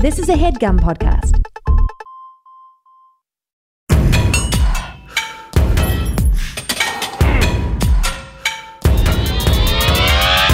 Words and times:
This 0.00 0.18
is 0.18 0.28
a 0.28 0.34
headgum 0.34 0.78
podcast. 0.78 1.34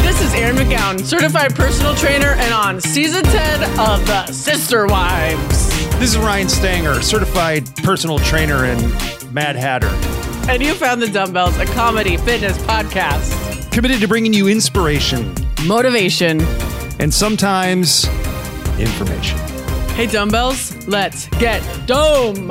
This 0.03 0.21
is 0.21 0.35
Erin 0.35 0.57
McGowan, 0.57 1.01
certified 1.05 1.55
personal 1.55 1.95
trainer, 1.95 2.35
and 2.39 2.53
on 2.53 2.81
season 2.81 3.25
10 3.25 3.63
of 3.81 4.07
The 4.07 4.27
Sister 4.27 4.87
Wives. 4.87 5.69
This 5.99 6.11
is 6.15 6.19
Ryan 6.19 6.49
Stanger, 6.49 7.01
certified 7.01 7.65
personal 7.77 8.19
trainer 8.19 8.65
and 8.65 8.83
Mad 9.33 9.57
Hatter. 9.57 9.89
And 10.51 10.63
you 10.63 10.75
found 10.75 11.01
The 11.01 11.09
Dumbbells, 11.09 11.57
a 11.59 11.65
comedy 11.67 12.17
fitness 12.19 12.59
podcast. 12.59 13.73
Committed 13.73 14.01
to 14.01 14.09
bringing 14.09 14.35
you 14.35 14.47
inspiration 14.49 15.35
Motivation. 15.67 16.41
and 17.01 17.13
sometimes 17.13 18.07
information. 18.79 19.39
Hey, 19.95 20.07
Dumbbells, 20.07 20.87
let's 20.87 21.29
get 21.39 21.63
dome. 21.87 22.49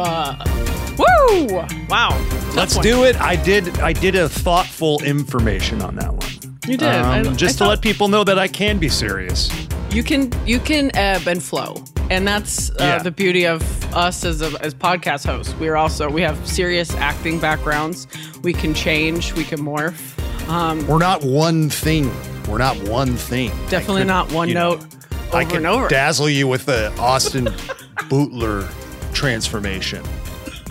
Woo! 0.98 1.66
Wow. 1.90 2.10
Let's 2.56 2.76
one. 2.76 2.84
do 2.84 3.04
it. 3.04 3.20
I 3.20 3.36
did 3.36 3.80
I 3.80 3.94
did 3.94 4.16
a 4.16 4.30
thoughtful 4.30 5.02
information 5.04 5.82
on 5.82 5.96
that 5.96 6.14
one. 6.14 6.58
You 6.68 6.78
did. 6.78 6.84
Um, 6.94 7.06
I 7.06 7.24
just 7.34 7.56
to 7.58 7.60
thought- 7.66 7.70
let 7.70 7.82
people 7.82 8.08
know 8.08 8.24
that 8.24 8.38
I 8.38 8.48
can 8.48 8.78
be 8.78 8.90
serious. 8.90 9.50
you 9.92 10.04
can 10.04 10.32
you 10.46 10.60
can 10.60 10.96
ebb 10.96 11.28
and 11.28 11.42
flow 11.44 11.76
and 12.10 12.28
that's 12.28 12.70
uh, 12.72 12.76
Yeah. 12.80 13.04
the 13.04 13.12
beauty 13.12 13.46
of 13.46 13.62
us 13.94 14.24
as 14.26 14.42
a, 14.42 14.48
as 14.62 14.74
podcast 14.74 15.24
hosts 15.26 15.54
we're 15.60 15.76
also 15.76 16.10
we 16.10 16.22
have 16.24 16.36
serious 16.48 16.94
acting 16.96 17.40
backgrounds 17.40 18.08
we 18.42 18.54
can 18.54 18.74
change 18.74 19.34
we 19.34 19.44
can 19.44 19.60
morph 19.60 20.02
um, 20.50 20.86
We're 20.88 20.98
not 20.98 21.24
one 21.24 21.70
thing. 21.70 22.12
We're 22.50 22.58
not 22.58 22.76
one 22.90 23.16
thing. 23.16 23.50
Definitely 23.70 24.02
could- 24.02 24.08
not 24.08 24.32
one 24.32 24.52
note. 24.52 24.82
know, 24.82 24.88
note 25.34 25.40
I 25.40 25.46
can 25.46 25.58
and 25.58 25.68
over 25.68 25.88
dazzle 25.88 26.30
you 26.30 26.48
with 26.48 26.66
the 26.66 26.96
Austin 27.00 27.46
Bootler 28.10 28.72
transformation 29.14 30.04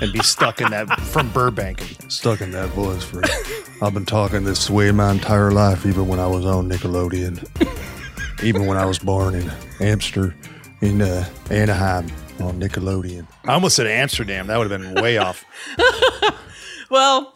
and 0.01 0.13
be 0.13 0.21
stuck 0.21 0.61
in 0.61 0.71
that 0.71 0.89
from 1.01 1.31
Burbank. 1.31 1.81
stuck 2.09 2.41
in 2.41 2.51
that 2.53 2.69
voice 2.71 3.03
for 3.03 3.23
I've 3.85 3.95
been 3.95 4.07
talking 4.07 4.45
this 4.45 4.71
way 4.71 4.91
my 4.93 5.11
entire 5.11 5.51
life, 5.51 5.87
even 5.87 6.07
when 6.07 6.21
I 6.21 6.27
was 6.27 6.45
on 6.45 6.69
Nickelodeon, 6.69 7.43
even 8.45 8.67
when 8.67 8.77
I 8.77 8.85
was 8.85 8.99
born 8.99 9.35
in 9.35 9.51
Amsterdam, 9.81 10.39
in 10.81 11.03
uh, 11.03 11.29
Anaheim 11.51 12.07
on 12.41 12.61
Nickelodeon. 12.61 13.27
I 13.45 13.55
almost 13.55 13.77
said 13.77 13.87
Amsterdam. 13.87 14.47
That 14.47 14.59
would 14.59 14.71
have 14.71 14.81
been 14.81 15.03
way 15.03 15.19
off. 15.19 15.45
well 16.91 17.35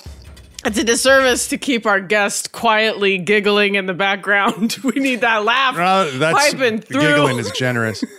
it's 0.66 0.78
a 0.78 0.84
disservice 0.84 1.48
to 1.48 1.56
keep 1.58 1.86
our 1.86 2.00
guest 2.00 2.52
quietly 2.52 3.18
giggling 3.18 3.74
in 3.76 3.86
the 3.86 3.94
background 3.94 4.76
we 4.84 4.92
need 5.00 5.20
that 5.22 5.44
laugh 5.44 5.76
Uh, 5.76 6.10
that's 6.18 6.50
piping 6.52 6.80
through 6.80 7.00
giggling 7.00 7.38
is 7.38 7.50
generous. 7.52 8.04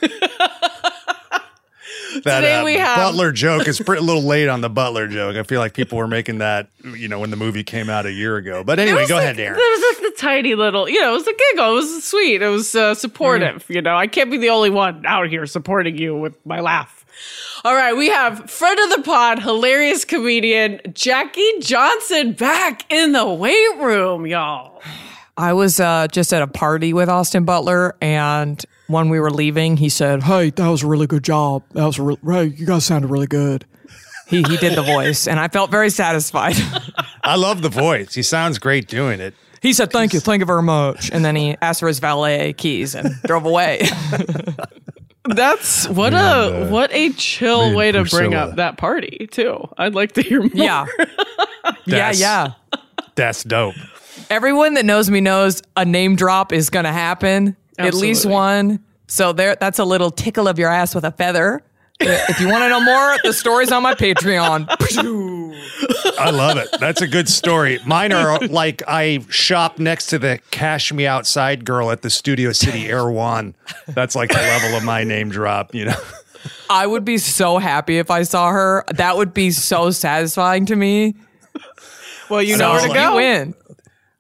that 2.24 2.40
Today 2.40 2.56
uh, 2.60 2.64
we 2.66 2.74
have- 2.76 2.98
Butler 2.98 3.32
joke 3.32 3.68
is 3.68 3.80
pretty, 3.80 4.00
a 4.02 4.04
little 4.04 4.24
late 4.24 4.48
on 4.48 4.62
the 4.62 4.70
Butler 4.70 5.08
joke. 5.08 5.36
I 5.36 5.44
feel 5.44 5.60
like 5.60 5.74
people 5.74 5.98
were 5.98 6.08
making 6.08 6.40
that, 6.40 6.70
you 6.84 7.08
know, 7.08 7.20
when 7.20 7.30
the 7.30 7.36
movie 7.38 7.64
came 7.64 7.90
out 7.90 8.06
a 8.06 8.12
year 8.12 8.38
ago. 8.38 8.64
But 8.64 8.80
anyway, 8.80 9.06
go 9.08 9.16
like- 9.16 9.24
ahead, 9.24 9.40
Erin. 9.40 9.58
There 9.58 9.72
was 9.72 9.96
like 10.02 10.14
the 10.14 10.20
tiny 10.20 10.56
little, 10.56 10.90
you 10.90 11.00
know, 11.02 11.12
it 11.12 11.14
was 11.14 11.28
a 11.28 11.34
giggle. 11.34 11.72
It 11.72 11.76
was 11.76 12.04
sweet. 12.04 12.42
It 12.42 12.48
was 12.50 12.74
uh, 12.76 12.96
supportive. 12.96 13.66
You 13.70 13.82
know, 13.82 13.96
I 13.96 14.08
can't 14.08 14.32
be 14.32 14.38
the 14.38 14.50
only 14.50 14.70
one 14.72 15.06
out 15.06 15.28
here 15.28 15.46
supporting 15.46 15.98
you 15.98 16.16
with 16.16 16.44
my 16.46 16.60
laugh. 16.60 16.97
All 17.64 17.76
right, 17.76 17.94
we 17.96 18.08
have 18.10 18.50
friend 18.50 18.80
of 18.80 18.98
the 18.98 19.02
pod, 19.04 19.40
hilarious 19.40 20.06
comedian 20.06 20.80
Jackie 20.94 21.60
Johnson 21.60 22.34
back 22.34 22.92
in 22.92 23.12
the 23.12 23.26
weight 23.28 23.78
room, 23.78 24.26
y'all. 24.28 24.82
I 25.36 25.54
was 25.54 25.80
uh, 25.80 26.08
just 26.12 26.34
at 26.34 26.42
a 26.42 26.48
party 26.48 26.94
with 26.94 27.10
Austin 27.10 27.46
Butler, 27.46 27.96
and 28.02 28.64
when 28.88 29.10
we 29.10 29.20
were 29.20 29.32
leaving, 29.32 29.78
he 29.78 29.90
said, 29.90 30.24
"Hey, 30.24 30.50
that 30.52 30.68
was 30.68 30.84
a 30.84 30.88
really 30.88 31.08
good 31.08 31.24
job. 31.24 31.64
That 31.74 31.86
was 31.86 32.00
a 32.00 32.04
real, 32.04 32.18
hey, 32.26 32.46
you 32.46 32.66
guys 32.66 32.86
sounded 32.86 33.10
really 33.10 33.28
good." 33.28 33.66
He 34.28 34.44
he 34.44 34.58
did 34.58 34.76
the 34.76 34.82
voice, 34.84 35.28
and 35.28 35.40
I 35.40 35.48
felt 35.48 35.72
very 35.72 35.90
satisfied. 35.90 36.56
I 37.24 37.36
love 37.36 37.62
the 37.62 37.70
voice. 37.70 38.14
He 38.14 38.24
sounds 38.24 38.60
great 38.60 38.88
doing 38.88 39.20
it. 39.20 39.34
he 39.62 39.74
said, 39.74 39.92
"Thank 39.92 40.14
you, 40.14 40.20
thank 40.20 40.40
you 40.42 40.46
very 40.46 40.64
much," 40.64 41.10
and 41.12 41.24
then 41.24 41.36
he 41.36 41.56
asked 41.62 41.80
for 41.82 41.88
his 41.88 42.00
valet 42.00 42.54
keys 42.54 42.96
and 42.96 43.16
drove 43.26 43.46
away. 43.46 43.88
That's 45.28 45.88
what 45.90 46.14
Me 46.14 46.20
a 46.20 46.48
and, 46.48 46.64
uh, 46.66 46.68
what 46.68 46.92
a 46.94 47.12
chill 47.14 47.76
way 47.76 47.92
to 47.92 48.04
bring 48.06 48.34
up 48.34 48.56
that 48.56 48.78
party 48.78 49.28
too. 49.32 49.68
I'd 49.78 49.96
like 49.96 50.14
to 50.14 50.22
hear 50.22 50.42
more. 50.42 50.52
yeah, 50.54 50.86
yeah, 51.86 52.12
yeah. 52.12 52.54
That's 53.16 53.44
dope. 53.44 53.76
Everyone 54.30 54.74
that 54.76 54.86
knows 54.86 55.10
me 55.10 55.22
knows 55.22 55.62
a 55.76 55.86
name 55.86 56.16
drop 56.16 56.52
is 56.52 56.70
going 56.70 56.86
to 56.86 56.92
happen. 56.92 57.56
At 57.78 57.94
least 57.94 58.26
one. 58.26 58.84
So 59.08 59.32
there, 59.34 59.56
that's 59.56 59.80
a 59.80 59.86
little 59.86 60.12
tickle 60.12 60.48
of 60.48 60.60
your 60.60 60.70
ass 60.70 60.94
with 60.94 61.04
a 61.06 61.12
feather. 61.12 61.64
If 62.00 62.40
you 62.40 62.48
want 62.48 62.64
to 62.64 62.70
know 62.70 62.80
more, 62.80 63.18
the 63.24 63.34
story's 63.34 63.72
on 63.72 63.84
my 63.84 63.94
Patreon. 63.94 64.68
I 66.20 66.30
love 66.30 66.58
it. 66.58 66.70
That's 66.80 67.02
a 67.02 67.08
good 67.08 67.28
story. 67.30 67.80
Mine 67.86 68.12
are 68.12 68.40
like 68.48 68.84
I 68.88 69.26
shop 69.30 69.80
next 69.80 70.08
to 70.08 70.20
the 70.20 70.40
Cash 70.52 70.94
Me 70.94 71.06
Outside 71.08 71.66
girl 71.66 71.92
at 71.92 72.02
the 72.02 72.10
Studio 72.10 72.52
City 72.52 72.88
Air 72.88 73.10
One. 73.10 73.56
That's 73.88 74.16
like 74.16 74.30
the 74.30 74.36
level 74.36 74.78
of 74.78 74.84
my 74.84 75.04
name 75.04 75.30
drop, 75.30 75.74
you 75.74 75.86
know. 75.86 76.00
I 76.70 76.86
would 76.86 77.06
be 77.06 77.18
so 77.18 77.58
happy 77.58 77.98
if 77.98 78.12
I 78.12 78.24
saw 78.24 78.52
her. 78.52 78.84
That 78.94 79.18
would 79.18 79.34
be 79.34 79.52
so 79.52 79.92
satisfying 79.92 80.66
to 80.68 80.76
me. 80.76 81.16
Well, 82.30 82.42
you 82.42 82.58
know 82.58 82.72
I 82.72 82.74
where 82.74 82.88
to 82.88 82.94
go. 82.94 83.10
You 83.10 83.16
win. 83.16 83.56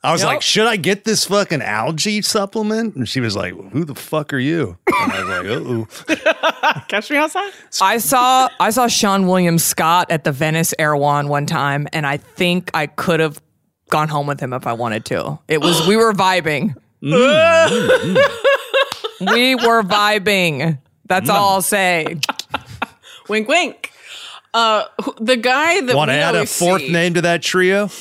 I 0.07 0.11
was 0.13 0.21
Yep. 0.21 0.27
like, 0.27 0.41
should 0.41 0.67
I 0.67 0.77
get 0.77 1.03
this 1.03 1.25
fucking 1.25 1.61
algae 1.61 2.21
supplement? 2.21 2.95
And 2.95 3.09
she 3.09 3.19
was 3.19 3.35
like, 3.35 3.53
who 3.71 3.83
the 3.83 3.93
fuck 3.95 4.31
are 4.33 4.37
you? 4.39 4.77
And 5.01 5.11
I 5.11 5.21
was 5.21 5.85
like, 6.07 6.15
uh-oh. 6.15 6.81
Catch 6.87 7.11
me 7.11 7.17
outside. 7.17 7.51
I 7.81 7.97
saw 7.97 8.47
I 8.59 8.69
saw 8.69 8.87
Seann 8.87 9.27
William 9.27 9.57
Scott 9.59 10.09
at 10.09 10.23
the 10.23 10.31
Venice 10.31 10.73
Erewhon 10.79 11.27
one 11.27 11.45
time, 11.45 11.87
and 11.91 12.07
I 12.07 12.17
think 12.17 12.71
I 12.73 12.87
could 12.87 13.19
have 13.19 13.41
gone 13.89 14.07
home 14.07 14.27
with 14.27 14.39
him 14.39 14.53
if 14.53 14.65
I 14.65 14.73
wanted 14.73 15.03
to. 15.05 15.39
It 15.49 15.59
was 15.61 15.85
we 15.87 15.97
were 15.97 16.13
vibing. 16.13 16.75
Mm, 17.03 17.67
mm, 17.67 18.15
mm. 19.19 19.33
we 19.33 19.55
were 19.55 19.83
vibing. 19.83 20.79
That's 21.05 21.29
all 21.29 21.55
I'll 21.55 21.61
say. 21.61 22.17
Wink, 23.29 23.47
wink. 23.47 23.91
Uh, 24.53 24.85
who- 25.03 25.15
the 25.19 25.35
guy 25.37 25.81
that 25.81 25.95
Want 25.95 26.09
we 26.09 26.15
to 26.15 26.19
add 26.21 26.35
a 26.35 26.45
fourth 26.45 26.81
see, 26.81 26.91
name 26.91 27.13
to 27.15 27.21
that 27.21 27.41
trio? 27.43 27.89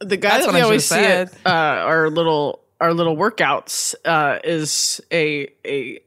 the 0.00 0.16
guy 0.16 0.38
that 0.40 0.52
we 0.52 0.58
I 0.60 0.62
always 0.62 0.84
see 0.86 0.96
should've 0.96 1.34
at 1.44 1.46
uh, 1.46 1.84
our 1.84 2.10
little 2.10 2.60
our 2.80 2.92
little 2.94 3.16
workouts 3.16 3.94
uh, 4.04 4.38
is 4.44 5.00
a 5.12 5.48
a 5.66 6.00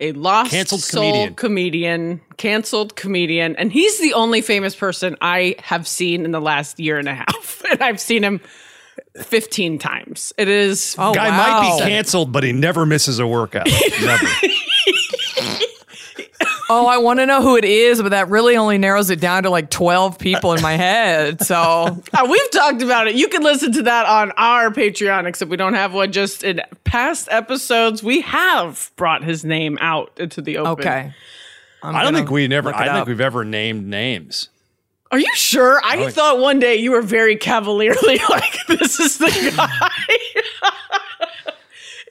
a 0.00 0.12
lost 0.12 0.50
Canceled 0.50 0.80
soul 0.82 1.02
comedian. 1.02 1.34
comedian, 1.34 2.20
canceled 2.36 2.96
comedian, 2.96 3.56
and 3.56 3.72
he's 3.72 3.98
the 4.00 4.12
only 4.14 4.40
famous 4.40 4.74
person 4.74 5.16
I 5.20 5.54
have 5.60 5.86
seen 5.86 6.24
in 6.24 6.32
the 6.32 6.40
last 6.40 6.80
year 6.80 6.98
and 6.98 7.08
a 7.08 7.14
half, 7.14 7.62
and 7.70 7.80
I've 7.82 8.00
seen 8.00 8.22
him 8.24 8.40
fifteen 9.22 9.78
times. 9.78 10.32
It 10.36 10.48
is 10.48 10.96
Oh, 10.98 11.14
Guy 11.14 11.28
wow. 11.30 11.60
might 11.60 11.78
be 11.78 11.84
canceled, 11.90 12.32
but 12.32 12.42
he 12.44 12.52
never 12.52 12.84
misses 12.86 13.18
a 13.18 13.26
workout. 13.26 13.66
Never. 14.02 14.26
Oh, 16.70 16.86
I 16.86 16.96
want 16.98 17.20
to 17.20 17.26
know 17.26 17.42
who 17.42 17.56
it 17.56 17.64
is, 17.64 18.00
but 18.00 18.10
that 18.10 18.28
really 18.30 18.56
only 18.56 18.78
narrows 18.78 19.10
it 19.10 19.20
down 19.20 19.42
to 19.42 19.50
like 19.50 19.68
12 19.70 20.18
people 20.18 20.54
in 20.54 20.62
my 20.62 20.72
head. 20.76 21.44
So 21.44 22.02
Uh, 22.14 22.26
we've 22.30 22.50
talked 22.50 22.80
about 22.80 23.06
it. 23.06 23.16
You 23.16 23.28
can 23.28 23.42
listen 23.42 23.72
to 23.72 23.82
that 23.82 24.06
on 24.06 24.32
our 24.36 24.70
Patreon, 24.70 25.26
except 25.26 25.50
we 25.50 25.56
don't 25.58 25.74
have 25.74 25.92
one. 25.92 26.10
Just 26.12 26.42
in 26.42 26.62
past 26.84 27.28
episodes, 27.30 28.02
we 28.02 28.22
have 28.22 28.90
brought 28.96 29.22
his 29.24 29.44
name 29.44 29.76
out 29.80 30.12
into 30.16 30.40
the 30.40 30.58
open. 30.58 30.72
okay. 30.86 31.12
I'm 31.82 31.94
I 31.94 32.02
don't 32.02 32.14
think 32.14 32.30
we 32.30 32.48
never. 32.48 32.74
I 32.74 32.86
don't 32.86 32.94
think 32.94 33.08
we've 33.08 33.20
ever 33.20 33.44
named 33.44 33.86
names. 33.86 34.48
Are 35.10 35.18
you 35.18 35.30
sure? 35.34 35.80
I 35.84 36.10
thought 36.10 36.38
one 36.38 36.58
day 36.58 36.76
you 36.76 36.92
were 36.92 37.02
very 37.02 37.36
cavalierly 37.36 38.18
like, 38.30 38.56
"This 38.68 38.98
is 38.98 39.18
the 39.18 39.52
guy." 39.54 39.68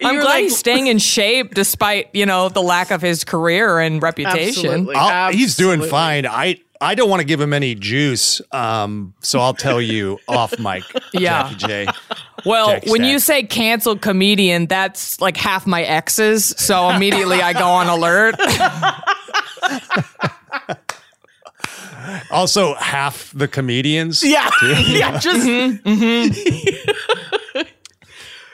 You 0.03 0.09
I'm 0.09 0.15
glad 0.15 0.25
like- 0.25 0.43
he's 0.43 0.57
staying 0.57 0.87
in 0.87 0.99
shape 0.99 1.53
despite, 1.55 2.09
you 2.13 2.25
know, 2.25 2.49
the 2.49 2.61
lack 2.61 2.91
of 2.91 3.01
his 3.01 3.23
career 3.23 3.79
and 3.79 4.01
reputation. 4.03 4.65
Absolutely. 4.65 4.95
I'll- 4.95 5.31
he's 5.31 5.55
doing 5.55 5.81
fine. 5.81 6.25
I 6.27 6.57
I 6.81 6.95
don't 6.95 7.09
want 7.09 7.21
to 7.21 7.25
give 7.25 7.39
him 7.39 7.53
any 7.53 7.75
juice, 7.75 8.41
um, 8.51 9.13
so 9.21 9.39
I'll 9.39 9.53
tell 9.53 9.79
you 9.81 10.19
off 10.27 10.57
mic, 10.59 10.83
Yeah. 11.13 11.43
Jackie 11.43 11.55
J. 11.55 11.87
Well, 12.45 12.71
Jackie 12.71 12.89
when 12.91 13.01
Stack. 13.01 13.11
you 13.11 13.19
say 13.19 13.43
canceled 13.43 14.01
comedian, 14.01 14.65
that's 14.65 15.21
like 15.21 15.37
half 15.37 15.65
my 15.65 15.83
exes. 15.83 16.53
So 16.57 16.89
immediately 16.89 17.41
I 17.41 17.53
go 17.53 17.67
on 17.69 17.87
alert. 17.87 18.35
Also, 22.31 22.73
half 22.75 23.31
the 23.33 23.47
comedians. 23.47 24.21
Yeah, 24.23 24.49
yeah, 24.87 25.17
just 25.19 25.45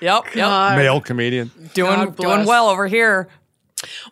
Yep. 0.01 0.35
Yep. 0.35 0.75
Male 0.77 1.01
comedian. 1.01 1.51
doing 1.73 1.95
doing 2.11 2.13
bless. 2.13 2.47
well 2.47 2.69
over 2.69 2.87
here. 2.87 3.27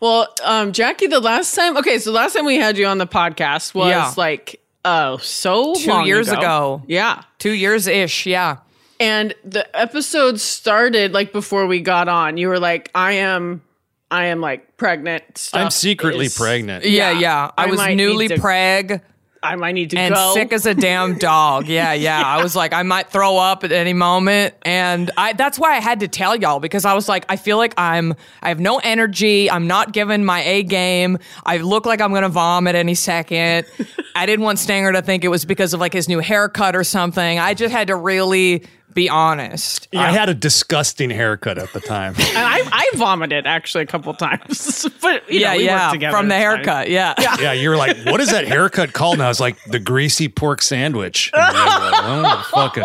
Well, 0.01 0.34
um, 0.44 0.72
Jackie, 0.72 1.07
the 1.07 1.19
last 1.19 1.54
time, 1.54 1.75
okay, 1.78 2.00
so 2.00 2.12
the 2.12 2.16
last 2.16 2.34
time 2.34 2.45
we 2.45 2.56
had 2.57 2.78
you 2.78 2.86
on 2.86 2.98
the 3.00 3.07
podcast 3.07 3.74
was 3.74 3.89
Yeah. 3.89 4.13
like, 4.16 4.62
oh, 4.86 5.18
so 5.18 5.74
Two 5.75 5.89
long 5.89 6.06
years 6.06 6.30
ago. 6.30 6.81
Yeah. 6.88 7.24
Two 7.38 7.51
years 7.51 7.86
ish. 7.88 8.25
Yeah. 8.25 8.57
And 9.00 9.36
the 9.44 9.68
episode 9.78 10.39
started 10.39 11.13
like 11.13 11.31
before 11.34 11.68
we 11.68 11.81
got 11.81 12.07
on. 12.07 12.38
You 12.38 12.48
were 12.48 12.60
like, 12.60 12.90
I 12.95 13.13
am 13.13 13.62
I 14.10 14.28
am 14.28 14.40
like 14.40 14.78
pregnant. 14.78 15.38
Stuff 15.38 15.62
I'm 15.62 15.69
secretly 15.69 16.28
is- 16.28 16.38
pregnant. 16.38 16.86
Yeah, 16.86 17.12
Yeah, 17.12 17.19
yeah. 17.19 17.51
I, 17.57 17.66
I 17.66 17.68
was 17.68 17.78
might 17.78 17.95
newly 17.95 18.30
need 18.30 18.36
to- 18.38 18.42
preg 18.42 19.01
I 19.47 19.55
might 19.55 19.73
need 19.73 19.89
to 19.91 19.97
and 19.97 20.13
go. 20.13 20.33
sick 20.33 20.53
as 20.53 20.65
a 20.65 20.73
damn 20.73 21.17
dog. 21.19 21.67
Yeah, 21.67 21.94
yeah. 21.94 22.21
I 22.23 22.44
was 22.44 22.55
like, 22.55 22.73
I 22.73 22.83
might 22.83 23.09
throw 23.09 23.38
up 23.38 23.63
at 23.63 23.71
any 23.71 23.94
moment, 23.94 24.53
and 24.63 25.11
I 25.17 25.33
that's 25.33 25.57
why 25.57 25.75
I 25.75 25.79
had 25.79 25.99
to 26.01 26.07
tell 26.07 26.35
y'all 26.35 26.59
because 26.59 26.85
I 26.85 26.94
was 26.94 27.07
like, 27.07 27.25
I 27.29 27.35
feel 27.35 27.57
like 27.57 27.73
I'm 27.77 28.13
I 28.41 28.49
have 28.49 28.59
no 28.59 28.79
energy. 28.83 29.49
I'm 29.49 29.67
not 29.67 29.94
giving 29.94 30.23
my 30.25 30.41
A 30.44 30.63
game. 30.63 31.17
I 31.45 31.57
look 31.57 31.85
like 31.85 32.01
I'm 32.01 32.13
gonna 32.13 32.29
vomit 32.29 32.75
any 32.75 32.95
second. 32.95 33.65
I 34.15 34.25
didn't 34.25 34.44
want 34.44 34.59
Stanger 34.59 34.91
to 34.94 35.01
think 35.01 35.23
it 35.23 35.29
was 35.29 35.45
because 35.45 35.73
of 35.73 35.79
like 35.79 35.94
his 35.94 36.07
new 36.07 36.19
haircut 36.19 36.75
or 36.75 36.83
something. 36.83 37.39
I 37.39 37.53
just 37.53 37.71
had 37.71 37.88
to 37.88 37.95
really 37.95 38.63
be 38.97 39.09
honest. 39.09 39.88
I 39.95 40.11
had 40.11 40.27
a 40.27 40.33
disgusting 40.33 41.11
haircut 41.11 41.59
at 41.59 41.71
the 41.71 41.79
time. 41.79 42.15
and 42.17 42.38
I, 42.38 42.61
I 42.71 42.89
vomited 42.95 43.45
actually 43.45 43.83
a 43.83 43.88
couple 43.88 44.11
times. 44.15 44.89
but 45.01 45.31
you 45.31 45.41
yeah, 45.41 45.51
know, 45.51 45.57
we 45.57 45.65
yeah. 45.65 45.85
worked 45.85 45.94
together. 45.94 46.17
From 46.17 46.27
the 46.29 46.35
It's 46.35 46.44
fine. 46.44 46.55
haircut. 46.57 46.89
Yeah. 46.89 47.13
yeah, 47.39 47.51
you 47.53 47.69
were 47.69 47.77
like, 47.77 47.95
"What 48.05 48.19
is 48.21 48.31
that 48.31 48.47
haircut 48.47 48.94
called?" 48.94 49.13
And 49.15 49.23
I 49.23 49.27
was 49.27 49.39
like, 49.39 49.63
"The 49.65 49.77
greasy 49.77 50.27
pork 50.29 50.63
sandwich." 50.63 51.29
And 51.31 51.55
like, 51.55 51.94
oh, 51.95 52.47
fucking. 52.51 52.83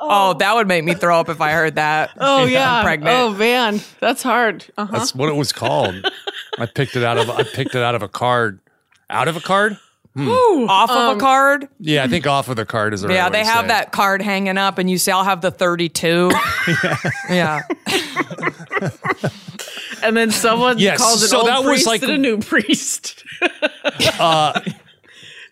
Oh, 0.00 0.34
that 0.34 0.54
would 0.54 0.68
make 0.68 0.84
me 0.84 0.92
throw 0.92 1.18
up 1.18 1.30
if 1.30 1.40
I 1.40 1.52
heard 1.52 1.76
that. 1.76 2.10
Oh 2.18 2.42
I'm 2.42 2.50
yeah. 2.50 2.82
pregnant. 2.82 3.16
Oh 3.16 3.32
man, 3.32 3.80
that's 4.00 4.22
hard. 4.22 4.66
Uh-huh. 4.76 4.92
That's 4.92 5.14
what 5.14 5.30
it 5.30 5.34
was 5.34 5.50
called. 5.52 6.06
I 6.58 6.66
picked 6.66 6.94
it 6.94 7.04
out 7.04 7.16
of. 7.16 7.30
I 7.30 7.42
picked 7.42 7.74
it 7.74 7.82
out 7.82 7.94
of 7.94 8.02
a 8.02 8.08
card. 8.08 8.60
Out 9.08 9.28
of 9.28 9.36
a 9.38 9.40
card? 9.40 9.78
Hmm. 10.26 10.68
Off 10.68 10.90
of 10.90 10.96
a 10.96 11.00
um, 11.12 11.20
card. 11.20 11.68
Yeah, 11.78 12.02
I 12.02 12.08
think 12.08 12.26
off 12.26 12.48
of 12.48 12.56
the 12.56 12.66
card 12.66 12.92
is 12.92 13.02
the 13.02 13.08
right 13.08 13.14
Yeah, 13.14 13.26
way 13.26 13.32
they 13.32 13.42
to 13.44 13.48
have 13.48 13.60
say 13.60 13.64
it. 13.66 13.68
that 13.68 13.92
card 13.92 14.20
hanging 14.20 14.58
up, 14.58 14.78
and 14.78 14.90
you 14.90 14.98
say, 14.98 15.12
I'll 15.12 15.22
have 15.24 15.40
the 15.42 15.50
32. 15.50 16.30
yeah. 17.30 17.62
And 20.00 20.16
then 20.16 20.30
someone 20.30 20.78
Yes, 20.78 20.98
calls 20.98 21.22
an 21.22 21.28
so 21.28 21.38
old 21.38 21.48
that 21.48 21.58
was 21.64 21.66
priest 21.66 21.86
like- 21.86 22.02
and 22.02 22.12
a 22.12 22.18
new 22.18 22.38
priest. 22.38 23.24
Uh, 24.20 24.60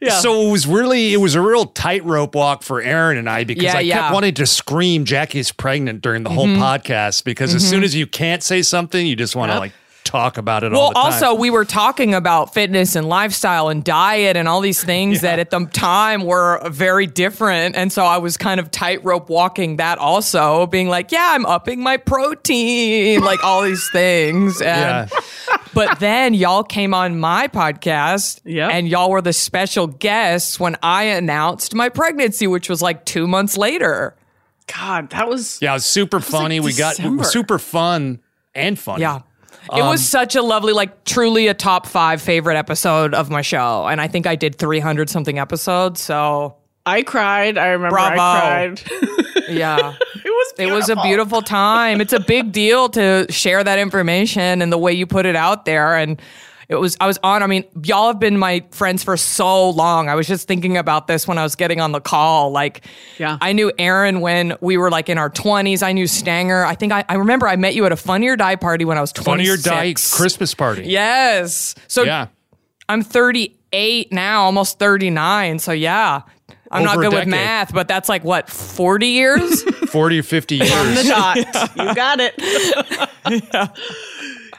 yeah. 0.00 0.18
So 0.20 0.48
it 0.48 0.50
was 0.50 0.66
really 0.66 1.12
it 1.12 1.18
was 1.18 1.34
a 1.34 1.40
real 1.40 1.66
tightrope 1.66 2.34
walk 2.34 2.62
for 2.62 2.80
Erin 2.82 3.16
and 3.16 3.30
I 3.30 3.44
because 3.44 3.64
Yeah, 3.64 3.76
I 3.78 3.80
yeah. 3.80 4.00
kept 4.02 4.14
wanting 4.14 4.34
to 4.34 4.46
scream 4.46 5.04
Jackie's 5.04 5.52
pregnant 5.52 6.02
during 6.02 6.22
the 6.22 6.30
whole 6.30 6.46
mm-hmm. 6.46 6.62
podcast 6.62 7.24
because 7.24 7.54
as 7.54 7.62
mm-hmm. 7.62 7.70
soon 7.70 7.84
as 7.84 7.94
you 7.94 8.06
can't 8.06 8.42
say 8.42 8.62
something, 8.62 9.06
you 9.06 9.16
just 9.16 9.36
want 9.36 9.50
to 9.50 9.54
Yep. 9.54 9.60
like 9.60 9.72
talk 10.06 10.38
about 10.38 10.64
it 10.64 10.72
all 10.72 10.78
Well, 10.80 10.88
the 10.90 10.94
time. 10.94 11.04
also, 11.12 11.34
we 11.34 11.50
were 11.50 11.64
talking 11.66 12.14
about 12.14 12.54
fitness 12.54 12.96
and 12.96 13.08
lifestyle 13.08 13.68
and 13.68 13.84
diet 13.84 14.36
and 14.36 14.48
all 14.48 14.60
these 14.62 14.82
things 14.82 15.20
that 15.22 15.38
at 15.38 15.50
the 15.50 15.66
time 15.66 16.24
were 16.24 16.60
very 16.70 17.06
different. 17.06 17.76
And 17.76 17.92
so 17.92 18.04
I 18.04 18.18
was 18.18 18.36
kind 18.36 18.60
of 18.60 18.70
tightrope 18.70 19.28
walking 19.28 19.76
that 19.76 19.98
also, 19.98 20.66
being 20.68 20.88
like, 20.88 21.12
yeah, 21.12 21.30
I'm 21.32 21.44
upping 21.44 21.82
my 21.82 21.96
protein, 21.98 23.20
like 23.22 23.42
all 23.44 23.62
these 23.62 23.88
things. 23.92 24.62
And, 24.62 25.10
but 25.74 25.98
then 26.00 26.32
y'all 26.34 26.62
came 26.62 26.94
on 26.94 27.18
my 27.20 27.48
podcast 27.48 28.40
Yep. 28.44 28.70
and 28.72 28.88
y'all 28.88 29.10
were 29.10 29.20
the 29.22 29.32
special 29.32 29.86
guests 29.86 30.58
when 30.60 30.76
I 30.82 31.04
announced 31.04 31.74
my 31.74 31.88
pregnancy, 31.88 32.46
which 32.46 32.68
was 32.70 32.80
like 32.80 33.04
two 33.04 33.26
months 33.26 33.56
later. 33.56 34.14
God, 34.66 35.10
that 35.10 35.28
was 35.28 35.60
yeah, 35.62 35.72
it 35.72 35.74
was 35.74 35.84
super 35.86 36.20
funny. 36.20 36.58
we 36.60 36.72
got 36.72 36.96
super 36.96 37.58
fun 37.58 38.20
and 38.54 38.78
funny. 38.78 39.02
Yeah. 39.02 39.20
It 39.72 39.82
was 39.82 40.00
um, 40.00 40.06
such 40.20 40.36
a 40.36 40.42
lovely, 40.42 40.72
like 40.72 41.04
truly 41.04 41.48
a 41.48 41.54
top 41.54 41.86
five 41.86 42.22
favorite 42.22 42.56
episode 42.56 43.14
of 43.14 43.30
my 43.30 43.42
show. 43.42 43.86
And 43.86 44.00
I 44.00 44.08
think 44.08 44.26
I 44.26 44.36
did 44.36 44.56
300 44.56 45.10
something 45.10 45.38
episodes. 45.38 46.00
So 46.00 46.56
I 46.86 47.02
cried. 47.02 47.58
I 47.58 47.68
remember 47.68 47.94
Bravo. 47.94 48.20
I 48.20 48.74
cried. 48.76 48.82
yeah, 49.48 49.94
it 50.14 50.24
was 50.24 50.54
it 50.58 50.66
was 50.70 50.88
a 50.88 50.94
beautiful. 50.94 51.02
beautiful 51.02 51.42
time. 51.42 52.00
It's 52.00 52.12
a 52.12 52.20
big 52.20 52.52
deal 52.52 52.88
to 52.90 53.26
share 53.28 53.64
that 53.64 53.78
information 53.78 54.62
and 54.62 54.72
the 54.72 54.78
way 54.78 54.92
you 54.92 55.06
put 55.06 55.26
it 55.26 55.36
out 55.36 55.64
there. 55.64 55.96
And 55.96 56.20
it 56.68 56.74
was, 56.76 56.96
I 57.00 57.06
was 57.06 57.18
on, 57.22 57.42
I 57.42 57.46
mean, 57.46 57.64
y'all 57.84 58.08
have 58.08 58.18
been 58.18 58.36
my 58.38 58.64
friends 58.72 59.04
for 59.04 59.16
so 59.16 59.70
long. 59.70 60.08
I 60.08 60.14
was 60.16 60.26
just 60.26 60.48
thinking 60.48 60.76
about 60.76 61.06
this 61.06 61.28
when 61.28 61.38
I 61.38 61.42
was 61.44 61.54
getting 61.54 61.80
on 61.80 61.92
the 61.92 62.00
call. 62.00 62.50
Like, 62.50 62.84
Yeah. 63.18 63.38
I 63.40 63.52
knew 63.52 63.70
Erin 63.78 64.20
when 64.20 64.56
we 64.60 64.76
were 64.76 64.90
like 64.90 65.08
in 65.08 65.16
our 65.18 65.30
20s. 65.30 65.82
I 65.82 65.92
knew 65.92 66.06
Stanger. 66.06 66.64
I 66.64 66.74
think 66.74 66.92
I, 66.92 67.04
I 67.08 67.14
remember 67.14 67.46
I 67.46 67.56
met 67.56 67.74
you 67.74 67.84
at 67.86 67.92
a 67.92 67.96
Funny 67.96 68.26
or 68.28 68.36
Die 68.36 68.56
party 68.56 68.84
when 68.84 68.98
I 68.98 69.00
was 69.00 69.12
26. 69.12 69.26
Funny 69.26 69.48
or 69.48 69.56
Die 69.56 69.94
Christmas 70.16 70.54
party. 70.54 70.84
Yes. 70.86 71.74
So 71.88 72.02
Yeah. 72.02 72.26
I'm 72.88 73.02
38 73.02 74.12
now, 74.12 74.42
almost 74.42 74.78
39. 74.78 75.58
So 75.58 75.72
yeah, 75.72 76.22
I'm 76.70 76.82
not 76.84 76.96
Over 76.96 77.06
a 77.06 77.10
good 77.10 77.18
with 77.20 77.28
math, 77.28 77.72
but 77.72 77.86
that's 77.88 78.08
like 78.08 78.24
what 78.24 78.48
40 78.50 79.06
years. 79.06 79.62
40 79.90 80.18
or 80.18 80.22
50 80.22 80.60
on 80.60 80.66
years. 80.66 81.02
the 81.04 81.08
dot. 81.08 81.36
You 81.76 81.94
got 81.94 82.18
it. 82.20 82.34
yeah. 83.52 83.68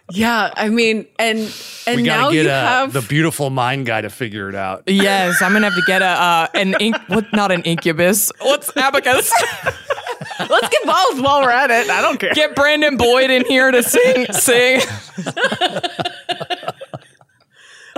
I 0.09 0.69
mean, 0.69 1.05
and 1.19 1.39
and 1.85 1.97
we 1.97 2.03
now 2.03 2.31
get 2.31 2.45
you 2.45 2.49
uh, 2.51 2.65
have 2.65 2.93
the 2.93 3.01
beautiful 3.01 3.49
mind 3.49 3.85
guy 3.85 4.01
to 4.01 4.09
figure 4.09 4.49
it 4.49 4.55
out. 4.55 4.83
yes, 4.87 5.41
I'm 5.41 5.53
gonna 5.53 5.69
have 5.69 5.75
to 5.75 5.83
get 5.85 6.01
a 6.01 6.05
uh, 6.05 6.47
an 6.53 6.73
inc- 6.73 7.09
what? 7.09 7.31
Not 7.33 7.51
an 7.51 7.61
incubus. 7.63 8.31
What's 8.39 8.75
abacus? 8.77 9.31
Let's 10.39 10.69
get 10.69 10.85
both 10.85 11.19
while 11.21 11.41
we're 11.41 11.49
at 11.51 11.71
it. 11.71 11.89
I 11.89 12.01
don't 12.01 12.19
care. 12.19 12.33
get 12.33 12.55
Brandon 12.55 12.95
Boyd 12.97 13.29
in 13.29 13.45
here 13.45 13.69
to 13.71 13.83
sing. 13.83 14.25
Sing. 14.31 14.79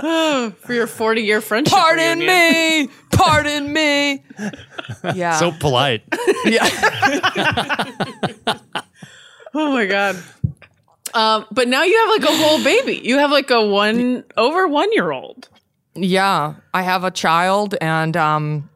for 0.00 0.72
your 0.72 0.86
40 0.86 1.20
year 1.22 1.40
friendship. 1.40 1.72
Pardon 1.78 2.20
reunion. 2.20 2.86
me. 2.86 2.92
Pardon 3.12 3.72
me. 3.72 4.22
Yeah. 5.14 5.36
So 5.38 5.52
polite. 5.52 6.02
yeah. 6.44 7.84
Oh 9.52 9.72
my 9.72 9.84
god. 9.84 10.14
Um, 11.14 11.46
but 11.50 11.68
now 11.68 11.82
you 11.82 11.96
have 11.98 12.22
like 12.22 12.30
a 12.30 12.36
whole 12.36 12.62
baby. 12.62 13.00
You 13.02 13.18
have 13.18 13.30
like 13.30 13.50
a 13.50 13.64
one 13.66 14.24
over 14.36 14.68
one 14.68 14.92
year 14.92 15.10
old. 15.10 15.48
Yeah. 15.94 16.54
I 16.72 16.82
have 16.82 17.04
a 17.04 17.10
child, 17.10 17.74
and 17.80 18.16
um, 18.16 18.70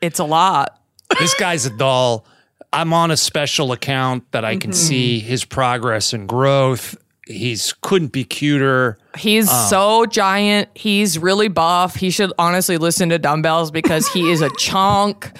it's 0.00 0.18
a 0.18 0.24
lot. 0.24 0.80
this 1.18 1.34
guy's 1.34 1.66
a 1.66 1.76
doll. 1.76 2.24
I'm 2.72 2.92
on 2.92 3.10
a 3.10 3.16
special 3.16 3.72
account 3.72 4.30
that 4.32 4.44
I 4.44 4.56
can 4.56 4.72
see 4.72 5.20
his 5.20 5.44
progress 5.44 6.12
and 6.12 6.28
growth. 6.28 6.96
He's 7.26 7.72
couldn't 7.80 8.12
be 8.12 8.24
cuter. 8.24 8.98
He's 9.16 9.50
so 9.50 10.06
giant. 10.06 10.68
He's 10.74 11.18
really 11.18 11.48
buff. 11.48 11.96
He 11.96 12.10
should 12.10 12.32
honestly 12.38 12.76
listen 12.78 13.08
to 13.08 13.18
dumbbells 13.18 13.70
because 13.72 14.06
he 14.08 14.30
is 14.30 14.42
a 14.42 14.50
chunk. 14.58 15.32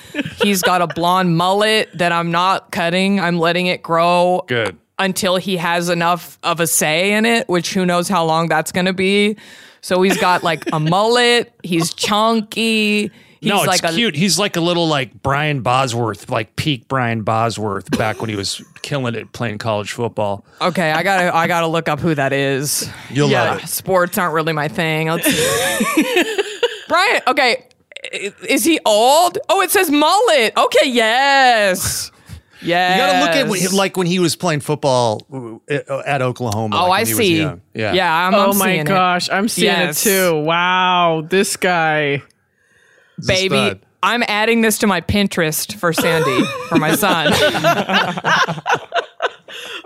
He's 0.43 0.62
got 0.62 0.83
a 0.83 0.88
blonde 0.88 1.37
mullet 1.37 1.91
that 1.97 2.11
I'm 2.11 2.31
not 2.33 2.73
cutting. 2.73 3.21
I'm 3.21 3.38
letting 3.38 3.67
it 3.67 3.83
grow 3.83 4.44
Good. 4.49 4.77
Until 4.98 5.37
he 5.37 5.56
has 5.56 5.88
enough 5.88 6.38
of 6.43 6.60
a 6.60 6.66
say 6.66 7.12
in 7.12 7.26
it, 7.26 7.48
which 7.48 7.75
who 7.75 7.84
knows 7.84 8.08
how 8.08 8.25
long 8.25 8.48
that's 8.48 8.72
going 8.72 8.87
to 8.87 8.93
be. 8.93 9.37
So 9.80 10.02
he's 10.02 10.16
got 10.18 10.42
like 10.42 10.64
a 10.73 10.80
mullet. 10.80 11.52
He's 11.62 11.92
chunky. 11.94 13.11
He's 13.40 13.50
no, 13.50 13.59
it's 13.59 13.82
like 13.82 13.85
a 13.85 13.94
cute. 13.94 14.16
He's 14.16 14.38
like 14.38 14.56
a 14.56 14.61
little 14.61 14.88
like 14.88 15.23
Brian 15.23 15.61
Bosworth, 15.61 16.30
like 16.30 16.56
peak 16.56 16.88
Brian 16.88 17.23
Bosworth 17.23 17.90
back 17.97 18.21
when 18.21 18.30
he 18.30 18.37
was 18.37 18.64
killing 18.82 19.14
it 19.14 19.30
playing 19.32 19.59
college 19.59 19.92
football. 19.92 20.44
Okay, 20.61 20.90
I 20.90 21.02
gotta 21.02 21.37
I 21.37 21.47
gotta 21.47 21.66
look 21.66 21.88
up 21.88 22.00
who 22.00 22.14
that 22.14 22.32
is. 22.32 22.90
You'll 23.11 23.30
yeah, 23.30 23.50
love 23.50 23.62
it. 23.62 23.68
sports 23.68 24.16
aren't 24.16 24.35
really 24.35 24.54
my 24.54 24.68
thing. 24.68 25.06
Brian, 26.88 27.21
okay, 27.28 27.66
is 28.49 28.64
he 28.64 28.80
old? 28.85 29.38
Oh, 29.49 29.61
it 29.61 29.71
says 29.71 29.90
mullet. 29.90 30.56
Okay, 30.56 30.88
yes, 30.88 32.11
yes. 32.66 32.96
You 32.96 33.02
got 33.02 33.12
to 33.12 33.20
look 33.20 33.30
at 33.61 33.70
when, 33.70 33.76
like 33.76 33.96
when 33.96 34.06
he 34.06 34.18
was 34.18 34.37
playing 34.37 34.61
football 34.61 35.23
uh, 35.70 36.02
at 36.06 36.23
Oklahoma. 36.23 36.76
Oh, 36.76 36.88
like 36.88 37.00
I 37.00 37.02
when 37.02 37.06
he 37.06 37.12
was 37.12 37.18
see. 37.18 37.38
Yeah. 37.75 37.92
yeah. 37.94 38.26
I'm, 38.28 38.35
Oh 38.35 38.50
I'm 38.52 38.58
my 38.58 38.64
seeing 38.66 38.80
it. 38.80 38.87
gosh, 38.87 39.28
I'm 39.30 39.49
seeing 39.49 39.66
Yes. 39.66 40.04
it 40.06 40.11
too. 40.11 40.40
Wow, 40.40 41.25
this 41.28 41.56
guy. 41.56 42.23
He's 43.16 43.26
baby. 43.26 43.56
stud. 43.56 43.80
I'm 44.02 44.23
adding 44.28 44.61
this 44.61 44.78
to 44.78 44.87
my 44.87 45.00
Pinterest 45.00 45.75
for 45.75 45.92
Sandy 45.92 46.44
for 46.68 46.76
my 46.76 46.94
son. 46.94 47.32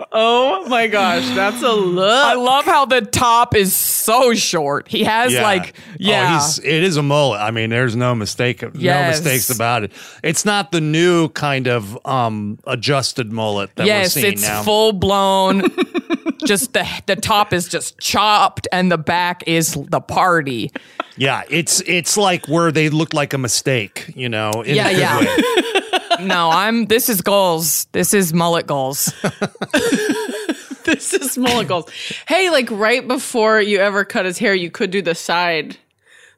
Oh 0.13 0.67
my 0.67 0.87
gosh, 0.87 1.25
that's 1.35 1.61
a 1.63 1.71
look. 1.71 2.05
I 2.25 2.33
love 2.33 2.65
how 2.65 2.85
the 2.85 2.99
top 3.01 3.55
is 3.55 3.73
so 3.73 4.33
short. 4.33 4.87
He 4.89 5.03
has 5.05 5.31
Yeah. 5.31 5.41
like 5.43 5.73
yeah. 5.97 6.37
Oh, 6.41 6.45
he's, 6.45 6.59
it 6.59 6.83
is 6.83 6.97
a 6.97 7.03
mullet. 7.03 7.39
I 7.39 7.51
mean, 7.51 7.69
there's 7.69 7.95
no 7.95 8.13
mistake. 8.13 8.61
Yes. 8.73 9.21
No 9.23 9.23
mistakes 9.25 9.49
about 9.55 9.83
it. 9.85 9.91
It's 10.21 10.43
not 10.43 10.73
the 10.73 10.81
new 10.81 11.29
kind 11.29 11.67
of 11.67 11.97
um 12.05 12.59
adjusted 12.67 13.31
mullet 13.31 13.73
that 13.77 13.85
yes, 13.85 14.15
we're 14.15 14.21
seeing 14.23 14.33
it's 14.33 14.41
now. 14.41 14.63
full 14.63 14.91
blown. 14.91 15.61
just 16.45 16.73
the 16.73 16.85
the 17.05 17.15
top 17.15 17.53
is 17.53 17.69
just 17.69 17.97
chopped 17.99 18.67
and 18.73 18.91
the 18.91 18.97
back 18.97 19.43
is 19.47 19.75
the 19.89 20.01
party. 20.01 20.71
Yeah, 21.15 21.43
it's 21.49 21.81
it's 21.87 22.17
like 22.17 22.47
where 22.49 22.71
they 22.73 22.89
look 22.89 23.13
like 23.13 23.33
a 23.33 23.37
mistake, 23.37 24.11
you 24.15 24.27
know. 24.27 24.51
in 24.65 24.71
a 24.71 24.75
Yeah, 24.75 24.89
good 24.89 24.99
yeah. 24.99 25.19
way. 25.19 25.77
No, 26.19 26.51
I'm 26.51 26.85
this 26.85 27.09
is 27.09 27.21
goals. 27.21 27.85
This 27.93 28.13
is 28.13 28.31
mullet 28.31 28.67
goals. 28.67 29.11
This 30.83 31.13
is 31.13 31.37
mullet 31.37 31.67
goals. 31.67 31.85
Hey, 32.27 32.49
like 32.49 32.69
right 32.71 33.07
before 33.07 33.61
you 33.61 33.77
ever 33.79 34.03
cut 34.03 34.25
his 34.25 34.39
hair, 34.39 34.55
you 34.55 34.71
could 34.71 34.89
do 34.89 35.01
the 35.03 35.13
side, 35.13 35.77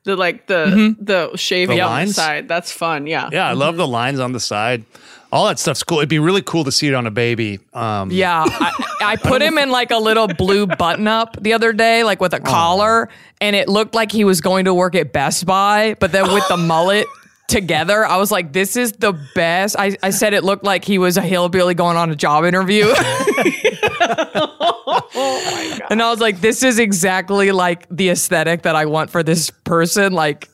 the 0.03 0.17
like 0.17 0.47
the 0.47 0.95
the 0.99 1.35
shaving 1.37 1.77
The 1.77 1.81
on 1.83 1.89
the 1.89 1.95
lines? 1.95 2.15
side. 2.15 2.47
That's 2.49 2.69
fun. 2.71 3.07
Yeah. 3.07 3.29
Yeah, 3.31 3.47
I 3.47 3.53
love 3.53 3.77
the 3.77 3.87
lines 3.87 4.19
on 4.19 4.33
the 4.33 4.41
side. 4.41 4.83
All 5.31 5.47
that 5.47 5.59
stuff's 5.59 5.81
cool. 5.81 5.99
It'd 5.99 6.09
be 6.09 6.19
really 6.19 6.41
cool 6.41 6.65
to 6.65 6.71
see 6.73 6.89
it 6.89 6.93
on 6.93 7.07
a 7.07 7.11
baby. 7.11 7.59
Um, 7.73 8.11
Yeah, 8.11 8.43
I, 8.45 8.95
I 9.01 9.15
put 9.15 9.41
him 9.41 9.57
in 9.57 9.71
like 9.71 9.91
a 9.91 9.97
little 9.97 10.27
blue 10.27 10.67
button 10.67 11.07
up 11.07 11.37
the 11.41 11.53
other 11.53 11.71
day, 11.71 12.03
like 12.03 12.19
with 12.19 12.33
a 12.33 12.39
collar, 12.41 13.07
and 13.41 13.55
it 13.55 13.69
looked 13.69 13.95
like 13.95 14.11
he 14.11 14.25
was 14.25 14.41
going 14.41 14.65
to 14.65 14.73
work 14.73 14.93
at 14.93 15.13
Best 15.13 15.45
Buy, 15.45 15.95
but 16.01 16.11
then 16.11 16.31
with 16.33 16.47
the 16.49 16.57
mullet 16.57 17.07
together, 17.47 18.05
I 18.05 18.17
was 18.17 18.31
like, 18.31 18.53
this 18.53 18.75
is 18.75 18.93
the 18.93 19.13
best. 19.35 19.75
I, 19.77 19.97
I 20.01 20.09
said 20.09 20.33
it 20.33 20.43
looked 20.43 20.63
like 20.63 20.85
he 20.85 20.97
was 20.97 21.17
a 21.17 21.21
hillbilly 21.21 21.73
going 21.73 21.97
on 21.97 22.09
a 22.09 22.15
job 22.15 22.45
interview. 22.45 22.85
And 25.89 26.01
I 26.01 26.09
was 26.09 26.19
like, 26.19 26.41
this 26.41 26.63
is 26.63 26.79
exactly 26.79 27.51
like 27.51 27.87
the 27.89 28.09
aesthetic 28.09 28.63
that 28.63 28.75
I 28.75 28.85
want 28.85 29.09
for 29.09 29.21
this 29.21 29.49
person. 29.49 30.13
Like, 30.13 30.49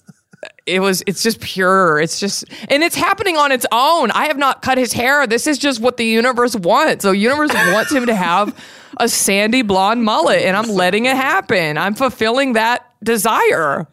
it 0.65 0.79
was 0.79 1.03
it's 1.05 1.21
just 1.21 1.41
pure 1.41 1.99
it's 1.99 2.19
just 2.19 2.45
and 2.69 2.81
it's 2.81 2.95
happening 2.95 3.35
on 3.35 3.51
its 3.51 3.65
own 3.73 4.09
i 4.11 4.27
have 4.27 4.37
not 4.37 4.61
cut 4.61 4.77
his 4.77 4.93
hair 4.93 5.27
this 5.27 5.47
is 5.47 5.57
just 5.57 5.81
what 5.81 5.97
the 5.97 6.05
universe 6.05 6.55
wants 6.55 7.03
so 7.03 7.11
universe 7.11 7.53
wants 7.53 7.91
him 7.91 8.05
to 8.05 8.15
have 8.15 8.55
a 8.97 9.09
sandy 9.09 9.63
blonde 9.63 10.01
mullet 10.03 10.43
and 10.43 10.55
i'm 10.55 10.69
letting 10.69 11.05
it 11.05 11.15
happen 11.17 11.77
i'm 11.77 11.93
fulfilling 11.93 12.53
that 12.53 12.89
desire 13.03 13.85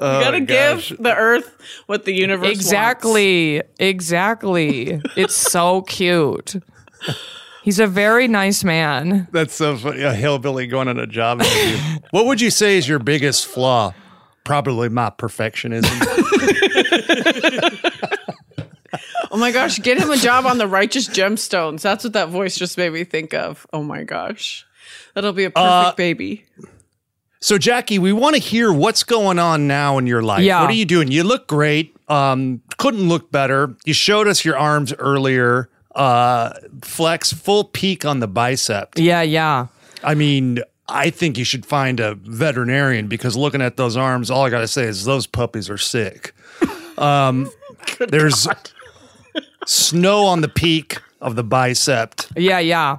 you 0.00 0.06
gotta 0.24 0.40
give 0.40 0.96
the 0.98 1.14
earth 1.14 1.56
what 1.86 2.04
the 2.04 2.12
universe 2.12 2.46
wants. 2.46 2.60
exactly 2.60 3.62
exactly 3.78 5.00
it's 5.16 5.34
so 5.36 5.82
cute 5.82 6.56
he's 7.62 7.78
a 7.78 7.86
very 7.86 8.26
nice 8.26 8.64
man 8.64 9.28
That's 9.32 9.54
so 9.54 9.76
funny. 9.76 10.02
A 10.02 10.14
hillbilly 10.14 10.66
going 10.66 10.88
on 10.88 10.98
a 10.98 11.06
job 11.06 11.40
interview. 11.42 11.98
what 12.10 12.26
would 12.26 12.40
you 12.40 12.50
say 12.50 12.76
is 12.78 12.88
your 12.88 12.98
biggest 12.98 13.46
flaw? 13.46 13.92
Probably 14.44 14.88
my 14.88 15.10
perfectionism. 15.10 15.90
Oh 19.34 19.38
my 19.38 19.50
gosh, 19.50 19.78
get 19.78 19.96
him 19.96 20.10
a 20.10 20.16
job 20.18 20.44
on 20.44 20.58
the 20.58 20.66
Righteous 20.66 21.08
Gemstones. 21.08 21.80
That's 21.80 22.04
what 22.04 22.12
that 22.12 22.28
voice 22.28 22.54
just 22.58 22.76
made 22.76 22.92
me 22.92 23.04
think 23.04 23.32
of. 23.32 23.66
Oh 23.72 23.82
my 23.82 24.02
gosh. 24.04 24.66
That'll 25.14 25.32
be 25.32 25.44
a 25.44 25.50
perfect 25.50 25.66
Uh, 25.66 25.94
baby. 25.96 26.44
So, 27.42 27.58
Jackie, 27.58 27.98
we 27.98 28.12
want 28.14 28.34
to 28.36 28.40
hear 28.40 28.72
what's 28.72 29.02
going 29.04 29.38
on 29.38 29.66
now 29.66 29.98
in 29.98 30.06
your 30.06 30.22
life. 30.22 30.42
Yeah. 30.42 30.60
What 30.62 30.70
are 30.70 30.74
you 30.74 30.86
doing? 30.86 31.10
You 31.10 31.24
look 31.24 31.46
great. 31.46 31.94
Um, 32.08 32.62
couldn't 32.78 33.08
look 33.08 33.30
better. 33.30 33.76
You 33.84 33.92
showed 33.92 34.26
us 34.28 34.44
your 34.44 34.56
arms 34.56 34.94
earlier. 34.94 35.68
Uh, 35.94 36.52
flex, 36.82 37.32
full 37.32 37.64
peak 37.64 38.04
on 38.06 38.20
the 38.20 38.26
bicep. 38.28 38.92
yeah 38.96 39.20
yeah 39.20 39.66
I 40.02 40.14
mean, 40.14 40.60
I 40.88 41.10
think 41.10 41.36
you 41.36 41.44
should 41.44 41.66
find 41.66 42.00
a 42.00 42.14
veterinarian 42.14 43.08
because 43.08 43.36
looking 43.36 43.60
at 43.60 43.76
those 43.76 43.94
arms, 43.96 44.30
all 44.30 44.44
I 44.46 44.50
got 44.50 44.60
to 44.60 44.68
say 44.68 44.84
is 44.84 45.04
those 45.04 45.26
puppies 45.26 45.68
are 45.68 45.78
sick. 45.78 46.34
Um, 46.98 47.50
there's 48.10 48.46
snow 49.66 50.26
on 50.26 50.42
the 50.42 50.48
peak 50.48 50.98
of 51.20 51.36
the 51.36 51.42
bicep. 51.42 52.14
yeah 52.36 52.58
yeah 52.58 52.98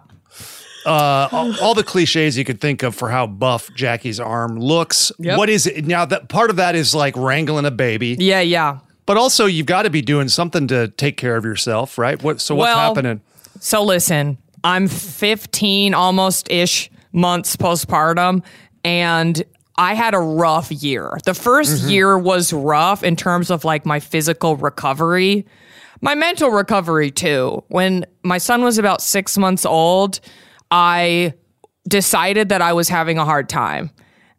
Uh, 0.85 1.29
all, 1.31 1.59
all 1.61 1.73
the 1.73 1.83
cliches 1.83 2.37
you 2.37 2.43
could 2.43 2.59
think 2.59 2.83
of 2.83 2.93
for 2.95 3.09
how 3.09 3.25
buff 3.27 3.69
Jackie's 3.73 4.19
arm 4.19 4.59
looks. 4.59 5.11
Yep. 5.19 5.37
What 5.37 5.49
is 5.49 5.65
it 5.67 5.85
now? 5.85 6.05
That 6.05 6.29
part 6.29 6.49
of 6.49 6.57
that 6.57 6.75
is 6.75 6.93
like 6.93 7.15
wrangling 7.15 7.65
a 7.65 7.71
baby, 7.71 8.15
yeah 8.19 8.41
yeah 8.41 8.79
but 9.05 9.17
also 9.17 9.45
you've 9.45 9.65
got 9.65 9.83
to 9.83 9.89
be 9.89 10.01
doing 10.01 10.27
something 10.27 10.67
to 10.67 10.87
take 10.89 11.17
care 11.17 11.35
of 11.35 11.45
yourself, 11.45 11.97
right? 11.97 12.21
What? 12.21 12.39
So 12.41 12.55
what's 12.55 12.67
Well, 12.67 12.77
happening? 12.77 13.21
So 13.59 13.83
listen, 13.83 14.37
I'm 14.63 14.87
15 14.87 15.93
almost 15.93 16.49
ish 16.49 16.89
months 17.11 17.55
postpartum 17.55 18.43
and 18.83 19.43
I 19.77 19.93
had 19.95 20.13
a 20.13 20.19
rough 20.19 20.71
year. 20.71 21.17
The 21.25 21.31
1st 21.31 21.89
year 21.89 22.17
was 22.17 22.53
rough 22.53 23.03
in 23.03 23.15
terms 23.15 23.49
of 23.49 23.65
like 23.65 23.85
my 23.85 23.99
physical 23.99 24.55
recovery, 24.55 25.45
my 26.01 26.15
mental 26.15 26.49
recovery 26.49 27.11
too. 27.11 27.63
When 27.69 28.05
my 28.23 28.37
son 28.37 28.63
was 28.63 28.77
about 28.77 29.01
6 29.01 29.37
months 29.37 29.65
old, 29.65 30.19
I 30.71 31.33
decided 31.87 32.49
that 32.49 32.61
I 32.61 32.73
was 32.73 32.89
having 32.89 33.17
a 33.17 33.25
hard 33.25 33.49
time. 33.49 33.91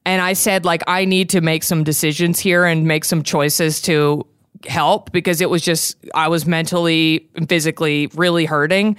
And 0.06 0.20
I 0.20 0.34
said 0.34 0.64
like 0.64 0.82
I 0.86 1.04
need 1.04 1.30
to 1.30 1.40
make 1.40 1.62
some 1.62 1.84
decisions 1.84 2.38
here 2.38 2.64
and 2.64 2.86
make 2.86 3.04
some 3.04 3.22
choices 3.22 3.80
to 3.82 4.26
help 4.66 5.12
because 5.12 5.40
it 5.40 5.50
was 5.50 5.62
just 5.62 5.96
I 6.14 6.28
was 6.28 6.46
mentally 6.46 7.28
and 7.34 7.48
physically 7.48 8.08
really 8.14 8.44
hurting. 8.44 8.96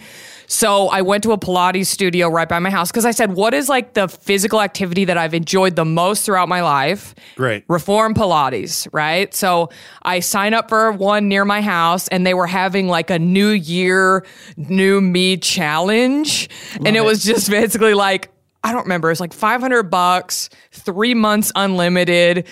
So 0.47 0.87
I 0.89 1.01
went 1.01 1.23
to 1.23 1.31
a 1.31 1.37
Pilates 1.37 1.87
studio 1.87 2.29
right 2.29 2.47
by 2.47 2.59
my 2.59 2.69
house 2.69 2.91
because 2.91 3.05
I 3.05 3.11
said, 3.11 3.33
what 3.33 3.53
is 3.53 3.69
like 3.69 3.93
the 3.93 4.07
physical 4.07 4.61
activity 4.61 5.05
that 5.05 5.17
I've 5.17 5.33
enjoyed 5.33 5.75
the 5.75 5.85
most 5.85 6.25
throughout 6.25 6.49
my 6.49 6.61
life? 6.61 7.15
Great. 7.35 7.63
Reform 7.67 8.13
Pilates, 8.13 8.87
right? 8.91 9.33
So 9.33 9.69
I 10.03 10.19
sign 10.19 10.53
up 10.53 10.69
for 10.69 10.91
one 10.91 11.27
near 11.27 11.45
my 11.45 11.61
house 11.61 12.07
and 12.09 12.25
they 12.25 12.33
were 12.33 12.47
having 12.47 12.87
like 12.87 13.09
a 13.09 13.19
new 13.19 13.49
year, 13.49 14.25
new 14.57 15.01
me 15.01 15.37
challenge. 15.37 16.49
and 16.85 16.95
it, 16.95 17.05
was 17.05 17.23
just 17.23 17.49
basically 17.49 17.93
like, 17.93 18.31
I 18.63 18.71
don't 18.71 18.83
remember. 18.83 19.11
It's 19.11 19.19
like 19.19 19.33
500 19.33 19.83
bucks, 19.83 20.49
three 20.71 21.13
months 21.13 21.51
unlimited. 21.55 22.47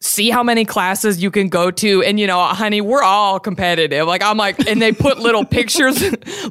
See 0.00 0.28
how 0.28 0.42
many 0.42 0.66
classes 0.66 1.22
you 1.22 1.30
can 1.30 1.48
go 1.48 1.70
to. 1.70 2.02
And, 2.02 2.20
you 2.20 2.26
know, 2.26 2.38
honey, 2.42 2.82
we're 2.82 3.02
all 3.02 3.40
competitive. 3.40 4.06
Like, 4.06 4.22
I'm 4.22 4.36
like, 4.36 4.68
and 4.68 4.80
they 4.80 4.92
put 4.92 5.18
little 5.18 5.42
pictures, 5.56 6.02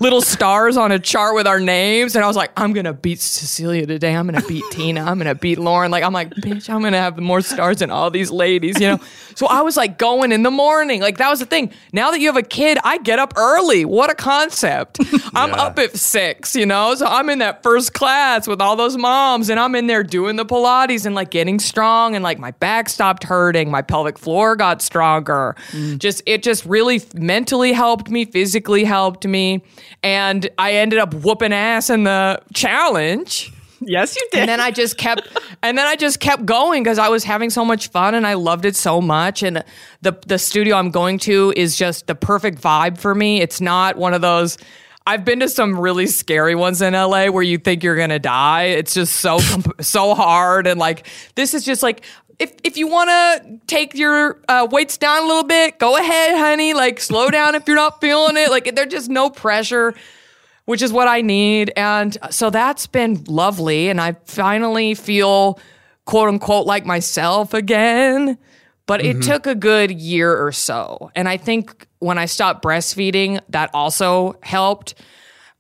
little 0.02 0.22
stars 0.22 0.78
on 0.78 0.92
a 0.92 0.98
chart 0.98 1.36
with 1.36 1.46
our 1.46 1.60
names. 1.60 2.16
And 2.16 2.26
I 2.26 2.28
was 2.28 2.36
like, 2.36 2.52
I'm 2.58 2.74
to 2.74 2.94
beat 2.94 3.20
Cecilia 3.20 3.86
today. 3.86 4.16
I'm 4.16 4.28
to 4.30 4.42
beat 4.48 4.64
Tina. 4.72 5.04
I'm 5.04 5.20
to 5.20 5.36
beat 5.36 5.60
Lauren. 5.60 5.92
Like, 5.92 6.04
I'm 6.04 6.12
like, 6.12 6.32
bitch, 6.32 6.72
I'm 6.72 6.82
to 6.82 6.98
have 6.98 7.20
more 7.20 7.40
stars 7.42 7.78
than 7.78 7.92
all 7.92 8.10
these 8.10 8.32
ladies, 8.32 8.80
you 8.82 8.88
know? 8.88 9.00
So 9.36 9.46
I 9.46 9.62
was 9.62 9.78
like 9.78 10.00
going 10.00 10.32
in 10.32 10.42
the 10.42 10.52
morning. 10.52 11.00
Like, 11.00 11.18
that 11.20 11.30
was 11.30 11.40
the 11.40 11.46
thing. 11.46 11.72
Now 11.94 12.10
that 12.10 12.20
you 12.20 12.28
have 12.28 12.38
a 12.38 12.44
kid, 12.44 12.80
I 12.84 12.98
get 12.98 13.20
up 13.20 13.34
early. 13.38 13.86
What 13.86 14.10
a 14.10 14.16
concept. 14.16 14.98
I'm 15.36 15.54
up 15.54 15.78
at 15.78 15.96
six, 15.96 16.56
you 16.56 16.66
know? 16.66 16.96
So 16.96 17.06
I'm 17.06 17.30
in 17.30 17.40
that 17.40 17.62
first 17.62 17.94
class 17.94 18.48
with 18.48 18.60
all 18.60 18.76
those 18.76 18.98
moms 18.98 19.50
and 19.50 19.60
I'm 19.60 19.76
in 19.76 19.86
there 19.86 20.04
doing 20.04 20.36
the 20.36 20.46
Pilates 20.46 21.06
and 21.06 21.14
like 21.14 21.30
getting 21.30 21.60
strong 21.60 22.16
and 22.16 22.24
like 22.24 22.40
my 22.40 22.50
back 22.50 22.90
stopped 22.90 23.24
hurting. 23.24 23.35
My 23.70 23.82
pelvic 23.82 24.18
floor 24.18 24.56
got 24.56 24.82
stronger. 24.82 25.56
Mm. 25.72 26.00
Just, 26.00 26.22
it 26.26 26.44
just 26.44 26.66
really 26.66 27.02
mentally 27.16 27.74
helped 27.74 28.10
me, 28.10 28.26
physically 28.26 28.84
helped 28.84 29.26
me. 29.26 29.64
And 30.04 30.50
I 30.58 30.74
ended 30.74 31.00
up 31.00 31.14
whooping 31.14 31.54
ass 31.54 31.90
in 31.90 32.04
the 32.04 32.42
challenge 32.54 33.52
Yes, 33.82 34.16
you 34.16 34.28
did. 34.32 34.42
and 34.42 34.50
then 34.50 34.60
I 34.60 34.72
just 34.72 34.98
kept 34.98 35.28
and 35.62 35.78
then 35.78 35.86
I 35.86 35.96
just 35.96 36.20
kept 36.20 36.46
going 36.46 36.84
because 36.84 36.98
I 36.98 37.10
was 37.10 37.24
having 37.24 37.50
so 37.50 37.66
much 37.66 37.90
fun 37.90 38.16
and 38.16 38.26
I 38.26 38.34
loved 38.34 38.66
it 38.66 38.76
so 38.76 39.02
much 39.02 39.44
and 39.44 39.64
the 40.02 40.18
the 40.28 40.40
studio 40.40 40.78
I'm 40.78 40.92
going 40.92 41.20
to 41.20 41.54
is 41.56 41.76
just 41.76 42.08
the 42.08 42.16
perfect 42.16 42.62
vibe 42.62 42.98
for 42.98 43.14
me. 43.14 43.42
It's 43.42 43.62
not 43.62 43.98
one 43.98 44.14
of 44.14 44.22
those 44.22 44.58
I've 45.08 45.24
been 45.24 45.40
to 45.42 45.50
some 45.50 45.80
really 45.80 46.08
scary 46.08 46.56
ones 46.56 46.82
in 46.82 46.94
LA 46.94 47.28
where 47.28 47.44
you 47.44 47.60
think 47.60 47.84
you're 47.84 47.96
going 47.96 48.10
to 48.10 48.18
die. 48.18 48.64
It's 48.64 48.96
just 48.96 49.18
so 49.18 49.38
so 49.82 50.16
hard 50.16 50.68
and 50.68 50.80
like 50.80 51.08
this 51.36 51.54
is 51.54 51.64
just 51.64 51.84
like 51.84 52.04
if 52.40 52.54
if 52.64 52.78
you 52.78 52.88
want 52.88 53.10
to 53.10 53.60
take 53.68 53.94
your 53.94 54.42
uh, 54.48 54.68
weights 54.70 54.98
down 54.98 55.24
a 55.24 55.28
little 55.28 55.44
bit, 55.44 55.80
go 55.80 55.98
ahead, 55.98 56.38
honey. 56.38 56.74
Like 56.74 57.00
slow 57.00 57.30
down 57.30 57.56
if 57.56 57.68
you're 57.68 57.76
not 57.76 58.02
feeling 58.02 58.38
it. 58.38 58.50
Like 58.50 58.76
there's 58.76 58.92
just 58.92 59.10
no 59.10 59.30
pressure 59.30 59.94
which 60.66 60.82
is 60.82 60.92
what 60.92 61.08
I 61.08 61.22
need. 61.22 61.72
And 61.76 62.18
so 62.32 62.50
that's 62.50 62.88
been 62.88 63.24
lovely. 63.28 63.90
And 63.90 64.02
I 64.02 64.14
finally 64.26 64.96
feel 64.96 65.60
quote 66.06 66.28
unquote 66.28 66.66
like 66.68 66.86
myself 66.86 67.54
again. 67.54 68.38
But 68.88 69.04
it 69.04 69.24
took 69.24 69.48
a 69.48 69.56
good 69.56 69.90
year 69.90 70.46
or 70.46 70.52
so. 70.52 71.10
And 71.16 71.28
I 71.28 71.38
think 71.38 71.88
when 71.98 72.20
I 72.20 72.26
stopped 72.26 72.64
breastfeeding, 72.64 73.42
that 73.50 73.72
also 73.74 74.38
helped. 74.44 74.94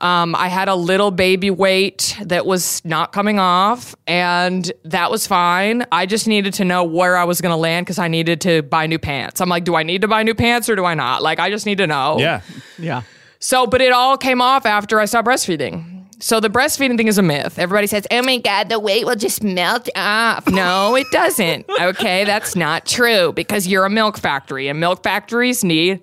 Um, 0.01 0.35
I 0.35 0.49
had 0.49 0.67
a 0.67 0.75
little 0.75 1.09
baby 1.09 1.49
weight 1.49 2.17
that 2.21 2.45
was 2.45 2.83
not 2.83 3.13
coming 3.13 3.39
off, 3.39 3.95
and 4.05 4.69
that 4.83 5.09
was 5.09 5.25
fine. 5.25 5.85
I 5.91 6.05
just 6.05 6.27
needed 6.27 6.53
to 6.55 6.65
know 6.65 6.83
where 6.83 7.15
I 7.15 7.23
was 7.23 7.39
going 7.39 7.53
to 7.53 7.57
land 7.57 7.85
because 7.85 7.97
I 7.97 8.09
needed 8.09 8.41
to 8.41 8.61
buy 8.61 8.87
new 8.87 8.99
pants. 8.99 9.39
I'm 9.39 9.47
like, 9.47 9.63
do 9.63 9.75
I 9.75 9.83
need 9.83 10.01
to 10.01 10.07
buy 10.07 10.23
new 10.23 10.35
pants 10.35 10.67
or 10.67 10.75
do 10.75 10.83
I 10.83 10.95
not? 10.95 11.23
Like, 11.23 11.39
I 11.39 11.49
just 11.49 11.65
need 11.65 11.77
to 11.77 11.87
know. 11.87 12.17
Yeah. 12.19 12.41
yeah. 12.77 13.03
So, 13.39 13.67
but 13.67 13.81
it 13.81 13.93
all 13.93 14.17
came 14.17 14.41
off 14.41 14.65
after 14.65 14.99
I 14.99 15.05
stopped 15.05 15.27
breastfeeding. 15.27 15.95
So 16.19 16.39
the 16.39 16.49
breastfeeding 16.49 16.97
thing 16.97 17.07
is 17.07 17.17
a 17.17 17.21
myth. 17.21 17.59
Everybody 17.59 17.87
says, 17.87 18.07
"Oh 18.09 18.21
my 18.21 18.37
god, 18.37 18.69
the 18.69 18.79
weight 18.79 19.05
will 19.05 19.15
just 19.17 19.43
melt 19.43 19.89
off." 19.95 20.47
No, 20.55 20.95
it 20.95 21.07
doesn't. 21.11 21.69
Okay, 21.69 22.23
that's 22.23 22.55
not 22.55 22.85
true 22.85 23.33
because 23.33 23.67
you're 23.67 23.83
a 23.85 23.89
milk 23.89 24.17
factory 24.17 24.69
and 24.69 24.79
milk 24.79 25.03
factories 25.03 25.63
need 25.63 26.01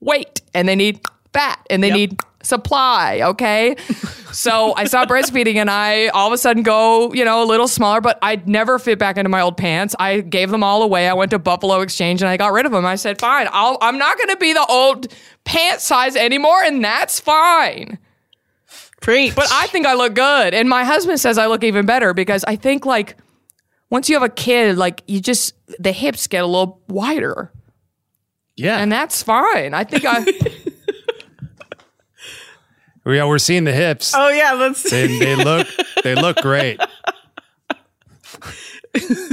weight 0.00 0.40
and 0.54 0.66
they 0.66 0.74
need 0.74 1.00
fat 1.34 1.60
and 1.68 1.82
they 1.82 1.90
need 1.90 2.18
supply, 2.48 3.20
okay? 3.22 3.76
so 4.32 4.74
I 4.74 4.84
stopped 4.84 5.10
breastfeeding 5.10 5.56
and 5.56 5.70
I 5.70 6.08
all 6.08 6.26
of 6.26 6.32
a 6.32 6.38
sudden 6.38 6.62
go, 6.62 7.12
you 7.12 7.24
know, 7.24 7.42
a 7.42 7.46
little 7.46 7.68
smaller, 7.68 8.00
but 8.00 8.18
I'd 8.22 8.48
never 8.48 8.78
fit 8.78 8.98
back 8.98 9.16
into 9.16 9.28
my 9.28 9.40
old 9.40 9.56
pants. 9.56 9.94
I 9.98 10.20
gave 10.20 10.50
them 10.50 10.64
all 10.64 10.82
away. 10.82 11.08
I 11.08 11.14
went 11.14 11.30
to 11.32 11.38
Buffalo 11.38 11.80
Exchange 11.80 12.22
and 12.22 12.28
I 12.28 12.36
got 12.36 12.52
rid 12.52 12.66
of 12.66 12.72
them. 12.72 12.84
I 12.84 12.96
said, 12.96 13.20
fine, 13.20 13.48
I'll, 13.52 13.78
I'm 13.80 13.98
not 13.98 14.16
going 14.16 14.30
to 14.30 14.36
be 14.36 14.52
the 14.52 14.66
old 14.66 15.08
pant 15.44 15.80
size 15.80 16.16
anymore, 16.16 16.62
and 16.62 16.84
that's 16.84 17.20
fine. 17.20 17.98
Preach. 19.00 19.34
But 19.34 19.48
I 19.52 19.66
think 19.68 19.86
I 19.86 19.94
look 19.94 20.14
good. 20.14 20.54
And 20.54 20.68
my 20.68 20.84
husband 20.84 21.20
says 21.20 21.38
I 21.38 21.46
look 21.46 21.62
even 21.62 21.86
better 21.86 22.12
because 22.12 22.44
I 22.44 22.56
think 22.56 22.84
like 22.84 23.16
once 23.90 24.08
you 24.08 24.16
have 24.16 24.22
a 24.22 24.28
kid, 24.28 24.76
like 24.76 25.02
you 25.06 25.20
just 25.20 25.54
the 25.78 25.92
hips 25.92 26.26
get 26.26 26.42
a 26.42 26.46
little 26.46 26.80
wider. 26.88 27.52
Yeah. 28.56 28.78
And 28.78 28.90
that's 28.90 29.22
fine. 29.22 29.72
I 29.72 29.84
think 29.84 30.04
I 30.04 30.24
Yeah, 33.08 33.26
we're 33.26 33.38
seeing 33.38 33.64
the 33.64 33.72
hips. 33.72 34.12
Oh 34.14 34.28
yeah, 34.28 34.52
let's 34.52 34.80
see. 34.80 35.18
They, 35.18 35.34
they 35.34 35.44
look 35.44 35.66
they 36.04 36.14
look 36.14 36.36
great. 36.38 36.80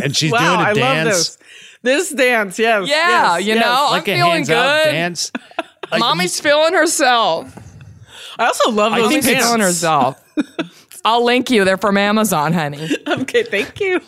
And 0.04 0.16
she's 0.16 0.32
wow, 0.32 0.40
doing 0.58 0.60
a 0.60 0.70
I 0.70 0.74
dance. 0.74 1.06
love 1.08 1.16
this. 1.16 1.38
This 1.82 2.12
dance, 2.12 2.60
yes. 2.60 2.88
Yeah, 2.90 3.38
yes, 3.38 3.46
you 3.48 3.54
yes. 3.56 3.64
know, 3.66 3.88
Like 3.92 4.08
I'm 4.08 4.14
a 4.16 4.18
feeling 4.18 4.32
hands 4.32 4.50
out 4.50 4.84
good. 4.84 4.92
dance. 4.92 5.32
Like, 5.92 6.00
Mommy's 6.00 6.40
feeling 6.40 6.74
herself. 6.74 7.56
I 8.38 8.46
also 8.48 8.72
love 8.72 8.92
I 8.94 9.00
those 9.00 9.10
think 9.10 9.24
Mommy's 9.24 9.28
it's- 9.38 9.46
feeling 9.46 9.62
herself. 9.62 10.22
I'll 11.06 11.24
link 11.24 11.50
you. 11.52 11.64
They're 11.66 11.78
from 11.78 11.98
Amazon, 11.98 12.54
honey. 12.54 12.90
Okay, 13.08 13.44
thank 13.44 13.80
you. 13.80 14.02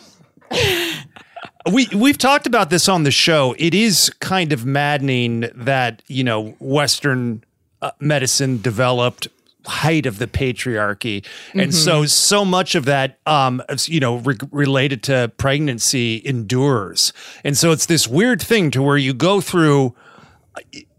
we 1.72 1.86
we've 1.94 2.18
talked 2.18 2.46
about 2.46 2.70
this 2.70 2.88
on 2.88 3.04
the 3.04 3.10
show. 3.12 3.54
It 3.58 3.72
is 3.74 4.10
kind 4.20 4.52
of 4.52 4.66
maddening 4.66 5.48
that 5.54 6.02
you 6.08 6.24
know 6.24 6.56
Western 6.58 7.44
uh, 7.80 7.92
medicine 8.00 8.60
developed 8.60 9.28
height 9.68 10.06
of 10.06 10.18
the 10.18 10.26
patriarchy, 10.26 11.24
and 11.54 11.74
so 11.74 12.04
so 12.06 12.44
much 12.44 12.74
of 12.74 12.84
that, 12.86 13.18
um, 13.26 13.62
you 13.84 14.00
know, 14.00 14.16
re- 14.16 14.36
related 14.50 15.02
to 15.04 15.30
pregnancy 15.36 16.20
endures, 16.24 17.12
and 17.44 17.56
so 17.56 17.70
it's 17.70 17.86
this 17.86 18.08
weird 18.08 18.42
thing 18.42 18.70
to 18.72 18.82
where 18.82 18.96
you 18.96 19.14
go 19.14 19.40
through, 19.40 19.94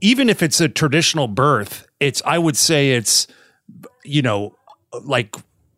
even 0.02 0.30
if 0.30 0.42
it's 0.42 0.62
a 0.62 0.70
traditional 0.70 1.28
birth, 1.28 1.88
it's 2.00 2.22
I 2.26 2.38
would 2.38 2.56
say 2.56 2.92
it's, 2.92 3.28
you 4.04 4.22
know, 4.22 4.56
like 5.04 5.36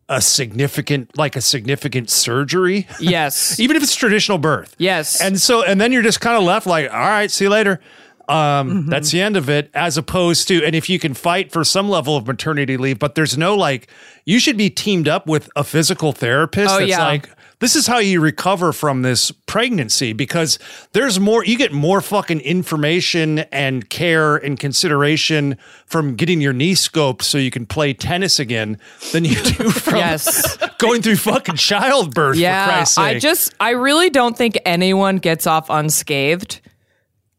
a 0.08 0.20
significant 0.20 1.16
like 1.16 1.36
a 1.36 1.40
significant 1.40 2.10
surgery 2.10 2.86
Yes. 3.00 3.58
even 3.64 3.76
if 3.76 3.82
it's 3.82 3.94
traditional 3.94 4.36
birth. 4.36 4.74
Yes. 4.76 5.20
And 5.22 5.40
so, 5.40 5.62
and 5.62 5.80
then 5.80 5.90
you're 5.92 6.02
just 6.02 6.20
kind 6.20 6.36
of 6.36 6.42
left 6.42 6.66
like, 6.66 6.92
all 6.92 6.98
right, 6.98 7.30
see 7.30 7.44
you 7.46 7.50
later. 7.50 7.80
Um, 8.28 8.62
Mm-hmm. 8.70 8.90
That's 8.90 9.10
the 9.10 9.20
end 9.20 9.36
of 9.36 9.48
it, 9.50 9.70
as 9.74 9.96
opposed 9.98 10.48
to, 10.48 10.64
and 10.64 10.74
if 10.74 10.88
you 10.88 10.98
can 10.98 11.14
fight 11.14 11.50
for 11.52 11.64
some 11.64 11.88
level 11.88 12.16
of 12.16 12.26
maternity 12.26 12.76
leave, 12.76 12.98
but 12.98 13.14
there's 13.14 13.36
no 13.36 13.54
like, 13.54 13.88
you 14.24 14.38
should 14.38 14.56
be 14.56 14.70
teamed 14.70 15.08
up 15.08 15.26
with 15.26 15.50
a 15.56 15.64
physical 15.64 16.12
therapist 16.12 16.74
Oh, 16.74 16.78
that's 16.78 16.90
yeah. 16.90 17.04
like, 17.04 17.28
this 17.58 17.76
is 17.76 17.86
how 17.86 17.98
you 17.98 18.20
recover 18.20 18.72
from 18.72 19.02
this 19.02 19.30
pregnancy 19.46 20.12
because 20.12 20.58
there's 20.94 21.20
more, 21.20 21.44
you 21.44 21.56
get 21.56 21.72
more 21.72 22.00
fucking 22.00 22.40
information 22.40 23.40
and 23.52 23.88
care 23.88 24.36
and 24.36 24.58
consideration 24.58 25.56
from 25.86 26.16
getting 26.16 26.40
your 26.40 26.52
knee 26.52 26.74
scoped 26.74 27.22
so 27.22 27.38
you 27.38 27.50
can 27.52 27.64
play 27.66 27.92
tennis 27.94 28.40
again 28.40 28.78
than 29.12 29.24
you 29.24 29.36
do 29.42 29.70
from 29.70 29.96
Yes. 29.96 30.56
going 30.78 31.02
through 31.02 31.16
fucking 31.16 31.54
childbirth, 31.56 32.34
for 32.34 32.40
Yeah, 32.40 32.64
Christ's 32.66 32.94
sake. 32.96 33.04
I 33.04 33.18
just 33.20 33.54
I 33.60 33.70
really 33.70 34.10
don't 34.10 34.36
think 34.36 34.58
anyone 34.66 35.18
gets 35.18 35.46
off 35.46 35.70
unscathed, 35.70 36.60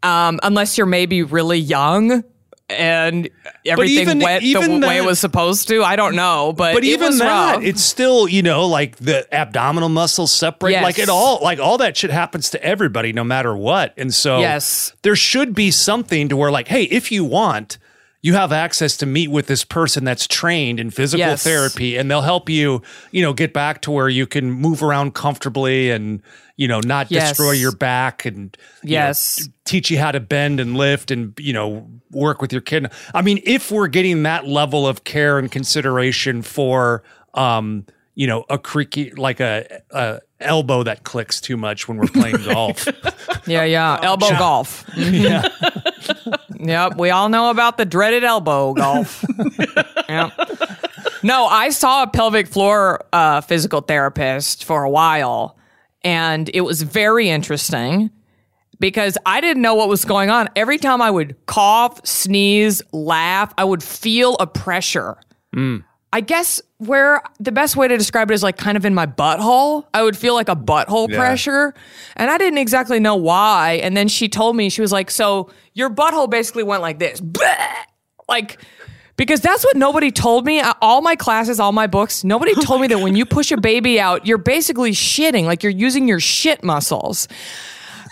um, 0.03 0.39
unless 0.43 0.77
you're 0.77 0.86
maybe 0.88 1.24
really 1.24 1.57
young 1.60 2.24
and 2.69 3.29
everything 3.65 4.00
even- 4.01 4.19
went 4.19 4.43
even 4.43 4.79
the 4.79 4.88
way 4.88 4.98
it 4.98 5.05
was 5.05 5.19
supposed 5.19 5.67
to. 5.67 5.83
I 5.83 5.95
don't 5.95 6.15
know, 6.15 6.53
but 6.55 6.74
But 6.74 6.83
even 6.83 7.17
that, 7.19 7.55
rough. 7.55 7.63
it's 7.63 7.83
still, 7.83 8.27
you 8.27 8.41
know, 8.41 8.65
like 8.67 8.95
the 8.98 9.27
abdominal 9.33 9.89
muscles 9.89 10.31
separate. 10.31 10.72
Yes. 10.72 10.83
Like 10.83 10.98
it 10.98 11.10
all, 11.10 11.39
like 11.43 11.60
all 11.60 11.77
that 11.79 11.95
shit 11.98 12.10
happens 12.10 12.50
to 12.51 12.63
everybody, 12.63 13.12
no 13.13 13.24
matter 13.24 13.55
what. 13.55 13.93
And 13.98 14.13
so, 14.13 14.39
Yes. 14.39 14.93
there 15.03 15.15
should 15.15 15.53
be 15.53 15.72
something 15.72 16.29
to 16.29 16.38
where, 16.38 16.51
like, 16.51 16.67
hey, 16.69 16.83
if 16.83 17.12
you 17.12 17.24
want, 17.25 17.77
you 18.24 18.34
have 18.34 18.51
access 18.51 18.98
to 18.98 19.06
meet 19.06 19.30
with 19.30 19.46
this 19.48 19.63
person 19.63 20.06
that's 20.06 20.25
trained 20.27 20.80
in 20.80 20.89
physical 20.89 21.20
Yes. 21.20 21.44
therapy, 21.44 21.98
and 21.98 22.10
they'll 22.10 22.22
help 22.22 22.50
you, 22.50 22.82
you 23.12 23.22
know, 23.22 23.34
get 23.34 23.53
back 23.53 23.82
to 23.82 23.92
where 23.92 24.10
you 24.10 24.25
can 24.25 24.50
move 24.50 24.82
around 24.82 25.13
comfortably 25.13 25.92
and, 25.92 26.22
you 26.56 26.68
know, 26.68 26.80
not 26.80 27.12
Yes. 27.12 27.30
destroy 27.32 27.51
your 27.51 27.74
back 27.74 28.25
and 28.25 28.58
you 28.82 28.98
know, 28.98 29.08
Yes. 29.08 29.48
teach 29.65 29.92
you 29.92 30.00
how 30.00 30.12
to 30.12 30.20
bend 30.22 30.60
and 30.60 30.75
lift 30.77 31.12
and 31.12 31.34
you 31.39 31.53
know 31.53 31.88
work 32.12 32.42
with 32.42 32.51
your 32.51 32.62
kid. 32.62 32.89
I 33.13 33.22
mean, 33.22 33.42
if 33.46 33.72
we're 33.72 33.88
getting 33.88 34.24
that 34.24 34.48
level 34.48 34.88
of 34.88 35.03
care 35.03 35.38
and 35.38 35.51
consideration 35.51 36.42
for 36.42 37.03
um, 37.34 37.86
you 38.15 38.27
know, 38.27 38.46
a 38.50 38.58
creaky 38.60 39.12
like 39.12 39.39
a, 39.39 39.82
a 39.92 40.20
elbow 40.44 40.84
that 40.84 41.04
clicks 41.04 41.42
too 41.42 41.58
much 41.58 41.88
when 41.88 41.98
we're 41.98 42.08
playing 42.08 42.44
golf. 42.46 42.88
yeah, 43.48 43.64
yeah, 43.64 44.00
elbow 44.01 44.29
golf. 44.38 44.86
yeah. 44.96 45.48
Yep, 46.60 46.96
we 46.98 47.10
all 47.10 47.27
know 47.27 47.50
about 47.50 47.77
the 47.77 47.84
dreaded 47.84 48.24
elbow 48.24 48.74
golf. 48.74 49.25
yep. 50.08 50.32
No, 51.22 51.46
I 51.46 51.70
saw 51.72 52.03
a 52.03 52.08
pelvic 52.08 52.48
floor 52.48 53.03
uh, 53.12 53.42
physical 53.42 53.82
therapist 53.82 54.64
for 54.64 54.84
a 54.84 54.90
while, 54.90 55.58
and 56.03 56.50
it 56.53 56.62
was 56.62 56.82
very 56.84 57.29
interesting 57.29 58.12
because 58.79 59.18
I 59.25 59.42
didn't 59.42 59.62
know 59.62 59.75
what 59.75 59.90
was 59.90 60.06
going 60.06 60.29
on. 60.29 60.48
Every 60.56 60.77
time 60.77 61.01
I 61.01 61.12
would 61.12 61.36
cough, 61.48 62.06
sneeze, 62.06 62.82
laugh, 62.94 63.53
I 63.58 63.66
would 63.66 63.84
feel 63.84 64.36
a 64.40 64.48
pressure. 64.48 65.18
I 66.14 66.22
guess 66.22 66.62
where 66.87 67.22
the 67.39 67.51
best 67.51 67.75
way 67.75 67.87
to 67.87 67.98
describe 67.98 68.31
it 68.31 68.33
is 68.33 68.43
like 68.43 68.57
kind 68.57 68.77
of 68.77 68.85
in 68.85 68.93
my 68.93 69.05
butthole. 69.05 69.85
I 69.93 70.03
would 70.03 70.17
feel 70.17 70.33
like 70.33 70.50
a 70.50 70.55
butthole 70.55 71.07
pressure. 71.13 71.74
And 72.15 72.29
I 72.29 72.37
didn't 72.37 72.59
exactly 72.59 73.00
know 73.00 73.15
why. 73.15 73.79
And 73.83 73.96
then 73.96 74.07
she 74.07 74.29
told 74.29 74.55
me, 74.55 74.69
she 74.69 74.81
was 74.81 74.91
like, 74.91 75.11
So 75.11 75.50
your 75.74 75.89
butthole 75.89 76.29
basically 76.29 76.63
went 76.63 76.81
like 76.81 77.00
this. 77.00 77.22
Like, 78.29 78.57
because 79.17 79.41
that's 79.41 79.63
what 79.65 79.75
nobody 79.75 80.09
told 80.09 80.46
me. 80.46 80.61
All 80.81 81.01
my 81.01 81.15
classes, 81.15 81.59
all 81.59 81.74
my 81.74 81.87
books, 81.87 82.24
nobody 82.24 82.55
told 82.55 82.81
me 82.81 82.87
that 82.87 83.00
when 83.00 83.15
you 83.15 83.25
push 83.25 83.51
a 83.51 83.57
baby 83.57 84.00
out, 84.00 84.25
you're 84.25 84.37
basically 84.37 84.91
shitting, 84.91 85.43
like 85.43 85.61
you're 85.61 85.72
using 85.72 86.07
your 86.07 86.22
shit 86.22 86.63
muscles. 86.63 87.27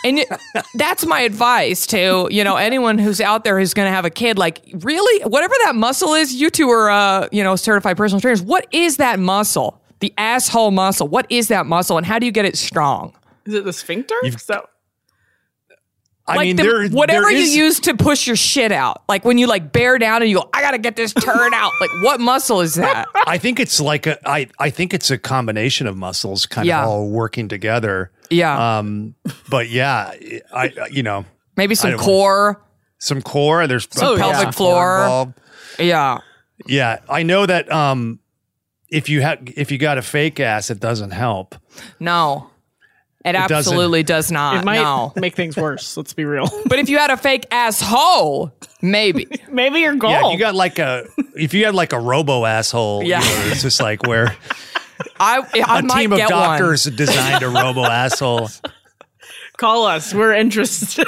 And 0.03 0.19
it- 0.19 0.29
that's 0.75 1.05
my 1.05 1.21
advice 1.21 1.85
to, 1.87 2.27
you 2.31 2.43
know, 2.43 2.55
anyone 2.55 2.97
who's 2.97 3.21
out 3.21 3.43
there 3.43 3.59
who's 3.59 3.73
going 3.73 3.87
to 3.87 3.91
have 3.93 4.05
a 4.05 4.09
kid. 4.09 4.37
Like, 4.37 4.61
really, 4.79 5.23
whatever 5.23 5.53
that 5.65 5.75
muscle 5.75 6.13
is, 6.15 6.33
you 6.33 6.49
two 6.49 6.69
are, 6.69 6.89
uh, 6.89 7.27
you 7.31 7.43
know, 7.43 7.55
certified 7.55 7.97
personal 7.97 8.19
trainers. 8.19 8.41
What 8.41 8.65
is 8.71 8.97
that 8.97 9.19
muscle? 9.19 9.79
The 9.99 10.11
asshole 10.17 10.71
muscle. 10.71 11.07
What 11.07 11.27
is 11.29 11.49
that 11.49 11.67
muscle, 11.67 11.97
and 11.97 12.05
how 12.05 12.17
do 12.17 12.25
you 12.25 12.31
get 12.31 12.45
it 12.45 12.57
strong? 12.57 13.13
Is 13.45 13.53
it 13.53 13.63
the 13.65 13.73
sphincter? 13.73 14.15
So 14.39 14.65
I 16.27 16.35
like 16.35 16.45
mean, 16.47 16.55
the- 16.55 16.63
there 16.63 16.87
whatever 16.89 17.23
there 17.23 17.31
you 17.31 17.45
use 17.45 17.79
to 17.81 17.95
push 17.95 18.25
your 18.27 18.35
shit 18.35 18.71
out. 18.71 19.03
Like 19.09 19.25
when 19.25 19.37
you 19.37 19.47
like 19.47 19.71
bear 19.71 19.97
down 19.97 20.21
and 20.21 20.29
you 20.29 20.37
go, 20.37 20.49
I 20.53 20.61
gotta 20.61 20.77
get 20.77 20.95
this 20.95 21.13
turn 21.13 21.53
out. 21.53 21.71
Like 21.81 21.89
what 22.03 22.19
muscle 22.19 22.61
is 22.61 22.75
that? 22.75 23.07
I 23.27 23.37
think 23.37 23.59
it's 23.59 23.79
like 23.81 24.05
a 24.07 24.17
I 24.29 24.47
I 24.59 24.69
think 24.69 24.93
it's 24.93 25.09
a 25.11 25.17
combination 25.17 25.87
of 25.87 25.97
muscles 25.97 26.45
kind 26.45 26.67
Yeah. 26.67 26.83
of 26.83 26.87
all 26.89 27.09
working 27.09 27.47
together. 27.47 28.11
Yeah, 28.31 28.77
Um 28.79 29.15
but 29.49 29.69
yeah, 29.69 30.13
I 30.53 30.71
you 30.89 31.03
know, 31.03 31.25
maybe 31.57 31.75
some 31.75 31.91
don't- 31.91 31.99
core. 31.99 32.61
some 32.97 33.21
core, 33.21 33.67
there's 33.67 33.87
Oh, 33.97 33.99
some 33.99 34.17
yeah. 34.17 34.31
pelvic 34.31 34.53
floor. 34.55 35.01
involved. 35.03 35.33
Yeah, 35.79 36.17
Yeah, 36.67 36.99
I 37.09 37.23
know 37.23 37.45
that 37.45 37.71
um 37.71 38.19
if 38.89 39.09
you 39.09 39.21
have 39.21 39.39
if 39.55 39.71
you 39.71 39.77
got 39.77 39.97
a 39.97 40.01
fake 40.01 40.39
ass, 40.39 40.69
it 40.69 40.79
doesn't 40.79 41.11
help. 41.11 41.55
no, 41.99 42.49
it, 43.23 43.33
doesn't- 43.33 43.51
absolutely 43.57 44.03
does 44.03 44.31
not. 44.31 44.57
it 44.57 44.65
might 44.65 44.75
no, 44.81 45.13
make 45.15 45.35
things 45.35 45.55
worse. 45.57 45.95
Let's 45.97 46.13
be 46.13 46.25
real. 46.25 46.47
but 46.65 46.79
if 46.79 46.89
you 46.89 46.97
had 46.97 47.09
a 47.11 47.17
fake 47.17 47.45
asshole, 47.51 48.51
maybe. 48.81 49.27
Maybe 49.51 49.79
your 49.81 49.95
goal. 49.95 50.09
Yeah, 50.11 50.31
you 50.31 50.37
got 50.39 50.55
like 50.55 50.79
a 50.79 51.05
if 51.35 51.53
you 51.53 51.65
had 51.65 51.75
like 51.75 51.93
a 51.93 51.99
robo 51.99 52.45
asshole, 52.45 53.03
Yeah. 53.03 53.19
you 53.21 53.25
know, 53.29 53.51
it's 53.51 53.61
just 53.61 53.79
like 53.81 54.03
where 54.07 54.35
I 55.19 55.63
I 55.67 55.79
a 55.79 55.83
might 55.83 56.01
team 56.01 56.13
of 56.13 56.17
get 56.17 56.29
doctors 56.29 56.83
designed 56.85 57.43
a 57.43 57.49
robo 57.49 57.83
asshole. 57.85 58.49
Call 59.57 59.85
us. 59.85 60.13
We're 60.13 60.33
interested. 60.33 61.05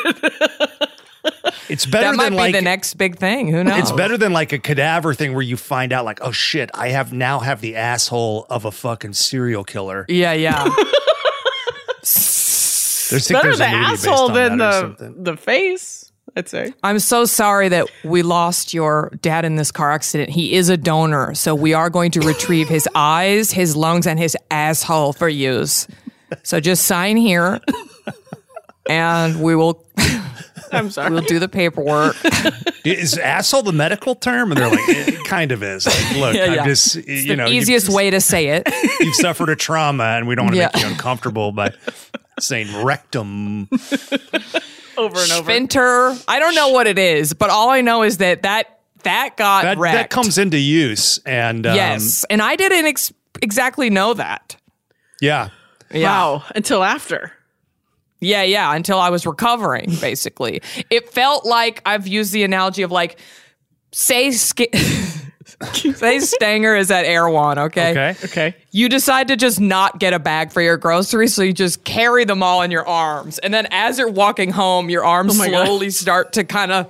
It's 1.69 1.85
better 1.85 2.07
That 2.11 2.15
might 2.17 2.23
than 2.25 2.33
be 2.33 2.37
like 2.37 2.53
the 2.53 2.61
next 2.61 2.95
big 2.95 3.17
thing. 3.17 3.47
Who 3.47 3.63
knows? 3.63 3.79
it's 3.79 3.91
better 3.93 4.17
than 4.17 4.33
like 4.33 4.51
a 4.51 4.59
cadaver 4.59 5.13
thing 5.13 5.33
where 5.33 5.41
you 5.41 5.55
find 5.57 5.93
out 5.93 6.03
like, 6.05 6.19
oh 6.21 6.31
shit, 6.31 6.69
I 6.73 6.89
have 6.89 7.13
now 7.13 7.39
have 7.39 7.61
the 7.61 7.77
asshole 7.77 8.45
of 8.49 8.65
a 8.65 8.71
fucking 8.71 9.13
serial 9.13 9.63
killer. 9.63 10.05
Yeah, 10.09 10.33
yeah. 10.33 10.63
There's 13.09 13.27
think 13.27 13.37
Better 13.41 13.55
there's 13.55 13.59
the 13.59 13.65
a 13.65 13.71
movie 13.71 13.91
based 13.91 14.07
asshole 14.07 14.29
than 14.29 14.57
the 14.57 15.13
the 15.17 15.37
face. 15.37 16.11
I'd 16.35 16.49
say. 16.49 16.73
I'm 16.83 16.99
so 16.99 17.25
sorry 17.25 17.69
that 17.69 17.87
we 18.03 18.23
lost 18.23 18.73
your 18.73 19.11
dad 19.21 19.45
in 19.45 19.55
this 19.55 19.71
car 19.71 19.91
accident. 19.91 20.29
He 20.31 20.53
is 20.53 20.69
a 20.69 20.77
donor, 20.77 21.35
so 21.35 21.53
we 21.53 21.73
are 21.73 21.89
going 21.89 22.11
to 22.11 22.21
retrieve 22.21 22.67
his 22.69 22.87
eyes, 22.95 23.51
his 23.51 23.75
lungs, 23.75 24.07
and 24.07 24.17
his 24.17 24.35
asshole 24.49 25.13
for 25.13 25.29
use. 25.29 25.87
So 26.41 26.59
just 26.59 26.85
sign 26.85 27.17
here, 27.17 27.59
and 28.89 29.41
we 29.43 29.55
will 29.55 29.85
I'm 30.71 30.89
sorry. 30.89 31.11
We'll 31.11 31.21
do 31.21 31.37
the 31.37 31.47
paperwork. 31.47 32.15
Is 32.83 33.15
asshole 33.19 33.61
the 33.61 33.71
medical 33.71 34.15
term? 34.15 34.51
And 34.51 34.59
they're 34.59 34.69
like, 34.69 34.79
it 34.87 35.23
kind 35.27 35.51
of 35.51 35.61
is. 35.61 35.85
Like, 35.85 36.15
look, 36.17 36.35
Yeah, 36.35 36.53
yeah. 36.53 36.61
I'm 36.63 36.67
just 36.67 36.95
you 36.95 37.27
the 37.27 37.35
know, 37.35 37.47
easiest 37.47 37.89
way 37.89 38.09
to 38.09 38.19
say 38.19 38.47
it. 38.47 38.67
You've 38.99 39.13
suffered 39.15 39.49
a 39.49 39.55
trauma, 39.55 40.03
and 40.03 40.27
we 40.27 40.33
don't 40.33 40.45
want 40.45 40.55
to 40.55 40.61
Yeah. 40.61 40.71
make 40.73 40.83
you 40.83 40.89
uncomfortable 40.89 41.51
by 41.51 41.73
saying 42.39 42.83
rectum. 42.83 43.69
Over 44.97 45.19
and 45.21 45.31
over. 45.31 45.43
Sphincter. 45.43 46.15
I 46.27 46.39
don't 46.39 46.55
know 46.55 46.69
what 46.69 46.87
it 46.87 46.97
is, 46.99 47.33
but 47.33 47.49
all 47.49 47.69
I 47.69 47.81
know 47.81 48.03
is 48.03 48.17
that 48.17 48.43
that 48.43 48.79
that 49.03 49.35
got 49.37 49.63
That 49.63 49.77
wrecked. 49.77 49.95
that 49.95 50.09
comes 50.09 50.37
into 50.37 50.57
use, 50.57 51.17
and 51.25 51.65
um, 51.67 51.75
yes, 51.75 52.23
and 52.29 52.41
I 52.41 52.55
didn't 52.55 52.85
ex- 52.85 53.11
exactly 53.41 53.89
know 53.89 54.13
that. 54.13 54.55
yeah. 55.21 55.49
Yeah. 55.91 56.07
Wow. 56.09 56.43
Until 56.55 56.83
after. 56.83 57.31
Yeah, 58.19 58.41
yeah, 58.43 58.73
until 58.73 58.97
I 58.99 59.09
was 59.11 59.27
recovering, 59.27 59.93
basically. 60.01 60.61
It 60.89 61.09
felt 61.11 61.45
like 61.45 61.81
I've 61.85 62.07
used 62.07 62.31
the 62.33 62.43
analogy 62.43 62.81
of 62.81 62.91
like, 62.91 63.19
say, 63.91 64.31
sk- 64.31 64.61
Say 65.73 66.19
Stanger 66.19 66.75
is 66.75 66.89
at 66.91 67.05
Erewhon, 67.05 67.57
okay? 67.59 67.91
Okay. 67.91 68.15
Okay. 68.25 68.55
You 68.71 68.89
decide 68.89 69.27
to 69.29 69.35
just 69.35 69.59
not 69.59 69.99
get 69.99 70.13
a 70.13 70.19
bag 70.19 70.51
for 70.51 70.61
your 70.61 70.77
groceries, 70.77 71.33
so 71.33 71.43
you 71.43 71.53
just 71.53 71.83
carry 71.83 72.25
them 72.25 72.41
all 72.43 72.61
in 72.61 72.71
your 72.71 72.87
arms. 72.87 73.39
And 73.39 73.53
then 73.53 73.67
as 73.71 73.97
you're 73.99 74.09
walking 74.11 74.51
home, 74.51 74.89
your 74.89 75.03
arms 75.05 75.35
Oh 75.35 75.37
my 75.37 75.49
God. 75.49 75.65
slowly 75.65 75.89
start 75.89 76.33
to 76.33 76.43
kind 76.43 76.71
of 76.71 76.87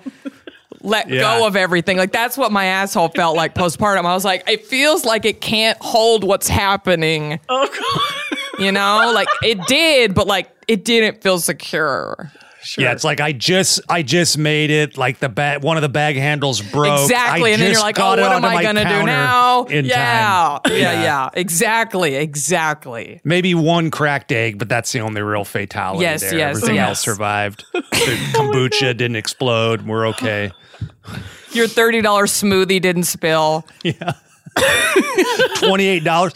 let 0.82 1.10
Yeah. 1.10 1.22
go 1.39 1.48
of 1.48 1.56
everything. 1.56 1.98
Like 1.98 2.12
that's 2.12 2.38
what 2.38 2.52
my 2.52 2.66
asshole 2.66 3.10
felt 3.10 3.36
like 3.38 3.56
postpartum. 3.56 4.06
I 4.06 4.13
was 4.13 4.26
like, 4.26 4.50
it 4.50 4.66
feels 4.66 5.06
like 5.06 5.26
it 5.26 5.39
can't 5.42 5.78
hold 5.82 6.24
what's 6.24 6.48
happening. 6.48 7.39
Oh 7.50 7.68
god. 7.68 8.39
You 8.63 8.72
know? 8.72 9.12
like 9.13 9.28
it 9.44 9.66
did, 9.68 10.13
but 10.13 10.28
like 10.28 10.50
it 10.68 10.84
didn't 10.86 11.22
feel 11.24 11.39
secure. 11.39 12.32
Yeah, 12.78 12.91
it's 12.91 13.04
like 13.04 13.19
I 13.19 13.32
just 13.32 13.82
I 13.89 14.04
just 14.04 14.38
made 14.38 14.69
it. 14.69 14.97
Like 14.97 15.19
the 15.19 15.30
bag, 15.30 15.63
one 15.63 15.78
of 15.78 15.82
the 15.82 15.89
bag 15.89 16.15
handles 16.15 16.62
broke. 16.62 17.02
Exactly. 17.02 17.52
I 17.52 17.54
and 17.54 17.62
then 17.62 17.71
you're 17.71 17.82
like, 17.82 17.99
oh, 17.99 18.10
what 18.10 18.19
am 18.19 18.45
I 18.45 18.62
going 18.62 18.76
to 18.76 18.84
do 18.84 19.04
now? 19.04 19.65
In 19.65 19.86
yeah. 19.86 20.60
time. 20.63 20.73
yeah. 20.76 21.04
Yeah. 21.04 21.30
Exactly. 21.34 22.15
Exactly. 22.15 23.21
Maybe 23.23 23.54
one 23.56 23.91
cracked 23.91 24.32
egg, 24.32 24.58
but 24.60 24.69
that's 24.69 24.91
the 24.91 25.02
only 25.02 25.21
real 25.21 25.45
fatality 25.45 26.02
Yes, 26.04 26.21
there. 26.21 26.38
yes, 26.38 26.58
Everything 26.58 26.76
yes. 26.76 26.89
else 26.89 26.99
survived. 27.02 27.65
The 27.73 28.34
oh, 28.36 28.52
kombucha 28.52 28.97
didn't 28.97 29.15
explode. 29.15 29.84
We're 29.84 30.08
okay. 30.10 30.52
Your 31.52 31.67
$30 31.67 32.02
smoothie 32.02 32.82
didn't 32.82 33.04
spill. 33.04 33.65
Yeah. 33.84 34.13
Twenty-eight 35.58 36.04
dollars. 36.04 36.34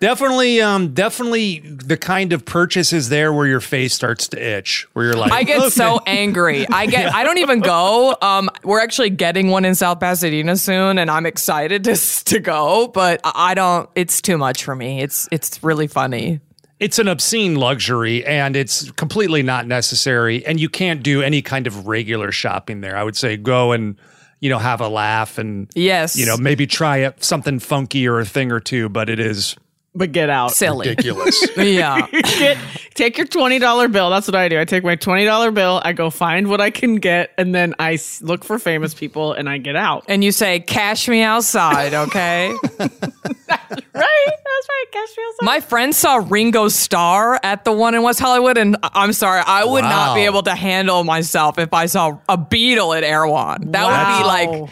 Definitely, 0.00 0.62
um, 0.62 0.94
definitely 0.94 1.60
the 1.60 1.98
kind 1.98 2.32
of 2.32 2.46
purchases 2.46 3.10
there 3.10 3.32
where 3.34 3.46
your 3.46 3.60
face 3.60 3.92
starts 3.92 4.28
to 4.28 4.42
itch, 4.42 4.86
where 4.94 5.04
you're 5.04 5.14
like, 5.14 5.30
I 5.30 5.42
get 5.42 5.58
okay. 5.58 5.68
so 5.68 6.00
angry. 6.06 6.66
I 6.68 6.86
get. 6.86 7.14
I 7.14 7.22
don't 7.22 7.36
even 7.38 7.60
go. 7.60 8.16
Um, 8.22 8.48
we're 8.64 8.80
actually 8.80 9.10
getting 9.10 9.48
one 9.50 9.66
in 9.66 9.74
South 9.74 10.00
Pasadena 10.00 10.56
soon, 10.56 10.96
and 10.98 11.10
I'm 11.10 11.26
excited 11.26 11.84
to 11.84 11.96
to 12.24 12.40
go. 12.40 12.88
But 12.88 13.20
I 13.24 13.50
I 13.50 13.54
don't. 13.54 13.90
It's 13.94 14.22
too 14.22 14.38
much 14.38 14.64
for 14.64 14.74
me. 14.74 15.02
It's 15.02 15.28
it's 15.30 15.62
really 15.62 15.86
funny. 15.86 16.40
it's 16.78 16.98
an 16.98 17.06
obscene 17.08 17.56
luxury 17.56 18.24
and 18.24 18.56
it's 18.56 18.90
completely 18.92 19.42
not 19.42 19.66
necessary 19.66 20.46
and 20.46 20.58
you 20.58 20.68
can't 20.70 21.02
do 21.02 21.20
any 21.20 21.42
kind 21.42 21.66
of 21.66 21.86
regular 21.86 22.32
shopping 22.32 22.80
there 22.80 22.96
i 22.96 23.02
would 23.04 23.16
say 23.16 23.36
go 23.36 23.72
and 23.72 23.96
you 24.40 24.48
know 24.48 24.56
have 24.58 24.80
a 24.80 24.88
laugh 24.88 25.36
and 25.36 25.68
Yes. 25.74 26.16
you 26.16 26.24
know 26.24 26.38
maybe 26.38 26.66
try 26.66 26.98
it, 26.98 27.22
something 27.22 27.58
funky 27.58 28.08
or 28.08 28.18
a 28.20 28.24
thing 28.24 28.50
or 28.50 28.60
two 28.60 28.88
but 28.88 29.10
it 29.10 29.20
is 29.20 29.56
But 29.94 30.12
get 30.12 30.30
out. 30.30 30.52
Silly. 30.52 30.88
ridiculous 30.88 31.44
Yeah. 31.56 32.06
Get, 32.12 32.56
take 32.94 33.18
your 33.18 33.26
twenty 33.26 33.58
dollar 33.58 33.88
bill. 33.88 34.08
That's 34.08 34.28
what 34.28 34.36
I 34.36 34.48
do. 34.48 34.60
I 34.60 34.64
take 34.64 34.84
my 34.84 34.94
twenty 34.94 35.24
dollar 35.24 35.50
bill. 35.50 35.82
I 35.84 35.92
go 35.92 36.10
find 36.10 36.48
what 36.48 36.60
I 36.60 36.70
can 36.70 36.96
get, 36.96 37.32
and 37.36 37.52
then 37.52 37.74
I 37.80 37.94
s- 37.94 38.22
look 38.22 38.44
for 38.44 38.60
famous 38.60 38.94
people, 38.94 39.32
and 39.32 39.48
I 39.48 39.58
get 39.58 39.74
out. 39.74 40.04
and 40.06 40.22
you 40.22 40.30
say, 40.30 40.60
"Cash 40.60 41.08
me 41.08 41.22
outside," 41.22 41.92
okay? 41.92 42.54
Right? 42.70 43.78
That's 43.92 44.68
right. 44.68 44.84
Cash 44.92 45.08
me 45.16 45.24
outside. 45.28 45.42
My 45.44 45.60
friend 45.60 45.94
saw 45.94 46.24
Ringo 46.28 46.68
Starr 46.68 47.38
at 47.42 47.64
the 47.64 47.72
one 47.72 47.94
in 47.94 48.02
West 48.02 48.20
Hollywood, 48.20 48.56
and 48.58 48.76
I- 48.82 48.90
I'm 48.94 49.12
sorry, 49.12 49.42
I 49.44 49.64
would 49.64 49.82
not 49.82 50.14
be 50.14 50.22
able 50.22 50.42
to 50.44 50.54
handle 50.54 51.02
myself 51.04 51.58
if 51.58 51.72
I 51.74 51.86
saw 51.86 52.18
a 52.28 52.38
Beatle 52.38 52.96
at 52.96 53.02
Erewhon. 53.04 53.72
That 53.72 53.86
would 53.86 54.18
be 54.22 54.26
like 54.64 54.70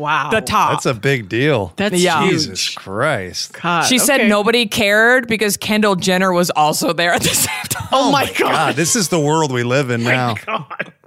wow. 0.00 0.30
the 0.30 0.40
top. 0.40 0.72
that's 0.72 0.86
a 0.86 0.94
big 0.94 1.28
deal 1.28 1.72
That's 1.76 2.00
Yeah. 2.00 2.22
huge. 2.24 2.32
jesus 2.32 2.68
christ 2.70 3.52
God, 3.60 3.82
she 3.82 3.98
said 3.98 4.28
nobody 4.28 4.66
cared 4.66 5.28
because 5.28 5.56
Kendall 5.56 5.96
Jenner 5.96 6.32
was 6.32 6.50
also 6.50 6.92
there 6.92 7.12
at 7.12 7.22
the 7.22 7.28
same 7.46 7.64
time. 7.68 7.88
Oh, 7.92 8.08
oh 8.08 8.12
my 8.12 8.26
god. 8.26 8.38
god 8.38 8.76
this 8.76 8.96
is 8.96 9.08
the 9.08 9.20
world 9.20 9.52
we 9.52 9.62
live 9.62 9.90
in 9.90 10.02
now 10.04 10.34
God. 10.46 10.92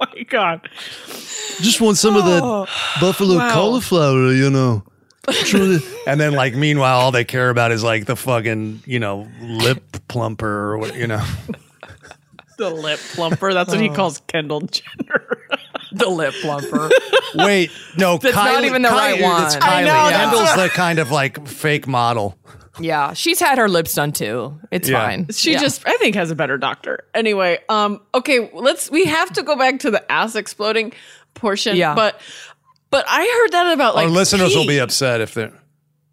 Oh 0.00 0.06
my 0.14 0.22
god. 0.24 0.68
Just 1.60 1.80
want 1.80 1.96
some 1.96 2.14
of 2.14 2.24
that 2.24 2.40
oh, 2.42 2.66
buffalo 3.00 3.36
Wow. 3.38 3.52
cauliflower, 3.52 4.32
you 4.32 4.48
know. 4.48 4.84
And 6.06 6.20
then 6.20 6.32
like 6.34 6.54
meanwhile 6.54 7.00
all 7.00 7.10
they 7.10 7.24
care 7.24 7.50
about 7.50 7.72
is 7.72 7.82
like 7.82 8.06
the 8.06 8.14
fucking 8.16 8.82
you 8.86 8.98
know 9.00 9.26
lip 9.40 9.82
plumper 10.08 10.46
or 10.72 10.78
what 10.78 10.94
you 10.94 11.06
know 11.08 11.24
The 12.58 12.70
lip 12.70 12.98
plumper. 13.14 13.52
That's 13.54 13.70
what 13.70 13.80
he 13.80 13.88
oh. 13.88 13.94
calls 13.94 14.20
Kendall 14.28 14.60
Jenner. 14.62 15.37
The 15.92 16.08
lip 16.08 16.34
plumper. 16.42 16.90
wait 17.34 17.70
no 17.96 18.16
That's 18.18 18.34
not 18.34 18.64
even 18.64 18.82
the 18.82 18.88
right 18.90 19.14
It's 19.14 19.22
one. 19.22 19.42
Kylie. 19.50 19.62
I 19.62 19.80
know, 19.82 19.86
that's 19.92 20.16
Kendall's 20.16 20.54
the 20.56 20.68
kind 20.74 20.98
of 20.98 21.10
like 21.10 21.46
fake 21.46 21.86
model 21.86 22.36
yeah, 22.80 23.12
she's 23.12 23.40
had 23.40 23.58
her 23.58 23.68
lips 23.68 23.92
done 23.94 24.12
too. 24.12 24.60
It's 24.70 24.88
Yeah. 24.88 25.04
fine. 25.04 25.26
She 25.32 25.50
Yeah. 25.50 25.58
just, 25.58 25.82
I 25.84 25.96
think, 25.96 26.14
has 26.14 26.30
a 26.30 26.36
better 26.36 26.56
doctor. 26.58 27.06
Anyway, 27.12 27.58
um, 27.68 28.00
okay, 28.14 28.48
let's. 28.54 28.88
We 28.88 29.04
have 29.06 29.32
to 29.32 29.42
go 29.42 29.56
back 29.56 29.80
to 29.80 29.90
the 29.90 30.12
ass 30.12 30.36
exploding 30.36 30.92
portion. 31.34 31.74
Yeah. 31.74 31.96
but 31.96 32.20
but 32.90 33.04
I 33.08 33.18
heard 33.42 33.50
that 33.52 33.72
about 33.72 33.96
like 33.96 34.04
Our 34.06 34.10
listeners 34.12 34.54
will 34.54 34.64
be 34.66 34.78
upset 34.78 35.20
if 35.20 35.34
they're 35.34 35.52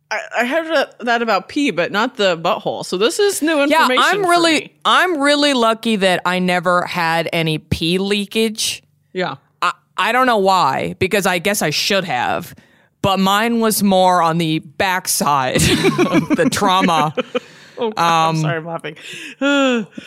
I, 0.10 0.20
I 0.40 0.46
heard 0.48 0.68
that- 0.76 1.00
that 1.06 1.22
about 1.22 1.50
pee, 1.50 1.70
but 1.70 1.92
not 1.92 2.16
the 2.18 2.36
butthole. 2.36 2.84
So 2.84 2.98
this 2.98 3.20
is 3.20 3.44
new 3.44 3.62
information. 3.62 3.96
Yeah. 4.02 4.02
I'm 4.02 4.24
for 4.24 4.30
really 4.32 4.54
me. 4.62 4.74
I'm 4.86 5.22
really 5.22 5.54
lucky 5.54 5.98
that 5.98 6.24
I 6.26 6.40
never 6.40 6.82
had 6.88 7.30
any 7.32 7.60
pee 7.60 8.00
leakage. 8.00 8.82
yeah. 9.14 9.36
I, 9.98 10.10
I 10.10 10.12
don't 10.12 10.26
know 10.28 10.38
why, 10.38 10.96
because 11.00 11.26
I 11.26 11.40
guess 11.40 11.62
I 11.62 11.70
should 11.70 12.04
have. 12.06 12.56
But 13.02 13.20
mine 13.20 13.60
was 13.60 13.84
more 13.84 14.22
on 14.22 14.38
the 14.40 14.60
backside 14.60 15.56
of 15.62 16.30
the 16.36 16.50
trauma. 16.52 17.14
Oh, 17.78 17.92
God, 17.92 18.30
Um, 18.30 18.36
I'm 18.38 18.42
sorry, 18.42 18.58
I'm 18.60 18.66
laughing. 18.66 18.96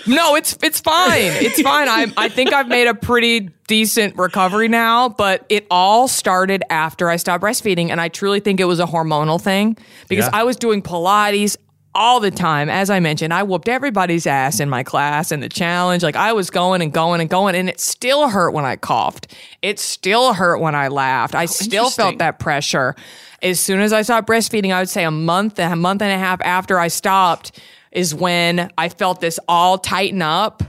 No, 0.06 0.36
it's 0.36 0.56
it's 0.62 0.80
fine. 0.80 1.32
It's 1.34 1.60
fine. 1.60 1.86
I 1.86 2.06
I 2.16 2.30
think 2.30 2.50
I've 2.54 2.66
made 2.66 2.86
a 2.86 2.94
pretty 2.94 3.50
decent 3.66 4.16
recovery 4.16 4.68
now, 4.68 5.10
but 5.10 5.44
it 5.50 5.66
all 5.70 6.08
started 6.08 6.62
after 6.70 7.10
I 7.10 7.16
stopped 7.16 7.44
breastfeeding 7.44 7.90
and 7.90 8.00
I 8.00 8.08
truly 8.08 8.40
think 8.40 8.58
it 8.60 8.64
was 8.64 8.80
a 8.80 8.86
hormonal 8.86 9.38
thing 9.38 9.76
because 10.08 10.24
Yeah. 10.24 10.30
I 10.40 10.44
was 10.44 10.56
doing 10.56 10.80
Pilates 10.80 11.58
all 11.94 12.20
the 12.20 12.30
time. 12.30 12.68
As 12.68 12.90
I 12.90 13.00
mentioned, 13.00 13.32
I 13.34 13.42
whooped 13.42 13.68
everybody's 13.68 14.26
ass 14.26 14.60
in 14.60 14.68
my 14.68 14.82
class 14.82 15.32
and 15.32 15.42
the 15.42 15.48
challenge. 15.48 16.02
Like 16.02 16.16
I 16.16 16.32
was 16.32 16.50
going 16.50 16.82
and 16.82 16.92
going 16.92 17.20
and 17.20 17.28
going 17.28 17.54
and 17.54 17.68
it 17.68 17.80
still 17.80 18.28
hurt 18.28 18.52
when 18.52 18.64
I 18.64 18.76
coughed. 18.76 19.34
It 19.62 19.78
still 19.78 20.34
hurt 20.34 20.58
when 20.58 20.74
I 20.74 20.88
laughed. 20.88 21.34
I 21.34 21.44
oh, 21.44 21.46
still 21.46 21.90
felt 21.90 22.18
that 22.18 22.38
pressure. 22.38 22.94
As 23.42 23.58
soon 23.60 23.80
as 23.80 23.92
I 23.92 24.02
stopped 24.02 24.28
breastfeeding, 24.28 24.72
I 24.72 24.80
would 24.80 24.88
say 24.88 25.04
a 25.04 25.10
month, 25.10 25.58
a 25.58 25.74
month 25.76 26.02
and 26.02 26.12
a 26.12 26.18
half 26.18 26.40
after 26.42 26.78
I 26.78 26.88
stopped 26.88 27.58
is 27.90 28.14
when 28.14 28.70
I 28.76 28.88
felt 28.90 29.20
this 29.20 29.40
all 29.48 29.78
tighten 29.78 30.22
up. 30.22 30.62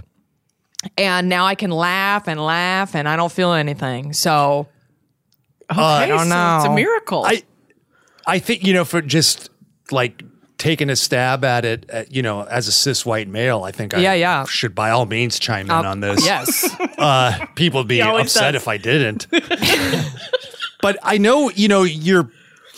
And 0.98 1.28
now 1.28 1.46
I 1.46 1.56
can 1.56 1.72
laugh 1.72 2.28
and 2.28 2.44
laugh 2.44 2.96
and 2.96 3.08
I 3.08 3.16
don't 3.18 3.32
feel 3.32 3.52
anything. 3.52 4.14
So 4.14 4.68
Okay, 5.72 5.80
I 5.82 6.08
don't 6.08 6.20
so 6.20 6.24
It's 6.24 6.66
know. 6.66 6.72
a 6.72 6.76
miracle. 6.76 7.24
I 7.26 7.44
I 8.26 8.40
think 8.40 8.66
you 8.66 8.74
know 8.74 8.86
for 8.86 9.02
just 9.02 9.50
like 9.92 10.24
taking 10.60 10.90
a 10.92 10.96
stab 10.96 11.44
at 11.44 11.66
it, 11.66 11.90
uh, 11.92 12.04
you 12.10 12.22
know, 12.22 12.44
as 12.44 12.68
a 12.68 12.72
cis 12.72 13.04
white 13.06 13.28
male, 13.28 13.64
I 13.64 13.72
think 13.72 13.96
I 13.96 14.00
Yeah, 14.00 14.14
yeah. 14.14 14.46
should 14.46 14.76
by 14.76 14.92
all 14.92 15.08
means 15.08 15.40
chime 15.40 15.66
in 15.66 15.72
on 15.72 16.02
this. 16.02 16.24
yes. 16.24 16.70
uh, 17.00 17.46
people 17.56 17.80
would 17.80 17.88
be 17.88 18.02
always 18.04 18.26
upset 18.26 18.52
does. 18.54 18.62
if 18.62 18.68
I 18.68 18.78
didn't. 18.78 19.26
but 20.82 20.98
I 21.02 21.18
know, 21.18 21.50
you 21.50 21.68
know, 21.68 21.84
your 21.84 22.30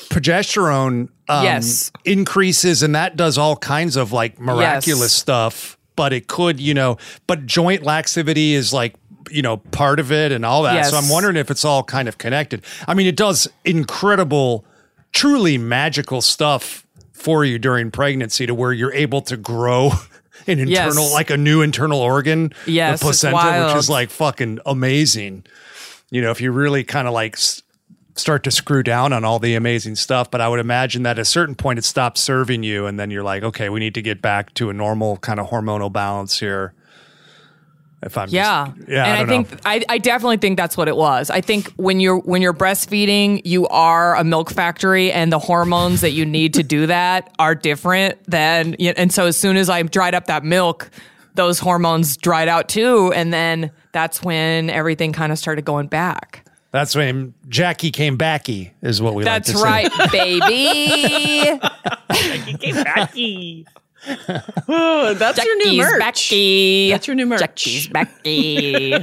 progesterone 0.09 1.09
um, 1.29 1.43
Yes. 1.43 1.91
increases, 2.05 2.83
and 2.83 2.95
that 2.95 3.15
does 3.15 3.37
all 3.37 3.55
kinds 3.55 3.95
of 3.95 4.11
like 4.11 4.39
miraculous 4.39 5.01
Yes. 5.01 5.13
stuff. 5.13 5.77
But 5.95 6.13
it 6.13 6.27
could, 6.27 6.59
you 6.59 6.73
know, 6.73 6.97
but 7.27 7.45
joint 7.45 7.83
laxivity 7.83 8.53
is 8.53 8.73
like 8.73 8.95
you 9.29 9.41
know 9.41 9.57
part 9.57 9.99
of 9.99 10.11
it 10.11 10.31
and 10.31 10.45
all 10.45 10.63
that. 10.63 10.85
So 10.85 10.95
Yes. 10.95 11.03
I'm 11.05 11.09
wondering 11.11 11.35
if 11.37 11.49
it's 11.51 11.63
all 11.65 11.83
kind 11.83 12.07
of 12.07 12.17
connected. 12.17 12.63
I 12.87 12.93
mean, 12.93 13.07
it 13.07 13.15
does 13.15 13.47
incredible, 13.65 14.65
truly 15.13 15.57
magical 15.57 16.21
stuff 16.21 16.85
for 17.21 17.45
you 17.45 17.59
during 17.59 17.91
pregnancy 17.91 18.45
to 18.47 18.53
where 18.55 18.73
you're 18.73 18.93
able 18.93 19.21
to 19.23 19.37
grow. 19.37 19.91
An 20.47 20.57
internal, 20.57 21.03
Yes. 21.03 21.13
like 21.13 21.29
a 21.29 21.37
new 21.37 21.61
internal 21.61 21.99
organ, 21.99 22.51
Yes, 22.65 22.99
the 22.99 23.03
placenta, 23.05 23.67
which 23.67 23.75
is 23.77 23.89
like 23.91 24.09
fucking 24.09 24.57
amazing. 24.65 25.43
You 26.09 26.21
know, 26.23 26.31
if 26.31 26.41
you 26.41 26.51
really 26.51 26.83
kind 26.83 27.07
of 27.07 27.13
like 27.13 27.35
s- 27.35 27.61
start 28.15 28.43
to 28.45 28.51
screw 28.51 28.81
down 28.81 29.13
on 29.13 29.23
all 29.23 29.37
the 29.37 29.53
amazing 29.53 29.95
stuff, 29.95 30.31
but 30.31 30.41
I 30.41 30.47
would 30.49 30.59
imagine 30.59 31.03
that 31.03 31.11
at 31.19 31.19
a 31.19 31.25
certain 31.25 31.53
point 31.53 31.77
it 31.77 31.85
stops 31.85 32.21
serving 32.21 32.63
you, 32.63 32.87
and 32.87 32.99
then 32.99 33.11
you're 33.11 33.21
like, 33.23 33.43
okay, 33.43 33.69
we 33.69 33.79
need 33.79 33.93
to 33.93 34.01
get 34.01 34.19
back 34.19 34.51
to 34.55 34.71
a 34.71 34.73
normal 34.73 35.17
kind 35.17 35.39
of 35.39 35.47
hormonal 35.51 35.93
balance 35.93 36.39
here. 36.39 36.73
If 38.03 38.17
I'm 38.17 38.29
Yeah. 38.29 38.71
just, 38.77 38.89
yeah, 38.89 39.05
And 39.05 39.13
I, 39.13 39.21
I, 39.21 39.23
don't 39.25 39.45
think 39.45 39.51
know. 39.63 39.69
I, 39.69 39.83
I 39.89 39.97
definitely 39.99 40.37
think 40.37 40.57
that's 40.57 40.75
what 40.75 40.87
it 40.87 40.95
was. 40.97 41.29
I 41.29 41.41
think 41.41 41.71
when 41.73 41.99
you're 41.99 42.17
when 42.19 42.41
you're 42.41 42.53
breastfeeding, 42.53 43.41
you 43.45 43.67
are 43.67 44.15
a 44.15 44.23
milk 44.23 44.49
factory 44.51 45.11
and 45.11 45.31
the 45.31 45.37
hormones 45.39 46.01
that 46.01 46.11
you 46.11 46.25
need 46.25 46.53
to 46.55 46.63
do 46.63 46.87
that 46.97 47.31
are 47.37 47.53
different 47.55 48.17
than 48.25 48.73
and 48.75 49.11
so 49.13 49.27
as 49.27 49.37
soon 49.37 49.55
as 49.57 49.69
I 49.69 49.83
dried 49.83 50.15
up 50.15 50.25
that 50.25 50.43
milk, 50.43 50.89
those 51.35 51.59
hormones 51.59 52.17
dried 52.17 52.47
out 52.47 52.67
too 52.69 53.13
and 53.13 53.31
then 53.31 53.71
that's 53.91 54.23
when 54.23 54.69
everything 54.69 55.13
kind 55.13 55.31
of 55.31 55.37
started 55.37 55.63
going 55.65 55.87
back. 55.87 56.43
that's 56.71 56.95
when 56.95 57.33
Jackie 57.49 57.91
came 57.91 58.17
backy, 58.17 58.73
is 58.81 59.01
what 59.01 59.13
we 59.13 59.23
like 59.25 59.43
That's 59.43 59.51
to 59.51 59.57
say. 59.57 59.63
right, 59.63 60.11
baby. 60.11 61.59
Becky. 62.83 63.65
Oh, 64.67 65.13
that's 65.17 65.43
your 65.43 65.55
new 65.57 65.77
merch. 65.77 65.99
Becky. 65.99 66.89
That's 66.91 67.07
your 67.07 67.15
new 67.15 67.25
merch. 67.25 67.39
Jackie's 67.39 67.87
Becky. 67.87 68.93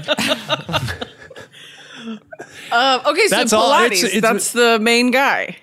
Uh, 2.73 3.03
okay, 3.07 3.27
so 3.29 3.37
That's 3.37 3.53
all- 3.53 3.71
Pilates. 3.73 3.87
it's- 3.87 4.05
it's- 4.05 4.23
that's 4.23 4.53
the 4.53 4.79
main 4.81 5.11
guy. 5.11 5.57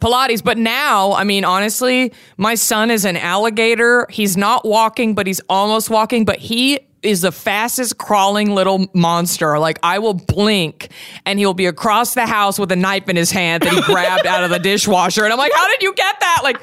Pilates. 0.00 0.42
But 0.42 0.58
now, 0.58 1.12
I 1.12 1.22
mean, 1.24 1.44
honestly, 1.44 2.12
my 2.36 2.54
son 2.56 2.90
is 2.90 3.04
an 3.04 3.16
alligator. 3.16 4.06
He's 4.10 4.36
not 4.36 4.64
walking, 4.64 5.14
but 5.14 5.26
he's 5.28 5.40
almost 5.48 5.90
walking, 5.90 6.24
but 6.24 6.38
he 6.38 6.80
is 7.02 7.20
the 7.22 7.30
fastest 7.32 7.98
crawling 7.98 8.52
little 8.54 8.86
monster. 8.94 9.58
Like 9.60 9.78
I 9.82 9.98
will 10.00 10.14
blink 10.14 10.88
and 11.26 11.38
he'll 11.38 11.54
be 11.54 11.66
across 11.66 12.14
the 12.14 12.26
house 12.26 12.58
with 12.60 12.70
a 12.72 12.76
knife 12.76 13.08
in 13.08 13.16
his 13.16 13.30
hand 13.32 13.62
that 13.64 13.72
he 13.72 13.80
grabbed 13.82 14.26
out 14.26 14.42
of 14.44 14.50
the 14.50 14.58
dishwasher. 14.70 15.22
And 15.24 15.32
I'm 15.32 15.38
like, 15.38 15.52
how 15.54 15.68
did 15.68 15.82
you 15.82 15.92
get 15.94 16.18
that? 16.20 16.40
Like, 16.44 16.60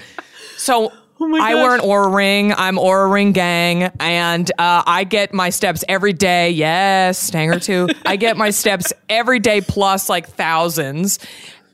so 0.57 0.91
I 1.21 1.55
wear 1.55 1.75
an 1.75 1.81
Oura 1.81 2.13
ring. 2.13 2.53
I'm 2.53 2.77
Oura 2.77 3.11
ring 3.11 3.31
gang, 3.33 3.83
and 3.99 4.49
uh, 4.57 4.83
I 4.85 5.03
get 5.03 5.33
my 5.33 5.49
steps 5.49 5.83
every 5.89 6.13
day. 6.13 6.51
Yes, 6.51 7.17
Stanger 7.19 7.59
too. 7.59 7.89
I 8.05 8.15
get 8.15 8.37
my 8.37 8.49
steps 8.51 8.93
every 9.09 9.39
day 9.39 9.61
plus 9.61 10.07
like 10.09 10.29
thousands, 10.29 11.19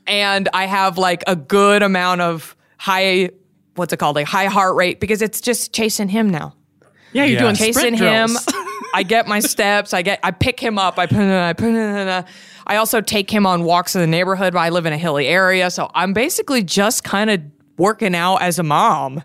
and 0.06 0.48
I 0.52 0.66
have 0.66 0.98
like 0.98 1.22
a 1.26 1.36
good 1.36 1.82
amount 1.82 2.20
of 2.22 2.56
high. 2.78 3.30
What's 3.76 3.92
it 3.92 3.98
called? 3.98 4.16
Like 4.16 4.26
high 4.26 4.46
heart 4.46 4.74
rate 4.74 5.00
because 5.00 5.22
it's 5.22 5.40
just 5.40 5.72
chasing 5.74 6.08
him 6.08 6.30
now 6.30 6.54
Yeah, 7.12 7.24
you're 7.24 7.34
Yeah. 7.34 7.40
doing 7.42 7.54
chasing 7.56 7.94
him. 7.94 8.30
I 8.94 9.02
get 9.02 9.26
my 9.26 9.40
steps. 9.40 9.92
I 9.92 10.02
get. 10.02 10.18
I 10.22 10.30
pick 10.30 10.58
him 10.58 10.78
up. 10.78 10.98
I 10.98 11.06
put. 11.06 11.18
I 11.20 11.52
put. 11.52 12.24
I 12.68 12.76
also 12.76 13.00
take 13.00 13.30
him 13.30 13.46
on 13.46 13.62
walks 13.64 13.94
in 13.94 14.00
the 14.00 14.06
neighborhood. 14.06 14.56
I 14.56 14.70
live 14.70 14.86
in 14.86 14.92
a 14.92 14.98
hilly 14.98 15.26
area, 15.28 15.70
so 15.70 15.90
I'm 15.94 16.12
basically 16.14 16.62
just 16.64 17.04
kind 17.04 17.30
of 17.30 17.40
working 17.76 18.14
out 18.14 18.36
as 18.42 18.58
a 18.58 18.62
mom, 18.62 19.22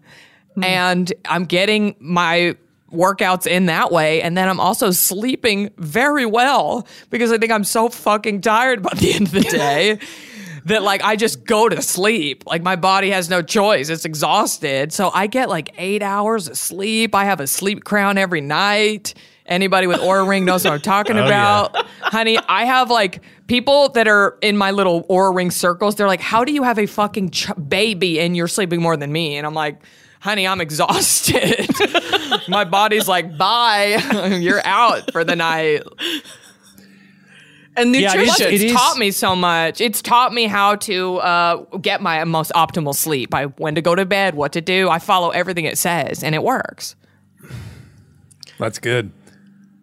hmm. 0.56 0.64
and 0.64 1.14
I'm 1.26 1.46
getting 1.46 1.96
my 2.00 2.56
workouts 2.92 3.48
in 3.48 3.68
that 3.68 3.90
way 3.90 4.22
and 4.22 4.36
then 4.36 4.50
I'm 4.50 4.60
also 4.60 4.92
sleeping 4.92 5.72
very 5.78 6.26
well 6.26 6.86
because 7.10 7.32
I 7.32 7.38
think 7.38 7.50
I'm 7.50 7.64
so 7.64 7.88
fucking 7.88 8.42
tired 8.42 8.84
by 8.84 8.94
the 8.96 9.14
end 9.14 9.28
of 9.28 9.32
the 9.32 9.42
day 9.42 10.00
that 10.66 10.84
like 10.84 11.04
I 11.04 11.16
just 11.16 11.46
go 11.46 11.70
to 11.70 11.82
sleep. 11.82 12.44
Like 12.46 12.64
my 12.64 12.76
body 12.76 13.12
has 13.12 13.30
no 13.30 13.42
choice. 13.42 13.90
It's 13.90 14.06
exhausted. 14.06 14.92
So 14.94 15.10
I 15.14 15.28
get 15.28 15.50
like 15.50 15.74
eight 15.78 16.04
hours 16.04 16.48
of 16.48 16.58
sleep. 16.58 17.16
I 17.16 17.26
have 17.26 17.40
a 17.40 17.48
sleep 17.48 17.84
crown 17.84 18.18
every 18.18 18.42
night. 18.42 19.14
Anybody 19.52 19.86
with 19.86 20.00
Oura 20.00 20.26
Ring 20.26 20.46
knows 20.46 20.64
what 20.64 20.72
I'm 20.74 20.80
talking 20.82 21.18
Oh, 21.18 21.26
about. 21.26 21.76
Honey, 22.00 22.40
I 22.48 22.64
have 22.64 22.90
like 22.90 23.22
people 23.48 23.90
that 23.90 24.08
are 24.08 24.38
in 24.42 24.56
my 24.56 24.72
little 24.72 25.04
Oura 25.04 25.36
Ring 25.36 25.52
circles. 25.52 25.96
They're 25.96 26.08
like, 26.08 26.22
how 26.22 26.46
do 26.46 26.54
you 26.54 26.64
have 26.64 26.80
a 26.80 26.86
fucking 26.86 27.32
ch- 27.32 27.50
baby 27.68 28.22
and 28.22 28.36
you're 28.38 28.48
sleeping 28.48 28.82
more 28.82 28.96
than 28.96 29.12
me? 29.12 29.36
And 29.36 29.46
I'm 29.46 29.54
like, 29.54 29.82
honey, 30.22 30.48
I'm 30.48 30.62
exhausted. 30.62 31.70
my 32.48 32.64
body's 32.64 33.10
like, 33.10 33.38
bye. 33.38 34.38
you're 34.42 34.66
out 34.66 35.12
for 35.12 35.26
the 35.26 35.36
night. 35.36 35.84
and 37.76 37.94
Yeah, 37.94 38.14
it 38.14 38.22
is- 38.22 38.28
nutrition. 38.30 38.54
It's 38.54 38.64
it 38.64 38.66
is- 38.68 38.72
taught 38.74 38.98
me 38.98 39.12
so 39.12 39.36
much. 39.36 39.82
It's 39.82 40.02
taught 40.02 40.34
me 40.34 40.46
how 40.46 40.76
to 40.78 41.18
uh, 41.18 41.58
get 41.80 42.02
my 42.02 42.24
most 42.24 42.54
optimal 42.54 42.96
sleep. 42.96 43.34
I 43.34 43.46
when 43.48 43.76
to 43.76 43.82
go 43.82 43.96
to 43.96 44.06
bed, 44.06 44.36
what 44.36 44.54
to 44.54 44.62
do. 44.62 44.90
I 44.90 45.00
follow 45.00 45.30
everything 45.32 45.66
it 45.66 45.78
says, 45.78 46.24
and 46.24 46.34
it 46.36 46.42
works. 46.42 46.96
That's 48.58 48.80
good. 48.80 49.12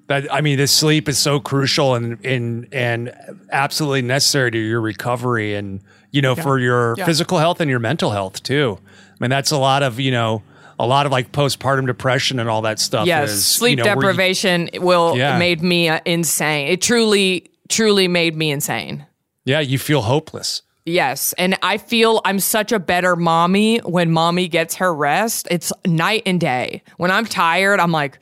That 0.09 0.33
I 0.33 0.41
mean, 0.41 0.57
this 0.59 0.73
sleep 0.73 1.09
is 1.09 1.19
so 1.19 1.39
crucial 1.41 1.95
and 1.95 2.19
and 2.25 2.67
and 2.73 3.13
absolutely 3.53 4.03
necessary 4.03 4.51
to 4.51 4.59
your 4.59 4.81
recovery 4.81 5.55
and 5.55 5.81
you 6.11 6.23
know 6.23 6.35
for 6.35 6.59
your 6.59 6.97
physical 6.97 7.39
health 7.39 7.61
and 7.61 7.71
your 7.71 7.79
mental 7.81 8.11
health 8.11 8.43
too. 8.43 8.79
I 8.87 9.15
mean, 9.21 9.31
that's 9.31 9.51
a 9.51 9.59
lot 9.59 9.83
of 9.83 10.01
you 10.01 10.11
know 10.11 10.43
a 10.79 10.87
lot 10.87 11.07
of 11.07 11.13
like 11.13 11.33
postpartum 11.33 11.87
depression 11.87 12.39
and 12.39 12.49
all 12.49 12.63
that 12.63 12.79
stuff. 12.79 13.07
Yes, 13.07 13.31
is, 13.31 13.45
sleep 13.47 13.79
you 13.79 13.85
know, 13.85 13.85
where 13.85 13.95
you- 13.97 14.01
deprivation 14.01 14.71
will 14.75 15.17
Yeah. 15.17 15.37
made 15.39 15.61
me 15.63 15.89
uh, 15.89 16.01
insane. 16.05 16.69
It 16.69 16.81
truly, 16.81 17.51
truly 17.69 18.07
made 18.09 18.37
me 18.37 18.51
insane. 18.51 19.05
yeah, 19.45 19.61
you 19.61 19.79
feel 19.79 20.03
hopeless. 20.03 20.63
Yes, 20.87 21.35
and 21.37 21.59
I 21.63 21.77
feel 21.79 22.23
I'm 22.25 22.39
such 22.41 22.73
a 22.73 22.79
better 22.79 23.15
mommy 23.17 23.79
when 23.81 24.11
mommy 24.11 24.49
gets 24.49 24.77
her 24.77 24.95
rest. 24.95 25.47
It's 25.51 25.71
night 25.85 26.23
and 26.25 26.41
day. 26.41 26.83
When 26.97 27.11
I'm 27.11 27.27
tired, 27.27 27.79
I'm 27.81 27.93
like, 27.93 28.19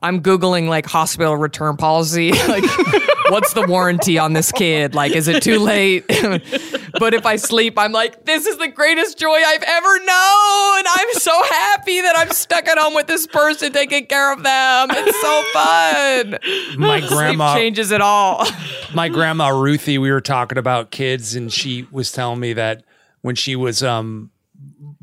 I'm 0.00 0.20
googling 0.20 0.68
like 0.68 0.86
hospital 0.86 1.36
return 1.36 1.76
policy. 1.76 2.32
like, 2.48 2.64
what's 3.30 3.54
the 3.54 3.64
warranty 3.66 4.18
on 4.18 4.34
this 4.34 4.52
kid? 4.52 4.94
Like, 4.94 5.12
is 5.12 5.26
it 5.28 5.42
too 5.42 5.58
late? 5.58 6.06
but 6.98 7.14
if 7.14 7.24
I 7.24 7.36
sleep, 7.36 7.78
I'm 7.78 7.92
like, 7.92 8.24
this 8.24 8.46
is 8.46 8.58
the 8.58 8.68
greatest 8.68 9.18
joy 9.18 9.34
I've 9.34 9.62
ever 9.62 9.98
known. 9.98 10.78
And 10.78 10.86
I'm 10.88 11.12
so 11.14 11.42
happy 11.44 12.00
that 12.02 12.14
I'm 12.16 12.30
stuck 12.30 12.68
at 12.68 12.78
home 12.78 12.94
with 12.94 13.06
this 13.06 13.26
person 13.26 13.72
taking 13.72 14.06
care 14.06 14.32
of 14.32 14.42
them. 14.42 14.88
It's 14.90 15.20
so 15.20 15.42
fun. 15.52 16.78
My 16.78 17.00
Sleep 17.00 17.10
grandma, 17.10 17.54
changes 17.54 17.90
it 17.90 18.00
all. 18.02 18.46
my 18.94 19.08
grandma 19.08 19.48
Ruthie, 19.48 19.98
we 19.98 20.10
were 20.10 20.20
talking 20.20 20.58
about 20.58 20.90
kids, 20.90 21.34
and 21.34 21.50
she 21.52 21.86
was 21.90 22.12
telling 22.12 22.40
me 22.40 22.52
that 22.52 22.84
when 23.22 23.34
she 23.34 23.56
was 23.56 23.82
um 23.82 24.30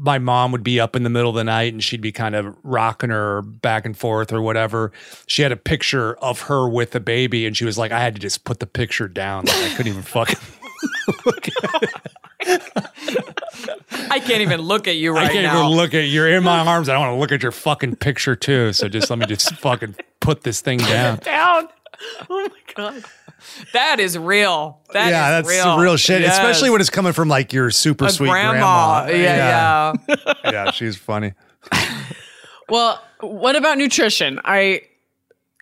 my 0.03 0.19
mom 0.19 0.51
would 0.51 0.63
be 0.63 0.81
up 0.81 0.97
in 0.97 1.03
the 1.03 1.09
middle 1.09 1.29
of 1.29 1.35
the 1.35 1.45
night 1.45 1.71
and 1.71 1.81
she'd 1.81 2.01
be 2.01 2.11
kind 2.11 2.35
of 2.35 2.57
rocking 2.61 3.09
her 3.09 3.41
back 3.41 3.85
and 3.85 3.97
forth 3.97 4.33
or 4.33 4.41
whatever. 4.41 4.91
She 5.27 5.43
had 5.43 5.53
a 5.53 5.57
picture 5.57 6.15
of 6.15 6.41
her 6.41 6.67
with 6.67 6.93
a 6.93 6.99
baby, 6.99 7.47
and 7.47 7.55
she 7.55 7.63
was 7.63 7.77
like, 7.77 7.93
I 7.93 8.01
had 8.01 8.13
to 8.15 8.19
just 8.19 8.43
put 8.43 8.59
the 8.59 8.67
picture 8.67 9.07
down. 9.07 9.45
Like, 9.45 9.55
I 9.55 9.69
couldn't 9.75 9.93
even 9.93 10.03
fucking. 10.03 10.35
I 14.11 14.19
can't 14.19 14.41
even 14.41 14.59
look 14.59 14.89
at 14.89 14.97
you 14.97 15.13
right 15.13 15.23
now. 15.23 15.29
I 15.29 15.31
can't 15.31 15.43
now. 15.43 15.65
even 15.67 15.77
look 15.77 15.93
at 15.93 16.03
you. 16.03 16.09
you're 16.09 16.29
in 16.29 16.43
my 16.43 16.59
arms. 16.59 16.89
I 16.89 16.93
don't 16.93 17.01
want 17.01 17.15
to 17.15 17.19
look 17.19 17.31
at 17.31 17.41
your 17.41 17.53
fucking 17.53 17.95
picture 17.95 18.35
too. 18.35 18.73
So 18.73 18.89
just 18.89 19.09
let 19.09 19.19
me 19.19 19.25
just 19.25 19.55
fucking 19.55 19.95
put 20.19 20.41
this 20.43 20.59
thing 20.59 20.79
down. 20.79 21.19
down. 21.19 21.69
Oh 22.29 22.47
my 22.49 22.73
god. 22.75 23.03
That 23.73 23.99
is 23.99 24.17
real. 24.17 24.79
That 24.93 25.09
yeah, 25.09 25.39
is 25.39 25.45
that's 25.45 25.65
real. 25.65 25.77
real, 25.77 25.97
shit. 25.97 26.21
Yes. 26.21 26.37
Especially 26.37 26.69
when 26.69 26.79
it's 26.79 26.89
coming 26.89 27.11
from 27.13 27.27
like 27.27 27.51
your 27.51 27.69
super 27.71 28.05
a 28.05 28.09
sweet 28.09 28.29
grandma. 28.29 29.03
grandma. 29.05 29.11
Yeah, 29.11 29.93
yeah. 30.07 30.15
yeah, 30.25 30.33
yeah. 30.51 30.71
She's 30.71 30.95
funny. 30.95 31.33
Well, 32.69 33.01
what 33.19 33.55
about 33.55 33.77
nutrition? 33.77 34.39
I 34.45 34.81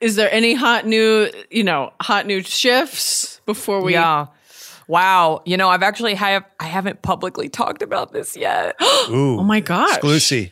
is 0.01 0.15
there 0.15 0.31
any 0.31 0.53
hot 0.53 0.85
new, 0.85 1.29
you 1.49 1.63
know, 1.63 1.91
hot 1.99 2.25
new 2.25 2.41
shifts 2.43 3.41
before 3.45 3.81
we 3.83 3.93
Yeah. 3.93 4.27
Wow. 4.87 5.41
You 5.45 5.57
know, 5.57 5.69
I've 5.69 5.83
actually 5.83 6.15
have 6.15 6.45
I 6.59 6.65
haven't 6.65 7.01
publicly 7.01 7.49
talked 7.49 7.81
about 7.81 8.13
this 8.13 8.37
yet. 8.37 8.75
Ooh, 9.09 9.39
Oh 9.39 9.43
my 9.43 9.59
gosh. 9.59 9.89
exclusive. 9.97 10.51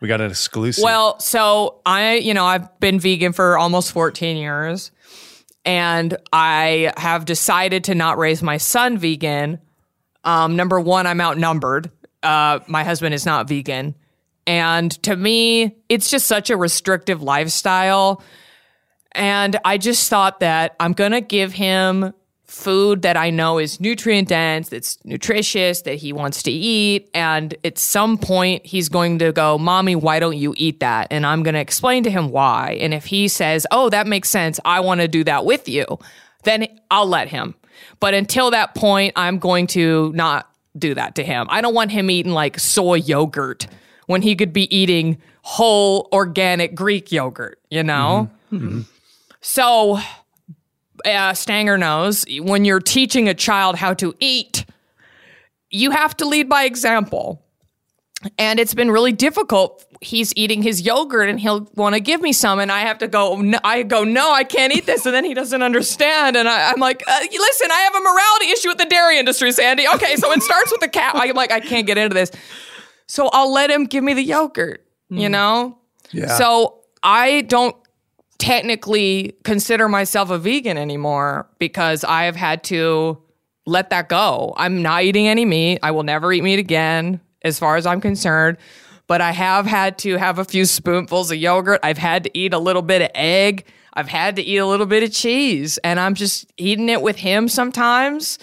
We 0.00 0.08
got 0.08 0.20
an 0.20 0.30
exclusive. 0.30 0.82
well, 0.82 1.18
so 1.20 1.80
I, 1.86 2.14
you 2.16 2.34
know, 2.34 2.44
I've 2.44 2.78
been 2.80 2.98
vegan 3.00 3.32
for 3.32 3.56
almost 3.56 3.92
14 3.92 4.36
years 4.36 4.90
and 5.64 6.16
I 6.32 6.92
have 6.96 7.24
decided 7.24 7.84
to 7.84 7.94
not 7.94 8.18
raise 8.18 8.42
my 8.42 8.58
son 8.58 8.98
vegan. 8.98 9.60
Um, 10.24 10.56
number 10.56 10.80
one, 10.80 11.06
I'm 11.06 11.20
outnumbered. 11.20 11.90
Uh, 12.22 12.60
my 12.66 12.84
husband 12.84 13.14
is 13.14 13.26
not 13.26 13.48
vegan. 13.48 13.94
And 14.46 14.90
to 15.04 15.16
me, 15.16 15.76
it's 15.88 16.10
just 16.10 16.26
such 16.26 16.50
a 16.50 16.56
restrictive 16.56 17.22
lifestyle. 17.22 18.22
And 19.12 19.56
I 19.64 19.78
just 19.78 20.10
thought 20.10 20.40
that 20.40 20.76
I'm 20.80 20.92
going 20.92 21.12
to 21.12 21.20
give 21.20 21.52
him 21.52 22.12
food 22.54 23.02
that 23.02 23.16
I 23.16 23.30
know 23.30 23.58
is 23.58 23.80
nutrient 23.80 24.28
dense, 24.28 24.68
that's 24.68 25.04
nutritious, 25.04 25.82
that 25.82 25.96
he 25.96 26.12
wants 26.12 26.42
to 26.44 26.50
eat. 26.50 27.10
And 27.12 27.54
at 27.64 27.78
some 27.78 28.16
point, 28.16 28.64
he's 28.64 28.88
going 28.88 29.18
to 29.18 29.32
go, 29.32 29.58
Mommy, 29.58 29.96
why 29.96 30.20
don't 30.20 30.36
you 30.36 30.54
eat 30.56 30.80
that? 30.80 31.08
And 31.10 31.26
I'm 31.26 31.42
going 31.42 31.54
to 31.54 31.60
explain 31.60 32.04
to 32.04 32.10
him 32.10 32.30
why. 32.30 32.78
And 32.80 32.94
if 32.94 33.06
he 33.06 33.28
says, 33.28 33.66
Oh, 33.70 33.90
that 33.90 34.06
makes 34.06 34.30
sense, 34.30 34.60
I 34.64 34.80
want 34.80 35.00
to 35.00 35.08
do 35.08 35.24
that 35.24 35.44
with 35.44 35.68
you, 35.68 35.84
then 36.44 36.66
I'll 36.90 37.06
let 37.06 37.28
him. 37.28 37.54
But 38.00 38.14
until 38.14 38.50
that 38.52 38.74
point, 38.74 39.12
I'm 39.16 39.38
going 39.38 39.66
to 39.68 40.12
not 40.14 40.48
do 40.78 40.94
that 40.94 41.16
to 41.16 41.24
him. 41.24 41.46
I 41.50 41.60
don't 41.60 41.74
want 41.74 41.90
him 41.90 42.10
eating 42.10 42.32
like 42.32 42.58
soy 42.58 42.94
yogurt 42.94 43.66
when 44.06 44.22
he 44.22 44.36
could 44.36 44.52
be 44.52 44.74
eating 44.74 45.18
whole 45.42 46.08
organic 46.12 46.74
Greek 46.74 47.10
yogurt, 47.10 47.60
you 47.70 47.82
know? 47.82 48.30
Mm-hmm. 48.52 48.66
Mm-hmm. 48.66 48.80
So, 49.40 49.98
uh, 51.04 51.34
Stanger 51.34 51.78
knows 51.78 52.24
when 52.40 52.64
you're 52.64 52.80
teaching 52.80 53.28
a 53.28 53.34
child 53.34 53.76
how 53.76 53.94
to 53.94 54.14
eat, 54.20 54.64
you 55.70 55.90
have 55.90 56.16
to 56.18 56.26
lead 56.26 56.48
by 56.48 56.64
example. 56.64 57.42
And 58.38 58.58
it's 58.58 58.72
been 58.74 58.90
really 58.90 59.12
difficult. 59.12 59.84
He's 60.00 60.32
eating 60.34 60.62
his 60.62 60.82
yogurt 60.82 61.28
and 61.28 61.38
he'll 61.38 61.68
want 61.74 61.94
to 61.94 62.00
give 62.00 62.22
me 62.22 62.32
some, 62.32 62.58
and 62.58 62.72
I 62.72 62.80
have 62.80 62.98
to 62.98 63.08
go. 63.08 63.36
No, 63.36 63.58
I 63.62 63.82
go, 63.82 64.04
no, 64.04 64.32
I 64.32 64.44
can't 64.44 64.74
eat 64.74 64.86
this, 64.86 65.04
and 65.04 65.14
then 65.14 65.24
he 65.24 65.34
doesn't 65.34 65.62
understand. 65.62 66.36
And 66.36 66.48
I, 66.48 66.70
I'm 66.70 66.80
like, 66.80 67.02
uh, 67.06 67.20
listen, 67.20 67.70
I 67.70 67.80
have 67.80 67.94
a 67.94 68.00
morality 68.00 68.46
issue 68.50 68.68
with 68.68 68.78
the 68.78 68.86
dairy 68.86 69.18
industry, 69.18 69.52
Sandy. 69.52 69.86
Okay, 69.86 70.16
so 70.16 70.32
it 70.32 70.42
starts 70.42 70.70
with 70.70 70.80
the 70.80 70.88
cow. 70.88 71.10
I'm 71.14 71.34
like, 71.34 71.52
I 71.52 71.60
can't 71.60 71.86
get 71.86 71.98
into 71.98 72.14
this. 72.14 72.30
So 73.06 73.28
I'll 73.32 73.52
let 73.52 73.70
him 73.70 73.84
give 73.84 74.02
me 74.02 74.14
the 74.14 74.22
yogurt, 74.22 74.86
you 75.10 75.28
know? 75.28 75.78
yeah. 76.12 76.36
So 76.38 76.80
I 77.02 77.42
don't 77.42 77.76
technically 78.44 79.34
consider 79.42 79.88
myself 79.88 80.28
a 80.28 80.36
vegan 80.36 80.76
anymore 80.76 81.48
because 81.58 82.04
I 82.04 82.24
have 82.24 82.36
had 82.36 82.62
to 82.64 83.18
let 83.64 83.88
that 83.88 84.10
go. 84.10 84.52
I'm 84.58 84.82
not 84.82 85.04
eating 85.04 85.26
any 85.26 85.46
meat. 85.46 85.78
I 85.82 85.92
will 85.92 86.02
never 86.02 86.30
eat 86.30 86.42
meat 86.42 86.58
again, 86.58 87.22
as 87.40 87.58
far 87.58 87.76
as 87.76 87.86
I'm 87.86 88.02
concerned. 88.02 88.58
But 89.06 89.22
I 89.22 89.32
have 89.32 89.64
had 89.64 89.96
to 89.98 90.18
have 90.18 90.38
a 90.38 90.44
few 90.44 90.66
spoonfuls 90.66 91.30
of 91.30 91.38
yogurt. 91.38 91.80
I've 91.82 91.96
had 91.96 92.24
to 92.24 92.38
eat 92.38 92.52
a 92.52 92.58
little 92.58 92.82
bit 92.82 93.00
of 93.00 93.10
egg. 93.14 93.64
I've 93.94 94.08
had 94.08 94.36
to 94.36 94.42
eat 94.42 94.58
a 94.58 94.66
little 94.66 94.86
bit 94.86 95.02
of 95.02 95.10
cheese. 95.10 95.78
And 95.78 95.98
I'm 95.98 96.14
just 96.14 96.52
eating 96.58 96.90
it 96.90 97.00
with 97.00 97.16
him 97.16 97.48
sometimes. 97.48 98.38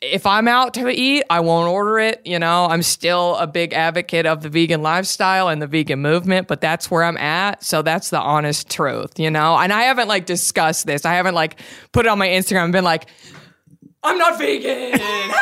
If 0.00 0.26
I'm 0.26 0.46
out 0.46 0.74
to 0.74 0.88
eat, 0.88 1.24
I 1.28 1.40
won't 1.40 1.68
order 1.68 1.98
it. 1.98 2.22
You 2.24 2.38
know, 2.38 2.66
I'm 2.66 2.82
still 2.82 3.36
a 3.36 3.46
big 3.46 3.72
advocate 3.72 4.26
of 4.26 4.42
the 4.42 4.48
vegan 4.48 4.82
lifestyle 4.82 5.48
and 5.48 5.60
the 5.60 5.66
vegan 5.66 6.00
movement, 6.00 6.46
but 6.46 6.60
that's 6.60 6.90
where 6.90 7.02
I'm 7.02 7.16
at. 7.16 7.64
So 7.64 7.82
that's 7.82 8.10
the 8.10 8.20
honest 8.20 8.70
truth, 8.70 9.18
you 9.18 9.30
know? 9.30 9.56
And 9.56 9.72
I 9.72 9.82
haven't 9.82 10.08
like 10.08 10.26
discussed 10.26 10.86
this. 10.86 11.04
I 11.04 11.14
haven't 11.14 11.34
like 11.34 11.60
put 11.92 12.06
it 12.06 12.08
on 12.08 12.18
my 12.18 12.28
Instagram 12.28 12.64
and 12.64 12.72
been 12.72 12.84
like, 12.84 13.06
I'm 14.02 14.18
not 14.18 14.38
vegan. 14.38 15.00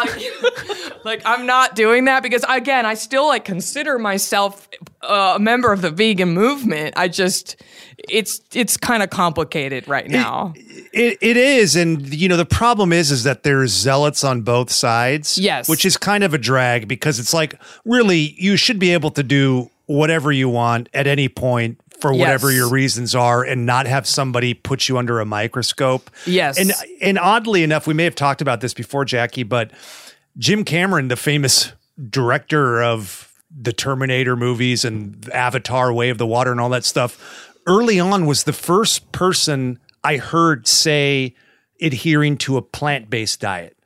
Like 1.04 1.22
I'm 1.24 1.46
not 1.46 1.76
doing 1.76 2.04
that 2.06 2.22
because 2.22 2.44
again, 2.48 2.84
I 2.84 2.94
still 2.94 3.26
like 3.26 3.44
consider 3.44 3.98
myself 3.98 4.68
uh, 5.02 5.34
a 5.36 5.38
member 5.38 5.72
of 5.72 5.80
the 5.80 5.90
vegan 5.90 6.30
movement. 6.30 6.94
I 6.96 7.08
just 7.08 7.62
it's 8.08 8.40
it's 8.54 8.76
kind 8.76 9.02
of 9.02 9.10
complicated 9.10 9.86
right 9.88 10.08
now. 10.08 10.54
It, 10.92 11.18
it 11.20 11.36
is, 11.36 11.76
and 11.76 12.12
you 12.12 12.28
know 12.28 12.36
the 12.36 12.44
problem 12.46 12.92
is, 12.92 13.10
is 13.10 13.24
that 13.24 13.42
there's 13.42 13.70
zealots 13.72 14.24
on 14.24 14.42
both 14.42 14.70
sides. 14.70 15.38
Yes. 15.38 15.68
which 15.68 15.84
is 15.84 15.96
kind 15.96 16.24
of 16.24 16.34
a 16.34 16.38
drag 16.38 16.88
because 16.88 17.18
it's 17.18 17.34
like 17.34 17.54
really 17.84 18.34
you 18.38 18.56
should 18.56 18.78
be 18.78 18.92
able 18.92 19.10
to 19.12 19.22
do 19.22 19.70
whatever 19.86 20.30
you 20.32 20.48
want 20.48 20.88
at 20.94 21.06
any 21.06 21.28
point 21.28 21.78
for 22.00 22.12
whatever 22.14 22.48
Yes. 22.50 22.56
your 22.56 22.70
reasons 22.70 23.14
are, 23.14 23.42
and 23.44 23.66
not 23.66 23.86
have 23.86 24.06
somebody 24.06 24.54
put 24.54 24.88
you 24.88 24.96
under 24.96 25.20
a 25.20 25.26
microscope. 25.26 26.10
Yes. 26.26 26.58
and 26.58 26.72
and 27.02 27.18
oddly 27.18 27.62
enough, 27.62 27.86
we 27.86 27.94
may 27.94 28.04
have 28.04 28.14
talked 28.14 28.40
about 28.40 28.60
this 28.60 28.72
before, 28.72 29.04
Jackie, 29.04 29.42
but 29.42 29.70
Jim 30.38 30.64
Cameron, 30.64 31.08
the 31.08 31.16
famous 31.16 31.72
director 32.08 32.82
of 32.82 33.26
the 33.54 33.72
Terminator 33.72 34.36
movies 34.36 34.84
and 34.84 35.28
Avatar, 35.32 35.92
Way 35.92 36.08
of 36.10 36.18
the 36.18 36.26
Water, 36.26 36.52
and 36.52 36.60
all 36.60 36.70
that 36.70 36.84
stuff, 36.84 37.49
early 37.66 37.98
on 38.00 38.26
was 38.26 38.44
the 38.44 38.52
first 38.52 39.10
person 39.12 39.78
I 40.04 40.16
heard 40.16 40.66
say 40.66 41.34
adhering 41.80 42.36
to 42.38 42.56
a 42.56 42.62
plant 42.62 43.10
based 43.10 43.40
diet. 43.40 43.76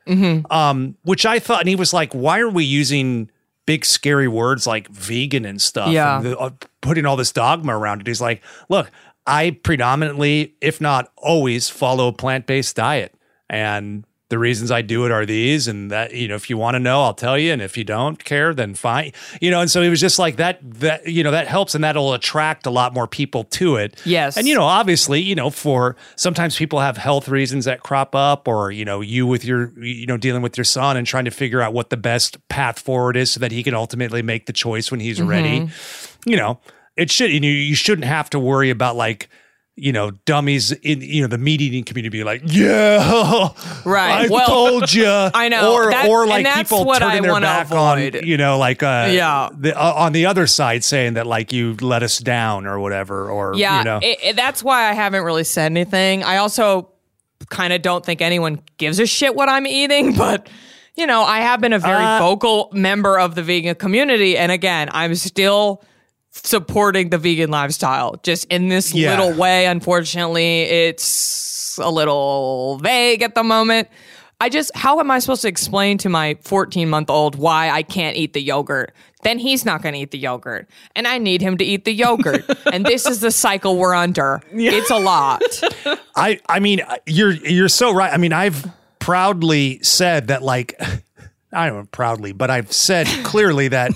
Um, 0.51 0.95
which 1.03 1.25
I 1.25 1.39
thought, 1.39 1.61
and 1.61 1.69
he 1.69 1.75
was 1.75 1.91
like, 1.93 2.13
why 2.13 2.39
are 2.39 2.49
we 2.49 2.63
using 2.63 3.29
big 3.65 3.83
scary 3.83 4.27
words 4.27 4.67
like 4.67 4.87
vegan 4.89 5.45
and 5.45 5.59
stuff? 5.61 5.89
Yeah. 5.89 6.17
And 6.17 6.25
the- 6.25 6.37
uh, 6.37 6.51
putting 6.81 7.05
all 7.07 7.15
this 7.15 7.31
dogma 7.31 7.75
around 7.75 8.01
it. 8.01 8.07
He's 8.07 8.21
like, 8.21 8.43
look, 8.69 8.91
I 9.25 9.57
predominantly, 9.63 10.53
if 10.61 10.79
not 10.79 11.11
always, 11.17 11.69
follow 11.69 12.07
a 12.07 12.13
plant 12.13 12.45
based 12.45 12.75
diet. 12.75 13.15
And 13.49 14.05
the 14.29 14.39
reasons 14.39 14.71
I 14.71 14.81
do 14.81 15.05
it 15.05 15.11
are 15.11 15.23
these, 15.23 15.67
and 15.67 15.91
that, 15.91 16.13
you 16.13 16.27
know, 16.27 16.33
if 16.33 16.49
you 16.49 16.57
want 16.57 16.73
to 16.73 16.79
know, 16.79 17.03
I'll 17.03 17.13
tell 17.13 17.37
you. 17.37 17.53
And 17.53 17.61
if 17.61 17.77
you 17.77 17.83
don't 17.83 18.23
care, 18.23 18.55
then 18.55 18.73
fine. 18.73 19.11
You 19.39 19.51
know, 19.51 19.61
and 19.61 19.69
so 19.69 19.83
he 19.83 19.89
was 19.89 19.99
just 19.99 20.17
like 20.17 20.37
that, 20.37 20.59
that, 20.79 21.07
you 21.07 21.23
know, 21.23 21.29
that 21.29 21.47
helps 21.47 21.75
and 21.75 21.83
that'll 21.83 22.13
attract 22.13 22.65
a 22.65 22.71
lot 22.71 22.93
more 22.93 23.07
people 23.07 23.43
to 23.43 23.75
it. 23.75 24.01
Yes. 24.03 24.35
And, 24.35 24.47
you 24.47 24.55
know, 24.55 24.63
obviously, 24.63 25.21
you 25.21 25.35
know, 25.35 25.51
for 25.51 25.95
sometimes 26.15 26.57
people 26.57 26.79
have 26.79 26.97
health 26.97 27.29
reasons 27.29 27.65
that 27.65 27.83
crop 27.83 28.15
up, 28.15 28.47
or, 28.47 28.71
you 28.71 28.83
know, 28.83 29.01
you 29.01 29.27
with 29.27 29.45
your, 29.45 29.71
you 29.79 30.07
know, 30.07 30.17
dealing 30.17 30.41
with 30.41 30.57
your 30.57 30.65
son 30.65 30.97
and 30.97 31.05
trying 31.05 31.25
to 31.25 31.31
figure 31.31 31.61
out 31.61 31.73
what 31.73 31.91
the 31.91 31.97
best 31.97 32.47
path 32.49 32.79
forward 32.79 33.15
is 33.15 33.31
so 33.31 33.39
that 33.39 33.51
he 33.51 33.61
can 33.61 33.75
ultimately 33.75 34.23
make 34.23 34.47
the 34.47 34.53
choice 34.53 34.89
when 34.89 34.99
he's 34.99 35.21
ready. 35.21 35.59
Mm-hmm. 35.59 36.29
You 36.29 36.37
know, 36.37 36.59
it 36.97 37.11
should, 37.11 37.31
you 37.31 37.39
know, 37.39 37.47
you 37.47 37.75
shouldn't 37.75 38.07
have 38.07 38.31
to 38.31 38.39
worry 38.39 38.71
about 38.71 38.95
like, 38.95 39.29
you 39.77 39.91
know, 39.91 40.11
dummies 40.25 40.71
in 40.71 41.01
you 41.01 41.21
know 41.21 41.27
the 41.27 41.37
meat 41.37 41.59
eating 41.59 41.83
community 41.83 42.09
be 42.19 42.23
like, 42.23 42.41
yeah, 42.45 43.49
Right. 43.85 44.25
I 44.25 44.27
Well, 44.29 44.47
told 44.47 44.93
you. 44.93 45.05
I 45.33 45.49
know. 45.49 45.73
or 45.73 45.91
That- 45.91 46.07
or 46.07 46.25
like 46.27 46.45
that's 46.45 46.69
people 46.69 46.85
what 46.85 46.99
turning 46.99 47.19
I 47.25 47.31
their 47.31 47.41
back 47.41 47.65
avoid. 47.67 48.15
on, 48.15 48.25
you 48.25 48.37
know, 48.37 48.57
like 48.57 48.81
uh, 48.83 49.09
Yeah. 49.11 49.49
the, 49.57 49.77
uh, 49.77 49.93
on 49.95 50.13
the 50.13 50.25
other 50.27 50.47
side 50.47 50.83
saying 50.83 51.15
that 51.15 51.27
like 51.27 51.51
you 51.51 51.75
let 51.81 52.03
us 52.03 52.19
down 52.19 52.65
or 52.67 52.79
whatever, 52.79 53.29
or 53.29 53.53
Yeah, 53.55 53.79
you 53.79 53.83
know, 53.83 53.99
it, 54.01 54.17
it- 54.23 54.35
that's 54.37 54.63
why 54.63 54.89
I 54.89 54.93
haven't 54.93 55.23
really 55.23 55.43
said 55.43 55.71
anything. 55.71 56.23
I 56.23 56.37
also 56.37 56.89
kind 57.49 57.73
of 57.73 57.81
don't 57.81 58.05
think 58.05 58.21
anyone 58.21 58.61
gives 58.77 58.99
a 58.99 59.05
shit 59.05 59.35
what 59.35 59.49
I'm 59.49 59.67
eating, 59.67 60.15
but 60.17 60.47
you 60.95 61.05
know, 61.05 61.21
I 61.23 61.41
have 61.41 61.59
been 61.59 61.73
a 61.73 61.79
very 61.79 62.01
Uh, 62.05 62.19
vocal 62.19 62.69
member 62.71 63.19
of 63.19 63.35
the 63.35 63.43
vegan 63.43 63.75
community, 63.75 64.37
and 64.37 64.53
again, 64.53 64.87
I'm 64.93 65.13
still 65.15 65.83
supporting 66.43 67.09
the 67.09 67.17
vegan 67.17 67.49
lifestyle. 67.51 68.15
Just 68.23 68.45
in 68.45 68.67
this 68.69 68.93
Yeah. 68.93 69.11
little 69.11 69.33
way, 69.39 69.65
unfortunately, 69.65 70.61
it's 70.63 71.77
a 71.81 71.89
little 71.91 72.77
vague 72.81 73.21
at 73.21 73.35
the 73.35 73.43
moment. 73.43 73.87
I 74.41 74.49
just, 74.49 74.75
how 74.75 74.99
am 74.99 75.09
I 75.11 75.19
supposed 75.19 75.43
to 75.43 75.47
explain 75.47 75.97
to 75.99 76.09
my 76.09 76.37
14 76.41 76.89
month 76.89 77.09
old 77.09 77.35
why 77.35 77.69
I 77.69 77.83
can't 77.83 78.17
eat 78.17 78.33
the 78.33 78.41
yogurt? 78.41 78.93
Then 79.23 79.39
he's 79.39 79.65
not 79.65 79.81
going 79.81 79.93
to 79.93 79.99
eat 79.99 80.11
the 80.11 80.17
yogurt. 80.19 80.69
And 80.95 81.07
I 81.07 81.17
need 81.17 81.41
him 81.41 81.57
to 81.57 81.63
eat 81.65 81.85
the 81.85 81.93
yogurt. 81.93 82.43
and 82.71 82.85
this 82.85 83.05
is 83.07 83.21
the 83.21 83.31
cycle 83.31 83.77
we're 83.77 83.95
under. 83.95 84.41
It's 84.51 84.91
a 84.91 84.97
lot. 84.99 85.41
I 86.15 86.39
I 86.47 86.59
mean 86.59 86.81
you're 87.05 87.31
you're 87.31 87.69
so 87.69 87.93
right. 87.93 88.13
I 88.13 88.17
mean 88.17 88.33
I've 88.33 88.67
proudly 88.99 89.79
said 89.81 90.27
that 90.27 90.43
like 90.43 90.75
I 91.53 91.67
don't 91.67 91.77
know 91.77 91.87
proudly, 91.91 92.33
but 92.33 92.51
I've 92.51 92.71
said 92.73 93.07
clearly 93.23 93.69
that 93.69 93.91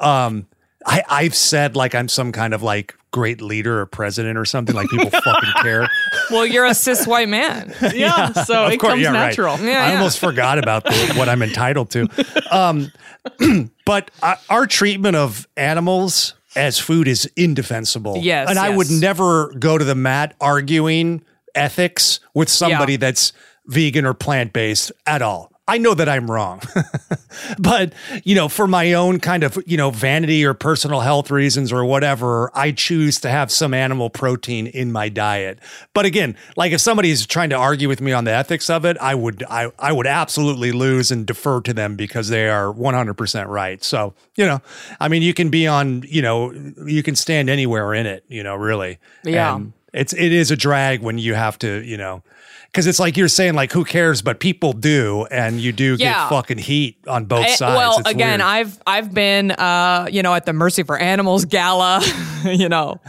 um 0.00 0.46
I 0.88 1.02
I've 1.08 1.34
said 1.34 1.76
like 1.76 1.94
I'm 1.94 2.08
some 2.08 2.32
kind 2.32 2.54
of 2.54 2.62
like 2.62 2.94
great 3.10 3.40
leader 3.40 3.80
or 3.80 3.86
president 3.86 4.36
or 4.38 4.44
something 4.44 4.74
like 4.74 4.88
people 4.88 5.10
fucking 5.24 5.52
care. 5.62 5.88
Well, 6.30 6.44
you're 6.46 6.66
a 6.66 6.74
cis 6.74 7.06
white 7.06 7.28
man. 7.28 7.74
Yeah, 7.94 8.32
so 8.32 8.64
Of 8.66 8.72
it 8.72 8.80
course, 8.80 8.92
comes 8.92 9.02
yeah, 9.02 9.12
right. 9.12 9.36
Yeah, 9.36 9.46
I 9.52 9.88
yeah. 9.88 9.92
almost 9.96 10.18
forgot 10.18 10.58
about 10.58 10.84
the, 10.84 11.14
what 11.16 11.28
I'm 11.28 11.42
entitled 11.42 11.90
to. 11.90 12.08
Um, 12.50 12.92
but 13.86 14.10
uh, 14.22 14.36
our 14.50 14.66
treatment 14.66 15.16
of 15.16 15.46
animals 15.56 16.34
as 16.56 16.78
food 16.78 17.08
is 17.08 17.30
indefensible. 17.36 18.18
Yes, 18.18 18.48
and 18.50 18.58
I 18.58 18.74
would 18.74 18.90
never 18.90 19.52
go 19.58 19.78
to 19.78 19.84
the 19.84 19.94
mat 19.94 20.34
arguing 20.40 21.22
ethics 21.54 22.20
with 22.34 22.48
somebody 22.48 22.92
Yeah. 22.94 22.98
that's 22.98 23.32
vegan 23.66 24.04
or 24.06 24.14
plant 24.14 24.52
based 24.52 24.92
at 25.06 25.22
all. 25.22 25.52
I 25.68 25.76
know 25.76 25.92
that 25.92 26.08
I'm 26.08 26.30
wrong. 26.30 26.62
but, 27.58 27.92
you 28.24 28.34
know, 28.34 28.48
for 28.48 28.66
my 28.66 28.94
own 28.94 29.20
kind 29.20 29.44
of, 29.44 29.62
you 29.66 29.76
know, 29.76 29.90
vanity 29.90 30.44
or 30.44 30.54
personal 30.54 31.00
health 31.00 31.30
reasons 31.30 31.70
or 31.70 31.84
whatever, 31.84 32.50
I 32.54 32.72
choose 32.72 33.20
to 33.20 33.28
have 33.28 33.52
some 33.52 33.74
animal 33.74 34.08
protein 34.08 34.66
in 34.66 34.90
my 34.90 35.10
diet. 35.10 35.58
But 35.92 36.06
again, 36.06 36.36
like 36.56 36.72
if 36.72 36.80
somebody's 36.80 37.26
trying 37.26 37.50
to 37.50 37.56
argue 37.56 37.86
with 37.86 38.00
me 38.00 38.12
on 38.12 38.24
the 38.24 38.32
ethics 38.32 38.70
of 38.70 38.86
it, 38.86 38.96
I 38.98 39.14
would 39.14 39.44
I 39.48 39.70
I 39.78 39.92
would 39.92 40.06
absolutely 40.06 40.72
lose 40.72 41.10
and 41.10 41.26
defer 41.26 41.60
to 41.60 41.74
them 41.74 41.96
because 41.96 42.30
they 42.30 42.48
are 42.48 42.72
100% 42.72 43.46
right. 43.46 43.84
So, 43.84 44.14
you 44.36 44.46
know, 44.46 44.62
I 44.98 45.08
mean, 45.08 45.20
you 45.20 45.34
can 45.34 45.50
be 45.50 45.66
on, 45.66 46.02
you 46.08 46.22
know, 46.22 46.50
you 46.86 47.02
can 47.02 47.14
stand 47.14 47.50
anywhere 47.50 47.92
in 47.92 48.06
it, 48.06 48.24
you 48.28 48.42
know, 48.42 48.56
really. 48.56 48.98
Yeah. 49.22 49.54
And 49.54 49.74
it's 49.92 50.12
it 50.14 50.32
is 50.32 50.50
a 50.50 50.56
drag 50.56 51.02
when 51.02 51.18
you 51.18 51.34
have 51.34 51.58
to, 51.58 51.82
you 51.84 51.96
know, 51.96 52.22
because 52.70 52.86
it's 52.86 52.98
like 53.00 53.16
you're 53.16 53.28
saying, 53.28 53.54
like, 53.54 53.72
who 53.72 53.84
cares? 53.84 54.22
But 54.22 54.40
people 54.40 54.72
do, 54.72 55.26
and 55.30 55.58
you 55.60 55.72
do 55.72 55.96
Yeah. 55.98 56.12
get 56.24 56.28
fucking 56.28 56.58
heat 56.58 56.98
on 57.08 57.24
both 57.24 57.46
Eh, 57.46 57.54
sides. 57.56 57.76
well, 57.76 57.98
It's 57.98 58.10
again, 58.10 58.40
weird. 58.40 58.40
I've 58.42 58.78
I've 58.86 59.14
been 59.14 59.50
uh, 59.52 60.06
you 60.10 60.22
know 60.22 60.34
at 60.34 60.46
the 60.46 60.52
Mercy 60.52 60.82
for 60.82 60.98
Animals 60.98 61.44
gala, 61.44 62.00
you 62.44 62.68
know, 62.68 63.00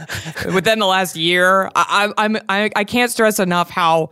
within 0.52 0.78
the 0.78 0.86
last 0.86 1.14
year. 1.16 1.70
I, 1.76 2.12
I, 2.16 2.24
I'm 2.24 2.36
I, 2.48 2.70
I 2.74 2.84
can't 2.84 3.10
stress 3.10 3.38
enough 3.38 3.70
how 3.70 4.10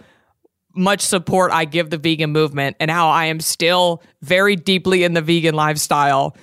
much 0.75 1.01
support 1.01 1.51
I 1.51 1.65
give 1.65 1.91
the 1.91 1.99
vegan 1.99 2.31
movement 2.31 2.77
and 2.79 2.91
how 2.91 3.09
I 3.09 3.25
am 3.27 3.41
still 3.41 4.03
very 4.23 4.55
deeply 4.55 5.03
in 5.03 5.13
the 5.15 5.23
vegan 5.23 5.55
lifestyle, 5.55 6.37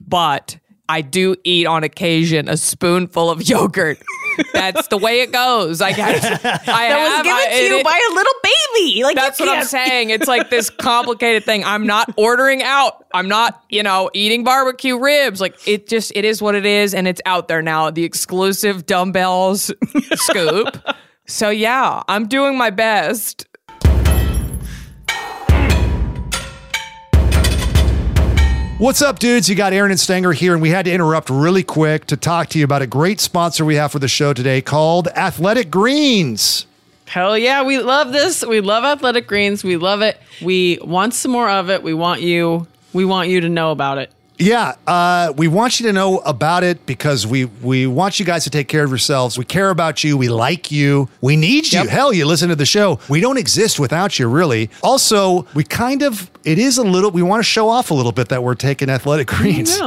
but 0.00 0.56
I 0.88 1.02
do 1.02 1.36
eat 1.44 1.66
on 1.66 1.84
occasion 1.84 2.48
a 2.48 2.56
spoonful 2.56 3.28
of 3.30 3.42
yogurt. 3.48 3.98
That's 4.52 4.88
the 4.88 4.96
way 4.98 5.20
it 5.20 5.32
goes. 5.32 5.80
I 5.80 5.92
guess 5.92 6.24
I 6.44 6.48
have. 6.48 6.66
That 6.66 7.14
was 7.16 7.22
given 7.22 7.38
I- 7.38 7.58
to 7.58 7.64
you 7.64 7.78
it- 7.78 7.84
by 7.84 8.08
a 8.10 8.14
little 8.14 8.32
baby. 8.42 9.02
Like 9.04 9.16
that's 9.16 9.38
what 9.40 9.48
I'm 9.48 9.64
saying. 9.64 10.10
It's 10.10 10.26
like 10.28 10.50
this 10.50 10.70
complicated 10.78 11.44
thing. 11.44 11.64
I'm 11.64 11.86
not 11.86 12.12
ordering 12.16 12.62
out. 12.62 13.04
I'm 13.14 13.28
not, 13.28 13.62
you 13.68 13.82
know, 13.82 14.10
eating 14.14 14.44
barbecue 14.44 14.98
ribs. 14.98 15.40
Like 15.40 15.56
it 15.68 15.86
just 15.88 16.12
it 16.14 16.24
is 16.24 16.40
what 16.40 16.54
it 16.54 16.64
is 16.66 16.94
and 16.94 17.06
it's 17.06 17.20
out 17.26 17.48
there 17.48 17.62
now. 17.62 17.90
The 17.90 18.04
exclusive 18.04 18.86
dumbbells 18.86 19.70
scoop. 20.14 20.76
So 21.26 21.50
yeah, 21.50 22.02
I'm 22.08 22.26
doing 22.26 22.56
my 22.58 22.70
best. 22.70 23.46
What's 28.82 29.00
up, 29.00 29.20
dudes? 29.20 29.48
You 29.48 29.54
got 29.54 29.72
Erin 29.72 29.92
and 29.92 30.00
Stanger 30.00 30.32
here, 30.32 30.54
and 30.54 30.60
we 30.60 30.70
had 30.70 30.86
to 30.86 30.92
interrupt 30.92 31.30
really 31.30 31.62
quick 31.62 32.04
to 32.06 32.16
talk 32.16 32.48
to 32.48 32.58
you 32.58 32.64
about 32.64 32.82
a 32.82 32.86
great 32.88 33.20
sponsor 33.20 33.64
we 33.64 33.76
have 33.76 33.92
for 33.92 34.00
the 34.00 34.08
show 34.08 34.32
today 34.32 34.60
called 34.60 35.06
Athletic 35.14 35.70
Greens. 35.70 36.66
Hell 37.06 37.38
yeah, 37.38 37.62
we 37.62 37.78
love 37.78 38.10
this. 38.10 38.44
We 38.44 38.60
love 38.60 38.82
athletic 38.82 39.28
greens. 39.28 39.62
We 39.62 39.76
love 39.76 40.02
it. 40.02 40.18
We 40.42 40.80
want 40.82 41.14
some 41.14 41.30
more 41.30 41.48
of 41.48 41.70
it. 41.70 41.84
We 41.84 41.94
want 41.94 42.22
you. 42.22 42.66
We 42.92 43.04
want 43.04 43.28
you 43.28 43.40
to 43.42 43.48
know 43.48 43.70
about 43.70 43.98
it. 43.98 44.12
Yeah, 44.42 44.74
uh, 44.88 45.32
we 45.36 45.46
want 45.46 45.78
you 45.78 45.86
to 45.86 45.92
know 45.92 46.18
about 46.18 46.64
it 46.64 46.84
because 46.84 47.26
we 47.26 47.44
we 47.44 47.86
want 47.86 48.18
you 48.18 48.26
guys 48.26 48.44
to 48.44 48.50
take 48.50 48.66
care 48.66 48.82
of 48.82 48.90
yourselves. 48.90 49.38
We 49.38 49.44
care 49.44 49.70
about 49.70 50.02
you. 50.02 50.16
We 50.16 50.28
like 50.28 50.72
you. 50.72 51.08
We 51.20 51.36
need 51.36 51.72
you. 51.72 51.80
Yep. 51.80 51.88
Hell, 51.88 52.12
you 52.12 52.26
listen 52.26 52.48
to 52.48 52.56
the 52.56 52.66
show. 52.66 52.98
We 53.08 53.20
don't 53.20 53.38
exist 53.38 53.78
without 53.78 54.18
you, 54.18 54.28
really. 54.28 54.68
Also, 54.82 55.46
we 55.54 55.62
kind 55.62 56.02
of 56.02 56.28
it 56.44 56.58
is 56.58 56.76
a 56.78 56.82
little. 56.82 57.12
We 57.12 57.22
want 57.22 57.38
to 57.40 57.44
show 57.44 57.68
off 57.68 57.90
a 57.90 57.94
little 57.94 58.10
bit 58.12 58.28
that 58.30 58.42
we're 58.42 58.56
taking 58.56 58.90
athletic 58.90 59.28
greens. 59.28 59.78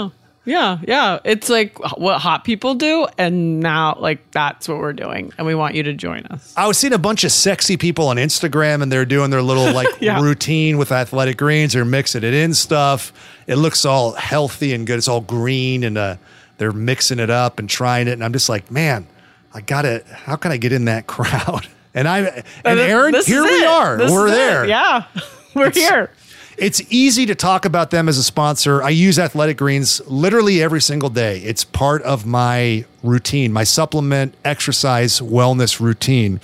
Yeah, 0.46 0.78
yeah. 0.88 1.20
It's 1.24 1.50
like 1.50 1.78
what 1.98 2.20
hot 2.20 2.44
people 2.44 2.76
do, 2.76 3.08
and 3.18 3.60
now 3.60 3.96
like 4.00 4.30
that's 4.32 4.70
what 4.70 4.78
we're 4.78 4.94
doing, 4.94 5.34
and 5.38 5.48
we 5.48 5.56
want 5.56 5.74
you 5.76 5.84
to 5.84 5.94
join 5.94 6.26
us. 6.28 6.54
I 6.56 6.68
was 6.68 6.78
seeing 6.78 6.94
a 6.94 6.98
bunch 7.00 7.24
of 7.24 7.32
sexy 7.32 7.78
people 7.78 8.08
on 8.10 8.18
Instagram 8.18 8.82
and 8.84 8.92
they're 8.92 9.06
doing 9.06 9.32
their 9.32 9.42
little 9.42 9.72
like 9.74 9.88
Yeah. 10.02 10.22
routine 10.22 10.78
with 10.78 10.92
athletic 10.92 11.38
greens. 11.38 11.74
They're 11.74 11.84
mixing 11.84 12.24
it 12.24 12.34
in 12.34 12.54
stuff. 12.54 13.12
It 13.48 13.56
looks 13.56 13.86
all 13.86 14.12
healthy 14.14 14.74
and 14.74 14.86
good. 14.86 14.98
It's 14.98 15.08
all 15.08 15.22
green 15.22 15.84
and 15.84 15.98
uh, 15.98 16.18
they're 16.58 16.72
mixing 16.72 17.20
it 17.20 17.30
up 17.30 17.58
and 17.60 17.70
trying 17.70 18.08
it. 18.08 18.12
And 18.14 18.24
I'm 18.24 18.34
just 18.34 18.48
like, 18.50 18.70
man, 18.70 19.08
I 19.54 19.62
gotta, 19.62 20.04
how 20.12 20.36
can 20.36 20.52
I 20.52 20.58
get 20.58 20.72
in 20.72 20.86
that 20.86 21.08
crowd? 21.08 21.68
And 21.94 22.08
I, 22.08 22.44
and 22.64 22.80
Erin, 22.80 23.14
This 23.14 23.26
here 23.26 23.44
we 23.44 23.66
are. 23.66 23.98
This 23.98 24.12
We're 24.12 24.28
is 24.28 24.34
it. 24.34 24.36
there. 24.36 24.66
Yeah, 24.66 25.06
we're 25.56 25.72
here. 25.72 26.12
It's 26.58 26.82
easy 26.90 27.26
to 27.26 27.36
talk 27.36 27.66
about 27.66 27.92
them 27.92 28.08
as 28.08 28.18
a 28.18 28.24
sponsor. 28.24 28.82
I 28.82 28.90
use 28.90 29.20
Athletic 29.20 29.58
Greens 29.58 30.02
literally 30.08 30.62
every 30.62 30.82
single 30.82 31.10
day. 31.10 31.40
It's 31.40 31.64
part 31.64 32.02
of 32.04 32.26
my 32.26 32.86
routine, 33.04 33.52
my 33.52 33.64
supplement, 33.64 34.36
exercise, 34.46 35.20
wellness 35.20 35.80
routine. 35.80 36.40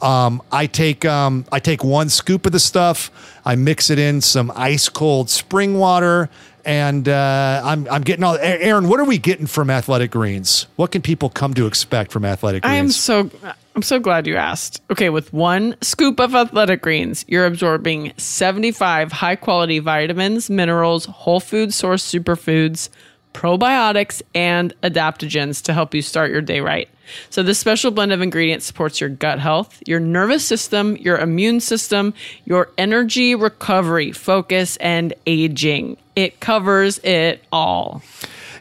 Um, 0.00 0.42
I 0.52 0.66
take 0.66 1.04
um, 1.04 1.44
I 1.50 1.58
take 1.58 1.82
one 1.82 2.08
scoop 2.08 2.46
of 2.46 2.52
the 2.52 2.60
stuff. 2.60 3.10
I 3.44 3.56
mix 3.56 3.90
it 3.90 3.98
in 3.98 4.20
some 4.20 4.52
ice 4.54 4.88
cold 4.88 5.30
spring 5.30 5.78
water, 5.78 6.28
and 6.64 7.08
uh, 7.08 7.60
I'm 7.64 7.88
I'm 7.90 8.02
getting 8.02 8.24
all. 8.24 8.36
Erin, 8.36 8.88
what 8.88 9.00
are 9.00 9.04
we 9.04 9.18
getting 9.18 9.46
from 9.46 9.70
Athletic 9.70 10.10
Greens? 10.12 10.66
What 10.76 10.92
can 10.92 11.02
people 11.02 11.28
come 11.28 11.54
to 11.54 11.66
expect 11.66 12.12
from 12.12 12.24
Athletic 12.24 12.62
Greens? 12.62 12.72
I 12.72 12.76
am 12.76 12.90
so 12.90 13.30
I'm 13.76 13.82
so 13.82 14.00
glad 14.00 14.26
you 14.26 14.36
asked. 14.36 14.80
Okay, 14.90 15.10
with 15.10 15.34
one 15.34 15.76
scoop 15.82 16.18
of 16.18 16.34
athletic 16.34 16.80
greens, 16.80 17.26
you're 17.28 17.44
absorbing 17.44 18.14
75 18.16 19.12
high 19.12 19.36
quality 19.36 19.80
vitamins, 19.80 20.48
minerals, 20.48 21.04
whole 21.04 21.40
food 21.40 21.74
source 21.74 22.02
superfoods, 22.02 22.88
probiotics, 23.34 24.22
and 24.34 24.72
adaptogens 24.80 25.62
to 25.64 25.74
help 25.74 25.94
you 25.94 26.00
start 26.00 26.30
your 26.30 26.40
day 26.40 26.60
right. 26.60 26.88
So 27.28 27.42
this 27.42 27.58
special 27.58 27.90
blend 27.90 28.14
of 28.14 28.22
ingredients 28.22 28.64
supports 28.64 28.98
your 28.98 29.10
gut 29.10 29.40
health, 29.40 29.82
your 29.86 30.00
nervous 30.00 30.42
system, 30.42 30.96
your 30.96 31.18
immune 31.18 31.60
system, 31.60 32.14
your 32.46 32.70
energy 32.78 33.34
recovery, 33.34 34.10
focus, 34.10 34.78
and 34.78 35.12
aging. 35.26 35.98
It 36.16 36.40
covers 36.40 36.98
it 37.00 37.44
all. 37.52 38.02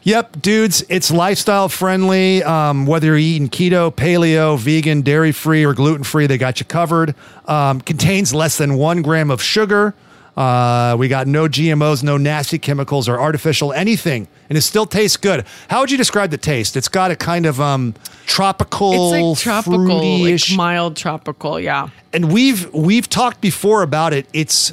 Yep, 0.06 0.39
dudes, 0.43 0.86
it's 0.88 1.10
lifestyle 1.10 1.68
friendly. 1.68 2.43
Um, 2.43 2.86
whether 2.86 3.08
you're 3.08 3.18
eating 3.18 3.49
keto, 3.49 3.91
paleo, 3.91 4.56
vegan, 4.56 5.01
dairy 5.01 5.32
free, 5.32 5.66
or 5.66 5.74
gluten 5.74 6.03
free, 6.03 6.28
they 6.28 6.38
got 6.38 6.60
you 6.60 6.66
covered. 6.68 7.16
Um, 7.47 7.82
contains 7.82 8.32
less 8.32 8.56
than 8.60 8.76
one 8.76 9.01
gram 9.01 9.32
of 9.32 9.41
sugar. 9.41 9.95
Uh, 10.38 10.95
we 10.99 11.08
got 11.08 11.26
no 11.26 11.47
GMOs, 11.47 12.03
no 12.03 12.18
nasty 12.18 12.60
chemicals 12.60 13.10
or 13.10 13.20
artificial 13.20 13.74
anything, 13.74 14.28
and 14.47 14.60
it 14.60 14.62
still 14.62 14.86
tastes 14.86 15.18
good. 15.18 15.43
How 15.70 15.80
would 15.80 15.89
you 15.89 15.97
describe 15.97 16.30
the 16.30 16.38
taste? 16.38 16.78
It's 16.78 16.89
got 16.89 17.10
a 17.10 17.16
kind 17.16 17.47
of 17.47 17.60
um, 17.60 17.95
tropical, 18.28 19.12
It's 19.12 19.24
like 19.24 19.39
tropical, 19.39 20.20
like 20.20 20.41
mild 20.56 20.97
tropical, 20.97 21.60
yeah. 21.60 21.89
and 22.14 22.32
we've 22.32 22.72
we've 22.76 23.10
talked 23.10 23.41
before 23.41 23.82
about 23.82 24.14
it. 24.14 24.28
It's 24.34 24.72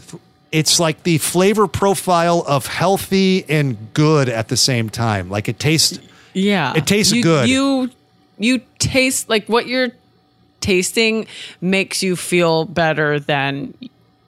it's 0.52 0.78
like 0.78 1.02
the 1.02 1.18
flavor 1.18 1.66
profile 1.66 2.44
of 2.46 2.66
healthy 2.66 3.44
and 3.48 3.92
good 3.94 4.28
at 4.28 4.48
the 4.48 4.56
same 4.56 4.90
time. 4.90 5.30
Like 5.30 5.48
it 5.48 5.58
tastes. 5.58 5.98
Yeah. 6.34 6.74
It 6.76 6.86
tastes 6.86 7.12
you, 7.12 7.22
good. 7.22 7.48
You 7.48 7.90
you 8.38 8.60
taste 8.78 9.28
like 9.28 9.48
what 9.48 9.66
you're 9.66 9.88
tasting 10.60 11.26
makes 11.60 12.02
you 12.02 12.16
feel 12.16 12.66
better 12.66 13.18
than 13.18 13.74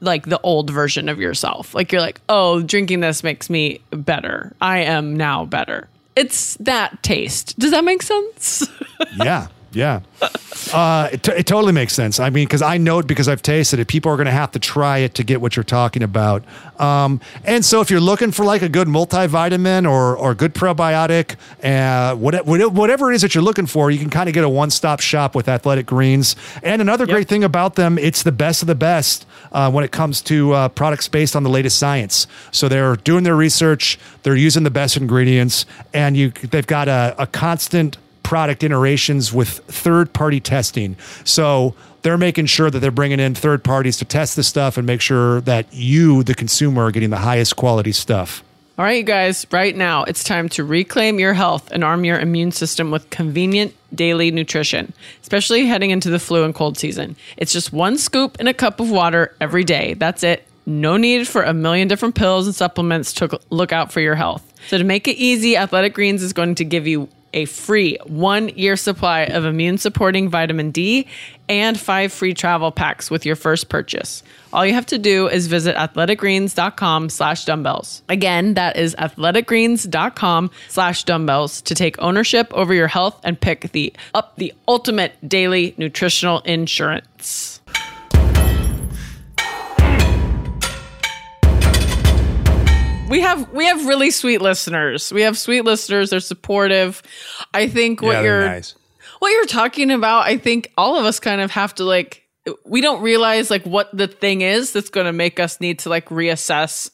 like 0.00 0.26
the 0.26 0.40
old 0.40 0.70
version 0.70 1.08
of 1.08 1.20
yourself. 1.20 1.74
Like 1.74 1.92
you're 1.92 2.00
like, 2.00 2.20
"Oh, 2.28 2.62
drinking 2.62 3.00
this 3.00 3.22
makes 3.22 3.48
me 3.48 3.80
better. 3.90 4.52
I 4.60 4.78
am 4.78 5.16
now 5.16 5.44
better." 5.44 5.88
It's 6.16 6.56
that 6.56 7.02
taste. 7.02 7.58
Does 7.58 7.72
that 7.72 7.84
make 7.84 8.02
sense? 8.02 8.68
yeah, 9.16 9.48
yeah. 9.74 10.00
Uh, 10.72 11.10
it, 11.12 11.22
t- 11.22 11.32
it 11.32 11.46
totally 11.46 11.72
makes 11.72 11.92
sense. 11.92 12.18
I 12.18 12.30
mean, 12.30 12.46
because 12.46 12.62
I 12.62 12.78
know 12.78 12.98
it 13.00 13.06
because 13.06 13.28
I've 13.28 13.42
tasted 13.42 13.78
it. 13.80 13.88
People 13.88 14.10
are 14.12 14.16
going 14.16 14.26
to 14.26 14.32
have 14.32 14.52
to 14.52 14.58
try 14.58 14.98
it 14.98 15.14
to 15.16 15.24
get 15.24 15.40
what 15.40 15.56
you're 15.56 15.62
talking 15.64 16.02
about. 16.02 16.42
Um, 16.80 17.20
and 17.44 17.64
so, 17.64 17.80
if 17.80 17.90
you're 17.90 18.00
looking 18.00 18.30
for 18.32 18.44
like 18.44 18.62
a 18.62 18.68
good 18.68 18.88
multivitamin 18.88 19.88
or 19.88 20.16
or 20.16 20.34
good 20.34 20.54
probiotic, 20.54 21.36
uh, 21.62 22.16
what, 22.16 22.46
what- 22.46 22.72
whatever 22.72 23.12
it 23.12 23.14
is 23.16 23.22
that 23.22 23.34
you're 23.34 23.44
looking 23.44 23.66
for, 23.66 23.90
you 23.90 23.98
can 23.98 24.10
kind 24.10 24.28
of 24.28 24.34
get 24.34 24.44
a 24.44 24.48
one 24.48 24.70
stop 24.70 25.00
shop 25.00 25.34
with 25.34 25.48
Athletic 25.48 25.86
Greens. 25.86 26.34
And 26.62 26.80
another 26.80 27.06
great 27.06 27.28
thing 27.28 27.44
about 27.44 27.74
them, 27.74 27.98
it's 27.98 28.22
the 28.22 28.32
best 28.32 28.62
of 28.62 28.66
the 28.68 28.74
best 28.74 29.26
uh, 29.52 29.70
when 29.70 29.84
it 29.84 29.92
comes 29.92 30.22
to 30.22 30.52
uh, 30.52 30.68
products 30.70 31.08
based 31.08 31.36
on 31.36 31.42
the 31.42 31.50
latest 31.50 31.78
science. 31.78 32.26
So 32.52 32.68
they're 32.68 32.96
doing 32.96 33.24
their 33.24 33.36
research, 33.36 33.98
they're 34.22 34.36
using 34.36 34.62
the 34.62 34.70
best 34.70 34.96
ingredients, 34.96 35.66
and 35.92 36.16
you 36.16 36.30
they've 36.30 36.66
got 36.66 36.88
a, 36.88 37.14
a 37.18 37.26
constant 37.26 37.98
product 38.24 38.64
iterations 38.64 39.32
with 39.32 39.48
third 39.68 40.12
party 40.12 40.40
testing. 40.40 40.96
So 41.22 41.76
they're 42.02 42.18
making 42.18 42.46
sure 42.46 42.70
that 42.70 42.80
they're 42.80 42.90
bringing 42.90 43.20
in 43.20 43.34
third 43.36 43.62
parties 43.62 43.96
to 43.98 44.04
test 44.04 44.34
the 44.34 44.42
stuff 44.42 44.76
and 44.76 44.86
make 44.86 45.00
sure 45.00 45.40
that 45.42 45.72
you, 45.72 46.24
the 46.24 46.34
consumer, 46.34 46.84
are 46.84 46.90
getting 46.90 47.10
the 47.10 47.18
highest 47.18 47.54
quality 47.54 47.92
stuff. 47.92 48.42
All 48.76 48.84
right, 48.84 48.98
you 48.98 49.02
guys, 49.04 49.46
right 49.52 49.74
now 49.74 50.02
it's 50.02 50.24
time 50.24 50.48
to 50.50 50.64
reclaim 50.64 51.20
your 51.20 51.32
health 51.32 51.70
and 51.70 51.84
arm 51.84 52.04
your 52.04 52.18
immune 52.18 52.50
system 52.50 52.90
with 52.90 53.08
convenient 53.08 53.72
daily 53.94 54.32
nutrition, 54.32 54.92
especially 55.22 55.66
heading 55.66 55.90
into 55.90 56.10
the 56.10 56.18
flu 56.18 56.42
and 56.42 56.52
cold 56.52 56.76
season. 56.76 57.14
It's 57.36 57.52
just 57.52 57.72
one 57.72 57.96
scoop 57.96 58.40
in 58.40 58.48
a 58.48 58.54
cup 58.54 58.80
of 58.80 58.90
water 58.90 59.32
every 59.40 59.62
day. 59.62 59.94
That's 59.94 60.24
it. 60.24 60.44
No 60.66 60.96
need 60.96 61.28
for 61.28 61.42
a 61.42 61.54
million 61.54 61.86
different 61.86 62.16
pills 62.16 62.46
and 62.46 62.54
supplements 62.54 63.12
to 63.14 63.38
look 63.50 63.72
out 63.72 63.92
for 63.92 64.00
your 64.00 64.16
health. 64.16 64.42
So, 64.68 64.78
to 64.78 64.84
make 64.84 65.06
it 65.06 65.18
easy, 65.18 65.56
Athletic 65.56 65.94
Greens 65.94 66.22
is 66.22 66.32
going 66.32 66.56
to 66.56 66.64
give 66.64 66.86
you 66.86 67.08
a 67.35 67.45
free 67.45 67.99
one 68.07 68.49
year 68.51 68.76
supply 68.76 69.22
of 69.24 69.45
immune 69.45 69.76
supporting 69.76 70.30
vitamin 70.30 70.70
D 70.70 71.07
and 71.49 71.78
five 71.78 72.12
free 72.12 72.32
travel 72.32 72.72
packs 72.72 73.11
with 73.11 73.26
your 73.26 73.37
first 73.37 73.68
purchase. 73.68 74.22
All 74.53 74.64
you 74.64 74.72
have 74.72 74.87
to 74.87 74.99
do 74.99 75.28
is 75.28 75.47
visit 75.49 75.76
athleticgreens.com 75.76 77.11
slash 77.11 77.45
dumbbells. 77.45 78.03
Again, 78.09 78.55
that 78.55 78.76
is 78.76 78.95
athleticgreens.com 78.95 80.51
slash 80.68 81.05
dumbbells 81.05 81.61
to 81.62 81.74
take 81.74 82.01
ownership 82.01 82.55
over 82.55 82.72
your 82.72 82.89
health 82.89 83.20
and 83.24 83.39
pick 83.39 83.72
the 83.72 83.93
up 84.14 84.37
the 84.37 84.55
ultimate 84.66 85.12
daily 85.28 85.74
nutritional 85.76 86.41
insurance. 86.41 87.61
We 93.14 93.20
have 93.20 93.52
we 93.52 93.64
have 93.66 93.86
really 93.86 94.10
sweet 94.10 94.40
listeners. 94.42 95.12
We 95.12 95.22
have 95.22 95.38
sweet 95.38 95.62
listeners. 95.62 96.10
They're 96.10 96.18
supportive. 96.20 97.00
I 97.52 97.68
think 97.68 98.02
what 98.02 98.12
Yeah, 98.16 98.22
you're 98.22 98.46
nice. 98.46 98.74
what 99.20 99.28
you're 99.30 99.46
talking 99.46 99.92
about, 99.92 100.26
I 100.26 100.36
think 100.36 100.72
all 100.76 100.98
of 100.98 101.04
us 101.04 101.20
kind 101.20 101.40
of 101.40 101.52
have 101.52 101.74
to 101.76 101.84
like 101.84 102.22
we 102.66 102.80
don't 102.80 103.02
realize 103.02 103.50
like 103.50 103.64
what 103.64 103.96
the 103.96 104.08
thing 104.08 104.40
is 104.40 104.72
that's 104.72 104.90
going 104.90 105.06
to 105.06 105.12
make 105.12 105.38
us 105.38 105.60
need 105.60 105.78
to 105.80 105.88
like 105.90 106.08
reassess 106.08 106.90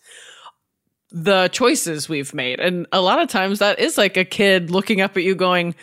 the 1.12 1.48
choices 1.48 2.08
we've 2.08 2.32
made. 2.34 2.60
And 2.60 2.86
a 2.92 3.00
lot 3.00 3.20
of 3.20 3.28
times 3.28 3.58
that 3.58 3.80
is 3.80 3.98
like 3.98 4.16
a 4.16 4.24
kid 4.24 4.70
looking 4.70 5.00
up 5.00 5.16
at 5.16 5.24
you 5.24 5.34
going, 5.34 5.74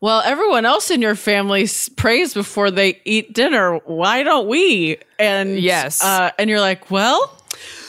"Well, 0.00 0.20
everyone 0.24 0.64
else 0.66 0.90
in 0.90 1.00
your 1.00 1.14
family 1.14 1.68
prays 1.96 2.34
before 2.34 2.70
they 2.72 3.00
eat 3.04 3.32
dinner. 3.34 3.76
Why 3.84 4.22
don't 4.24 4.48
we?" 4.48 4.96
And 5.18 5.58
Yes. 5.60 6.02
uh, 6.02 6.30
and 6.38 6.50
you're 6.50 6.60
like, 6.60 6.90
"Well, 6.90 7.20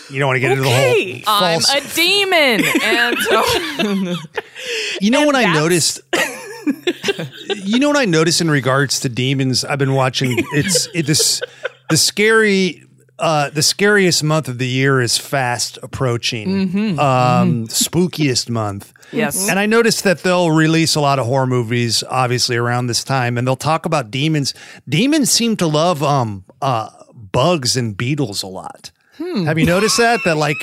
You 0.09 0.19
don't 0.19 0.27
want 0.27 0.37
to 0.37 0.39
get 0.41 0.57
Okay, 0.57 1.11
into 1.13 1.25
the 1.25 1.25
whole 1.25 1.43
I'm 1.43 1.61
a 1.77 1.81
demon, 1.95 2.65
and 2.83 3.17
so 3.19 4.15
you 5.01 5.11
know 5.11 5.25
what 5.25 5.35
I 5.35 5.53
noticed? 5.53 6.01
you 7.55 7.79
know 7.79 7.87
what 7.89 7.97
I 7.97 8.05
noticed 8.05 8.41
in 8.41 8.49
regards 8.49 8.99
to 9.01 9.09
demons? 9.09 9.63
I've 9.65 9.79
been 9.79 9.93
watching. 9.93 10.35
It's 10.53 10.87
it, 10.93 11.05
this 11.07 11.41
the 11.89 11.97
scary. 11.97 12.81
Uh, 13.17 13.49
the 13.49 13.63
scariest 13.63 14.25
month 14.25 14.49
of 14.49 14.57
the 14.57 14.67
year 14.67 14.99
is 14.99 15.17
fast 15.17 15.79
approaching. 15.81 16.99
Um, 16.99 17.65
spookiest 17.67 18.49
month. 18.49 18.91
Yes. 19.13 19.47
And 19.47 19.57
I 19.57 19.65
noticed 19.67 20.03
that 20.03 20.19
they'll 20.19 20.51
release 20.51 20.95
a 20.95 20.99
lot 20.99 21.17
of 21.17 21.25
horror 21.25 21.47
movies, 21.47 22.03
obviously 22.09 22.57
around 22.57 22.87
this 22.87 23.05
time, 23.05 23.37
and 23.37 23.47
they'll 23.47 23.55
talk 23.55 23.85
about 23.85 24.11
demons. 24.11 24.53
Demons 24.89 25.31
seem 25.31 25.55
to 25.57 25.65
love 25.65 26.03
um 26.03 26.43
uh 26.61 26.89
bugs 27.13 27.77
and 27.77 27.95
beetles 27.95 28.43
a 28.43 28.47
lot. 28.47 28.91
Have 29.17 29.57
you 29.59 29.65
noticed 29.65 29.97
that? 29.97 30.19
That 30.25 30.35
like 30.37 30.57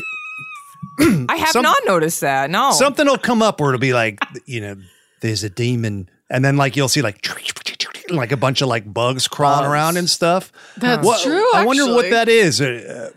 I 1.28 1.36
have 1.36 1.48
Some- 1.50 1.62
not 1.62 1.78
noticed 1.86 2.20
that. 2.20 2.50
No, 2.50 2.72
something 2.72 3.06
will 3.06 3.18
come 3.18 3.42
up 3.42 3.60
where 3.60 3.70
it'll 3.70 3.80
be 3.80 3.92
like, 3.94 4.18
you 4.46 4.60
know, 4.60 4.76
there's 5.20 5.42
a 5.44 5.50
demon, 5.50 6.08
and 6.30 6.44
then 6.44 6.56
like 6.56 6.76
you'll 6.76 6.88
see 6.88 7.02
like 7.02 7.26
like 8.10 8.32
a 8.32 8.36
bunch 8.36 8.60
of 8.60 8.68
like 8.68 8.92
bugs 8.92 9.26
crawling 9.28 9.70
around 9.70 9.96
and 9.96 10.08
stuff. 10.08 10.52
That's 10.76 11.04
What- 11.04 11.22
true, 11.22 11.46
I 11.54 11.64
wonder 11.64 11.86
what 11.86 12.10
that 12.10 12.28
is. 12.28 12.60
Uh, 12.60 13.10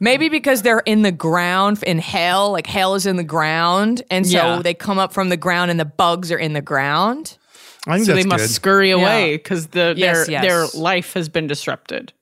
maybe 0.00 0.28
because 0.28 0.62
they're 0.62 0.80
in 0.80 1.02
the 1.02 1.12
ground 1.12 1.82
in 1.82 1.98
hell. 1.98 2.52
Like 2.52 2.66
hell 2.66 2.94
is 2.94 3.04
in 3.06 3.16
the 3.16 3.24
ground, 3.24 4.02
and 4.10 4.26
so 4.26 4.32
Yeah. 4.56 4.62
they 4.62 4.74
come 4.74 4.98
up 4.98 5.12
from 5.12 5.28
the 5.28 5.36
ground, 5.36 5.70
and 5.70 5.78
the 5.78 5.84
bugs 5.84 6.32
are 6.32 6.38
in 6.38 6.52
the 6.54 6.62
ground. 6.62 7.36
I 7.86 7.96
think 7.96 8.06
so 8.06 8.14
they 8.14 8.24
must 8.24 8.44
good. 8.44 8.50
scurry 8.50 8.90
away 8.90 9.36
because 9.36 9.68
the 9.68 9.94
Yes, 9.96 10.26
their 10.26 10.30
yes. 10.30 10.42
their 10.74 10.80
life 10.82 11.12
has 11.14 11.28
been 11.28 11.46
disrupted." 11.46 12.12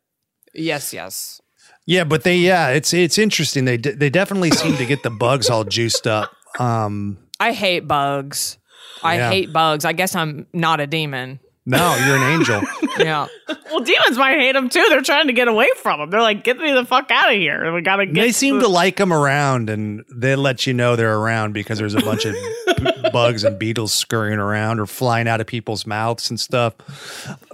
Yes, 0.55 0.93
yes. 0.93 1.41
Yeah, 1.87 2.05
but 2.05 2.25
they 2.25 2.37
yeah, 2.37 2.69
it's 2.71 2.93
it's 2.93 3.17
interesting. 3.17 3.65
They 3.65 3.77
they 3.77 4.11
definitely 4.11 4.51
seem 4.51 4.77
to 4.77 4.85
get 4.87 5.03
the 5.05 5.11
bugs 5.11 5.49
all 5.49 5.65
juiced 5.65 6.07
up. 6.07 6.33
Um, 6.59 7.19
I 7.39 7.53
hate 7.53 7.87
bugs. 7.87 8.59
I 9.03 9.17
Yeah. 9.17 9.31
hate 9.31 9.53
bugs. 9.53 9.85
I 9.85 9.93
guess 9.93 10.15
I'm 10.17 10.47
not 10.53 10.81
a 10.81 10.87
demon. 10.87 11.39
No, 11.69 11.97
you're 12.07 12.17
an 12.17 12.23
angel. 12.39 12.61
Yeah. 12.99 13.27
Well, 13.71 13.81
demons 13.85 14.17
might 14.17 14.39
hate 14.39 14.53
them 14.53 14.71
too. 14.71 14.85
They're 14.89 15.03
trying 15.03 15.27
to 15.27 15.35
get 15.35 15.49
away 15.49 15.69
from 15.77 16.01
them. 16.01 16.09
They're 16.09 16.23
like, 16.23 16.45
get 16.45 16.57
me 16.57 16.73
the 16.73 16.87
fuck 16.87 17.11
out 17.11 17.31
of 17.31 17.39
here. 17.39 17.71
We 17.75 17.83
gotta 17.83 18.07
get. 18.07 18.15
they 18.23 18.33
seem 18.33 18.55
the- 18.57 18.63
to 18.63 18.69
like 18.69 18.97
them 18.97 19.13
around, 19.13 19.69
and 19.69 20.03
they 20.11 20.35
let 20.35 20.67
you 20.67 20.73
know 20.73 20.97
they're 20.97 21.19
around 21.19 21.53
because 21.53 21.79
there's 21.79 21.95
a 21.95 22.01
bunch 22.01 22.25
of 22.25 22.33
b- 22.79 23.11
bugs 23.13 23.45
and 23.45 23.59
beetles 23.59 23.93
scurrying 23.93 24.39
around 24.39 24.81
or 24.81 24.87
flying 24.87 25.29
out 25.29 25.43
of 25.43 25.47
people's 25.47 25.87
mouths 25.87 26.31
and 26.31 26.41
stuff. 26.41 26.75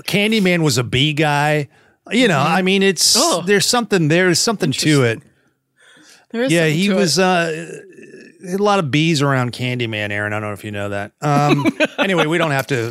Candyman 0.04 0.62
was 0.62 0.78
a 0.78 0.84
bee 0.84 1.12
guy. 1.12 1.68
You 2.10 2.28
know, 2.28 2.40
I 2.40 2.62
mean, 2.62 2.82
it's 2.82 3.14
Oh. 3.16 3.42
there's 3.46 3.66
something 3.66 4.08
there's 4.08 4.38
something 4.40 4.72
to 4.72 5.04
it. 5.04 5.20
There 6.30 6.42
is 6.42 6.52
Yeah, 6.52 6.66
he 6.66 6.88
was 6.90 7.18
uh, 7.18 7.80
a 8.48 8.56
lot 8.56 8.78
of 8.80 8.90
bees 8.90 9.22
around 9.22 9.52
Candyman, 9.52 10.10
Erin. 10.10 10.32
I 10.32 10.40
don't 10.40 10.48
know 10.48 10.52
if 10.54 10.64
you 10.64 10.70
know 10.72 10.88
that. 10.88 11.12
Um, 11.20 11.64
anyway, 11.98 12.26
we 12.26 12.38
don't 12.38 12.50
have 12.50 12.66
to. 12.68 12.90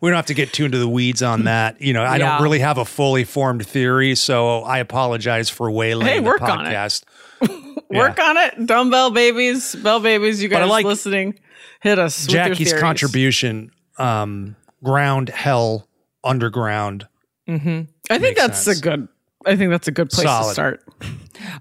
We 0.00 0.10
don't 0.10 0.16
have 0.16 0.26
to 0.26 0.34
get 0.34 0.52
too 0.52 0.64
into 0.64 0.78
the 0.78 0.88
weeds 0.88 1.22
on 1.22 1.44
that. 1.44 1.80
You 1.80 1.92
know, 1.92 2.02
I 2.02 2.16
Yeah. 2.16 2.30
don't 2.36 2.42
really 2.42 2.58
have 2.60 2.78
a 2.78 2.84
fully 2.84 3.24
formed 3.24 3.66
theory, 3.66 4.14
so 4.14 4.60
I 4.62 4.78
apologize 4.78 5.48
for 5.50 5.70
waylaying 5.70 6.02
Hey, 6.06 6.16
the 6.18 6.22
work 6.24 6.42
on 6.42 6.66
it. 6.66 6.70
podcast. 6.70 7.04
Work 7.90 8.18
on 8.18 8.36
it, 8.38 8.66
dumbbell 8.66 9.10
babies, 9.10 9.74
bell 9.76 10.00
babies. 10.00 10.42
You 10.42 10.48
guys 10.48 10.68
like 10.68 10.84
listening, 10.86 11.38
hit 11.80 11.98
us. 11.98 12.26
with 12.26 12.34
your 12.34 12.46
Jackie's 12.48 12.72
contribution, 12.72 13.70
um, 13.98 14.56
ground, 14.82 15.28
hell, 15.28 15.86
underground. 16.24 17.06
Mm-hmm. 17.48 17.82
I 18.10 18.18
think 18.18 18.36
that's 18.36 18.58
sense. 18.60 18.78
a 18.78 18.82
good. 18.82 19.08
I 19.46 19.56
think 19.56 19.70
that's 19.70 19.88
a 19.88 19.92
good 19.92 20.08
place 20.10 20.26
to 20.26 20.44
start. 20.52 20.82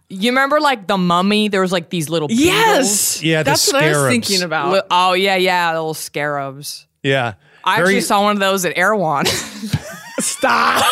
You 0.07 0.31
remember 0.31 0.61
like 0.61 0.87
the 0.87 0.97
mummy? 0.97 1.49
There 1.49 1.59
was 1.59 1.73
like 1.73 1.89
these 1.89 2.07
little 2.09 2.29
beetles? 2.29 2.45
Yes, 2.45 3.21
Yeah, 3.23 3.43
the 3.43 3.51
that's 3.51 3.71
what 3.73 3.83
I 3.83 3.89
was 3.91 4.07
thinking 4.07 4.41
about. 4.41 4.71
Li- 4.71 4.81
Oh 4.89 5.13
yeah, 5.13 5.35
yeah, 5.35 5.71
little 5.73 5.93
scarabs. 5.93 6.87
Yeah, 7.01 7.33
I 7.65 7.75
Very- 7.77 7.87
actually 7.95 8.01
saw 8.01 8.21
one 8.21 8.37
of 8.37 8.39
those 8.39 8.63
at 8.63 8.77
Erewhon, 8.77 9.25
Stop. 10.19 10.85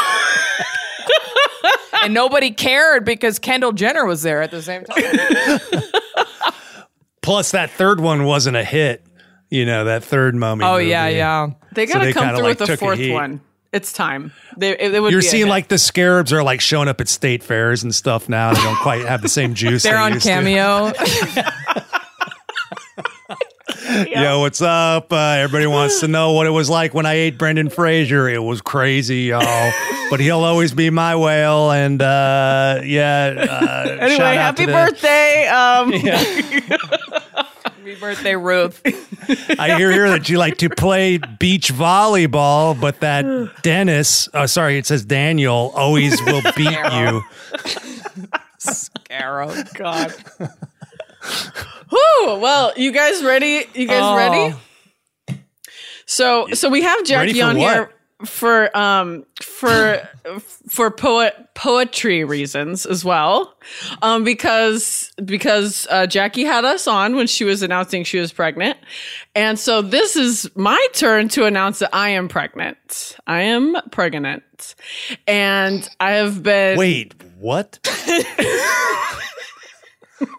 and 2.03 2.13
nobody 2.13 2.51
cared 2.51 3.05
because 3.05 3.39
Kendall 3.39 3.71
Jenner 3.71 4.05
was 4.05 4.21
there 4.23 4.41
at 4.41 4.51
the 4.51 4.61
same 4.61 4.83
time. 4.83 5.03
Plus, 7.21 7.51
that 7.51 7.69
third 7.69 7.99
one 7.99 8.23
wasn't 8.25 8.57
a 8.57 8.63
hit. 8.63 9.05
You 9.49 9.65
know, 9.65 9.85
that 9.85 10.03
third 10.03 10.33
mummy. 10.35 10.65
Oh 10.65 10.77
yeah, 10.77 11.05
movie. 11.05 11.17
yeah. 11.17 11.47
They 11.73 11.85
So 11.87 11.93
gotta 11.93 12.05
they 12.05 12.13
come 12.13 12.23
kinda, 12.23 12.37
through 12.37 12.43
like, 12.47 12.59
with 12.59 12.67
the 12.67 12.73
took 12.73 12.75
a 12.75 12.77
fourth 12.85 12.99
heat. 12.99 13.11
one. 13.13 13.41
It's 13.73 13.93
time. 13.93 14.33
They, 14.57 14.77
it, 14.77 14.95
it 14.95 14.99
would 14.99 15.13
You're 15.13 15.21
seeing 15.21 15.47
like 15.47 15.69
the 15.69 15.77
scarabs 15.77 16.33
are 16.33 16.43
like 16.43 16.59
showing 16.59 16.89
up 16.89 16.99
at 16.99 17.07
state 17.07 17.41
fairs 17.41 17.83
and 17.83 17.95
stuff 17.95 18.27
now. 18.27 18.53
They 18.53 18.61
don't 18.61 18.79
quite 18.79 19.05
have 19.05 19.21
the 19.21 19.29
same 19.29 19.53
juice. 19.53 19.83
They're 19.83 19.93
they 19.93 20.15
on. 20.15 20.19
Cameo. 20.19 20.91
Yo, 24.07 24.39
what's 24.39 24.61
up? 24.61 25.11
Uh, 25.11 25.35
everybody 25.37 25.67
wants 25.67 25.99
to 26.01 26.07
know 26.07 26.33
what 26.33 26.47
it 26.47 26.51
was 26.51 26.69
like 26.69 26.93
when 26.93 27.05
I 27.05 27.13
ate 27.13 27.37
Brendan 27.37 27.69
Fraser. 27.69 28.27
It 28.29 28.41
was 28.41 28.61
crazy, 28.61 29.23
y'all. 29.23 29.71
but 30.09 30.19
he'll 30.19 30.43
always 30.43 30.73
be 30.73 30.89
my 30.89 31.15
whale. 31.15 31.71
And 31.71 32.01
uh, 32.01 32.81
yeah. 32.83 33.47
Uh, 33.49 33.87
Anyway, 34.01 34.35
happy 34.35 34.65
birthday. 34.65 35.47
Um, 35.47 35.91
Happy 35.91 36.61
birthday, 38.01 38.35
Ruth. 38.35 38.81
I 39.57 39.77
hear 39.77 39.91
here 39.91 40.09
that 40.09 40.27
you 40.27 40.37
like 40.37 40.57
to 40.57 40.69
play 40.69 41.17
beach 41.39 41.71
volleyball, 41.73 42.77
but 42.79 42.99
that 42.99 43.23
Dennis, 43.61 44.27
oh, 44.33 44.45
sorry, 44.47 44.77
it 44.77 44.85
says 44.85 45.05
Daniel, 45.05 45.71
always 45.75 46.21
will 46.23 46.41
beat 46.57 46.71
you. 46.71 47.21
Scarab. 48.57 49.67
God. 49.75 50.13
Whew, 51.89 52.37
well, 52.39 52.73
you 52.75 52.91
guys 52.91 53.23
ready? 53.23 53.65
You 53.73 53.87
guys 53.87 54.01
Oh. 54.03 54.17
ready? 54.17 54.55
So 56.05 56.47
so 56.53 56.67
we 56.69 56.81
have 56.81 57.03
Jackie 57.05 57.39
for 57.39 57.45
on 57.45 57.57
what? 57.57 57.73
here 57.73 57.93
for 58.25 58.75
um 58.77 59.25
for 59.41 60.01
for 60.69 60.91
poet 60.91 61.35
poetry 61.53 62.23
reasons 62.23 62.85
as 62.85 63.05
well. 63.05 63.55
Um 64.01 64.23
because 64.23 65.11
because 65.23 65.87
uh, 65.89 66.07
Jackie 66.07 66.43
had 66.43 66.65
us 66.65 66.87
on 66.87 67.15
when 67.15 67.27
she 67.27 67.43
was 67.43 67.61
announcing 67.61 68.03
she 68.03 68.19
was 68.19 68.31
pregnant. 68.31 68.77
And 69.35 69.59
so 69.59 69.81
this 69.81 70.15
is 70.15 70.49
my 70.55 70.87
turn 70.93 71.29
to 71.29 71.45
announce 71.45 71.79
that 71.79 71.93
I 71.93 72.09
am 72.09 72.27
pregnant. 72.27 73.15
I 73.27 73.41
am 73.41 73.75
pregnant. 73.91 74.75
And 75.27 75.87
I 75.99 76.11
have 76.11 76.43
been 76.43 76.77
Wait, 76.77 77.13
what? 77.39 77.79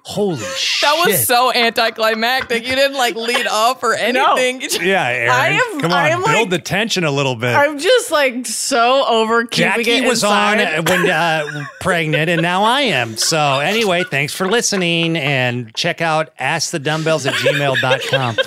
Holy 0.04 0.36
shit. 0.56 0.82
That 0.82 1.02
was 1.06 1.26
so 1.26 1.52
anticlimactic. 1.52 2.66
You 2.66 2.74
didn't 2.74 2.96
like 2.96 3.14
lead 3.14 3.46
up 3.46 3.82
or 3.82 3.94
anything. 3.94 4.60
You 4.60 4.68
just- 4.68 4.82
Yeah, 4.82 5.04
Erin. 5.08 5.30
I 5.30 5.48
am- 5.48 5.80
Come 5.80 5.92
I 5.92 6.06
on, 6.06 6.10
am, 6.12 6.22
build 6.24 6.34
like- 6.36 6.50
the 6.50 6.58
tension 6.58 7.04
a 7.04 7.10
little 7.10 7.34
bit. 7.36 7.54
I'm 7.54 7.78
just 7.78 8.10
like 8.10 8.46
so 8.46 9.04
over 9.06 9.44
keeping 9.44 9.70
Jackie 9.84 9.90
it 9.92 10.04
was 10.08 10.22
inside. 10.22 10.78
on 10.78 10.84
when 10.86 11.08
uh, 11.10 11.64
pregnant, 11.80 12.28
and 12.30 12.42
now 12.42 12.64
I 12.64 12.82
am. 12.82 13.16
So, 13.16 13.60
anyway, 13.60 14.04
thanks 14.04 14.34
for 14.34 14.48
listening. 14.48 15.16
And 15.16 15.74
check 15.74 16.00
out 16.00 16.36
askthedumbbells 16.38 17.26
at 17.26 17.34
gmail.com. 17.34 18.36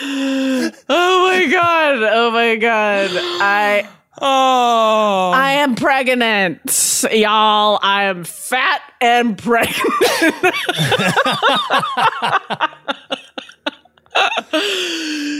Oh 0.00 1.28
my 1.28 1.46
god! 1.50 1.96
Oh 2.02 2.30
my 2.30 2.54
god! 2.56 3.10
I 3.12 3.88
Oh. 4.20 5.32
I 5.34 5.52
am 5.52 5.74
pregnant, 5.74 7.04
y'all. 7.12 7.78
I 7.82 8.04
am 8.04 8.24
fat 8.24 8.82
and 9.00 9.38
pregnant. 9.38 9.78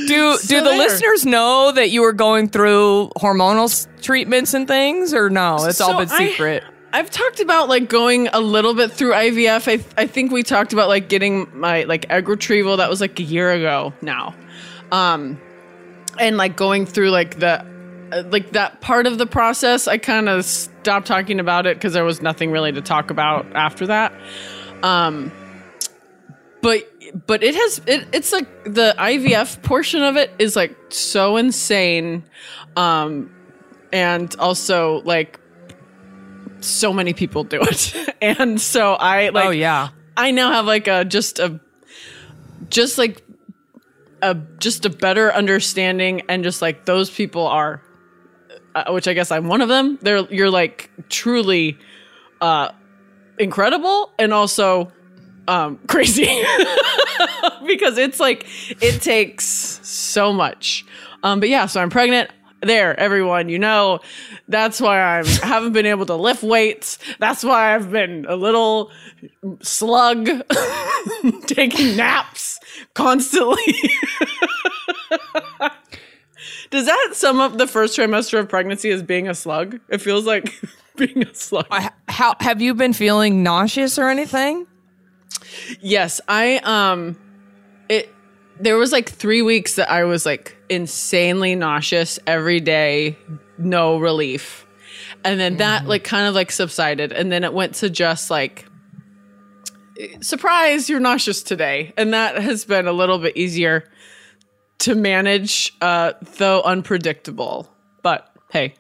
do 0.07 0.39
do 0.39 0.61
the 0.61 0.65
there. 0.65 0.79
listeners 0.79 1.27
know 1.27 1.73
that 1.73 1.91
you 1.91 2.03
were 2.03 2.13
going 2.13 2.49
through 2.49 3.11
hormonal 3.17 3.87
treatments 4.03 4.55
and 4.55 4.69
things, 4.69 5.13
or 5.13 5.31
no? 5.31 5.65
It's 5.65 5.81
all 5.81 5.99
been 5.99 6.09
secret. 6.09 6.63
I've 6.93 7.11
talked 7.11 7.41
about 7.41 7.69
like 7.69 7.89
going 7.89 8.29
a 8.29 8.41
little 8.41 8.75
bit 8.75 8.93
through 8.93 9.13
IVF. 9.13 9.69
I 9.69 9.85
I 10.01 10.07
think 10.07 10.33
we 10.33 10.43
talked 10.43 10.73
about 10.73 10.89
like 10.89 11.09
getting 11.09 11.49
my 11.59 11.85
like 11.85 12.09
egg 12.11 12.29
retrieval. 12.29 12.77
That 12.77 12.89
was 12.89 13.01
like 13.01 13.19
a 13.19 13.23
year 13.23 13.51
ago 13.51 13.93
now, 14.01 14.35
um, 14.93 15.41
and 16.19 16.37
like 16.37 16.57
going 16.57 16.87
through 16.87 17.11
like 17.11 17.41
the 17.41 17.65
like 18.31 18.53
that 18.53 18.81
part 18.81 19.07
of 19.07 19.19
the 19.19 19.27
process. 19.27 19.89
I 19.89 19.99
kind 19.99 20.29
of 20.29 20.45
stopped 20.45 21.07
talking 21.07 21.41
about 21.41 21.67
it 21.67 21.77
because 21.77 21.93
there 21.93 22.05
was 22.05 22.23
nothing 22.23 22.51
really 22.51 22.73
to 22.73 22.81
talk 22.81 23.11
about 23.11 23.47
after 23.55 23.87
that. 23.87 24.13
Um, 24.83 25.33
but 26.63 26.89
but 27.27 27.43
it 27.43 27.55
has 27.55 27.81
it, 27.87 28.07
it's 28.13 28.33
like 28.33 28.65
the 28.65 28.95
IVF 28.99 29.63
portion 29.63 30.03
of 30.03 30.17
it 30.17 30.31
is 30.39 30.57
like 30.57 30.77
so 30.91 31.37
insane, 31.37 32.25
um, 32.77 33.35
and 33.93 34.35
also 34.39 35.03
like 35.03 35.41
so 36.61 36.93
many 36.93 37.13
people 37.13 37.45
do 37.45 37.61
it 37.63 37.95
and 38.21 38.61
so 38.61 38.95
i 38.95 39.29
like 39.29 39.47
oh 39.47 39.51
yeah. 39.51 39.91
i 40.17 40.31
now 40.31 40.51
have 40.51 40.67
like 40.67 40.89
a 40.89 41.05
just 41.05 41.39
a 41.39 41.61
just 42.69 42.99
like 42.99 43.23
a 44.23 44.35
just 44.59 44.85
a 44.85 44.91
better 44.91 45.33
understanding 45.33 46.23
and 46.29 46.43
just 46.43 46.61
like 46.61 46.85
those 46.85 47.11
people 47.11 47.47
are 47.47 47.81
uh, 48.75 48.91
which 48.93 49.09
i 49.09 49.13
guess 49.13 49.31
i'm 49.31 49.49
one 49.49 49.61
of 49.61 49.69
them 49.69 49.99
they're 50.03 50.21
you're 50.33 50.51
like 50.51 50.91
truly 51.09 51.77
uh 52.41 52.71
incredible 53.39 54.13
and 54.19 54.33
also 54.33 54.91
um 55.49 55.79
crazy. 55.89 56.45
Because 57.67 57.99
it's 57.99 58.21
like 58.21 58.47
it 58.83 59.01
takes 59.03 59.45
so 59.45 60.33
much. 60.33 60.85
Um 61.23 61.41
but 61.41 61.49
yeah 61.49 61.67
so 61.67 61.81
i'm 61.81 61.91
pregnant. 61.91 62.31
There 62.61 62.99
everyone 62.99 63.49
you 63.49 63.59
know 63.59 64.01
that's 64.49 64.81
why 64.81 65.01
i'm 65.01 65.25
haven't 65.27 65.73
been 65.73 65.87
able 65.87 66.07
to 66.07 66.17
lift 66.17 66.43
weights. 66.43 66.99
That's 67.21 67.45
why 67.45 67.75
i've 67.75 67.91
been 67.91 68.27
a 68.29 68.35
little 68.37 68.91
slug 69.63 70.29
taking 71.47 71.97
naps 71.97 72.59
constantly 72.95 73.63
does 76.71 76.87
that 76.87 77.11
sum 77.13 77.41
up 77.41 77.57
the 77.59 77.67
first 77.67 77.97
trimester 77.99 78.39
of 78.39 78.49
pregnancy 78.49 78.91
as 78.91 79.03
being 79.03 79.29
a 79.29 79.35
slug 79.35 79.79
it 79.89 80.01
feels 80.01 80.25
like 80.27 80.55
being 80.97 81.23
a 81.23 81.35
slug 81.35 81.67
I- 81.71 81.91
How 82.09 82.35
have 82.41 82.61
you 82.61 82.75
been 82.75 82.93
feeling 82.93 83.43
nauseous 83.43 83.99
or 83.99 84.09
anything? 84.09 84.67
Yes, 85.81 86.21
I 86.29 86.57
um 86.65 87.17
it 87.89 88.13
there 88.61 88.77
was 88.77 88.91
like 88.93 89.09
3 89.09 89.43
weeks 89.43 89.77
that 89.77 89.91
I 89.91 90.05
was 90.05 90.27
like 90.27 90.57
insanely 90.69 91.55
nauseous 91.55 92.19
every 92.27 92.59
day, 92.61 93.17
no 93.57 93.99
relief. 93.99 94.67
And 95.25 95.39
then 95.39 95.59
that 95.59 95.87
like 95.87 96.03
kind 96.05 96.27
of 96.27 96.35
like 96.35 96.51
subsided 96.51 97.13
and 97.13 97.31
then 97.31 97.45
it 97.45 97.53
went 97.53 97.77
to 97.77 97.89
just 97.91 98.31
like 98.31 98.67
surprise 100.21 100.89
you're 100.89 101.01
nauseous 101.01 101.43
today. 101.43 101.93
And 101.97 102.13
that 102.15 102.37
has 102.43 102.65
been 102.65 102.87
a 102.87 102.93
little 102.93 103.19
bit 103.19 103.37
easier 103.37 103.89
to 104.81 104.95
manage 104.95 105.73
uh 105.81 106.13
though 106.37 106.63
unpredictable. 106.63 107.69
But 108.03 108.31
hey, 108.51 108.75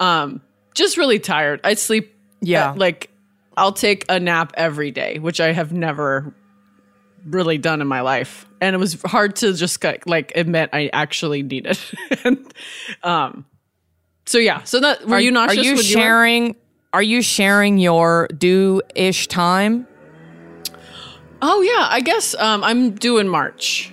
um 0.00 0.40
just 0.74 0.96
really 0.96 1.18
tired. 1.18 1.60
I 1.64 1.74
sleep 1.74 2.14
Yeah. 2.40 2.70
uh, 2.70 2.74
like 2.76 3.10
I'll 3.56 3.72
take 3.72 4.04
a 4.08 4.18
nap 4.18 4.52
every 4.56 4.90
day, 4.90 5.18
which 5.18 5.40
I 5.40 5.52
have 5.52 5.72
never 5.72 6.34
really 7.26 7.58
done 7.58 7.80
in 7.82 7.86
my 7.86 8.00
life, 8.00 8.46
and 8.60 8.74
it 8.74 8.78
was 8.78 9.00
hard 9.02 9.36
to 9.36 9.52
just 9.52 9.80
get, 9.80 10.08
like 10.08 10.32
admit 10.34 10.70
I 10.72 10.88
actually 10.92 11.42
need 11.42 11.66
it. 11.66 11.92
and 12.24 12.52
um, 13.04 13.44
so 14.26 14.38
yeah, 14.38 14.62
so 14.64 14.80
that 14.80 15.06
were 15.06 15.16
are 15.16 15.20
you 15.20 15.30
nauseous? 15.30 15.58
Are 15.58 15.62
you 15.62 15.76
were- 15.76 15.82
sharing? 15.82 16.56
are 16.94 17.02
you 17.02 17.22
sharing 17.22 17.78
your 17.78 18.26
due 18.38 18.82
ish 18.94 19.28
time? 19.28 19.86
oh 21.42 21.60
yeah, 21.62 21.86
I 21.90 22.00
guess 22.00 22.34
um, 22.36 22.64
I'm 22.64 22.92
due 22.92 23.18
in 23.18 23.28
March. 23.28 23.91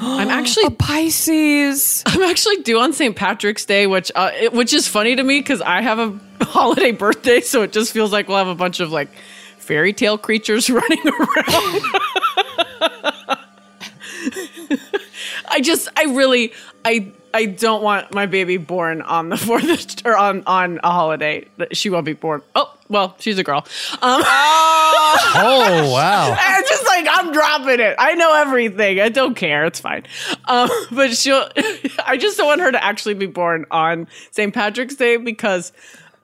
I'm 0.00 0.28
actually 0.30 0.66
A 0.66 0.70
Pisces. 0.70 2.02
I'm 2.06 2.22
actually 2.22 2.58
due 2.62 2.78
on 2.80 2.92
St. 2.92 3.14
Patrick's 3.14 3.64
Day, 3.64 3.86
which 3.86 4.10
uh, 4.14 4.30
it, 4.34 4.52
which 4.52 4.72
is 4.72 4.88
funny 4.88 5.14
to 5.16 5.22
me 5.22 5.40
because 5.40 5.60
I 5.60 5.82
have 5.82 5.98
a 5.98 6.18
holiday 6.44 6.92
birthday, 6.92 7.40
so 7.40 7.62
it 7.62 7.72
just 7.72 7.92
feels 7.92 8.12
like 8.12 8.28
we'll 8.28 8.38
have 8.38 8.48
a 8.48 8.54
bunch 8.54 8.80
of 8.80 8.90
like 8.90 9.10
fairy 9.58 9.92
tale 9.92 10.18
creatures 10.18 10.70
running 10.70 11.06
around. 11.06 11.82
I 15.52 15.60
just, 15.60 15.88
I 15.96 16.04
really, 16.04 16.52
I, 16.84 17.12
I 17.32 17.46
don't 17.46 17.82
want 17.82 18.12
my 18.12 18.26
baby 18.26 18.56
born 18.56 19.02
on 19.02 19.28
the 19.28 19.36
fourth 19.46 20.04
or 20.06 20.16
on 20.16 20.42
on 20.46 20.80
a 20.82 20.90
holiday. 20.90 21.46
That 21.58 21.76
She 21.76 21.90
won't 21.90 22.04
be 22.04 22.12
born. 22.14 22.42
Oh, 22.54 22.72
well, 22.88 23.14
she's 23.18 23.38
a 23.38 23.44
girl. 23.44 23.64
Um, 24.02 24.22
Oh 25.22 25.90
wow. 25.92 26.36
it's 26.38 26.70
just 26.70 26.86
like 26.86 27.06
I'm 27.10 27.32
dropping 27.32 27.80
it. 27.80 27.96
I 27.98 28.14
know 28.14 28.34
everything. 28.34 29.00
I 29.00 29.08
don't 29.08 29.34
care. 29.34 29.64
It's 29.64 29.80
fine. 29.80 30.04
Um, 30.46 30.68
but 30.92 31.16
she'll. 31.16 31.48
I 32.04 32.16
just 32.16 32.36
don't 32.36 32.46
want 32.46 32.60
her 32.60 32.72
to 32.72 32.82
actually 32.82 33.14
be 33.14 33.26
born 33.26 33.66
on 33.70 34.08
St. 34.30 34.52
Patrick's 34.52 34.96
Day 34.96 35.16
because 35.16 35.72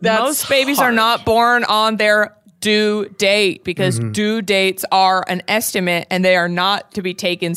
that's 0.01 0.21
Most 0.21 0.49
babies 0.49 0.79
are 0.79 0.93
not 0.93 1.25
born 1.25 1.65
on 1.65 1.97
their 1.97 2.37
due 2.61 3.09
date 3.19 3.65
because 3.65 3.99
due 3.99 4.43
dates 4.43 4.85
are 4.91 5.25
an 5.29 5.43
estimate 5.47 6.07
and 6.11 6.25
they 6.25 6.37
are 6.37 6.49
not 6.49 6.93
to 6.93 7.03
be 7.03 7.15
taken 7.15 7.55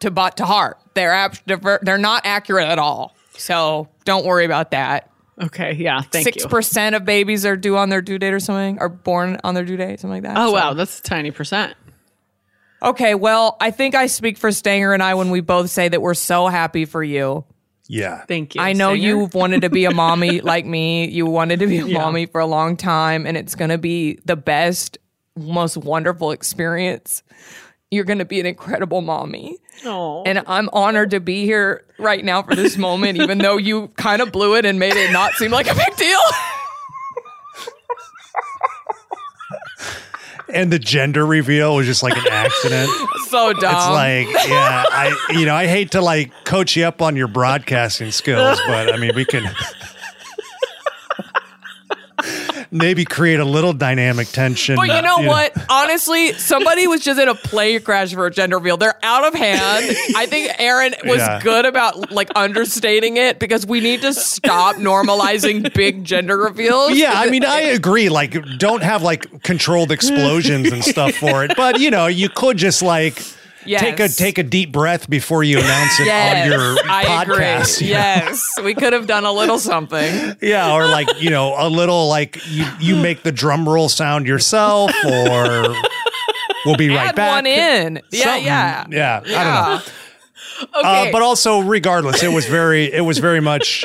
to 0.00 0.10
but 0.10 0.36
to 0.36 0.46
heart. 0.46 0.78
They're 0.94 1.12
ab- 1.12 1.36
they're 1.46 1.78
they're 1.82 1.98
not 1.98 2.22
accurate 2.24 2.68
at 2.68 2.78
all. 2.78 3.14
So 3.36 3.88
don't 4.04 4.24
worry 4.24 4.44
about 4.44 4.70
that. 4.72 5.10
Okay. 5.42 5.72
Yeah. 5.72 6.00
Thank 6.02 6.24
Six 6.24 6.44
you. 6.44 6.48
percent 6.48 6.94
of 6.94 7.04
babies 7.04 7.44
are 7.44 7.56
due 7.56 7.76
on 7.76 7.88
their 7.88 8.00
due 8.02 8.18
date 8.18 8.32
or 8.32 8.38
something, 8.40 8.78
are 8.78 8.88
born 8.88 9.40
on 9.42 9.54
their 9.54 9.64
due 9.64 9.76
date, 9.76 9.98
something 10.00 10.22
like 10.22 10.22
that. 10.22 10.36
Oh 10.40 10.48
So- 10.48 10.52
wow, 10.52 10.74
that's 10.74 11.00
a 11.00 11.02
tiny 11.02 11.30
percent. 11.32 11.74
Okay, 12.82 13.14
well, 13.14 13.56
I 13.60 13.70
think 13.70 13.94
I 13.94 14.06
speak 14.06 14.36
for 14.36 14.52
Stanger 14.52 14.92
and 14.92 15.02
I 15.02 15.14
when 15.14 15.30
we 15.30 15.40
both 15.40 15.70
say 15.70 15.88
that 15.88 16.02
we're 16.02 16.12
so 16.14 16.48
happy 16.48 16.84
for 16.84 17.02
you. 17.02 17.44
Yeah. 17.88 18.24
Thank 18.26 18.54
you. 18.54 18.60
I 18.60 18.74
know 18.74 18.92
Singer. 18.94 19.06
you've 19.06 19.34
wanted 19.34 19.62
to 19.62 19.70
be 19.70 19.86
a 19.86 19.90
mommy 19.90 20.40
like 20.42 20.66
me. 20.66 21.08
You 21.08 21.24
wanted 21.26 21.60
to 21.60 21.66
be 21.66 21.78
a 21.78 21.86
mommy 21.86 22.26
for 22.26 22.40
a 22.40 22.46
long 22.46 22.76
time, 22.76 23.26
and 23.26 23.36
it's 23.38 23.54
going 23.54 23.70
to 23.70 23.78
be 23.78 24.18
the 24.26 24.36
best, 24.36 24.98
most 25.36 25.76
wonderful 25.78 26.30
experience. 26.30 27.22
You're 27.94 28.04
going 28.04 28.18
to 28.18 28.24
be 28.24 28.40
an 28.40 28.46
incredible 28.46 29.00
mommy. 29.00 29.58
Aw. 29.86 30.22
And 30.24 30.42
I'm 30.46 30.68
honored 30.72 31.10
to 31.10 31.20
be 31.20 31.44
here 31.44 31.84
right 31.98 32.24
now 32.24 32.42
for 32.42 32.54
this 32.54 32.76
moment, 32.76 33.18
even 33.18 33.38
though 33.38 33.56
you 33.56 33.88
kind 33.96 34.20
of 34.20 34.32
blew 34.32 34.56
it 34.56 34.64
and 34.64 34.78
made 34.78 34.94
it 34.94 35.12
not 35.12 35.32
seem 35.34 35.50
like 35.50 35.70
a 35.70 35.74
big 35.74 35.96
deal. 35.96 36.18
And 40.52 40.70
the 40.70 40.78
gender 40.78 41.26
reveal 41.26 41.74
was 41.74 41.86
just 41.86 42.02
like 42.02 42.16
an 42.16 42.28
accident. 42.30 42.88
so 43.28 43.52
dumb. 43.54 43.74
It's 43.74 43.88
like, 43.88 44.48
yeah, 44.48 44.84
I 44.88 45.30
you 45.30 45.46
know, 45.46 45.54
I 45.54 45.66
hate 45.66 45.90
to 45.92 46.00
like 46.00 46.32
coach 46.44 46.76
you 46.76 46.84
up 46.84 47.02
on 47.02 47.16
your 47.16 47.26
broadcasting 47.28 48.12
skills, 48.12 48.60
but 48.66 48.92
I 48.92 48.96
mean, 48.98 49.12
we 49.16 49.24
can 49.24 49.42
maybe 52.74 53.04
create 53.04 53.38
a 53.38 53.44
little 53.44 53.72
dynamic 53.72 54.28
tension. 54.28 54.74
But 54.74 54.88
you 54.88 55.00
know 55.00 55.20
what? 55.20 55.52
Honestly, 55.70 56.32
somebody 56.34 56.86
was 56.88 57.02
just 57.02 57.20
in 57.20 57.28
a 57.28 57.34
play 57.34 57.78
crash 57.78 58.12
for 58.12 58.26
a 58.26 58.30
gender 58.30 58.58
reveal. 58.58 58.76
They're 58.76 58.98
out 59.02 59.24
of 59.24 59.32
hand. 59.34 59.96
I 60.16 60.26
think 60.26 60.50
Erin 60.58 60.94
was 61.04 61.18
Yeah. 61.18 61.40
good 61.40 61.64
about 61.64 62.10
like 62.10 62.30
understating 62.34 63.16
it 63.16 63.38
because 63.38 63.64
we 63.64 63.80
need 63.80 64.02
to 64.02 64.12
stop 64.12 64.76
normalizing 64.76 65.72
big 65.72 66.04
gender 66.04 66.36
reveals. 66.36 66.92
Yeah, 66.96 67.12
I 67.14 67.30
mean, 67.30 67.44
I 67.44 67.60
agree. 67.60 68.08
Like, 68.08 68.36
don't 68.58 68.82
have 68.82 69.02
like 69.02 69.42
controlled 69.44 69.92
explosions 69.92 70.72
and 70.72 70.84
stuff 70.84 71.14
for 71.14 71.44
it, 71.44 71.52
but 71.56 71.78
you 71.78 71.90
know, 71.90 72.08
you 72.08 72.28
could 72.28 72.56
just 72.56 72.82
like 72.82 73.22
take 73.66 74.00
a 74.00 74.08
take 74.08 74.38
a 74.38 74.42
deep 74.42 74.72
breath 74.72 75.08
before 75.08 75.42
you 75.44 75.58
announce 75.58 75.98
it 76.00 76.06
Yes, 76.06 76.44
on 76.46 76.52
your 76.52 76.76
I 76.90 77.04
podcast. 77.04 77.76
agree. 77.78 77.88
Yes, 77.94 78.58
we 78.62 78.74
could 78.74 78.92
have 78.92 79.06
done 79.06 79.24
a 79.24 79.32
little 79.32 79.58
something. 79.58 80.36
Yeah, 80.40 80.72
or 80.74 80.86
like 80.86 81.20
you 81.20 81.30
know, 81.30 81.54
a 81.56 81.68
little 81.68 82.08
like 82.08 82.38
you 82.48 82.66
you 82.80 82.96
make 82.96 83.22
the 83.22 83.32
drum 83.32 83.68
roll 83.68 83.88
sound 83.88 84.26
yourself, 84.26 84.90
or 85.04 85.74
we'll 86.64 86.76
be 86.76 86.88
right 86.94 87.08
Add 87.08 87.14
back. 87.16 87.30
one 87.36 87.46
in. 87.46 88.00
Yeah, 88.10 88.24
Something. 88.24 88.44
yeah, 88.44 88.84
yeah. 88.90 89.20
I 89.24 89.44
don't 89.44 89.54
know. 89.84 89.92
Okay. 90.78 91.08
Uh, 91.08 91.12
but 91.12 91.20
also, 91.20 91.60
regardless, 91.60 92.22
it 92.22 92.30
was 92.32 92.46
very, 92.46 92.84
it 92.92 93.00
was 93.00 93.18
very 93.18 93.40
much, 93.40 93.84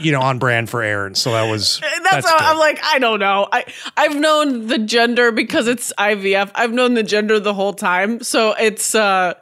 you 0.00 0.12
know, 0.12 0.20
on 0.20 0.38
brand 0.38 0.68
for 0.70 0.82
Erin. 0.82 1.14
So 1.14 1.32
that 1.32 1.50
was 1.50 1.80
that's, 2.10 2.28
how. 2.28 2.36
I'm 2.52 2.58
like, 2.58 2.78
I 2.82 2.98
don't 2.98 3.20
know. 3.20 3.48
I 3.50 3.64
I've 3.96 4.16
known 4.16 4.66
the 4.66 4.78
gender 4.78 5.32
because 5.32 5.66
it's 5.68 5.92
IVF. 5.98 6.50
I've 6.54 6.72
known 6.72 6.94
the 6.94 7.02
gender 7.02 7.38
the 7.40 7.54
whole 7.54 7.72
time, 7.72 8.22
so 8.22 8.54
it's 8.58 8.94
uh, 8.94 9.34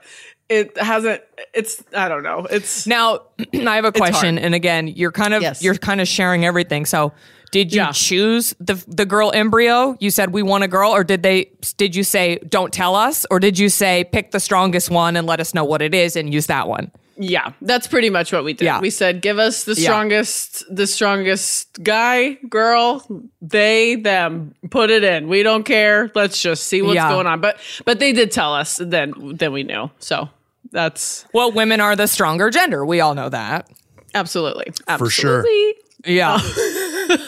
it 0.48 0.76
hasn't. 0.78 1.22
It's 1.54 1.82
I 1.94 2.08
don't 2.08 2.22
know. 2.22 2.46
It's 2.50 2.86
Now, 2.86 3.20
I 3.54 3.74
have 3.76 3.84
a 3.84 3.92
question, 3.92 4.38
and 4.38 4.54
again, 4.54 4.88
you're 4.88 5.12
kind 5.12 5.34
of 5.34 5.42
Yes. 5.42 5.62
you're 5.62 5.74
kind 5.76 6.00
of 6.00 6.08
sharing 6.08 6.44
everything. 6.44 6.86
So, 6.86 7.12
did 7.50 7.72
you 7.72 7.80
Yeah. 7.82 7.92
choose 7.92 8.54
the 8.60 8.82
the 8.86 9.04
girl 9.06 9.32
embryo? 9.34 9.96
You 10.00 10.10
said 10.10 10.32
we 10.32 10.42
want 10.42 10.64
a 10.64 10.68
girl, 10.68 10.90
or 10.92 11.04
did 11.04 11.22
they? 11.22 11.50
Did 11.76 11.94
you 11.96 12.04
say 12.04 12.38
don't 12.48 12.72
tell 12.72 12.94
us, 12.94 13.26
or 13.30 13.38
did 13.40 13.58
you 13.58 13.68
say 13.68 14.04
pick 14.12 14.30
the 14.30 14.40
strongest 14.40 14.90
one 14.90 15.16
and 15.16 15.26
let 15.26 15.40
us 15.40 15.52
know 15.54 15.64
what 15.64 15.82
it 15.82 15.94
is 15.94 16.16
and 16.16 16.32
use 16.32 16.46
that 16.46 16.68
one? 16.68 16.90
Yeah. 17.18 17.52
That's 17.62 17.86
pretty 17.86 18.10
much 18.10 18.32
what 18.32 18.44
we 18.44 18.52
did. 18.52 18.64
Yeah. 18.64 18.80
We 18.80 18.90
said, 18.90 19.22
give 19.22 19.38
us 19.38 19.64
the 19.64 19.74
Yeah. 19.74 19.84
strongest, 19.88 20.64
the 20.74 20.86
strongest 20.86 21.82
guy, 21.82 22.34
girl, 22.48 23.06
they, 23.40 23.96
them. 23.96 24.54
Put 24.70 24.90
it 24.90 25.02
in. 25.04 25.28
We 25.28 25.42
don't 25.42 25.64
care. 25.64 26.10
Let's 26.14 26.40
just 26.42 26.64
see 26.64 26.82
what's 26.82 26.94
Yeah. 26.96 27.08
going 27.10 27.26
on. 27.26 27.40
But 27.40 27.58
but 27.84 27.98
they 27.98 28.12
did 28.12 28.30
tell 28.32 28.54
us. 28.54 28.78
Then 28.82 29.12
then 29.36 29.52
we 29.52 29.62
knew. 29.62 29.90
So 29.98 30.28
that's 30.72 31.24
Well, 31.32 31.52
women 31.52 31.80
are 31.80 31.96
the 31.96 32.06
stronger 32.08 32.50
gender. 32.50 32.84
We 32.84 33.00
all 33.00 33.14
know 33.14 33.28
that. 33.28 33.68
absolutely 34.14 34.72
For 34.98 35.10
sure. 35.10 35.38
absolutely. 35.40 35.74
Yeah. 36.06 36.38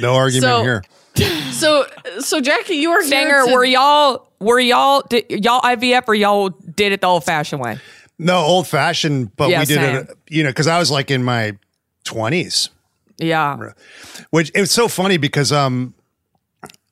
No 0.00 0.14
argument 0.14 0.44
So- 0.44 0.62
here. 0.62 0.82
So 1.52 1.86
so 2.20 2.40
Jackie, 2.40 2.76
you 2.76 2.90
were 2.90 3.02
Stanger, 3.02 3.38
here 3.40 3.46
to- 3.46 3.52
were 3.52 3.64
y'all 3.64 4.28
were 4.38 4.60
y'all 4.60 5.02
did 5.08 5.24
y'all 5.44 5.60
IVF 5.62 6.04
or 6.06 6.14
y'all 6.14 6.50
did 6.50 6.92
it 6.92 7.00
the 7.00 7.06
old 7.08 7.24
fashioned 7.24 7.60
way? 7.60 7.78
No, 8.22 8.36
old 8.38 8.68
fashioned, 8.68 9.34
but 9.36 9.48
Yeah, 9.48 9.60
we 9.60 9.64
did 9.64 9.74
same. 9.76 9.96
it, 9.96 10.10
you 10.28 10.42
know, 10.42 10.50
because 10.50 10.66
I 10.66 10.78
was 10.78 10.90
like 10.90 11.10
in 11.10 11.24
my 11.24 11.56
20s, 12.04 12.68
Yeah. 13.18 13.56
which 14.30 14.50
it 14.54 14.60
was 14.60 14.70
so 14.70 14.88
funny 14.88 15.16
because 15.16 15.52
um, 15.52 15.94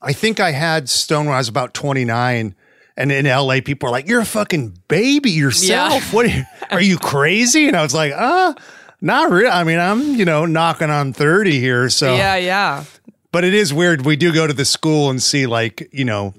I 0.01 0.11
think 0.13 0.39
I 0.39 0.51
had 0.51 0.89
Stone 0.89 1.25
when 1.27 1.35
I 1.35 1.37
was 1.37 1.47
about 1.49 1.73
29. 1.73 2.55
And 2.97 3.11
in 3.13 3.25
LA, 3.25 3.61
people 3.63 3.87
are 3.87 3.91
like, 3.93 4.07
You're 4.09 4.19
a 4.21 4.25
fucking 4.25 4.77
baby 4.89 5.29
yourself. 5.31 5.93
Yeah. 5.93 6.15
What 6.15 6.25
are 6.25 6.29
you, 6.29 6.43
are 6.71 6.81
you 6.81 6.97
crazy? 6.97 7.67
And 7.67 7.77
I 7.77 7.81
was 7.83 7.93
like, 7.93 8.11
Uh, 8.13 8.53
not 8.99 9.31
really. 9.31 9.47
I 9.49 9.63
mean, 9.63 9.79
I'm, 9.79 10.15
you 10.15 10.25
know, 10.25 10.45
knocking 10.45 10.89
on 10.89 11.13
30 11.13 11.59
here. 11.59 11.89
So, 11.89 12.15
Yeah, 12.15 12.35
yeah. 12.35 12.83
but 13.31 13.45
it 13.45 13.53
is 13.53 13.73
weird. 13.73 14.03
We 14.03 14.15
do 14.17 14.33
go 14.33 14.47
to 14.47 14.53
the 14.53 14.65
school 14.65 15.09
and 15.09 15.21
see, 15.23 15.45
like, 15.47 15.87
you 15.93 16.03
know, 16.03 16.33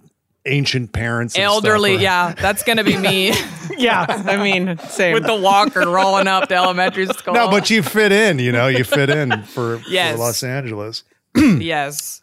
ancient 0.47 0.93
parents, 0.93 1.35
and 1.35 1.43
stuff. 1.43 1.53
Elderly, 1.65 1.97
yeah. 1.97 2.33
That's 2.35 2.63
gonna 2.63 2.85
be 2.85 2.97
me 2.97 3.33
Yeah, 3.79 4.05
I 4.09 4.37
mean, 4.37 4.79
same. 4.79 5.15
with 5.15 5.25
the 5.25 5.35
walker 5.35 5.81
rolling 5.89 6.27
up 6.27 6.49
to 6.49 6.55
elementary 6.55 7.07
school. 7.19 7.35
No, 7.35 7.49
but 7.51 7.71
you 7.71 7.83
fit 7.83 8.13
in, 8.13 8.39
you 8.39 8.53
know, 8.53 8.67
you 8.69 8.85
fit 8.85 9.09
in 9.11 9.43
for, 9.45 9.81
Yes. 9.89 10.15
for 10.15 10.19
Los 10.21 10.43
Angeles. 10.43 11.05
yes. 11.37 12.21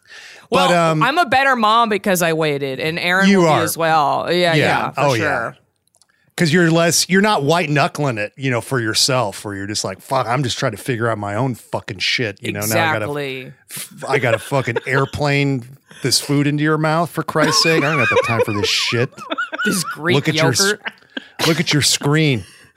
Well, 0.50 0.68
But, 0.68 0.76
um, 0.76 1.02
I'm 1.02 1.18
a 1.18 1.26
better 1.26 1.56
mom 1.56 1.88
because 1.88 2.22
I 2.22 2.32
waited, 2.32 2.80
and 2.80 2.98
Erin 2.98 3.28
You 3.28 3.38
will 3.40 3.48
are. 3.48 3.60
be 3.60 3.64
as 3.64 3.76
well. 3.76 4.26
Yeah, 4.32 4.54
yeah, 4.54 4.54
Yeah. 4.54 4.90
for 4.90 5.00
Oh, 5.00 5.14
sure. 5.16 5.24
yeah. 5.24 5.52
Because 6.38 6.52
you're 6.52 6.70
less, 6.70 7.08
you're 7.08 7.20
not 7.20 7.42
white 7.42 7.68
knuckling 7.68 8.16
it, 8.16 8.32
you 8.36 8.48
know, 8.48 8.60
for 8.60 8.78
yourself, 8.80 9.44
where 9.44 9.56
you're 9.56 9.66
just 9.66 9.82
like, 9.82 10.00
fuck, 10.00 10.24
I'm 10.28 10.44
just 10.44 10.56
trying 10.56 10.70
to 10.70 10.78
figure 10.78 11.08
out 11.10 11.18
my 11.18 11.34
own 11.34 11.56
fucking 11.56 11.98
shit, 11.98 12.40
you 12.40 12.52
know. 12.52 12.60
exactly. 12.60 13.44
Now 13.46 13.50
I 13.50 13.52
gotta, 13.98 14.08
I 14.12 14.18
gotta 14.20 14.38
fucking 14.38 14.76
airplane 14.86 15.64
this 16.04 16.20
food 16.20 16.46
into 16.46 16.62
your 16.62 16.78
mouth 16.78 17.10
for 17.10 17.24
Christ's 17.24 17.64
sake. 17.64 17.82
I 17.82 17.90
don't 17.90 17.98
have 17.98 18.08
the 18.08 18.22
time 18.24 18.42
for 18.44 18.52
this 18.52 18.68
shit. 18.68 19.10
This 19.64 19.82
Greek 19.82 20.14
Look 20.14 20.28
at 20.28 20.36
yogurt. 20.36 20.80
s- 20.80 21.46
look 21.48 21.58
at 21.58 21.72
your 21.72 21.82
screen. 21.82 22.44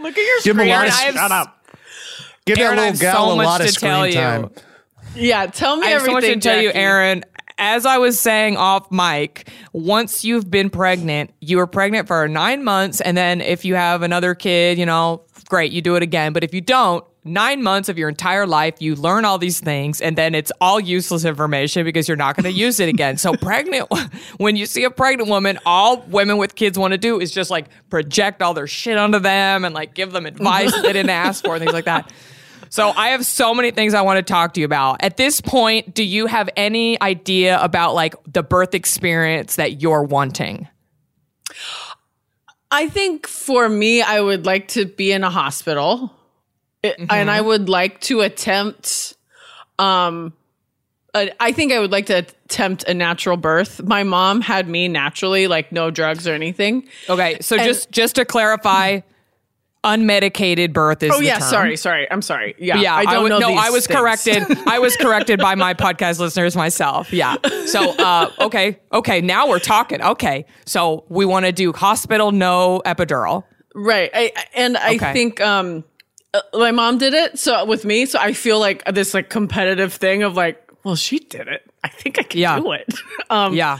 Look 0.00 0.16
at 0.18 0.26
your 0.26 0.40
Give 0.42 0.56
him 0.58 0.60
a 0.60 0.62
screen. 0.62 0.68
lot 0.70 0.86
of, 0.88 0.92
have 0.94 1.14
Shut 1.14 1.32
up. 1.32 1.66
give 2.46 2.58
Erin, 2.58 2.76
that 2.76 2.82
little 2.92 3.00
gal 3.00 3.28
so 3.28 3.34
a 3.34 3.36
lot 3.42 3.60
of 3.60 3.66
to 3.66 3.72
tell 3.74 4.00
screen 4.00 4.12
you. 4.14 4.20
time. 4.20 4.50
Yeah, 5.14 5.46
tell 5.46 5.76
me 5.76 5.86
I 5.86 5.90
have 5.90 6.02
so 6.02 6.08
everything. 6.16 6.30
much 6.36 6.42
to 6.42 6.48
tell 6.48 6.60
you, 6.62 6.68
Jackie. 6.68 6.78
Erin. 6.78 7.24
As 7.56 7.86
I 7.86 7.98
was 7.98 8.18
saying 8.18 8.56
off 8.56 8.90
mic, 8.90 9.48
once 9.72 10.24
you've 10.24 10.50
been 10.50 10.70
pregnant, 10.70 11.30
you 11.40 11.56
were 11.58 11.68
pregnant 11.68 12.08
for 12.08 12.26
nine 12.26 12.64
months, 12.64 13.00
and 13.00 13.16
then 13.16 13.40
if 13.40 13.64
you 13.64 13.76
have 13.76 14.02
another 14.02 14.34
kid, 14.34 14.76
you 14.76 14.86
know, 14.86 15.22
great, 15.48 15.70
you 15.70 15.80
do 15.80 15.94
it 15.94 16.02
again. 16.02 16.32
But 16.32 16.42
if 16.42 16.52
you 16.52 16.60
don't, 16.60 17.04
nine 17.24 17.62
months 17.62 17.88
of 17.88 17.96
your 17.96 18.08
entire 18.08 18.46
life, 18.46 18.74
you 18.80 18.94
learn 18.96 19.24
all 19.24 19.38
these 19.38 19.60
things, 19.60 20.00
and 20.00 20.16
then 20.16 20.34
it's 20.34 20.52
all 20.60 20.78
useless 20.78 21.24
information 21.24 21.84
because 21.84 22.06
you're 22.08 22.16
not 22.16 22.36
going 22.36 22.44
to 22.44 22.52
use 22.52 22.80
it 22.80 22.88
again. 22.88 23.16
So, 23.16 23.34
pregnant, 23.34 23.88
when 24.36 24.56
you 24.56 24.66
see 24.66 24.84
a 24.84 24.90
pregnant 24.90 25.30
woman, 25.30 25.58
all 25.64 26.02
women 26.02 26.36
with 26.36 26.54
kids 26.54 26.78
want 26.78 26.92
to 26.92 26.98
do 26.98 27.20
is 27.20 27.30
just 27.30 27.50
like 27.50 27.66
project 27.88 28.42
all 28.42 28.54
their 28.54 28.66
shit 28.66 28.98
onto 28.98 29.18
them 29.18 29.64
and 29.64 29.74
like 29.74 29.94
give 29.94 30.12
them 30.12 30.26
advice 30.26 30.72
they 30.82 30.92
didn't 30.92 31.10
ask 31.10 31.44
for 31.44 31.58
things 31.58 31.72
like 31.72 31.86
that. 31.86 32.12
So, 32.74 32.90
I 32.90 33.10
have 33.10 33.24
so 33.24 33.54
many 33.54 33.70
things 33.70 33.94
I 33.94 34.02
want 34.02 34.16
to 34.18 34.32
talk 34.32 34.54
to 34.54 34.60
you 34.60 34.66
about. 34.66 34.96
At 35.04 35.16
this 35.16 35.40
point, 35.40 35.94
do 35.94 36.02
you 36.02 36.26
have 36.26 36.50
any 36.56 37.00
idea 37.00 37.56
about 37.62 37.94
like 37.94 38.16
the 38.26 38.42
birth 38.42 38.74
experience 38.74 39.54
that 39.54 39.80
you're 39.80 40.02
wanting? 40.02 40.66
I 42.72 42.88
think 42.88 43.28
for 43.28 43.68
me, 43.68 44.02
I 44.02 44.20
would 44.20 44.44
like 44.44 44.66
to 44.68 44.86
be 44.86 45.12
in 45.12 45.22
a 45.22 45.30
hospital, 45.30 46.12
It- 46.82 46.96
and 47.08 47.30
I 47.30 47.40
would 47.40 47.68
like 47.68 48.00
to 48.02 48.22
attempt. 48.22 49.14
Um, 49.78 50.32
a- 51.14 51.30
I 51.38 51.52
think 51.52 51.72
I 51.72 51.78
would 51.78 51.92
like 51.92 52.06
to 52.06 52.14
attempt 52.14 52.88
a 52.88 52.94
natural 52.94 53.36
birth. 53.36 53.84
My 53.84 54.02
mom 54.02 54.40
had 54.40 54.68
me 54.68 54.88
naturally, 54.88 55.46
like 55.46 55.70
no 55.70 55.92
drugs 55.92 56.26
or 56.26 56.32
anything. 56.32 56.88
Okay, 57.08 57.38
so 57.40 57.56
just 57.56 57.92
just 57.92 58.16
to 58.16 58.24
clarify, 58.24 59.02
unmedicated 59.84 60.72
birth 60.72 61.02
is 61.02 61.12
Oh 61.14 61.20
yeah, 61.20 61.38
term. 61.38 61.48
sorry, 61.48 61.76
sorry. 61.76 62.10
I'm 62.10 62.22
sorry. 62.22 62.54
Yeah, 62.58 62.78
Yeah, 62.78 62.94
I 62.96 63.04
don't 63.04 63.14
w- 63.14 63.28
know. 63.28 63.38
No, 63.38 63.54
I 63.54 63.70
was 63.70 63.86
things. 63.86 63.98
corrected. 63.98 64.42
I 64.66 64.78
was 64.78 64.96
corrected 64.96 65.38
by 65.40 65.54
my 65.54 65.74
podcast 65.74 66.18
listeners 66.18 66.56
myself. 66.56 67.12
Yeah. 67.12 67.36
So, 67.66 67.90
uh, 67.98 68.30
okay, 68.40 68.80
okay. 68.92 69.20
Now 69.20 69.48
we're 69.48 69.58
talking. 69.58 70.02
Okay, 70.02 70.46
so 70.64 71.04
we 71.08 71.24
want 71.24 71.46
to 71.46 71.52
do 71.52 71.72
hospital, 71.72 72.32
no 72.32 72.82
epidural. 72.86 73.44
Right. 73.74 74.10
I, 74.14 74.32
I- 74.36 74.46
and 74.54 74.76
I 74.76 74.94
Okay. 74.96 75.12
think 75.12 75.40
um 75.40 75.84
uh, 76.32 76.40
my 76.54 76.70
mom 76.72 76.98
did 76.98 77.14
it 77.14 77.38
so 77.38 77.64
with 77.64 77.84
me, 77.84 78.06
so 78.06 78.18
I 78.18 78.32
feel 78.32 78.58
like 78.58 78.82
this 78.86 79.14
like 79.14 79.28
competitive 79.30 79.92
thing 79.92 80.22
of 80.22 80.34
like, 80.34 80.60
well, 80.82 80.96
she 80.96 81.18
did 81.20 81.46
it. 81.48 81.62
I 81.84 81.88
think 81.88 82.18
I 82.18 82.22
can 82.22 82.40
Yeah. 82.40 82.58
do 82.58 82.72
it. 82.72 82.92
Um 83.30 83.54
Yeah. 83.54 83.78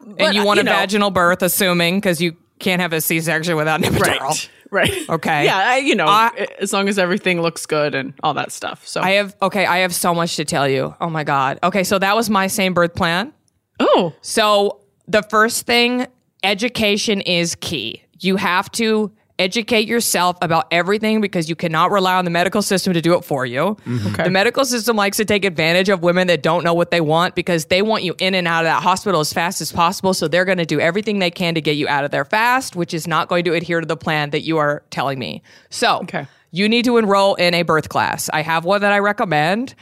but, 0.00 0.20
and 0.28 0.34
you 0.34 0.44
want 0.44 0.56
you 0.58 0.62
a 0.62 0.64
know- 0.64 0.72
vaginal 0.72 1.10
birth, 1.10 1.42
assuming 1.42 1.98
because 1.98 2.20
you 2.20 2.36
can't 2.58 2.80
have 2.80 2.92
a 2.92 3.00
C-section 3.00 3.54
without 3.56 3.84
an 3.84 3.92
epidural. 3.92 4.20
right. 4.20 4.50
Right. 4.72 5.08
Okay. 5.08 5.44
Yeah, 5.46 5.56
I, 5.56 5.76
you 5.78 5.94
know, 5.94 6.06
I- 6.06 6.46
as 6.60 6.72
long 6.72 6.88
as 6.88 6.98
everything 6.98 7.40
looks 7.40 7.64
good 7.66 7.94
and 7.94 8.12
all 8.22 8.34
that 8.34 8.52
stuff. 8.52 8.86
So 8.86 9.00
I 9.00 9.12
have 9.12 9.34
okay. 9.40 9.64
I 9.66 9.78
have 9.78 9.94
so 9.94 10.14
much 10.14 10.36
to 10.36 10.44
tell 10.44 10.68
you. 10.68 10.94
Oh 11.00 11.08
my 11.08 11.24
god. 11.24 11.58
Okay, 11.62 11.84
so 11.84 11.98
that 11.98 12.14
was 12.14 12.28
my 12.28 12.46
same 12.48 12.74
birth 12.74 12.94
plan. 12.94 13.32
Oh, 13.80 14.12
So 14.20 14.80
the 15.06 15.22
first 15.22 15.64
thing, 15.66 16.06
education 16.42 17.20
is 17.20 17.54
key. 17.54 18.02
You 18.20 18.36
have 18.36 18.70
to 18.72 19.12
educate 19.38 19.86
yourself 19.88 20.36
about 20.42 20.66
everything 20.70 21.20
because 21.20 21.48
you 21.48 21.54
cannot 21.56 21.90
rely 21.90 22.14
on 22.16 22.24
the 22.24 22.30
medical 22.30 22.60
system 22.62 22.92
to 22.92 23.00
do 23.00 23.14
it 23.16 23.24
for 23.24 23.46
you. 23.46 23.76
Mm-hmm. 23.86 24.06
Okay. 24.14 24.24
The 24.24 24.30
medical 24.30 24.64
system 24.64 24.96
likes 24.96 25.16
to 25.18 25.24
take 25.24 25.44
advantage 25.44 25.88
of 25.88 26.02
women 26.02 26.26
that 26.26 26.42
don't 26.42 26.64
know 26.64 26.74
what 26.74 26.90
they 26.90 27.00
want 27.00 27.34
because 27.34 27.66
they 27.66 27.82
want 27.82 28.02
you 28.02 28.14
in 28.18 28.34
and 28.34 28.48
out 28.48 28.64
of 28.64 28.66
that 28.66 28.82
hospital 28.82 29.20
as 29.20 29.32
fast 29.32 29.60
as 29.60 29.70
possible. 29.72 30.12
So 30.14 30.26
they're 30.28 30.44
going 30.44 30.58
to 30.58 30.66
do 30.66 30.80
everything 30.80 31.18
they 31.20 31.30
can 31.30 31.54
to 31.54 31.60
get 31.60 31.76
you 31.76 31.86
out 31.88 32.04
of 32.04 32.10
there 32.10 32.24
fast, 32.24 32.74
which 32.76 32.92
is 32.92 33.06
not 33.06 33.28
going 33.28 33.44
to 33.44 33.54
adhere 33.54 33.80
to 33.80 33.86
the 33.86 33.96
plan 33.96 34.30
that 34.30 34.40
you 34.42 34.58
are 34.58 34.82
telling 34.90 35.18
me. 35.18 35.42
So 35.70 36.00
Okay. 36.02 36.26
you 36.50 36.68
need 36.68 36.84
to 36.86 36.96
enroll 36.96 37.34
in 37.36 37.54
a 37.54 37.62
birth 37.62 37.88
class. 37.88 38.28
I 38.32 38.42
have 38.42 38.64
one 38.64 38.80
that 38.80 38.92
I 38.92 38.98
recommend. 38.98 39.74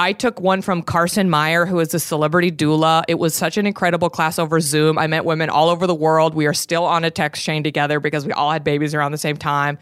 I 0.00 0.14
took 0.14 0.40
one 0.40 0.62
from 0.62 0.80
Carson 0.80 1.28
Meyer, 1.28 1.66
who 1.66 1.78
is 1.78 1.92
a 1.92 2.00
celebrity 2.00 2.50
doula. 2.50 3.04
It 3.06 3.18
was 3.18 3.34
such 3.34 3.58
an 3.58 3.66
incredible 3.66 4.08
class 4.08 4.38
over 4.38 4.58
Zoom. 4.58 4.96
I 4.96 5.06
met 5.06 5.26
women 5.26 5.50
all 5.50 5.68
over 5.68 5.86
the 5.86 5.94
world. 5.94 6.34
We 6.34 6.46
are 6.46 6.54
still 6.54 6.86
on 6.86 7.04
a 7.04 7.10
text 7.10 7.44
chain 7.44 7.62
together 7.62 8.00
because 8.00 8.24
we 8.24 8.32
all 8.32 8.50
had 8.50 8.64
babies 8.64 8.94
around 8.94 9.12
the 9.12 9.18
same 9.18 9.36
time. 9.36 9.78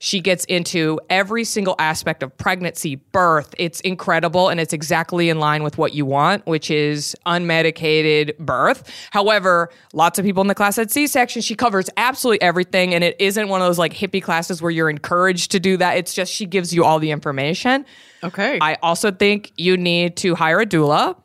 She 0.00 0.20
gets 0.20 0.44
into 0.44 1.00
every 1.10 1.44
single 1.44 1.74
aspect 1.78 2.22
of 2.22 2.36
pregnancy, 2.38 2.96
birth. 2.96 3.54
It's 3.58 3.80
incredible 3.80 4.48
and 4.48 4.60
it's 4.60 4.72
exactly 4.72 5.28
in 5.28 5.38
line 5.40 5.62
with 5.62 5.76
what 5.76 5.92
you 5.94 6.06
want, 6.06 6.46
which 6.46 6.70
is 6.70 7.16
unmedicated 7.26 8.36
birth. 8.38 8.88
However, 9.10 9.70
lots 9.92 10.18
of 10.18 10.24
people 10.24 10.40
in 10.40 10.46
the 10.46 10.54
class 10.54 10.76
had 10.76 10.90
C 10.90 11.06
section. 11.06 11.42
She 11.42 11.54
covers 11.54 11.90
absolutely 11.96 12.40
everything 12.42 12.94
and 12.94 13.02
it 13.02 13.16
isn't 13.18 13.48
one 13.48 13.60
of 13.60 13.66
those 13.66 13.78
like 13.78 13.92
hippie 13.92 14.22
classes 14.22 14.62
where 14.62 14.70
you're 14.70 14.90
encouraged 14.90 15.50
to 15.52 15.60
do 15.60 15.76
that. 15.78 15.96
It's 15.96 16.14
just 16.14 16.32
she 16.32 16.46
gives 16.46 16.72
you 16.72 16.84
all 16.84 16.98
the 16.98 17.10
information. 17.10 17.84
okay. 18.22 18.58
I 18.60 18.76
also 18.82 19.10
think 19.10 19.52
you 19.56 19.76
need 19.76 20.16
to 20.18 20.34
hire 20.34 20.60
a 20.60 20.66
doula. 20.66 21.16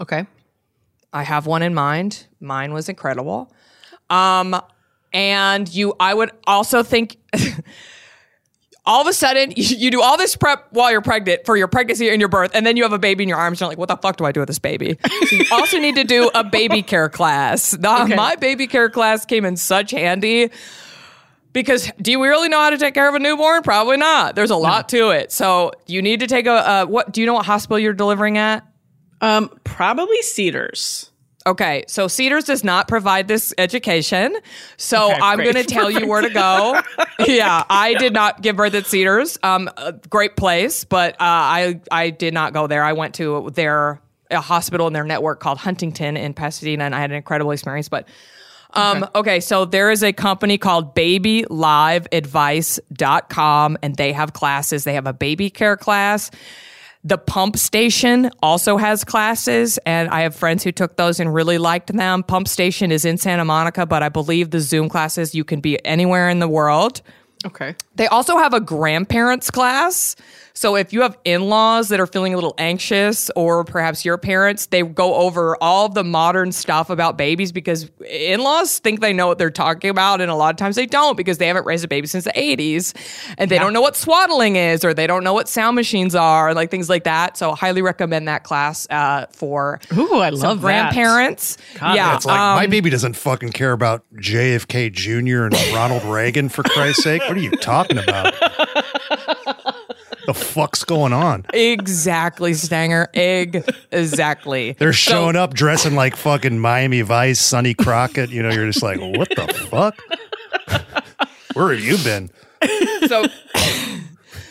okay. 0.00 0.26
I 1.14 1.24
have 1.24 1.46
one 1.46 1.60
in 1.62 1.74
mind. 1.74 2.26
Mine 2.40 2.72
was 2.72 2.88
incredible. 2.88 3.52
Um, 4.08 4.58
and 5.12 5.72
you, 5.72 5.94
I 6.00 6.14
would 6.14 6.30
also 6.46 6.82
think. 6.82 7.16
All 8.84 9.00
of 9.00 9.06
a 9.06 9.12
sudden, 9.12 9.52
you, 9.54 9.62
you 9.78 9.90
do 9.92 10.02
all 10.02 10.16
this 10.18 10.34
prep 10.34 10.66
while 10.72 10.90
you're 10.90 11.00
pregnant 11.02 11.46
for 11.46 11.56
your 11.56 11.68
pregnancy 11.68 12.10
and 12.10 12.18
your 12.20 12.28
birth, 12.28 12.50
and 12.52 12.66
then 12.66 12.76
you 12.76 12.82
have 12.82 12.92
a 12.92 12.98
baby 12.98 13.22
in 13.22 13.28
your 13.28 13.38
arms. 13.38 13.58
And 13.58 13.60
you're 13.60 13.68
like, 13.68 13.78
"What 13.78 13.88
the 13.88 13.96
fuck 13.96 14.16
do 14.16 14.24
I 14.24 14.32
do 14.32 14.40
with 14.40 14.48
this 14.48 14.58
baby?" 14.58 14.98
So 15.28 15.36
you 15.36 15.44
also 15.52 15.78
need 15.78 15.94
to 15.94 16.02
do 16.02 16.28
a 16.34 16.42
baby 16.42 16.82
care 16.92 17.08
class. 17.08 17.70
The- 17.70 18.02
Okay. 18.02 18.16
My 18.16 18.34
baby 18.34 18.66
care 18.66 18.90
class 18.90 19.24
came 19.24 19.44
in 19.44 19.56
such 19.56 19.92
handy 19.92 20.50
because 21.52 21.92
do 22.02 22.18
we 22.18 22.26
really 22.26 22.48
know 22.48 22.58
how 22.58 22.70
to 22.70 22.76
take 22.76 22.94
care 22.94 23.08
of 23.08 23.14
a 23.14 23.20
newborn? 23.20 23.62
Probably 23.62 23.98
not. 23.98 24.34
There's 24.34 24.50
a 24.50 24.56
lot 24.56 24.88
to 24.88 25.10
it. 25.10 25.30
So 25.30 25.70
you 25.86 26.02
need 26.02 26.18
to 26.18 26.26
take 26.26 26.46
a 26.46 26.52
uh, 26.52 26.86
what? 26.86 27.12
Do 27.12 27.20
you 27.20 27.26
know 27.28 27.34
what 27.34 27.46
hospital 27.46 27.78
you're 27.78 27.92
delivering 27.92 28.36
at? 28.36 28.66
Um, 29.20 29.48
probably 29.62 30.20
cedars. 30.22 31.11
Okay, 31.46 31.84
so 31.88 32.08
Cedars 32.08 32.44
does 32.44 32.62
not 32.62 32.88
provide 32.88 33.28
this 33.28 33.54
education. 33.58 34.36
So 34.76 35.10
Okay, 35.10 35.20
I'm 35.20 35.38
going 35.38 35.54
to 35.54 35.64
tell 35.64 35.90
you 35.90 36.06
where 36.06 36.22
to 36.22 36.30
go. 36.30 36.80
yeah, 37.26 37.64
I 37.68 37.94
did 37.94 38.12
not 38.12 38.42
give 38.42 38.56
birth 38.56 38.74
at 38.74 38.86
Cedars. 38.86 39.38
Um, 39.42 39.68
a 39.76 39.92
great 39.92 40.36
place, 40.36 40.84
but 40.84 41.14
uh, 41.14 41.16
I 41.20 41.80
I 41.90 42.10
did 42.10 42.34
not 42.34 42.52
go 42.52 42.66
there. 42.66 42.84
I 42.84 42.92
went 42.92 43.14
to 43.16 43.50
their 43.54 44.00
a 44.30 44.40
hospital 44.40 44.86
in 44.86 44.92
their 44.92 45.04
network 45.04 45.40
called 45.40 45.58
Huntington 45.58 46.16
in 46.16 46.34
Pasadena, 46.34 46.84
and 46.84 46.94
I 46.94 47.00
had 47.00 47.10
an 47.10 47.16
incredible 47.16 47.50
experience. 47.50 47.88
But 47.88 48.06
um, 48.74 49.06
okay. 49.14 49.40
so 49.40 49.64
there 49.64 49.90
is 49.90 50.02
a 50.02 50.12
company 50.12 50.58
called 50.58 50.94
babyliveadvice.com, 50.94 53.78
and 53.82 53.96
they 53.96 54.12
have 54.12 54.32
classes. 54.32 54.84
They 54.84 54.94
have 54.94 55.06
a 55.06 55.12
baby 55.12 55.50
care 55.50 55.76
class. 55.76 56.30
The 57.04 57.18
pump 57.18 57.56
station 57.56 58.30
also 58.42 58.76
has 58.76 59.02
classes, 59.02 59.76
and 59.84 60.08
I 60.10 60.20
have 60.20 60.36
friends 60.36 60.62
who 60.62 60.70
took 60.70 60.96
those 60.96 61.18
and 61.18 61.34
really 61.34 61.58
liked 61.58 61.92
them. 61.92 62.22
Pump 62.22 62.46
station 62.46 62.92
is 62.92 63.04
in 63.04 63.18
Santa 63.18 63.44
Monica, 63.44 63.86
but 63.86 64.04
I 64.04 64.08
believe 64.08 64.50
the 64.50 64.60
Zoom 64.60 64.88
classes 64.88 65.34
you 65.34 65.42
can 65.42 65.60
be 65.60 65.84
anywhere 65.84 66.28
in 66.28 66.38
the 66.38 66.46
world. 66.46 67.02
Okay. 67.44 67.74
They 67.96 68.06
also 68.06 68.38
have 68.38 68.54
a 68.54 68.60
grandparents 68.60 69.50
class. 69.50 70.14
So 70.62 70.76
if 70.76 70.92
you 70.92 71.02
have 71.02 71.18
in-laws 71.24 71.88
that 71.88 71.98
are 71.98 72.06
feeling 72.06 72.34
a 72.34 72.36
little 72.36 72.54
anxious 72.56 73.32
or 73.34 73.64
perhaps 73.64 74.04
your 74.04 74.16
parents, 74.16 74.66
they 74.66 74.84
go 74.84 75.16
over 75.16 75.56
all 75.60 75.88
the 75.88 76.04
modern 76.04 76.52
stuff 76.52 76.88
about 76.88 77.18
babies 77.18 77.50
because 77.50 77.90
in-laws 78.08 78.78
think 78.78 79.00
they 79.00 79.12
know 79.12 79.26
what 79.26 79.38
they're 79.38 79.50
talking 79.50 79.90
about 79.90 80.20
and 80.20 80.30
a 80.30 80.36
lot 80.36 80.50
of 80.50 80.58
times 80.58 80.76
they 80.76 80.86
don't 80.86 81.16
because 81.16 81.38
they 81.38 81.48
haven't 81.48 81.66
raised 81.66 81.84
a 81.84 81.88
baby 81.88 82.06
since 82.06 82.22
the 82.22 82.30
80s 82.30 82.94
and 83.38 83.50
they 83.50 83.58
don't 83.58 83.72
know 83.72 83.80
what 83.80 83.96
swaddling 83.96 84.54
is 84.54 84.84
or 84.84 84.94
they 84.94 85.08
don't 85.08 85.24
know 85.24 85.32
what 85.32 85.48
sound 85.48 85.74
machines 85.74 86.14
are 86.14 86.54
like 86.54 86.70
things 86.70 86.88
like 86.88 87.02
that. 87.02 87.36
So 87.36 87.56
highly 87.56 87.82
recommend 87.82 88.28
that 88.28 88.44
class 88.44 88.86
uh, 88.88 89.26
for 89.32 89.80
Ooh, 89.98 90.20
I 90.20 90.30
some 90.30 90.38
love 90.38 90.60
that. 90.60 90.92
grandparents. 90.92 91.58
yeah, 91.80 92.14
It's 92.14 92.24
like 92.24 92.38
um, 92.38 92.54
my 92.54 92.68
baby 92.68 92.88
doesn't 92.88 93.14
fucking 93.14 93.50
care 93.50 93.72
about 93.72 94.04
JFK 94.14 94.92
Jr. 94.92 95.46
and 95.46 95.74
Ronald 95.74 96.04
Reagan 96.04 96.48
for 96.48 96.62
Christ's 96.62 97.02
sake. 97.02 97.22
What 97.22 97.36
are 97.36 97.40
you 97.40 97.50
talking 97.50 97.98
about? 97.98 98.32
the 100.26 100.34
fuck's 100.34 100.84
going 100.84 101.12
on? 101.12 101.44
exactly, 101.52 102.54
Stanger. 102.54 103.08
Exactly. 103.90 104.72
They're 104.78 104.92
showing 104.92 105.36
up 105.36 105.54
dressing 105.54 105.94
like 105.94 106.16
fucking 106.16 106.58
Miami 106.58 107.00
Vice, 107.02 107.40
Sonny 107.40 107.74
Crockett. 107.74 108.30
You 108.30 108.42
know, 108.42 108.50
you're 108.50 108.66
just 108.70 108.82
like, 108.82 109.00
what 109.00 109.28
the 109.30 109.52
fuck? 109.70 109.98
Where 111.54 111.72
have 111.74 111.80
you 111.84 111.98
been? 111.98 112.30
so 113.08 113.24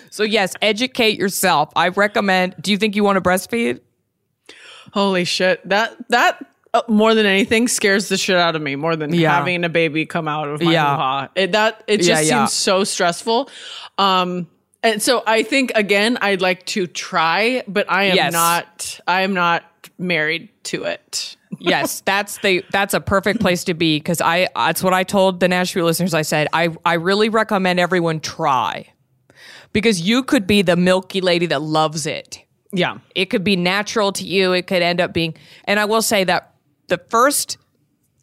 so 0.09 0.23
yes 0.23 0.53
educate 0.61 1.17
yourself 1.17 1.69
i 1.77 1.87
recommend 1.87 2.53
do 2.59 2.69
you 2.71 2.77
think 2.77 2.93
you 2.97 3.03
want 3.05 3.15
to 3.15 3.21
breastfeed 3.21 3.79
Holy 4.93 5.23
shit. 5.23 5.67
That 5.69 5.95
that 6.09 6.45
uh, 6.73 6.81
more 6.89 7.15
than 7.15 7.25
anything 7.25 7.69
scares 7.69 8.09
the 8.09 8.17
shit 8.17 8.35
out 8.35 8.57
of 8.57 8.61
me 8.61 8.75
more 8.75 8.97
than 8.97 9.13
Yeah. 9.13 9.33
having 9.37 9.63
a 9.63 9.69
baby 9.69 10.05
come 10.05 10.27
out 10.27 10.49
of 10.49 10.61
my 10.61 10.73
Yeah. 10.73 10.89
hoo-ha. 10.95 11.29
It 11.35 11.53
that 11.53 11.85
it 11.87 11.97
just 11.97 12.09
Yeah, 12.09 12.19
yeah. 12.19 12.45
seems 12.45 12.51
so 12.53 12.83
stressful. 12.83 13.49
Um 13.97 14.47
and 14.83 15.01
so 15.01 15.23
I 15.27 15.43
think 15.43 15.71
again 15.75 16.17
I'd 16.21 16.41
like 16.41 16.65
to 16.67 16.87
try, 16.87 17.63
but 17.67 17.89
I 17.91 18.05
am 18.05 18.15
Yes. 18.15 18.33
not 18.33 18.99
I 19.07 19.21
am 19.21 19.33
not 19.33 19.63
married 19.97 20.49
to 20.65 20.83
it. 20.83 21.35
yes 21.59 22.01
that's 22.05 22.37
the 22.39 22.63
that's 22.71 22.93
a 22.93 23.01
perfect 23.01 23.41
place 23.41 23.65
to 23.65 23.73
be 23.73 23.97
because 23.99 24.21
i 24.21 24.47
that's 24.55 24.81
what 24.81 24.93
i 24.93 25.03
told 25.03 25.41
the 25.41 25.47
nashville 25.49 25.83
listeners 25.85 26.13
i 26.13 26.21
said 26.21 26.47
i 26.53 26.69
i 26.85 26.93
really 26.93 27.27
recommend 27.27 27.77
everyone 27.77 28.21
try 28.21 28.87
because 29.73 29.99
you 30.01 30.23
could 30.23 30.47
be 30.47 30.61
the 30.61 30.77
milky 30.77 31.19
lady 31.19 31.45
that 31.45 31.61
loves 31.61 32.05
it 32.07 32.39
Yeah. 32.71 32.99
it 33.15 33.25
could 33.25 33.43
be 33.43 33.57
natural 33.57 34.13
to 34.13 34.25
you 34.25 34.53
it 34.53 34.65
could 34.65 34.81
end 34.81 35.01
up 35.01 35.13
being 35.13 35.35
and 35.65 35.77
i 35.77 35.83
will 35.85 36.01
say 36.01 36.23
that 36.23 36.53
the 36.87 36.97
first 37.09 37.57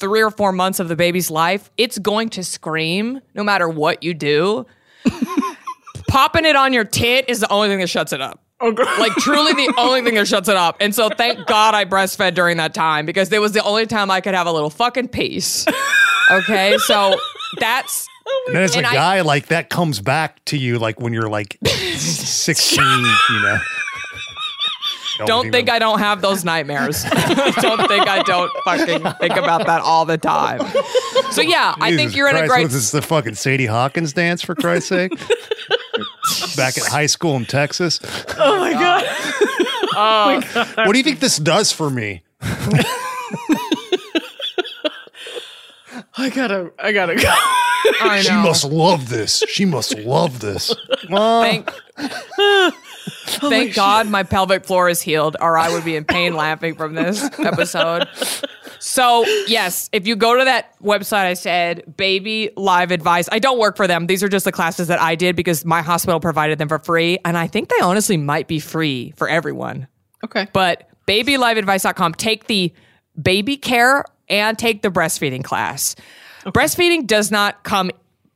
three 0.00 0.22
or 0.22 0.30
four 0.30 0.50
months 0.50 0.80
of 0.80 0.88
the 0.88 0.96
baby's 0.96 1.30
life 1.30 1.70
it's 1.76 1.98
going 1.98 2.30
to 2.30 2.42
scream 2.42 3.20
no 3.34 3.44
matter 3.44 3.68
what 3.68 4.02
you 4.02 4.14
do 4.14 4.64
popping 6.08 6.44
it 6.44 6.56
on 6.56 6.72
your 6.72 6.84
tit 6.84 7.26
is 7.28 7.40
the 7.40 7.50
only 7.52 7.68
thing 7.68 7.78
that 7.80 7.88
shuts 7.88 8.12
it 8.12 8.20
up. 8.20 8.42
like 8.60 9.12
truly 9.18 9.52
the 9.52 9.72
only 9.78 10.02
thing 10.02 10.14
that 10.16 10.26
shuts 10.26 10.48
it 10.48 10.56
up. 10.56 10.78
And 10.80 10.92
so 10.92 11.08
thank 11.10 11.46
God 11.46 11.74
I 11.74 11.84
breastfed 11.84 12.34
during 12.34 12.56
that 12.56 12.74
time 12.74 13.06
because 13.06 13.30
it 13.32 13.40
was 13.40 13.52
the 13.52 13.62
only 13.62 13.86
time 13.86 14.10
I 14.10 14.20
could 14.20 14.34
have 14.34 14.48
a 14.48 14.52
little 14.52 14.70
fucking 14.70 15.08
peace. 15.08 15.64
Okay, 16.30 16.76
so 16.78 17.16
that's 17.60 18.08
oh 18.26 18.44
And 18.48 18.56
then 18.56 18.62
as 18.64 18.74
a 18.74 18.78
And 18.78 18.86
I- 18.88 18.94
guy, 18.94 19.20
like 19.20 19.46
that 19.46 19.70
comes 19.70 20.00
back 20.00 20.44
to 20.46 20.58
you, 20.58 20.78
like 20.80 21.00
when 21.00 21.12
you're 21.12 21.28
like 21.28 21.56
16, 21.64 22.84
you 22.84 23.40
know. 23.42 23.58
don't 25.26 25.50
think 25.50 25.70
I 25.70 25.78
don't 25.78 25.98
have 26.00 26.20
those 26.20 26.44
nightmares. 26.44 27.02
don't 27.60 27.86
think 27.88 28.08
I 28.08 28.22
don't 28.24 28.50
fucking 28.64 29.02
think 29.20 29.36
about 29.36 29.66
that 29.66 29.82
all 29.82 30.04
the 30.04 30.18
time. 30.18 30.60
So 31.30 31.42
yeah, 31.42 31.74
I 31.80 31.94
think 31.94 32.16
you're 32.16 32.28
in 32.28 32.36
a 32.36 32.46
great 32.48 32.64
Was 32.64 32.72
this 32.72 32.90
the 32.90 33.02
fucking 33.02 33.34
Sadie 33.34 33.66
Hawkins 33.66 34.12
dance 34.12 34.42
for 34.42 34.54
Christ's 34.54 34.88
sake? 34.88 35.12
Back 36.58 36.76
at 36.76 36.84
high 36.84 37.06
school 37.06 37.36
in 37.36 37.44
Texas. 37.44 38.00
Oh 38.38 38.58
my 38.58 38.72
god. 38.72 39.04
Oh. 40.00 40.24
oh. 40.26 40.36
my 40.36 40.46
god. 40.54 40.86
What 40.86 40.92
do 40.92 40.98
you 40.98 41.02
think 41.02 41.18
this 41.18 41.38
does 41.38 41.72
for 41.72 41.90
me? 41.90 42.22
I 46.18 46.30
gotta. 46.30 46.70
I 46.78 46.92
gotta 46.92 47.16
go. 47.16 47.28
I 48.00 48.20
She 48.22 48.32
must 48.32 48.64
love 48.64 49.08
this. 49.08 49.42
She 49.48 49.64
must 49.64 49.96
love 49.98 50.40
this. 50.40 50.74
Thank, 51.08 51.72
oh, 51.98 52.72
thank 53.24 53.74
God 53.74 54.08
my 54.08 54.22
pelvic 54.22 54.64
floor 54.64 54.88
is 54.88 55.00
healed, 55.00 55.36
or 55.40 55.56
I 55.56 55.72
would 55.72 55.84
be 55.84 55.96
in 55.96 56.04
pain 56.04 56.34
laughing 56.34 56.74
from 56.74 56.94
this 56.94 57.22
episode. 57.38 58.08
So, 58.80 59.24
yes, 59.46 59.88
if 59.92 60.06
you 60.06 60.16
go 60.16 60.36
to 60.36 60.44
that 60.44 60.78
website, 60.80 61.24
I 61.24 61.34
said 61.34 61.96
baby 61.96 62.50
live 62.56 62.90
advice. 62.90 63.28
I 63.30 63.38
don't 63.38 63.58
work 63.58 63.76
for 63.76 63.86
them. 63.86 64.06
These 64.06 64.22
are 64.22 64.28
just 64.28 64.44
the 64.44 64.52
classes 64.52 64.88
that 64.88 65.00
I 65.00 65.14
did 65.14 65.36
because 65.36 65.64
my 65.64 65.82
hospital 65.82 66.20
provided 66.20 66.58
them 66.58 66.68
for 66.68 66.78
free. 66.78 67.18
And 67.24 67.36
I 67.36 67.46
think 67.46 67.68
they 67.68 67.80
honestly 67.80 68.16
might 68.16 68.48
be 68.48 68.60
free 68.60 69.12
for 69.16 69.28
everyone. 69.28 69.88
Okay. 70.24 70.46
But 70.52 70.88
babyliveadvice.com, 71.06 72.14
take 72.14 72.46
the 72.46 72.72
baby 73.20 73.56
care 73.56 74.04
and 74.28 74.58
take 74.58 74.82
the 74.82 74.90
breastfeeding 74.90 75.42
class. 75.42 75.96
Breastfeeding 76.46 77.06
does 77.06 77.30
not 77.30 77.64
come 77.64 77.90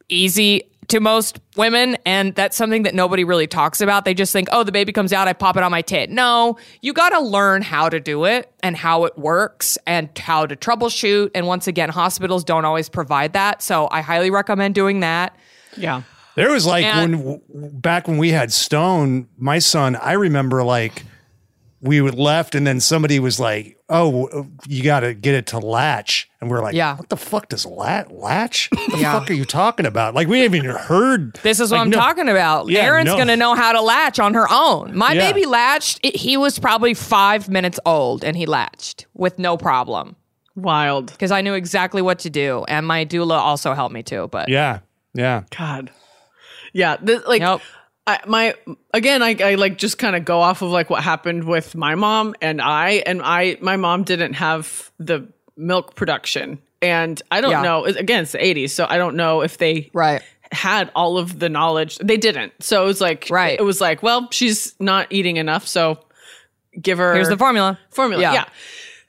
easy 0.08 0.71
to 0.92 1.00
most 1.00 1.40
women, 1.56 1.96
and 2.06 2.34
that's 2.34 2.56
something 2.56 2.84
that 2.84 2.94
nobody 2.94 3.24
really 3.24 3.46
talks 3.46 3.80
about. 3.80 4.04
They 4.04 4.14
just 4.14 4.32
think, 4.32 4.48
oh, 4.52 4.62
the 4.62 4.72
baby 4.72 4.92
comes 4.92 5.12
out, 5.12 5.26
I 5.28 5.32
pop 5.34 5.56
it 5.56 5.62
on 5.62 5.70
my 5.70 5.82
tit. 5.82 6.08
No, 6.08 6.56
you 6.80 6.92
got 6.92 7.10
to 7.10 7.20
learn 7.20 7.60
how 7.62 7.88
to 7.88 7.98
do 8.00 8.24
it 8.24 8.50
and 8.62 8.76
how 8.76 9.04
it 9.04 9.18
works 9.18 9.76
and 9.86 10.08
how 10.16 10.46
to 10.46 10.54
troubleshoot. 10.56 11.30
And 11.34 11.46
once 11.46 11.66
again, 11.66 11.88
hospitals 11.88 12.44
don't 12.44 12.64
always 12.64 12.88
provide 12.88 13.32
that. 13.32 13.62
So 13.62 13.88
I 13.90 14.00
highly 14.00 14.30
recommend 14.30 14.74
doing 14.74 15.00
that. 15.00 15.36
yeah. 15.76 16.02
There 16.34 16.50
was 16.50 16.64
like 16.64 16.86
And- 16.86 17.22
when 17.24 17.40
back 17.80 18.08
when 18.08 18.16
we 18.16 18.30
had 18.30 18.50
Stone, 18.52 19.28
my 19.36 19.58
son, 19.58 19.96
I 19.96 20.12
remember 20.12 20.62
like 20.64 21.02
we 21.82 22.00
would 22.00 22.14
left 22.14 22.54
and 22.54 22.66
then 22.66 22.80
somebody 22.80 23.18
was 23.20 23.38
like, 23.38 23.76
"Oh, 23.92 24.26
uh, 24.28 24.42
you 24.66 24.82
got 24.82 25.00
to 25.00 25.14
get 25.14 25.34
it 25.34 25.46
to 25.48 25.58
latch." 25.58 26.28
And 26.40 26.50
we're 26.50 26.60
like, 26.62 26.74
Yeah. 26.74 26.96
what 26.96 27.08
the 27.08 27.16
fuck 27.16 27.48
does 27.48 27.64
lat 27.66 28.10
latch? 28.10 28.68
What 28.72 28.90
the 28.92 28.98
Yeah. 28.98 29.18
fuck 29.18 29.30
are 29.30 29.34
you 29.34 29.44
talking 29.44 29.86
about?" 29.86 30.14
Like 30.14 30.26
we 30.28 30.40
haven't 30.40 30.56
even 30.64 30.74
heard 30.74 31.34
This 31.42 31.60
is 31.60 31.70
what 31.70 31.80
I'm 31.80 31.90
no- 31.90 31.98
talking 31.98 32.28
about. 32.28 32.68
Yeah, 32.68 32.82
Erin's 32.82 33.06
no. 33.06 33.16
going 33.16 33.28
to 33.28 33.36
know 33.36 33.54
how 33.54 33.72
to 33.72 33.80
latch 33.80 34.18
on 34.18 34.34
her 34.34 34.46
own. 34.50 34.96
My 34.96 35.12
Yeah. 35.12 35.30
baby 35.32 35.46
latched. 35.46 36.00
It, 36.02 36.16
he 36.16 36.36
was 36.36 36.58
probably 36.58 36.94
five 36.94 37.48
minutes 37.48 37.78
old 37.86 38.24
and 38.24 38.36
he 38.36 38.46
latched 38.46 39.06
with 39.14 39.38
no 39.38 39.56
problem 39.56 40.16
Wild. 40.56 41.12
because 41.12 41.30
I 41.30 41.40
knew 41.42 41.54
exactly 41.54 42.02
what 42.02 42.18
to 42.20 42.30
do. 42.30 42.64
And 42.68 42.86
my 42.86 43.04
doula 43.04 43.38
also 43.38 43.74
helped 43.74 43.94
me 43.94 44.02
too. 44.02 44.28
But 44.32 44.48
Yeah. 44.48 44.78
Yeah. 45.14 45.42
God. 45.56 45.90
Yeah. 46.72 46.96
This, 47.02 47.20
like. 47.26 47.42
Nope. 47.42 47.60
I, 48.06 48.18
my 48.26 48.54
again, 48.92 49.22
I, 49.22 49.36
I 49.40 49.54
like 49.54 49.78
just 49.78 49.96
kind 49.98 50.16
of 50.16 50.24
go 50.24 50.40
off 50.40 50.60
of 50.62 50.70
like 50.70 50.90
what 50.90 51.02
happened 51.04 51.44
with 51.44 51.74
my 51.76 51.94
mom 51.94 52.34
and 52.42 52.60
I, 52.60 53.02
and 53.06 53.22
I, 53.22 53.56
my 53.60 53.76
mom 53.76 54.02
didn't 54.02 54.34
have 54.34 54.90
the 54.98 55.28
milk 55.56 55.94
production, 55.94 56.58
and 56.80 57.22
I 57.30 57.40
don't 57.40 57.52
Yeah. 57.52 57.62
know. 57.62 57.84
Again, 57.84 58.22
it's 58.24 58.32
the 58.32 58.38
'80s, 58.38 58.70
so 58.70 58.86
I 58.88 58.98
don't 58.98 59.14
know 59.14 59.42
if 59.42 59.58
they 59.58 59.88
Right. 59.94 60.20
had 60.50 60.90
all 60.96 61.16
of 61.16 61.38
the 61.38 61.48
knowledge. 61.48 61.98
They 61.98 62.16
didn't. 62.16 62.52
So 62.60 62.82
it 62.82 62.86
was 62.86 63.00
like, 63.00 63.28
Right. 63.30 63.58
It 63.58 63.62
was 63.62 63.80
like, 63.80 64.02
well, 64.02 64.28
she's 64.32 64.74
not 64.80 65.06
eating 65.10 65.36
enough, 65.36 65.66
so 65.68 65.98
give 66.80 66.98
her 66.98 67.14
here's 67.14 67.28
the 67.28 67.38
formula. 67.38 67.78
formula. 67.90 68.20
Yeah. 68.22 68.32
Yeah. 68.32 68.44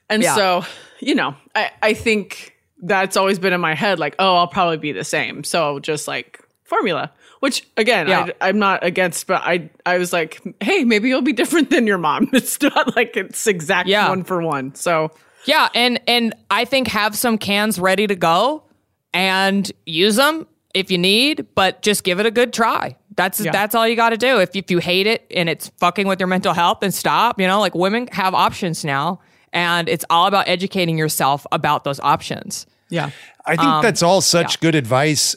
And 0.08 0.22
Yeah. 0.22 0.34
so, 0.36 0.64
you 1.00 1.14
know, 1.16 1.34
I, 1.56 1.70
I 1.82 1.94
think 1.94 2.54
that's 2.82 3.16
always 3.16 3.38
been 3.38 3.52
in 3.54 3.60
my 3.60 3.74
head 3.74 3.98
like, 3.98 4.14
oh, 4.18 4.36
I'll 4.36 4.46
probably 4.46 4.76
be 4.76 4.92
the 4.92 5.02
same. 5.04 5.42
So 5.42 5.80
just 5.80 6.06
like 6.06 6.38
formula, 6.64 7.10
which 7.44 7.66
again, 7.76 8.08
Yeah. 8.08 8.28
I, 8.40 8.48
I'm 8.48 8.58
not 8.58 8.82
against, 8.82 9.26
but 9.26 9.42
I, 9.44 9.68
I 9.84 9.98
was 9.98 10.12
like, 10.14 10.40
hey, 10.62 10.82
maybe 10.84 11.08
you'll 11.10 11.20
be 11.20 11.34
different 11.34 11.68
than 11.68 11.86
your 11.86 11.98
mom. 11.98 12.30
It's 12.32 12.60
not 12.62 12.96
like 12.96 13.16
it's 13.18 13.46
exact 13.46 13.86
Yeah. 13.86 14.08
one 14.08 14.24
for 14.24 14.40
one. 14.42 14.74
So, 14.74 15.10
Yeah, 15.44 15.68
and 15.74 16.00
and 16.08 16.32
I 16.50 16.64
think 16.64 16.88
have 16.88 17.14
some 17.14 17.36
cans 17.38 17.78
ready 17.78 18.06
to 18.06 18.14
go 18.16 18.62
and 19.12 19.70
use 19.84 20.16
them 20.16 20.46
if 20.74 20.90
you 20.90 20.98
need, 20.98 21.46
but 21.54 21.82
just 21.82 22.02
give 22.02 22.18
it 22.18 22.26
a 22.26 22.30
good 22.30 22.52
try. 22.52 22.96
That's 23.16 23.40
Yeah. 23.40 23.52
that's 23.52 23.74
all 23.74 23.86
you 23.86 23.94
got 23.94 24.10
to 24.10 24.16
do. 24.16 24.40
If 24.40 24.56
if 24.56 24.70
you 24.70 24.78
hate 24.78 25.06
it 25.06 25.26
and 25.30 25.48
it's 25.48 25.68
fucking 25.78 26.08
with 26.08 26.18
your 26.20 26.26
mental 26.28 26.54
health, 26.54 26.78
then 26.80 26.92
stop. 26.92 27.38
You 27.40 27.46
know, 27.46 27.60
like 27.60 27.74
women 27.74 28.08
have 28.12 28.32
options 28.34 28.84
now, 28.84 29.20
and 29.52 29.88
it's 29.88 30.04
all 30.08 30.26
about 30.26 30.48
educating 30.48 30.96
yourself 30.98 31.46
about 31.52 31.84
those 31.84 32.00
options. 32.00 32.66
yeah. 32.90 33.10
I 33.46 33.56
think 33.56 33.68
um, 33.68 33.82
that's 33.82 34.02
all 34.02 34.22
such 34.22 34.58
good 34.60 34.74
advice. 34.74 35.36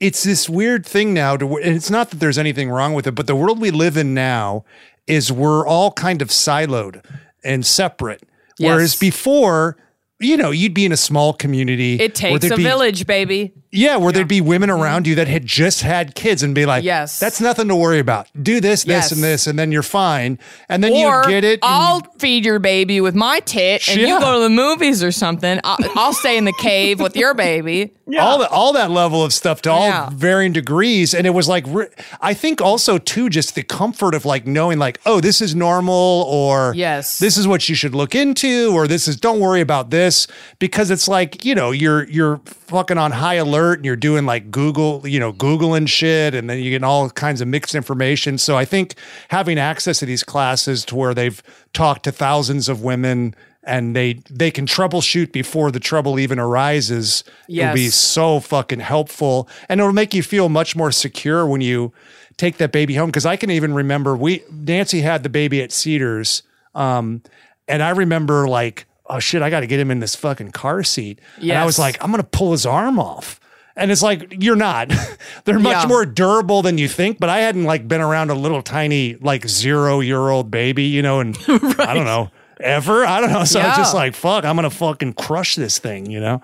It's 0.00 0.22
this 0.22 0.48
weird 0.48 0.86
thing 0.86 1.14
now 1.14 1.36
to 1.36 1.56
and 1.56 1.74
it's 1.74 1.90
not 1.90 2.10
that 2.10 2.20
there's 2.20 2.38
anything 2.38 2.70
wrong 2.70 2.94
with 2.94 3.06
it, 3.06 3.14
but 3.14 3.26
the 3.26 3.36
world 3.36 3.60
we 3.60 3.70
live 3.70 3.96
in 3.96 4.14
now 4.14 4.64
is 5.06 5.30
we're 5.30 5.66
all 5.66 5.92
kind 5.92 6.22
of 6.22 6.28
siloed 6.28 7.04
and 7.44 7.64
separate. 7.64 8.22
Whereas 8.58 8.96
before, 8.96 9.76
you 10.18 10.36
know, 10.36 10.50
you'd 10.50 10.74
be 10.74 10.84
in 10.84 10.92
a 10.92 10.96
small 10.96 11.32
community. 11.32 12.00
It 12.00 12.14
takes 12.14 12.50
a 12.50 12.56
be- 12.56 12.62
village, 12.62 13.06
baby. 13.06 13.52
Yeah, 13.76 13.96
where 13.96 14.12
there'd 14.12 14.26
be 14.26 14.40
women 14.40 14.70
mm-hmm. 14.70 14.82
around 14.82 15.06
you 15.06 15.14
that 15.16 15.28
had 15.28 15.44
just 15.46 15.82
had 15.82 16.14
kids 16.14 16.42
and 16.42 16.54
be 16.54 16.66
like, 16.66 16.82
Yes. 16.82 17.18
that's 17.18 17.40
nothing 17.40 17.68
to 17.68 17.76
worry 17.76 17.98
about. 17.98 18.28
Do 18.40 18.60
this, 18.60 18.84
this, 18.84 18.94
Yes. 18.94 19.12
and 19.12 19.22
this, 19.22 19.46
and 19.46 19.58
then 19.58 19.70
you're 19.70 19.82
fine. 19.82 20.38
And 20.68 20.82
then 20.82 20.92
Or 20.92 21.22
you 21.24 21.28
get 21.28 21.44
it. 21.44 21.60
I'll 21.62 22.00
feed 22.18 22.44
your 22.44 22.58
baby 22.58 23.00
with 23.00 23.14
my 23.14 23.40
tit, 23.40 23.86
and 23.88 24.00
Yeah. 24.00 24.06
you 24.08 24.20
go 24.20 24.34
to 24.34 24.40
the 24.40 24.50
movies 24.50 25.04
or 25.04 25.12
something. 25.12 25.60
I'll, 25.62 25.76
I'll 25.94 26.12
stay 26.14 26.36
in 26.38 26.44
the 26.46 26.54
cave 26.54 27.00
with 27.00 27.16
your 27.16 27.34
baby. 27.34 27.92
Yeah. 28.08 28.24
all 28.24 28.38
that 28.38 28.52
all 28.52 28.72
that 28.74 28.92
level 28.92 29.24
of 29.24 29.32
stuff 29.32 29.62
to 29.62 29.70
all 29.72 29.88
Yeah. 29.88 30.10
varying 30.12 30.52
degrees 30.52 31.12
and 31.12 31.26
it 31.26 31.30
was 31.30 31.48
like 31.48 31.66
i 32.20 32.34
think 32.34 32.60
also 32.62 32.98
too 32.98 33.28
just 33.28 33.56
the 33.56 33.64
comfort 33.64 34.14
of 34.14 34.24
like 34.24 34.46
knowing 34.46 34.78
like 34.78 35.00
oh 35.06 35.20
this 35.20 35.40
is 35.40 35.56
normal 35.56 36.24
or 36.28 36.72
Yes. 36.76 37.18
this 37.18 37.36
is 37.36 37.48
what 37.48 37.68
you 37.68 37.74
should 37.74 37.96
look 37.96 38.14
into 38.14 38.70
or 38.72 38.86
this 38.86 39.08
is 39.08 39.16
don't 39.16 39.40
worry 39.40 39.60
about 39.60 39.90
this 39.90 40.28
because 40.60 40.92
it's 40.92 41.08
like 41.08 41.44
you 41.44 41.56
know 41.56 41.72
you're 41.72 42.04
you're 42.04 42.40
fucking 42.68 42.96
on 42.96 43.10
high 43.10 43.34
alert 43.34 43.65
and 43.74 43.84
you're 43.84 43.96
doing 43.96 44.26
like 44.26 44.50
google 44.50 45.06
you 45.06 45.20
know 45.20 45.32
googling 45.32 45.88
shit 45.88 46.34
and 46.34 46.48
then 46.48 46.58
you 46.58 46.70
get 46.70 46.82
all 46.82 47.10
kinds 47.10 47.40
of 47.40 47.48
mixed 47.48 47.74
information. 47.74 48.38
So 48.38 48.56
i 48.56 48.64
think 48.64 48.94
having 49.28 49.58
access 49.58 49.98
to 50.00 50.06
these 50.06 50.22
classes 50.22 50.84
to 50.86 50.96
where 50.96 51.14
they've 51.14 51.42
talked 51.72 52.04
to 52.04 52.12
thousands 52.12 52.68
of 52.68 52.82
women 52.82 53.34
and 53.66 53.96
they 53.96 54.14
they 54.30 54.50
can 54.50 54.64
troubleshoot 54.64 55.32
before 55.32 55.70
the 55.70 55.80
trouble 55.80 56.18
even 56.18 56.38
arises 56.38 57.24
it'll 57.66 57.74
be 57.74 57.88
so 57.88 58.40
fucking 58.40 58.80
helpful. 58.80 59.48
And 59.68 59.80
it'll 59.80 59.92
make 59.92 60.14
you 60.14 60.22
feel 60.22 60.48
much 60.48 60.76
more 60.76 60.92
secure 60.92 61.44
when 61.46 61.60
you 61.60 61.92
take 62.36 62.58
that 62.58 62.72
baby 62.72 62.94
home. 62.94 63.08
Because 63.08 63.26
i 63.26 63.36
can 63.36 63.50
even 63.50 63.74
remember 63.74 64.16
we 64.16 64.42
nancy 64.50 65.00
had 65.00 65.22
the 65.22 65.28
baby 65.28 65.60
at 65.60 65.72
cedars 65.72 66.42
um, 66.74 67.22
and 67.66 67.82
i 67.82 67.90
remember 67.90 68.46
like 68.48 68.86
oh 69.06 69.18
shit 69.18 69.42
i 69.42 69.50
gotta 69.50 69.66
get 69.66 69.80
him 69.80 69.90
in 69.90 70.00
this 70.00 70.14
fucking 70.14 70.52
car 70.52 70.82
seat. 70.84 71.20
And 71.54 71.58
i 71.58 71.66
was 71.66 71.78
like 71.78 72.02
i'm 72.02 72.10
gonna 72.12 72.22
pull 72.22 72.52
his 72.52 72.64
arm 72.66 72.98
off 72.98 73.40
and 73.76 73.90
it's 73.90 74.02
like 74.02 74.42
you're 74.42 74.56
not. 74.56 74.90
They're 75.44 75.58
much 75.58 75.82
Yeah. 75.82 75.86
more 75.86 76.06
durable 76.06 76.62
than 76.62 76.78
you 76.78 76.88
think 76.88 77.18
but 77.18 77.28
i 77.28 77.38
hadn't 77.40 77.64
like 77.64 77.86
been 77.86 78.00
around 78.00 78.30
a 78.30 78.34
little 78.34 78.62
tiny 78.62 79.14
like 79.16 79.48
zero 79.48 80.00
year 80.00 80.28
old 80.30 80.50
baby 80.50 80.84
you 80.84 81.02
know 81.02 81.20
and 81.20 81.36
i 81.48 81.94
don't 81.94 82.04
know 82.06 82.30
ever? 82.60 83.04
I 83.04 83.20
don't 83.20 83.30
know. 83.32 83.44
So 83.44 83.60
i 83.60 83.68
was 83.68 83.76
just 83.76 83.94
like 83.94 84.14
fuck 84.14 84.44
i'm 84.44 84.56
gonna 84.56 84.70
fucking 84.70 85.12
crush 85.14 85.54
this 85.56 85.78
thing 85.78 86.10
you 86.10 86.20
know? 86.20 86.42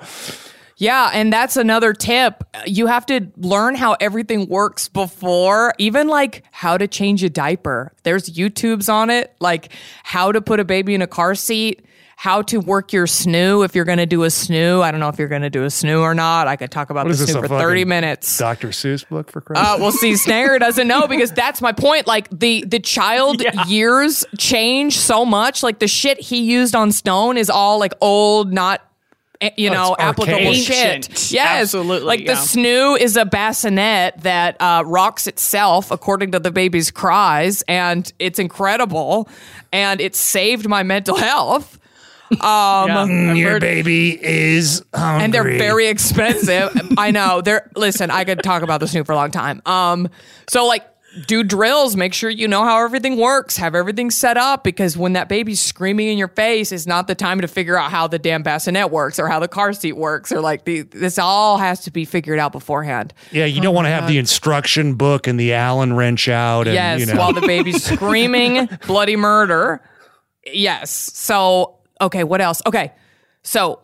Yeah, 0.78 1.10
and 1.12 1.32
that's 1.32 1.56
another 1.56 1.92
tip. 1.92 2.42
You 2.66 2.88
have 2.88 3.06
to 3.06 3.28
learn 3.36 3.76
how 3.76 3.92
everything 4.00 4.48
works 4.48 4.88
before, 4.88 5.74
even 5.78 6.08
like 6.08 6.42
how 6.50 6.76
to 6.76 6.88
change 6.88 7.22
a 7.22 7.30
diaper. 7.30 7.92
There's 8.02 8.30
YouTubes 8.30 8.92
on 8.92 9.08
it, 9.08 9.32
like 9.38 9.68
how 10.02 10.32
to 10.32 10.40
put 10.40 10.58
a 10.58 10.64
baby 10.64 10.94
in 10.94 11.02
a 11.02 11.06
car 11.06 11.36
seat, 11.36 11.84
how 12.22 12.40
to 12.40 12.58
work 12.60 12.92
your 12.92 13.06
snoo 13.06 13.64
if 13.64 13.74
you're 13.74 13.84
going 13.84 13.98
to 13.98 14.06
do 14.06 14.22
a 14.22 14.28
snoo. 14.28 14.80
I 14.80 14.92
don't 14.92 15.00
know 15.00 15.08
if 15.08 15.18
you're 15.18 15.26
going 15.26 15.42
to 15.42 15.50
do 15.50 15.64
a 15.64 15.66
snoo 15.66 16.02
or 16.02 16.14
not. 16.14 16.46
I 16.46 16.54
could 16.54 16.70
talk 16.70 16.90
about 16.90 17.04
What 17.06 17.16
the 17.16 17.20
is 17.20 17.26
this, 17.26 17.34
snoo 17.34 17.40
for 17.40 17.48
30 17.48 17.84
minutes. 17.84 18.38
dr 18.38 18.68
seuss 18.68 19.08
book 19.08 19.28
for 19.28 19.40
christ 19.40 19.60
Uh, 19.60 19.76
well, 19.80 19.90
see, 19.90 20.14
Stanger 20.14 20.60
doesn't 20.60 20.86
know 20.86 21.08
because 21.08 21.32
that's 21.32 21.60
my 21.60 21.72
point. 21.72 22.06
Like 22.06 22.28
the 22.30 22.64
the 22.64 22.78
child 22.78 23.42
years 23.66 24.24
change 24.38 24.98
so 24.98 25.24
much. 25.24 25.64
Like 25.64 25.80
the 25.80 25.88
shit 25.88 26.20
he 26.20 26.42
used 26.44 26.76
on 26.76 26.92
Stone 26.92 27.38
is 27.38 27.50
all 27.50 27.80
like 27.80 27.92
old, 28.00 28.52
not 28.52 28.82
eh, 29.40 29.50
you 29.56 29.68
know, 29.70 29.94
it's 29.94 30.02
applicable 30.04 30.46
archaic. 30.46 30.62
shit. 30.62 30.76
Ancient. 31.08 31.32
Yes, 31.32 31.62
Absolutely, 31.74 32.06
Like 32.06 32.26
the 32.26 32.34
snoo 32.34 32.96
is 33.00 33.16
a 33.16 33.24
bassinet 33.24 34.20
that 34.20 34.56
uh, 34.60 34.84
rocks 34.86 35.26
itself 35.26 35.90
according 35.90 36.30
to 36.30 36.38
the 36.38 36.52
baby's 36.52 36.92
cries, 36.92 37.62
and 37.62 38.12
it's 38.20 38.38
incredible, 38.38 39.28
and 39.72 40.00
it 40.00 40.14
saved 40.14 40.68
my 40.68 40.84
mental 40.84 41.16
health. 41.30 41.80
Um, 42.40 42.88
Yeah, 42.88 43.02
I've 43.30 43.36
Your 43.36 43.50
heard- 43.52 43.60
baby 43.62 44.18
is 44.22 44.82
hungry. 44.94 45.24
and 45.24 45.34
they're 45.34 45.44
very 45.58 45.86
expensive. 45.88 46.70
I 46.96 47.10
know. 47.10 47.40
They're 47.40 47.70
listen, 47.76 48.10
I 48.10 48.24
could 48.24 48.42
talk 48.42 48.62
about 48.62 48.80
the 48.80 48.86
Snoo 48.86 49.04
for 49.06 49.12
a 49.12 49.16
long 49.16 49.30
time. 49.30 49.62
Um, 49.66 50.08
so 50.48 50.66
like 50.66 50.84
do 51.26 51.42
drills, 51.44 51.94
make 51.94 52.14
sure 52.14 52.30
you 52.30 52.48
know 52.48 52.64
how 52.64 52.82
everything 52.82 53.18
works, 53.18 53.58
have 53.58 53.74
everything 53.74 54.10
set 54.10 54.38
up 54.38 54.64
because 54.64 54.96
when 54.96 55.12
that 55.12 55.28
baby's 55.28 55.60
screaming 55.60 56.08
in 56.08 56.16
your 56.16 56.28
face 56.28 56.72
is 56.72 56.86
not 56.86 57.06
the 57.06 57.14
time 57.14 57.38
to 57.42 57.46
figure 57.48 57.76
out 57.76 57.90
how 57.90 58.06
the 58.06 58.18
damn 58.18 58.42
bassinet 58.42 58.90
works 58.90 59.18
or 59.18 59.28
how 59.28 59.38
the 59.38 59.46
car 59.46 59.74
seat 59.74 59.92
works 59.92 60.32
or 60.32 60.40
like 60.40 60.64
the 60.64 60.80
this 60.82 61.18
all 61.18 61.58
has 61.58 61.80
to 61.80 61.90
be 61.90 62.06
figured 62.06 62.38
out 62.38 62.50
beforehand. 62.52 63.12
Yeah, 63.30 63.44
you 63.44 63.60
don't 63.60 63.74
want 63.74 63.84
to 63.84 63.90
have 63.90 64.08
the 64.08 64.16
instruction 64.16 64.94
book 64.94 65.26
and 65.26 65.38
the 65.38 65.52
Allen 65.52 65.92
wrench 65.92 66.30
out. 66.30 66.66
And, 66.66 66.74
yes, 66.74 67.00
you 67.00 67.04
know. 67.06 67.16
while 67.18 67.34
the 67.34 67.42
baby's 67.42 67.84
screaming 67.84 68.66
bloody 68.86 69.16
murder. 69.16 69.82
Yes. 70.46 70.90
So, 70.90 71.78
okay, 72.02 72.24
what 72.24 72.40
else? 72.40 72.60
Okay. 72.66 72.92
So, 73.42 73.80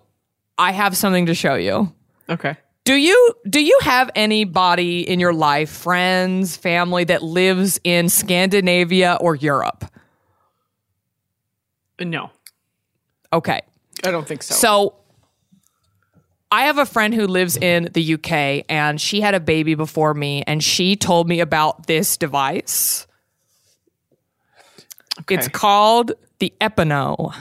I 0.58 0.72
have 0.72 0.96
something 0.96 1.26
to 1.26 1.34
show 1.34 1.54
you. 1.54 1.92
Okay. 2.28 2.56
Do 2.84 2.94
you 2.94 3.34
do 3.48 3.62
you 3.62 3.78
have 3.82 4.10
anybody 4.14 5.08
in 5.08 5.20
your 5.20 5.32
life, 5.34 5.70
friends, 5.70 6.56
family 6.56 7.04
that 7.04 7.22
lives 7.22 7.78
in 7.84 8.08
Scandinavia 8.08 9.18
or 9.20 9.34
Europe? 9.34 9.84
No, 12.00 12.30
Okay. 13.32 13.60
I 14.04 14.10
don't 14.10 14.26
think 14.26 14.42
so. 14.42 14.54
So 14.54 14.94
I 16.50 16.62
have 16.62 16.78
a 16.78 16.86
friend 16.86 17.12
who 17.12 17.26
lives 17.26 17.56
in 17.56 17.90
the 17.92 18.14
UK 18.14 18.64
and 18.68 19.00
she 19.00 19.20
had 19.20 19.34
a 19.34 19.40
baby 19.40 19.74
before 19.74 20.14
me 20.14 20.42
and 20.46 20.62
she 20.62 20.96
told 20.96 21.28
me 21.28 21.40
about 21.40 21.86
this 21.86 22.16
device. 22.16 23.06
Okay. 25.20 25.34
It's 25.34 25.48
called 25.48 26.12
the 26.38 26.52
Epi-No. 26.60 27.32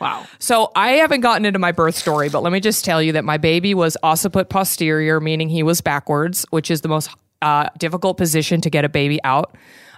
Wow. 0.00 0.26
So 0.38 0.70
I 0.74 0.92
haven't 0.92 1.20
gotten 1.20 1.44
into 1.44 1.58
my 1.58 1.72
birth 1.72 1.94
story, 1.94 2.28
but 2.28 2.42
let 2.42 2.52
me 2.52 2.60
just 2.60 2.84
tell 2.84 3.02
you 3.02 3.12
that 3.12 3.24
my 3.24 3.36
baby 3.36 3.74
was 3.74 3.96
occiput 4.02 4.48
posterior, 4.48 5.20
meaning 5.20 5.48
he 5.48 5.62
was 5.62 5.80
backwards, 5.80 6.46
which 6.50 6.70
is 6.70 6.80
the 6.80 6.88
most 6.88 7.10
uh, 7.42 7.68
difficult 7.78 8.16
position 8.16 8.60
to 8.62 8.70
get 8.70 8.84
a 8.84 8.88
baby 8.88 9.22
out. 9.24 9.56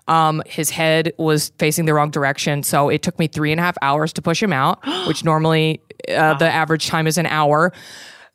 Um, 0.08 0.42
his 0.46 0.70
head 0.70 1.12
was 1.16 1.52
facing 1.58 1.84
the 1.84 1.94
wrong 1.94 2.10
direction, 2.10 2.62
so 2.62 2.88
it 2.88 3.02
took 3.02 3.18
me 3.18 3.28
three 3.28 3.52
and 3.52 3.60
a 3.60 3.62
half 3.62 3.76
hours 3.82 4.12
to 4.14 4.22
push 4.22 4.42
him 4.42 4.52
out, 4.52 4.80
which 5.06 5.24
normally 5.24 5.80
uh, 6.08 6.34
the 6.34 6.48
average 6.48 6.88
time 6.88 7.06
is 7.06 7.18
an 7.18 7.26
hour. 7.26 7.72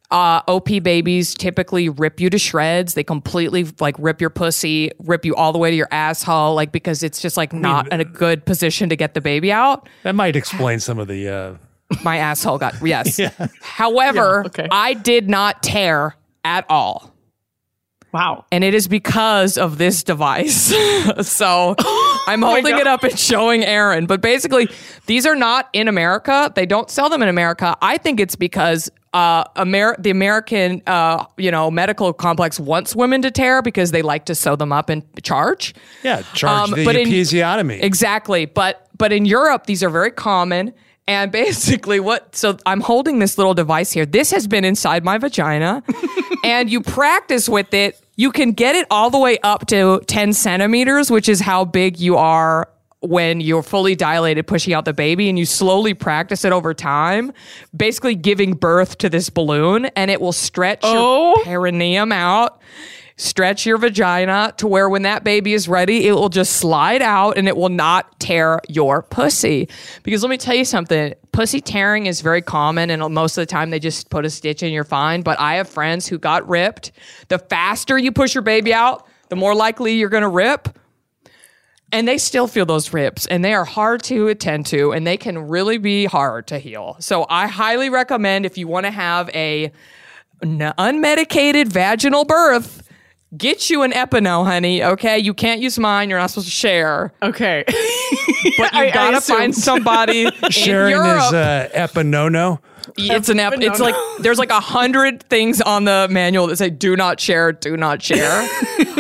Uh, 0.09 0.41
OP 0.47 0.69
babies 0.83 1.33
typically 1.33 1.89
rip 1.89 2.21
you 2.21 2.29
to 2.29 2.37
shreds. 2.37 2.93
They 2.93 3.03
completely 3.03 3.67
like 3.81 3.95
rip 3.99 4.21
your 4.21 4.29
pussy, 4.29 4.91
rip 4.99 5.25
you 5.25 5.35
all 5.35 5.51
the 5.51 5.59
way 5.59 5.69
to 5.69 5.75
your 5.75 5.89
asshole, 5.91 6.55
like 6.55 6.71
because 6.71 7.03
it's 7.03 7.21
just 7.21 7.35
like 7.35 7.51
not 7.51 7.91
in 7.91 7.99
a 7.99 8.05
good 8.05 8.45
position 8.45 8.87
to 8.87 8.95
get 8.95 9.13
the 9.15 9.21
baby 9.21 9.51
out 9.51 9.89
that 10.03 10.15
might 10.15 10.35
explain 10.35 10.79
some 10.79 10.97
of 10.97 11.07
the. 11.07 11.27
Uh, 11.27 11.55
my 12.03 12.17
asshole 12.17 12.57
got 12.57 12.75
yes. 12.81 13.19
However, 13.61 14.43
Yeah, 14.43 14.47
okay. 14.47 14.67
I 14.71 14.93
did 14.93 15.29
not 15.29 15.61
tear 15.63 16.15
at 16.45 16.65
all. 16.69 17.13
Wow. 18.13 18.45
And 18.51 18.63
it 18.63 18.73
is 18.73 18.87
because 18.87 19.57
of 19.57 19.77
this 19.77 20.03
device. 20.03 20.73
so 21.27 21.75
I'm 22.27 22.41
holding 22.41 22.71
God. 22.71 22.81
it 22.81 22.87
up 22.87 23.03
and 23.03 23.17
showing 23.19 23.63
Erin. 23.63 24.05
But 24.05 24.21
basically, 24.21 24.69
these 25.05 25.25
are 25.25 25.35
not 25.35 25.69
in 25.73 25.87
America. 25.87 26.51
They 26.55 26.65
don't 26.65 26.89
sell 26.89 27.09
them 27.09 27.21
in 27.21 27.29
America. 27.29 27.75
I 27.81 27.97
think 27.97 28.19
it's 28.19 28.35
because 28.35 28.89
uh, 29.17 29.43
Amer- 29.57 29.95
the 29.99 30.09
American, 30.11 30.81
uh, 30.85 31.25
you 31.37 31.51
know, 31.51 31.71
medical 31.71 32.13
complex 32.13 32.59
wants 32.59 32.95
women 32.95 33.21
to 33.23 33.31
tear 33.31 33.61
because 33.61 33.91
they 33.91 34.01
like 34.03 34.25
to 34.25 34.35
sew 34.35 34.55
them 34.55 34.71
up 34.71 34.89
and 34.89 35.01
charge. 35.23 35.73
yeah, 36.03 36.21
charge 36.33 36.69
Um, 36.71 36.75
the 36.75 36.85
but 36.85 36.95
in- 36.95 37.07
episiotomy. 37.07 37.81
Exactly. 37.81 38.45
But 38.45 38.73
but 38.97 39.11
in 39.11 39.25
Europe, 39.25 39.65
these 39.65 39.81
are 39.83 39.89
very 39.89 40.11
common. 40.11 40.73
And 41.07 41.31
basically, 41.43 41.99
what 41.99 42.35
so 42.35 42.57
I'm 42.65 42.81
holding 42.81 43.19
this 43.19 43.37
little 43.37 43.53
device 43.53 43.91
here. 43.91 44.05
This 44.05 44.31
has 44.31 44.45
been 44.47 44.65
inside 44.65 45.03
my 45.03 45.17
vagina, 45.17 45.81
and 46.43 46.69
you 46.69 46.81
practice 46.81 47.47
with 47.49 47.73
it. 47.73 47.99
You 48.19 48.31
can 48.31 48.51
get 48.51 48.75
it 48.75 48.85
all 48.89 49.09
the 49.09 49.19
way 49.19 49.37
up 49.43 49.67
to 49.67 50.01
10 50.07 50.33
centimeters, 50.33 51.09
which 51.11 51.29
is 51.29 51.39
how 51.39 51.65
big 51.65 51.99
you 51.99 52.17
are 52.17 52.67
when 53.01 53.39
you're 53.41 53.63
fully 53.63 53.95
dilated, 53.95 54.47
pushing 54.47 54.73
out 54.73 54.85
the 54.85 54.93
baby, 54.93 55.29
and 55.29 55.37
you 55.37 55.45
slowly 55.45 55.93
practice 55.93 56.43
it 56.43 56.51
over 56.51 56.73
time, 56.73 57.31
basically 57.75 58.15
giving 58.15 58.53
birth 58.53 58.97
to 58.99 59.09
this 59.09 59.29
balloon, 59.29 59.85
and 59.95 60.09
it 60.09 60.19
will 60.19 60.31
stretch 60.33 60.81
Oh. 60.83 61.35
your 61.37 61.45
perineum 61.45 62.11
out 62.11 62.59
stretch 63.19 63.65
your 63.65 63.79
vagina 63.79 64.53
to 64.57 64.67
where 64.67 64.87
when 64.87 65.01
that 65.01 65.23
baby 65.23 65.53
is 65.53 65.67
ready, 65.67 66.07
it 66.07 66.11
will 66.11 66.29
just 66.29 66.57
slide 66.57 67.01
out 67.01 67.35
and 67.35 67.47
it 67.47 67.57
will 67.57 67.67
not 67.67 68.19
tear 68.19 68.59
your 68.69 69.01
pussy. 69.01 69.67
Because 70.03 70.21
let 70.21 70.29
me 70.29 70.37
tell 70.37 70.53
you 70.53 70.63
something 70.63 71.15
pussy 71.31 71.59
tearing 71.59 72.05
is 72.05 72.21
very 72.21 72.43
common, 72.43 72.91
and 72.91 73.01
most 73.15 73.35
of 73.35 73.41
the 73.41 73.47
time 73.47 73.71
they 73.71 73.79
just 73.79 74.11
put 74.11 74.23
a 74.23 74.29
stitch 74.29 74.61
and 74.61 74.71
you're 74.71 74.83
fine. 74.83 75.23
But 75.23 75.39
I 75.39 75.55
have 75.55 75.67
friends 75.67 76.07
who 76.07 76.19
got 76.19 76.47
ripped. 76.47 76.91
The 77.29 77.39
faster 77.39 77.97
you 77.97 78.11
push 78.11 78.35
your 78.35 78.43
baby 78.43 78.71
out, 78.71 79.07
the 79.29 79.35
more 79.35 79.55
likely 79.55 79.93
you're 79.95 80.09
gonna 80.09 80.29
rip. 80.29 80.69
And 81.93 82.05
they 82.07 82.17
still 82.17 82.47
feel 82.47 82.65
those 82.65 82.91
rips, 82.91 83.25
and 83.27 83.45
they 83.45 83.53
are 83.53 83.63
hard 83.63 84.03
to 84.03 84.27
attend 84.27 84.65
to, 84.67 84.91
and 84.91 85.07
they 85.07 85.15
can 85.15 85.37
really 85.47 85.77
be 85.77 86.03
hard 86.05 86.45
to 86.47 86.59
heal. 86.59 86.97
So, 86.99 87.25
I 87.29 87.47
highly 87.47 87.89
recommend 87.89 88.45
if 88.45 88.57
you 88.57 88.67
want 88.67 88.85
to 88.85 88.91
have 88.91 89.29
a 89.29 89.71
n- 90.43 90.73
unmedicated 90.77 91.67
vaginal 91.67 92.25
birth, 92.25 92.83
get 93.37 93.69
you 93.69 93.83
an 93.83 93.93
Epi-No, 93.93 94.43
honey. 94.43 94.83
Okay, 94.83 95.17
you 95.17 95.33
can't 95.33 95.61
use 95.61 95.79
mine. 95.79 96.09
You're 96.09 96.19
not 96.19 96.29
supposed 96.29 96.47
to 96.47 96.51
share, 96.51 97.13
Okay. 97.23 97.63
but 97.67 97.73
you 98.73 98.79
I- 98.79 98.87
I 98.87 98.91
gotta 98.91 99.21
find 99.21 99.55
somebody 99.55 100.29
Sharing 100.49 100.93
in 100.93 101.03
Europe. 101.05 101.23
is 101.27 101.33
uh, 101.33 101.69
epinono. 101.73 102.59
it's 102.97 103.29
an 103.29 103.39
ep- 103.39 103.53
Epi-No. 103.53 103.71
It's 103.71 103.79
like 103.79 103.95
there's 104.19 104.39
like 104.39 104.49
a 104.51 104.59
hundred 104.59 105.23
things 105.29 105.61
on 105.61 105.85
the 105.85 106.07
manual 106.11 106.47
that 106.47 106.57
say 106.57 106.69
"do 106.69 106.95
not 106.97 107.19
share, 107.21 107.53
do 107.53 107.77
not 107.77 108.01
share." 108.01 108.41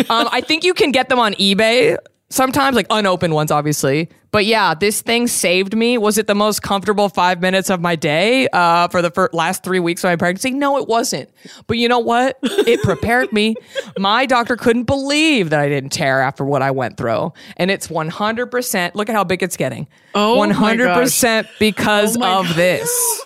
um, 0.09 0.29
I 0.31 0.41
think 0.41 0.63
you 0.63 0.73
can 0.73 0.91
get 0.91 1.09
them 1.09 1.19
on 1.19 1.33
eBay 1.33 1.97
sometimes, 2.29 2.75
like 2.75 2.87
unopened 2.89 3.33
ones, 3.33 3.51
obviously. 3.51 4.09
But 4.31 4.45
yeah, 4.45 4.73
this 4.73 5.01
thing 5.01 5.27
saved 5.27 5.75
me. 5.75 5.97
Was 5.97 6.17
it 6.17 6.27
the 6.27 6.35
most 6.35 6.61
comfortable 6.61 7.07
five 7.09 7.41
minutes 7.41 7.69
of 7.69 7.79
my 7.81 7.95
day 7.95 8.47
uh, 8.53 8.87
for 8.89 9.01
the 9.01 9.29
last 9.33 9.63
three 9.63 9.79
weeks 9.79 10.03
of 10.03 10.09
my 10.09 10.15
pregnancy? 10.17 10.51
No, 10.51 10.77
it 10.77 10.87
wasn't. 10.87 11.29
But 11.65 11.77
you 11.77 11.87
know 11.87 11.99
what? 11.99 12.37
It 12.43 12.81
prepared 12.83 13.31
me. 13.31 13.55
My 13.97 14.25
doctor 14.25 14.55
couldn't 14.57 14.83
believe 14.83 15.49
that 15.51 15.59
I 15.59 15.69
didn't 15.69 15.91
tear 15.91 16.21
after 16.21 16.43
what 16.43 16.61
I 16.61 16.71
went 16.71 16.97
through, 16.97 17.31
and 17.55 17.71
it's 17.71 17.87
100%. 17.87 18.95
Look 18.95 19.09
at 19.09 19.15
how 19.15 19.23
big 19.23 19.41
it's 19.41 19.57
getting. 19.57 19.87
Oh 20.13 20.35
my 20.45 20.53
100% 20.53 21.47
because 21.59 22.17
Oh 22.17 22.41
of 22.41 22.47
God. 22.47 22.55
this. 22.55 23.23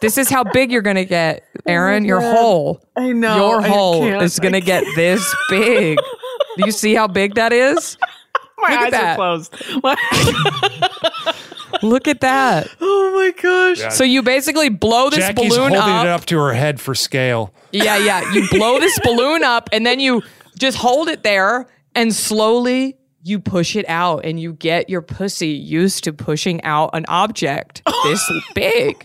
This 0.00 0.18
is 0.18 0.28
how 0.28 0.44
big 0.44 0.70
you're 0.72 0.82
gonna 0.82 1.04
get, 1.06 1.44
Erin. 1.66 2.04
your 2.04 2.20
hole. 2.20 2.82
I 2.96 3.12
know, 3.12 3.36
Your 3.50 3.62
hole 3.62 4.04
is 4.20 4.38
gonna 4.38 4.60
get 4.60 4.84
this 4.94 5.34
big. 5.50 5.98
Do 6.56 6.64
you 6.66 6.72
see 6.72 6.94
how 6.94 7.06
big 7.06 7.34
that 7.34 7.52
is? 7.52 7.96
My 8.58 8.70
Look 8.70 8.94
eyes 8.94 8.94
are 8.94 9.14
closed. 9.16 9.54
My- 9.82 11.32
Look 11.82 12.08
at 12.08 12.20
that. 12.22 12.68
oh 12.80 13.12
my 13.14 13.42
gosh. 13.42 13.94
So 13.94 14.02
you 14.02 14.22
basically 14.22 14.70
blow 14.70 15.10
this 15.10 15.18
Jackie's 15.18 15.50
balloon 15.54 15.72
holding 15.74 15.94
up. 15.94 16.06
it 16.06 16.08
up 16.08 16.24
to 16.26 16.38
her 16.38 16.54
head 16.54 16.80
for 16.80 16.94
scale. 16.94 17.52
Yeah, 17.72 17.98
yeah. 17.98 18.32
You 18.32 18.48
blow 18.50 18.80
this 18.80 18.98
balloon 19.04 19.44
up 19.44 19.68
and 19.72 19.84
then 19.84 20.00
you 20.00 20.22
just 20.58 20.78
hold 20.78 21.08
it 21.08 21.22
there 21.22 21.66
and 21.94 22.14
slowly 22.14 22.96
you 23.22 23.38
push 23.40 23.76
it 23.76 23.84
out 23.88 24.24
and 24.24 24.40
you 24.40 24.54
get 24.54 24.88
your 24.88 25.02
pussy 25.02 25.48
used 25.48 26.04
to 26.04 26.12
pushing 26.14 26.62
out 26.62 26.90
an 26.94 27.04
object 27.08 27.82
this 28.04 28.32
big. 28.54 29.04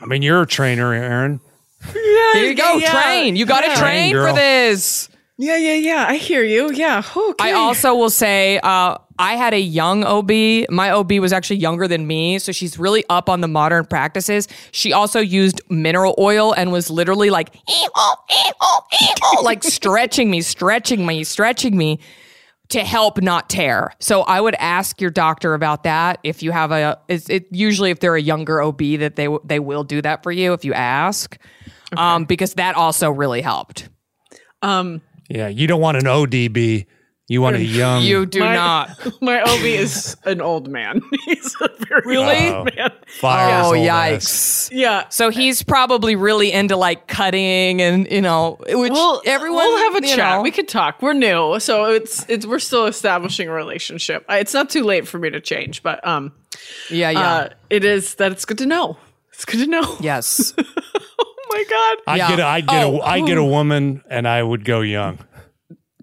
I 0.00 0.06
mean, 0.06 0.22
you're 0.22 0.40
a 0.42 0.46
trainer, 0.46 0.92
Erin. 0.94 1.40
Yeah, 1.86 1.92
There 2.32 2.44
you 2.48 2.54
go. 2.54 2.76
yeah. 2.76 2.92
Train. 2.92 3.36
You 3.36 3.44
got 3.44 3.60
to 3.62 3.66
Yeah. 3.68 3.74
train 3.76 4.14
Train, 4.14 4.26
for 4.28 4.32
this. 4.34 5.08
Yeah, 5.42 5.56
yeah, 5.56 5.74
yeah. 5.74 6.06
I 6.08 6.18
hear 6.18 6.44
you. 6.44 6.70
Yeah. 6.72 7.02
Okay. 7.16 7.50
I 7.50 7.52
also 7.52 7.96
will 7.96 8.10
say 8.10 8.60
uh, 8.62 8.96
I 9.18 9.34
had 9.34 9.52
a 9.54 9.58
young 9.58 10.04
OB. 10.04 10.30
My 10.70 10.92
OB 10.92 11.10
was 11.14 11.32
actually 11.32 11.56
younger 11.56 11.88
than 11.88 12.06
me, 12.06 12.38
so 12.38 12.52
she's 12.52 12.78
really 12.78 13.04
up 13.10 13.28
on 13.28 13.40
the 13.40 13.48
modern 13.48 13.84
practices. 13.84 14.46
She 14.70 14.92
also 14.92 15.18
used 15.18 15.60
mineral 15.68 16.14
oil 16.16 16.52
and 16.52 16.70
was 16.70 16.90
literally 16.90 17.30
like, 17.30 17.56
like 19.42 19.64
stretching 19.64 20.30
me, 20.30 20.42
stretching 20.42 21.04
me, 21.04 21.24
stretching 21.24 21.76
me 21.76 21.98
to 22.68 22.84
help 22.84 23.20
not 23.20 23.50
tear. 23.50 23.94
So 23.98 24.22
I 24.22 24.40
would 24.40 24.54
ask 24.60 25.00
your 25.00 25.10
doctor 25.10 25.54
about 25.54 25.82
that. 25.82 26.20
If 26.22 26.44
you 26.44 26.52
have 26.52 26.70
a, 26.70 27.00
it's, 27.08 27.28
it 27.28 27.48
usually 27.50 27.90
if 27.90 27.98
they're 27.98 28.14
a 28.14 28.22
younger 28.22 28.62
OB 28.62 28.78
that 29.00 29.16
they 29.16 29.26
they 29.44 29.58
will 29.58 29.82
do 29.82 30.00
that 30.02 30.22
for 30.22 30.30
you 30.30 30.52
if 30.52 30.64
you 30.64 30.72
ask, 30.72 31.36
um, 31.96 32.26
because 32.26 32.54
that 32.54 32.76
also 32.76 33.10
really 33.10 33.40
helped. 33.40 33.88
um 34.62 35.02
Yeah, 35.34 35.48
you 35.48 35.66
don't 35.66 35.80
want 35.80 35.96
an 35.96 36.04
ODB 36.04 36.84
You 37.28 37.40
want 37.40 37.56
a 37.56 37.64
young. 37.80 38.02
You 38.02 38.26
do 38.26 38.40
My- 38.40 38.54
not. 38.64 39.22
My 39.22 39.40
OB 39.40 39.64
is 39.64 40.14
an 40.24 40.42
old 40.42 40.68
man. 40.68 41.00
He's 41.24 41.56
a 41.62 41.68
very 41.86 42.02
Really? 42.04 42.50
old 42.50 42.74
man. 42.76 42.90
fires 43.18 43.64
Oh, 43.66 43.74
old 43.74 43.86
yikes. 43.86 44.68
Yeah. 44.72 45.08
So 45.08 45.30
he's 45.30 45.62
probably 45.62 46.16
really 46.16 46.52
into 46.52 46.76
like 46.76 47.06
cutting 47.06 47.80
and, 47.80 48.10
you 48.10 48.20
know, 48.20 48.58
which 48.68 48.92
Well, 48.92 49.22
everyone. 49.24 49.64
we'll 49.64 49.92
have 49.92 50.02
a 50.02 50.06
chat. 50.06 50.18
know. 50.36 50.42
We 50.42 50.50
could 50.50 50.68
talk. 50.68 51.00
We're 51.00 51.14
new, 51.14 51.58
so 51.60 51.86
it's 51.86 52.28
it's 52.28 52.44
we're 52.44 52.58
still 52.58 52.84
establishing 52.86 53.48
a 53.48 53.52
relationship. 53.52 54.24
I, 54.28 54.38
it's 54.40 54.52
not 54.52 54.68
too 54.68 54.84
late 54.84 55.08
for 55.08 55.18
me 55.18 55.30
to 55.30 55.40
change, 55.40 55.82
but 55.82 56.06
um, 56.06 56.32
yeah, 56.90 57.10
yeah. 57.10 57.20
uh, 57.32 57.48
it 57.70 57.84
is 57.84 58.16
that 58.16 58.32
it's 58.32 58.44
good 58.44 58.58
to 58.58 58.66
know. 58.66 58.98
It's 59.32 59.46
good 59.46 59.60
to 59.64 59.66
know. 59.66 59.96
yes. 60.00 60.52
Oh 61.52 61.56
my 61.56 61.64
god. 61.68 62.12
I'd 62.12 62.16
Yeah. 62.18 62.28
get 62.30 62.40
a, 62.40 62.46
I'd 62.46 62.66
get 62.66 62.84
Oh. 62.84 62.98
a 62.98 63.02
I'd 63.02 63.26
get 63.26 63.38
a 63.38 63.44
woman 63.44 64.02
and 64.08 64.26
I 64.26 64.42
would 64.42 64.64
go 64.64 64.80
young. 64.80 65.18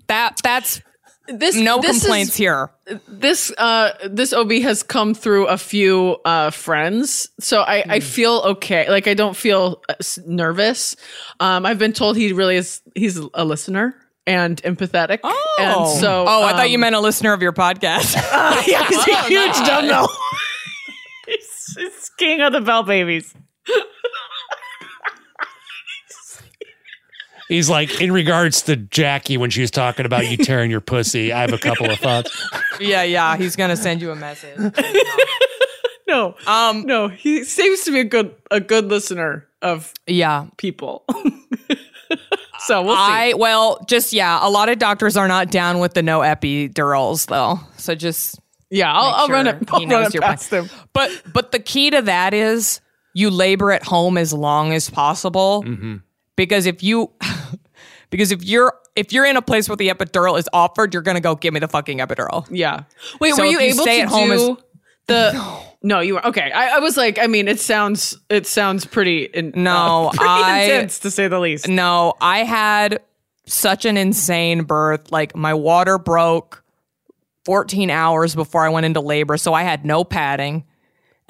That 0.07 0.37
That's 0.43 0.81
This 1.27 1.55
no 1.55 1.79
this 1.79 1.97
is- 1.97 2.01
complaints 2.03 2.35
here. 2.35 2.71
this 3.07 3.51
uh 3.57 3.91
this 4.09 4.33
OB 4.33 4.61
has 4.63 4.81
come 4.83 5.13
through 5.13 5.45
a 5.47 5.57
few 5.57 6.17
uh 6.25 6.49
friends, 6.49 7.29
so 7.39 7.61
I 7.61 7.81
Hmm. 7.81 7.91
I 7.91 7.99
feel 7.99 8.41
okay. 8.45 8.89
Like 8.89 9.07
I 9.07 9.13
don't 9.13 9.35
feel 9.35 9.81
uh, 9.89 9.93
nervous. 10.25 10.95
Um, 11.39 11.65
I've 11.67 11.77
been 11.79 11.93
told 11.93 12.17
he 12.17 12.33
really 12.33 12.55
is. 12.55 12.81
He's 12.95 13.17
a 13.35 13.45
listener 13.45 13.93
and 14.25 14.61
empathetic. 14.63 15.19
and 15.59 15.87
so 15.99 16.25
oh, 16.27 16.43
I 16.43 16.53
thought 16.53 16.69
you 16.71 16.77
um, 16.77 16.81
meant 16.81 16.95
a 16.95 16.99
listener 16.99 17.33
of 17.33 17.41
your 17.43 17.53
podcast. 17.53 18.15
yeah, 18.67 18.87
he's 18.87 19.07
a 19.07 19.23
huge 19.27 19.53
dumbbell. 19.67 20.09
he's, 21.27 21.75
he's 21.77 22.09
king 22.17 22.41
of 22.41 22.53
the 22.53 22.61
bell 22.61 22.81
babies. 22.83 23.33
He's 27.49 27.69
like, 27.69 27.99
in 27.99 28.11
regards 28.11 28.61
to 28.63 28.75
Jackie 28.77 29.35
when 29.37 29.49
she 29.49 29.61
was 29.61 29.71
talking 29.71 30.05
about 30.05 30.29
you 30.29 30.37
tearing 30.37 30.69
your 30.71 30.81
pussy, 30.81 31.33
I 31.33 31.41
have 31.41 31.51
a 31.51 31.57
couple 31.57 31.89
of 31.89 31.99
thoughts. 31.99 32.31
yeah, 32.79 33.03
yeah. 33.03 33.35
He's 33.37 33.55
gonna 33.57 33.75
send 33.75 34.01
you 34.01 34.11
a 34.11 34.15
message. 34.15 34.57
No, 36.07 36.33
Um, 36.47 36.87
no, 36.87 37.07
he 37.07 37.43
seems 37.43 37.81
to 37.81 37.91
be 37.91 37.99
a 37.99 38.03
good 38.03 38.33
a 38.49 38.59
good 38.59 38.85
listener 38.85 39.47
of 39.61 39.93
yeah. 40.07 40.47
people. 40.57 41.03
so 42.59 42.81
we'll 42.81 42.95
see. 42.95 43.01
I 43.01 43.33
well, 43.37 43.85
just 43.87 44.11
yeah. 44.11 44.39
A 44.41 44.49
lot 44.49 44.69
of 44.69 44.79
doctors 44.79 45.15
are 45.17 45.27
not 45.27 45.51
down 45.51 45.77
with 45.77 45.93
the 45.93 46.01
no 46.01 46.21
epidurals 46.21 47.27
though. 47.27 47.59
So 47.77 47.93
just 47.93 48.39
yeah, 48.71 48.91
I'll, 48.91 49.13
I'll 49.13 49.27
run 49.27 49.45
sure 49.45 49.55
it. 49.55 49.59
he 49.61 49.67
I'll 49.71 49.79
run 49.81 49.89
knows 49.89 50.07
it 50.07 50.13
your 50.15 50.21
past 50.23 50.49
plan. 50.49 50.63
him. 50.63 50.69
But 50.93 51.11
but 51.31 51.51
the 51.51 51.59
key 51.59 51.91
to 51.91 52.01
that 52.01 52.33
is 52.33 52.81
you 53.13 53.29
labor 53.29 53.71
at 53.71 53.83
home 53.83 54.17
as 54.17 54.33
long 54.33 54.73
as 54.73 54.89
possible 54.89 55.63
because 56.39 56.65
if 56.65 56.81
you 56.81 57.11
because 58.09 58.31
if 58.31 58.41
you're 58.43 58.73
if 58.95 59.11
you're 59.13 59.25
in 59.25 59.35
a 59.37 59.41
place 59.41 59.67
where 59.69 59.75
the 59.75 59.89
epidural 59.89 60.39
is 60.39 60.47
offered, 60.53 60.93
you're 60.93 61.03
gonna 61.03 61.19
go 61.21 61.35
give 61.35 61.53
me 61.53 61.59
the 61.59 61.67
fucking 61.67 61.99
epidural. 61.99 62.47
Yeah. 62.49 62.83
Wait, 63.19 63.35
So 63.35 63.43
were 63.43 63.45
you 63.45 63.59
you 63.59 63.73
able 63.73 63.83
stay 63.83 63.97
to 63.97 64.01
at 64.03 64.07
home 64.09 64.29
do 64.29 64.33
as- 64.51 64.57
the? 65.07 65.59
No. 65.81 66.01
you 66.01 66.15
were 66.15 66.27
okay. 66.27 66.51
I, 66.51 66.75
I 66.75 66.79
was 66.79 66.97
like, 66.97 67.17
I 67.19 67.27
mean, 67.27 67.47
it 67.47 67.59
sounds 67.59 68.17
it 68.29 68.45
sounds 68.47 68.85
pretty 68.85 69.23
in, 69.25 69.53
No, 69.55 70.07
uh, 70.07 70.11
pretty 70.13 70.29
I- 70.29 70.61
intense 70.63 70.99
to 70.99 71.11
say 71.11 71.27
the 71.27 71.39
least. 71.39 71.67
No, 71.69 72.13
I 72.19 72.39
had 72.43 72.99
such 73.45 73.85
an 73.85 73.95
insane 73.97 74.63
birth. 74.63 75.11
Like 75.11 75.35
my 75.35 75.53
water 75.53 75.97
broke 75.97 76.63
14 77.45 77.89
hours 77.89 78.35
before 78.35 78.65
I 78.65 78.69
went 78.69 78.85
into 78.85 79.01
labor, 79.01 79.37
so 79.37 79.53
I 79.53 79.63
had 79.63 79.85
no 79.85 80.03
padding. 80.03 80.65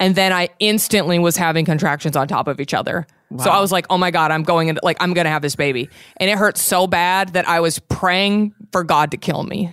And 0.00 0.14
then 0.16 0.32
I 0.32 0.48
instantly 0.58 1.18
was 1.18 1.36
having 1.36 1.64
contractions 1.64 2.16
on 2.16 2.26
top 2.26 2.48
of 2.48 2.58
each 2.60 2.72
other. 2.74 3.06
So 3.38 3.48
I 3.48 3.60
was 3.60 3.70
like, 3.70 3.86
"Oh 3.90 3.96
my 3.98 4.10
god, 4.10 4.32
I'm 4.32 4.42
going 4.42 4.68
into 4.68 4.80
like 4.82 4.96
I'm 5.00 5.14
going 5.14 5.24
to 5.24 5.30
have 5.30 5.42
this 5.42 5.54
baby." 5.54 5.88
And 6.16 6.28
it 6.28 6.36
hurt 6.36 6.58
so 6.58 6.86
bad 6.88 7.34
that 7.34 7.48
I 7.48 7.60
was 7.60 7.78
praying 7.78 8.54
for 8.72 8.82
God 8.82 9.12
to 9.12 9.16
kill 9.16 9.44
me. 9.44 9.72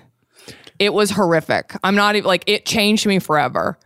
It 0.77 0.93
was 0.93 1.09
horrific. 1.09 1.73
I'm 1.83 1.95
not 1.95 2.15
even 2.15 2.27
like 2.27 2.43
it 2.45 2.65
changed 2.67 3.07
me 3.07 3.17
forever. 3.19 3.79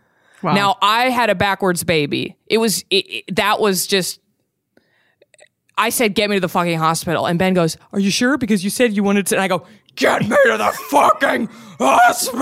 Now 0.56 0.78
I 0.82 1.10
had 1.10 1.30
a 1.30 1.36
backwards 1.36 1.84
baby. 1.86 2.36
It 2.48 2.58
was 2.58 2.84
it, 2.90 3.06
it- 3.30 3.36
that 3.38 3.60
was 3.62 3.88
just 3.88 4.20
I 5.78 5.90
said, 5.90 6.16
get 6.16 6.30
me 6.30 6.36
to 6.36 6.40
the 6.42 6.50
fucking 6.50 6.78
hospital. 6.78 7.26
And 7.26 7.40
Ben 7.40 7.54
goes, 7.54 7.78
Are 7.94 8.00
you 8.00 8.12
sure? 8.12 8.38
Because 8.38 8.64
you 8.64 8.70
said 8.70 8.94
you 8.94 9.04
wanted 9.04 9.26
to. 9.28 9.36
And 9.36 9.42
I 9.42 9.48
go, 9.48 9.66
Get 9.96 10.22
me 10.24 10.28
to 10.30 10.58
the 10.58 10.72
fucking 10.90 11.48
hospital. 11.80 12.42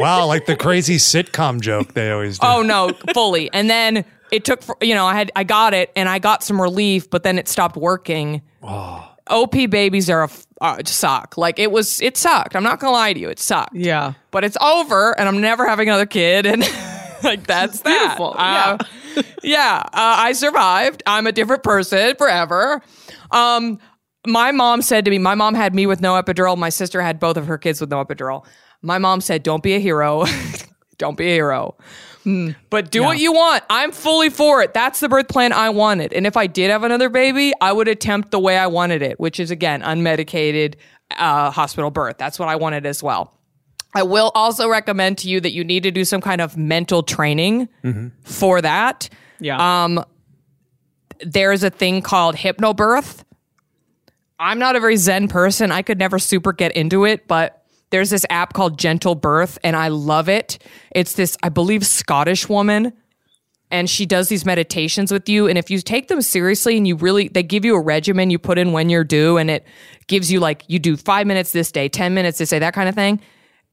Wow, 0.00 0.26
like 0.26 0.46
the 0.46 0.56
crazy 0.56 0.96
sitcom 0.96 1.60
joke 1.60 1.94
they 1.94 2.10
always 2.10 2.38
do. 2.38 2.46
oh 2.46 2.62
no, 2.62 2.90
fully. 3.14 3.52
And 3.52 3.68
then 3.70 4.04
it 4.32 4.44
took, 4.44 4.62
for, 4.62 4.76
you 4.80 4.94
know, 4.94 5.06
I 5.06 5.14
had, 5.14 5.30
I 5.36 5.44
got 5.44 5.74
it 5.74 5.90
and 5.96 6.08
I 6.08 6.18
got 6.18 6.42
some 6.42 6.60
relief, 6.60 7.08
but 7.10 7.22
then 7.22 7.38
it 7.38 7.48
stopped 7.48 7.76
working. 7.76 8.42
oh. 8.62 9.10
OP 9.28 9.52
babies 9.70 10.10
are 10.10 10.24
a 10.24 10.28
uh, 10.60 10.82
suck. 10.84 11.38
Like 11.38 11.58
it 11.58 11.72
was, 11.72 11.98
it 12.02 12.18
sucked. 12.18 12.54
I'm 12.54 12.62
not 12.62 12.78
gonna 12.78 12.92
lie 12.92 13.14
to 13.14 13.18
you, 13.18 13.30
it 13.30 13.38
sucked. 13.38 13.74
yeah. 13.74 14.12
But 14.30 14.44
it's 14.44 14.58
over, 14.60 15.18
and 15.18 15.26
I'm 15.26 15.40
never 15.40 15.66
having 15.66 15.88
another 15.88 16.04
kid, 16.04 16.44
and 16.44 16.60
like 17.22 17.46
that's 17.46 17.80
that. 17.80 18.00
Beautiful, 18.00 18.34
Uh, 18.36 18.76
yeah, 19.42 19.82
uh, 19.86 19.90
I 19.94 20.32
survived. 20.34 21.02
I'm 21.06 21.26
a 21.26 21.32
different 21.32 21.62
person 21.62 22.14
forever. 22.16 22.82
Um, 23.30 23.78
my 24.26 24.52
mom 24.52 24.82
said 24.82 25.06
to 25.06 25.10
me, 25.10 25.16
my 25.16 25.34
mom 25.34 25.54
had 25.54 25.74
me 25.74 25.86
with 25.86 26.02
no 26.02 26.20
epidural. 26.22 26.58
My 26.58 26.68
sister 26.68 27.00
had 27.00 27.18
both 27.18 27.38
of 27.38 27.46
her 27.46 27.56
kids 27.56 27.80
with 27.80 27.90
no 27.90 28.04
epidural. 28.04 28.44
My 28.82 28.98
mom 28.98 29.22
said, 29.22 29.42
"Don't 29.42 29.62
be 29.62 29.72
a 29.74 29.78
hero. 29.78 30.26
Don't 30.98 31.16
be 31.16 31.28
a 31.30 31.34
hero." 31.34 31.76
But 32.70 32.90
do 32.90 33.02
what 33.02 33.18
you 33.18 33.32
want. 33.32 33.64
I'm 33.68 33.92
fully 33.92 34.30
for 34.30 34.62
it. 34.62 34.72
That's 34.72 35.00
the 35.00 35.08
birth 35.08 35.28
plan 35.28 35.52
I 35.52 35.70
wanted. 35.70 36.12
And 36.12 36.26
if 36.26 36.36
I 36.36 36.46
did 36.46 36.70
have 36.70 36.82
another 36.82 37.08
baby, 37.08 37.52
I 37.60 37.72
would 37.72 37.88
attempt 37.88 38.30
the 38.30 38.38
way 38.38 38.56
I 38.56 38.66
wanted 38.66 39.02
it, 39.02 39.20
which 39.20 39.38
is 39.38 39.50
again 39.50 39.82
unmedicated 39.82 40.76
uh, 41.16 41.50
hospital 41.50 41.90
birth. 41.90 42.16
That's 42.18 42.38
what 42.38 42.48
I 42.48 42.56
wanted 42.56 42.86
as 42.86 43.02
well. 43.02 43.34
I 43.94 44.02
will 44.02 44.32
also 44.34 44.68
recommend 44.68 45.18
to 45.18 45.28
you 45.28 45.40
that 45.40 45.52
you 45.52 45.62
need 45.62 45.84
to 45.84 45.90
do 45.90 46.04
some 46.04 46.20
kind 46.20 46.40
of 46.40 46.56
mental 46.56 47.02
training 47.02 47.68
for 48.24 48.60
that. 48.60 49.08
Yeah. 49.38 49.84
Um, 49.84 50.04
there's 51.20 51.62
a 51.62 51.70
thing 51.70 52.02
called 52.02 52.34
hypnobirth. 52.34 53.22
I'm 54.40 54.58
not 54.58 54.74
a 54.74 54.80
very 54.80 54.96
zen 54.96 55.28
person. 55.28 55.70
I 55.70 55.82
could 55.82 55.98
never 55.98 56.18
super 56.18 56.52
get 56.52 56.72
into 56.72 57.04
it, 57.04 57.28
but 57.28 57.63
there's 57.94 58.10
this 58.10 58.26
app 58.28 58.54
called 58.54 58.76
Gentle 58.76 59.14
Birth, 59.14 59.56
and 59.62 59.76
I 59.76 59.86
love 59.86 60.28
it. 60.28 60.58
It's 60.90 61.12
this, 61.12 61.38
I 61.44 61.48
believe, 61.48 61.86
Scottish 61.86 62.48
woman, 62.48 62.92
and 63.70 63.88
she 63.88 64.04
does 64.04 64.28
these 64.28 64.44
meditations 64.44 65.12
with 65.12 65.28
you. 65.28 65.46
And 65.46 65.56
if 65.56 65.70
you 65.70 65.78
take 65.78 66.08
them 66.08 66.20
seriously 66.20 66.76
and 66.76 66.88
you 66.88 66.96
really, 66.96 67.28
they 67.28 67.44
give 67.44 67.64
you 67.64 67.76
a 67.76 67.80
regimen 67.80 68.30
you 68.30 68.38
put 68.40 68.58
in 68.58 68.72
when 68.72 68.88
you're 68.88 69.04
due, 69.04 69.36
and 69.36 69.48
it 69.48 69.64
gives 70.08 70.32
you 70.32 70.40
like, 70.40 70.64
you 70.66 70.80
do 70.80 70.96
five 70.96 71.28
minutes 71.28 71.52
this 71.52 71.70
day, 71.70 71.88
10 71.88 72.14
minutes 72.14 72.38
this 72.38 72.50
day, 72.50 72.58
that 72.58 72.74
kind 72.74 72.88
of 72.88 72.96
thing. 72.96 73.20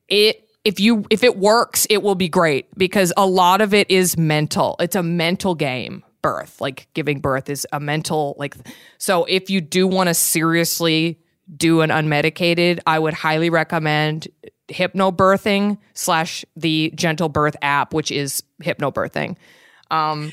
It, 0.08 0.48
if 0.64 0.80
you, 0.80 1.04
if 1.10 1.24
it 1.24 1.40
works, 1.40 1.88
it 1.90 2.04
will 2.04 2.14
be 2.14 2.30
great 2.30 2.68
because 2.78 3.12
a 3.18 3.26
lot 3.26 3.60
of 3.60 3.74
it 3.74 3.90
is 3.90 4.20
mental. 4.20 4.76
It's 4.80 4.96
a 4.96 5.02
mental 5.02 5.56
game. 5.56 6.04
Birth, 6.22 6.62
like 6.62 6.88
giving 6.94 7.22
birth, 7.22 7.50
is 7.50 7.66
a 7.74 7.80
mental, 7.80 8.36
like, 8.38 8.56
so 9.00 9.26
if 9.26 9.50
you 9.50 9.62
do 9.62 9.88
want 9.88 10.10
to 10.10 10.14
seriously 10.14 11.21
do 11.56 11.82
an 11.82 11.90
unmedicated, 11.90 12.80
I 12.88 13.00
would 13.00 13.14
highly 13.14 13.50
recommend 13.50 14.28
hypnobirthing 14.70 15.78
slash 15.94 16.46
the 16.56 16.92
gentle 16.96 17.30
birth 17.30 17.56
app, 17.62 17.94
which 17.94 18.12
is 18.12 18.44
hypnobirthing. 18.64 19.36
Um, 19.90 20.32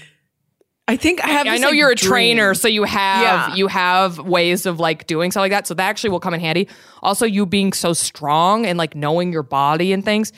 I 0.87 0.97
think 0.97 1.23
I 1.23 1.29
have. 1.29 1.47
I 1.47 1.53
this, 1.53 1.61
know 1.61 1.69
like, 1.69 1.77
you're 1.77 1.91
a 1.91 1.95
dream. 1.95 2.09
trainer, 2.11 2.55
so 2.55 2.67
you 2.69 2.85
have 2.85 3.23
Yeah. 3.51 3.55
you 3.57 3.67
have 3.67 4.19
ways 4.19 4.65
of 4.65 4.81
like 4.81 5.07
doing 5.07 5.31
stuff 5.31 5.43
like 5.43 5.51
that. 5.51 5.67
So 5.67 5.75
that 5.75 5.89
actually 5.89 6.11
will 6.11 6.21
come 6.21 6.33
in 6.35 6.41
handy. 6.41 6.69
Also, 7.03 7.27
you 7.27 7.45
being 7.45 7.73
so 7.73 7.93
strong 7.93 8.65
and 8.65 8.79
like 8.79 8.95
knowing 8.95 9.33
your 9.33 9.43
body 9.43 9.93
and 9.93 10.05
things, 10.05 10.33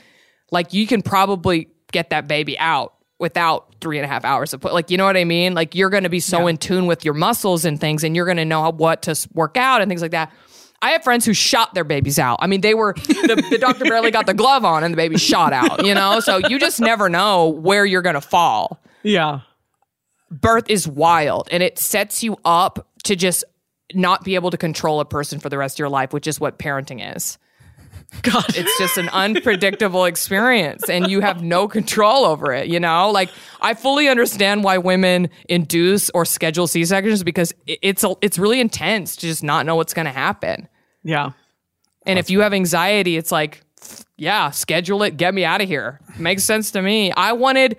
like 0.51 0.73
you 0.73 0.86
can 0.86 1.02
probably 1.02 1.69
get 1.93 2.11
that 2.11 2.27
baby 2.27 2.59
out 2.59 2.94
without 3.20 3.74
three 3.81 3.98
and 3.98 4.05
a 4.05 4.09
half 4.09 4.24
hours 4.24 4.52
of 4.52 4.61
put. 4.61 4.73
Like 4.73 4.90
you 4.90 4.97
know 4.97 5.05
what 5.05 5.16
I 5.16 5.24
mean? 5.24 5.55
Like 5.55 5.77
you're 5.77 5.90
going 5.90 6.02
to 6.02 6.09
be 6.09 6.20
so 6.20 6.48
in 6.48 6.57
tune 6.57 6.86
with 6.86 7.05
your 7.05 7.15
muscles 7.15 7.65
and 7.65 7.78
things, 7.81 8.02
and 8.02 8.16
you're 8.16 8.24
going 8.24 8.39
to 8.39 8.44
know 8.44 8.62
how, 8.62 8.73
what 8.73 9.02
to 9.02 9.28
work 9.35 9.57
out 9.57 9.82
and 9.82 9.89
things 9.89 10.02
like 10.02 10.12
that. 10.12 10.32
I 10.82 10.90
have 10.93 11.02
friends 11.05 11.27
who 11.27 11.35
shot 11.35 11.74
their 11.74 11.85
babies 11.85 12.19
out. 12.19 12.39
I 12.40 12.47
mean, 12.47 12.62
they 12.62 12.74
were 12.74 12.94
the, 12.94 13.47
the 13.51 13.59
doctor 13.59 13.85
barely 13.85 14.11
got 14.11 14.27
the 14.27 14.35
glove 14.35 14.65
on, 14.65 14.82
and 14.82 14.94
the 14.94 14.97
baby 14.97 15.19
shot 15.19 15.52
out. 15.52 15.85
You 15.85 15.94
know, 15.94 16.20
so 16.20 16.39
you 16.39 16.59
just 16.59 16.81
never 16.81 17.09
know 17.09 17.48
where 17.48 17.85
you're 17.85 18.02
going 18.02 18.15
to 18.15 18.20
fall 18.20 18.81
Yeah. 19.02 19.40
birth 20.31 20.70
is 20.70 20.86
wild 20.89 21.48
and 21.51 21.62
it 21.62 21.78
sets 21.78 22.23
you 22.23 22.36
up 22.44 22.86
to 23.05 23.16
just 23.16 23.44
not 23.93 24.24
be 24.24 24.36
able 24.36 24.51
to 24.51 24.57
control 24.57 25.01
a 25.01 25.05
person 25.05 25.40
for 25.40 25.48
the 25.48 25.59
rest 25.59 25.74
of 25.77 25.78
your 25.81 25.89
life, 25.89 26.12
which 26.12 26.27
is 26.27 26.39
what 26.40 26.59
parenting 26.59 27.16
is. 27.16 27.39
God. 28.23 28.45
It's 28.57 28.78
just 28.78 28.99
an 28.99 29.09
unpredictable 29.11 30.05
experience 30.05 30.89
and 30.89 31.11
you 31.11 31.20
have 31.20 31.43
no 31.43 31.69
control 31.69 32.24
over 32.24 32.53
it, 32.53 32.69
you 32.69 32.81
know? 32.81 33.11
Like 33.11 33.31
I 33.61 33.74
fully 33.74 34.09
understand 34.09 34.65
why 34.65 34.78
women 34.78 35.31
induce 35.49 36.11
or 36.11 36.24
schedule 36.24 36.66
C-sections 36.66 37.23
because 37.23 37.53
it's 37.66 38.05
a, 38.05 38.15
it's 38.20 38.39
really 38.39 38.61
intense 38.61 39.16
to 39.16 39.27
just 39.27 39.43
not 39.43 39.65
know 39.65 39.77
what's 39.77 39.95
going 39.95 40.07
to 40.07 40.12
happen. 40.12 40.69
Yeah. 41.03 41.32
And 42.05 42.19
if 42.19 42.31
you 42.31 42.41
have 42.41 42.53
anxiety, 42.53 43.16
it's 43.16 43.32
like, 43.32 43.62
yeah, 44.16 44.51
schedule 44.51 45.03
it, 45.03 45.16
get 45.16 45.32
me 45.32 45.45
out 45.45 45.61
of 45.62 45.69
here. 45.69 46.01
Makes 46.19 46.45
sense 46.45 46.70
to 46.73 46.82
me. 46.82 47.12
I 47.12 47.32
wanted 47.32 47.77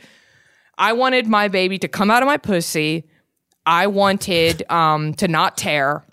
I 0.77 0.93
wanted 0.93 1.27
my 1.27 1.49
baby 1.49 1.77
to 1.79 1.87
come 1.87 2.09
out 2.09 2.23
of 2.23 2.27
my 2.27 2.37
pussy. 2.37 3.07
I 3.65 3.87
wanted 3.87 4.63
um 4.71 5.13
to 5.15 5.27
not 5.27 5.57
tear 5.57 6.03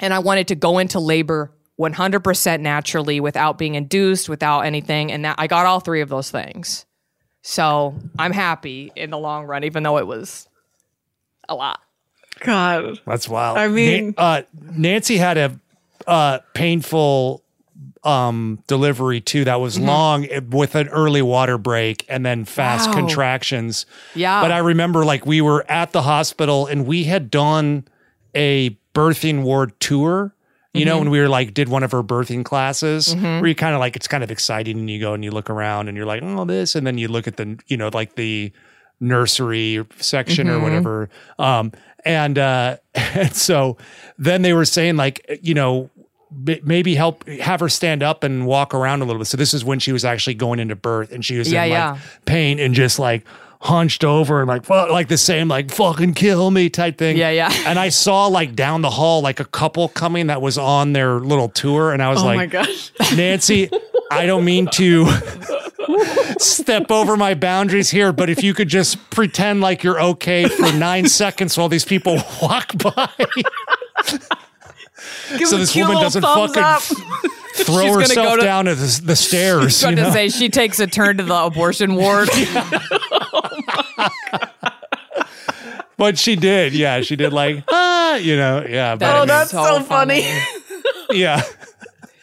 and 0.00 0.14
I 0.14 0.20
wanted 0.20 0.48
to 0.48 0.54
go 0.54 0.78
into 0.78 1.00
labor 1.00 1.52
100% 1.78 2.60
naturally 2.60 3.20
without 3.20 3.56
being 3.58 3.74
induced, 3.74 4.28
without 4.28 4.60
anything. 4.62 5.12
And 5.12 5.24
that 5.24 5.36
I 5.38 5.46
got 5.46 5.66
all 5.66 5.80
three 5.80 6.00
of 6.00 6.08
those 6.08 6.30
things. 6.30 6.84
So 7.42 7.94
I'm 8.18 8.32
happy 8.32 8.92
in 8.96 9.10
the 9.10 9.18
long 9.18 9.46
run, 9.46 9.64
even 9.64 9.82
though 9.84 9.98
it 9.98 10.06
was 10.06 10.48
a 11.48 11.54
lot. 11.54 11.80
God. 12.40 13.00
That's 13.06 13.28
wild. 13.28 13.58
I 13.58 13.68
mean- 13.68 14.14
Na- 14.16 14.22
uh, 14.22 14.42
Nancy 14.60 15.16
had 15.18 15.38
a 15.38 15.60
uh, 16.06 16.38
painful 16.54 17.42
um, 18.04 18.62
delivery 18.66 19.20
too. 19.20 19.44
That 19.44 19.60
was 19.60 19.78
long 19.78 20.24
eh, 20.26 20.40
with 20.48 20.74
an 20.74 20.88
early 20.88 21.20
water 21.22 21.58
break 21.58 22.04
and 22.08 22.24
then 22.24 22.44
fast 22.44 22.88
Wow. 22.88 22.94
contractions. 22.94 23.86
Yeah. 24.14 24.40
But 24.40 24.52
I 24.52 24.58
remember 24.58 25.04
like 25.04 25.26
we 25.26 25.40
were 25.40 25.64
at 25.70 25.92
the 25.92 26.02
hospital 26.02 26.66
and 26.66 26.86
we 26.86 27.04
had 27.04 27.30
done 27.30 27.86
a 28.34 28.78
birthing 28.94 29.42
ward 29.42 29.78
tour. 29.80 30.32
You 30.74 30.84
know, 30.84 30.98
when 30.98 31.10
we 31.10 31.18
were 31.18 31.28
like 31.28 31.54
did 31.54 31.68
one 31.68 31.82
of 31.82 31.92
her 31.92 32.02
birthing 32.02 32.44
classes, 32.44 33.14
where 33.16 33.46
you 33.46 33.54
kind 33.54 33.74
of 33.74 33.80
like 33.80 33.96
it's 33.96 34.06
kind 34.06 34.22
of 34.22 34.30
exciting, 34.30 34.78
and 34.78 34.88
you 34.90 35.00
go 35.00 35.14
and 35.14 35.24
you 35.24 35.30
look 35.30 35.48
around 35.50 35.88
and 35.88 35.96
you're 35.96 36.06
like, 36.06 36.22
oh, 36.22 36.44
this, 36.44 36.74
and 36.74 36.86
then 36.86 36.98
you 36.98 37.08
look 37.08 37.26
at 37.26 37.36
the, 37.36 37.58
you 37.66 37.76
know, 37.76 37.90
like 37.92 38.14
the 38.16 38.52
nursery 39.00 39.84
section 39.96 40.48
or 40.48 40.60
whatever. 40.60 41.08
Um, 41.38 41.72
and 42.04 42.38
uh, 42.38 42.76
and 42.94 43.34
so 43.34 43.76
then 44.18 44.42
they 44.42 44.52
were 44.52 44.64
saying 44.64 44.96
like, 44.96 45.40
you 45.42 45.54
know, 45.54 45.90
maybe 46.62 46.94
help 46.94 47.26
have 47.28 47.60
her 47.60 47.68
stand 47.70 48.02
up 48.02 48.22
and 48.22 48.46
walk 48.46 48.74
around 48.74 49.00
a 49.00 49.04
little 49.06 49.20
bit. 49.20 49.26
So 49.26 49.36
this 49.36 49.54
is 49.54 49.64
when 49.64 49.78
she 49.78 49.92
was 49.92 50.04
actually 50.04 50.34
going 50.34 50.58
into 50.60 50.76
birth, 50.76 51.10
and 51.12 51.24
she 51.24 51.38
was 51.38 51.50
Yeah, 51.50 51.64
in 51.64 51.70
like 51.70 51.78
yeah. 51.78 51.98
pain 52.26 52.58
and 52.60 52.74
just 52.74 52.98
like 52.98 53.24
hunched 53.60 54.04
over 54.04 54.38
and 54.40 54.46
like 54.48 54.64
fuck, 54.64 54.90
like 54.90 55.08
the 55.08 55.18
same 55.18 55.48
like 55.48 55.70
fucking 55.72 56.14
kill 56.14 56.50
me 56.50 56.68
type 56.70 56.96
thing. 56.98 57.16
Yeah, 57.16 57.30
yeah. 57.30 57.52
And 57.66 57.78
I 57.78 57.88
saw 57.88 58.26
like 58.26 58.54
down 58.54 58.82
the 58.82 58.90
hall 58.90 59.20
like 59.20 59.40
a 59.40 59.44
couple 59.44 59.88
coming 59.88 60.28
that 60.28 60.40
was 60.40 60.56
on 60.58 60.92
their 60.92 61.18
little 61.20 61.48
tour, 61.48 61.92
and 61.92 62.02
I 62.02 62.08
was 62.10 62.22
Oh 62.22 62.26
like, 62.26 62.36
my 62.36 62.46
gosh. 62.46 62.92
Nancy, 63.16 63.68
I 64.10 64.26
don't 64.26 64.44
mean 64.44 64.68
to 64.74 65.06
step 66.38 66.90
over 66.90 67.16
my 67.16 67.34
boundaries 67.34 67.90
here, 67.90 68.12
but 68.12 68.30
if 68.30 68.42
you 68.42 68.54
could 68.54 68.68
just 68.68 69.10
pretend 69.10 69.60
like 69.60 69.82
you're 69.82 70.00
okay 70.00 70.46
for 70.48 70.70
nine 70.72 71.08
seconds 71.08 71.56
while 71.58 71.68
these 71.68 71.84
people 71.84 72.16
walk 72.40 72.72
by, 72.78 73.08
Give 75.36 75.48
so 75.48 75.56
this 75.58 75.74
woman 75.74 75.96
doesn't 75.96 76.22
fucking 76.22 76.62
up. 76.62 76.82
throw 77.54 77.82
She's 77.82 77.94
herself 78.10 78.28
go 78.28 78.36
to- 78.36 78.42
down 78.42 78.64
to 78.66 78.74
the, 78.74 79.00
the 79.04 79.16
stairs. 79.16 79.82
I 79.84 79.90
was 79.90 79.96
know? 79.96 80.04
to 80.04 80.12
say 80.12 80.28
she 80.28 80.48
takes 80.48 80.78
a 80.78 80.86
turn 80.86 81.16
to 81.18 81.24
the 81.24 81.34
abortion 81.44 81.94
ward. 81.96 82.28
But 85.96 86.16
she 86.16 86.36
did, 86.36 86.74
yeah, 86.74 87.00
she 87.00 87.16
did 87.16 87.32
like 87.32 87.64
ah, 87.68 88.14
you 88.16 88.36
know, 88.36 88.64
yeah, 88.68 88.94
but 88.94 89.06
I 89.08 89.16
Oh, 89.16 89.18
mean, 89.20 89.28
that's 89.28 89.50
so 89.50 89.80
funny. 89.80 90.24
yeah, 91.10 91.42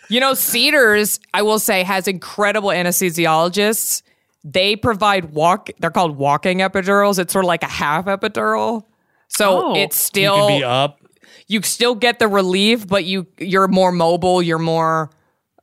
You 0.07 0.21
know, 0.21 0.33
Cedars, 0.33 1.19
I 1.33 1.41
will 1.41 1.59
say, 1.59 1.83
has 1.83 2.07
incredible 2.07 2.69
anesthesiologists. 2.69 4.01
They 4.45 4.77
provide 4.77 5.33
walk. 5.33 5.71
They're 5.79 5.91
called 5.91 6.15
walking 6.17 6.59
epidurals. 6.59 7.19
It's 7.19 7.33
sort 7.33 7.43
of 7.43 7.47
like 7.47 7.63
a 7.63 7.67
half 7.67 8.05
epidural. 8.05 8.83
So 9.27 9.71
Oh. 9.71 9.75
it's 9.75 9.97
you 9.97 10.05
still 10.05 10.47
can 10.47 10.59
be 10.59 10.63
up. 10.63 10.99
you 11.47 11.61
still 11.63 11.95
get 11.95 12.19
the 12.19 12.29
relief, 12.29 12.87
but 12.87 13.03
you 13.03 13.27
you're 13.39 13.67
more 13.67 13.91
mobile. 13.91 14.41
You're 14.41 14.57
more, 14.59 15.09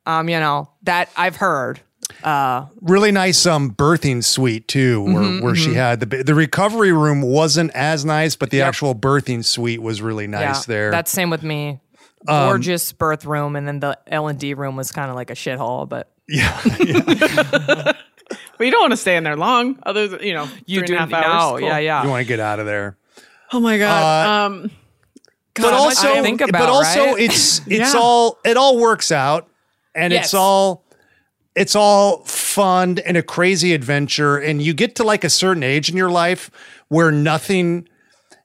um, 0.04 0.28
you 0.28 0.38
know 0.38 0.68
that 0.82 1.08
I've 1.16 1.36
heard. 1.36 1.80
Really 2.80 3.12
nice 3.12 3.44
um 3.46 3.70
birthing 3.72 4.22
suite 4.24 4.68
too 4.68 5.02
where, 5.02 5.14
Mm-hmm, 5.22 5.44
where 5.44 5.54
she 5.56 5.74
had 5.74 6.00
the 6.00 6.22
the 6.22 6.34
recovery 6.34 6.92
room 6.92 7.22
wasn't 7.22 7.70
as 7.74 8.04
nice 8.04 8.36
but 8.36 8.50
the 8.50 8.62
actual 8.62 8.94
birthing 8.94 9.44
suite 9.44 9.82
was 9.82 10.00
really 10.02 10.26
nice 10.26 10.64
there 10.66 10.88
Um, 10.88 10.92
That's 10.92 11.10
same 11.10 11.30
with 11.30 11.42
me. 11.42 11.80
Gorgeous 12.24 12.92
birth 12.92 13.24
room, 13.24 13.56
and 13.56 13.66
then 13.66 13.80
the 13.80 13.98
L 14.06 14.28
and 14.28 14.38
D 14.38 14.54
room 14.54 14.76
was 14.76 14.92
kind 14.92 15.10
of 15.10 15.16
like 15.16 15.30
a 15.30 15.34
shithole, 15.34 15.88
but 15.88 16.12
yeah 16.28 16.56
But 18.58 18.64
you 18.66 18.70
don't 18.70 18.80
want 18.82 18.92
to 18.92 18.96
stay 18.96 19.16
in 19.16 19.24
there 19.24 19.36
long. 19.36 19.78
Other 19.82 20.06
than, 20.08 20.22
you 20.22 20.32
know, 20.34 20.48
you 20.66 20.80
three 20.80 20.86
do 20.88 20.96
and 20.96 21.12
a 21.12 21.16
half 21.16 21.24
hours. 21.26 21.52
no, 21.54 21.58
Cool. 21.58 21.68
yeah, 21.68 21.78
yeah. 21.78 22.02
you 22.04 22.08
want 22.10 22.20
to 22.22 22.28
get 22.28 22.38
out 22.40 22.60
of 22.60 22.66
there 22.66 22.96
Oh 23.52 23.58
my 23.60 23.76
God. 23.76 24.46
um, 24.52 24.70
but 25.54 25.74
also 25.74 26.12
I 26.14 26.22
think 26.22 26.40
about, 26.40 26.52
but 26.60 26.68
also 26.68 27.06
right? 27.06 27.20
it's 27.20 27.58
it's 27.66 27.92
Yeah. 27.94 28.00
all 28.00 28.38
it 28.44 28.56
all 28.56 28.78
works 28.78 29.10
out 29.10 29.48
and 29.94 30.12
Yes. 30.12 30.26
it's 30.26 30.34
all 30.34 30.81
it's 31.54 31.76
all 31.76 32.24
fun 32.24 32.98
and 33.04 33.16
a 33.16 33.22
crazy 33.22 33.74
adventure 33.74 34.38
and 34.38 34.62
you 34.62 34.74
get 34.74 34.94
to 34.96 35.04
like 35.04 35.24
a 35.24 35.30
certain 35.30 35.62
age 35.62 35.90
in 35.90 35.96
your 35.96 36.10
life 36.10 36.50
where 36.88 37.10
nothing 37.10 37.88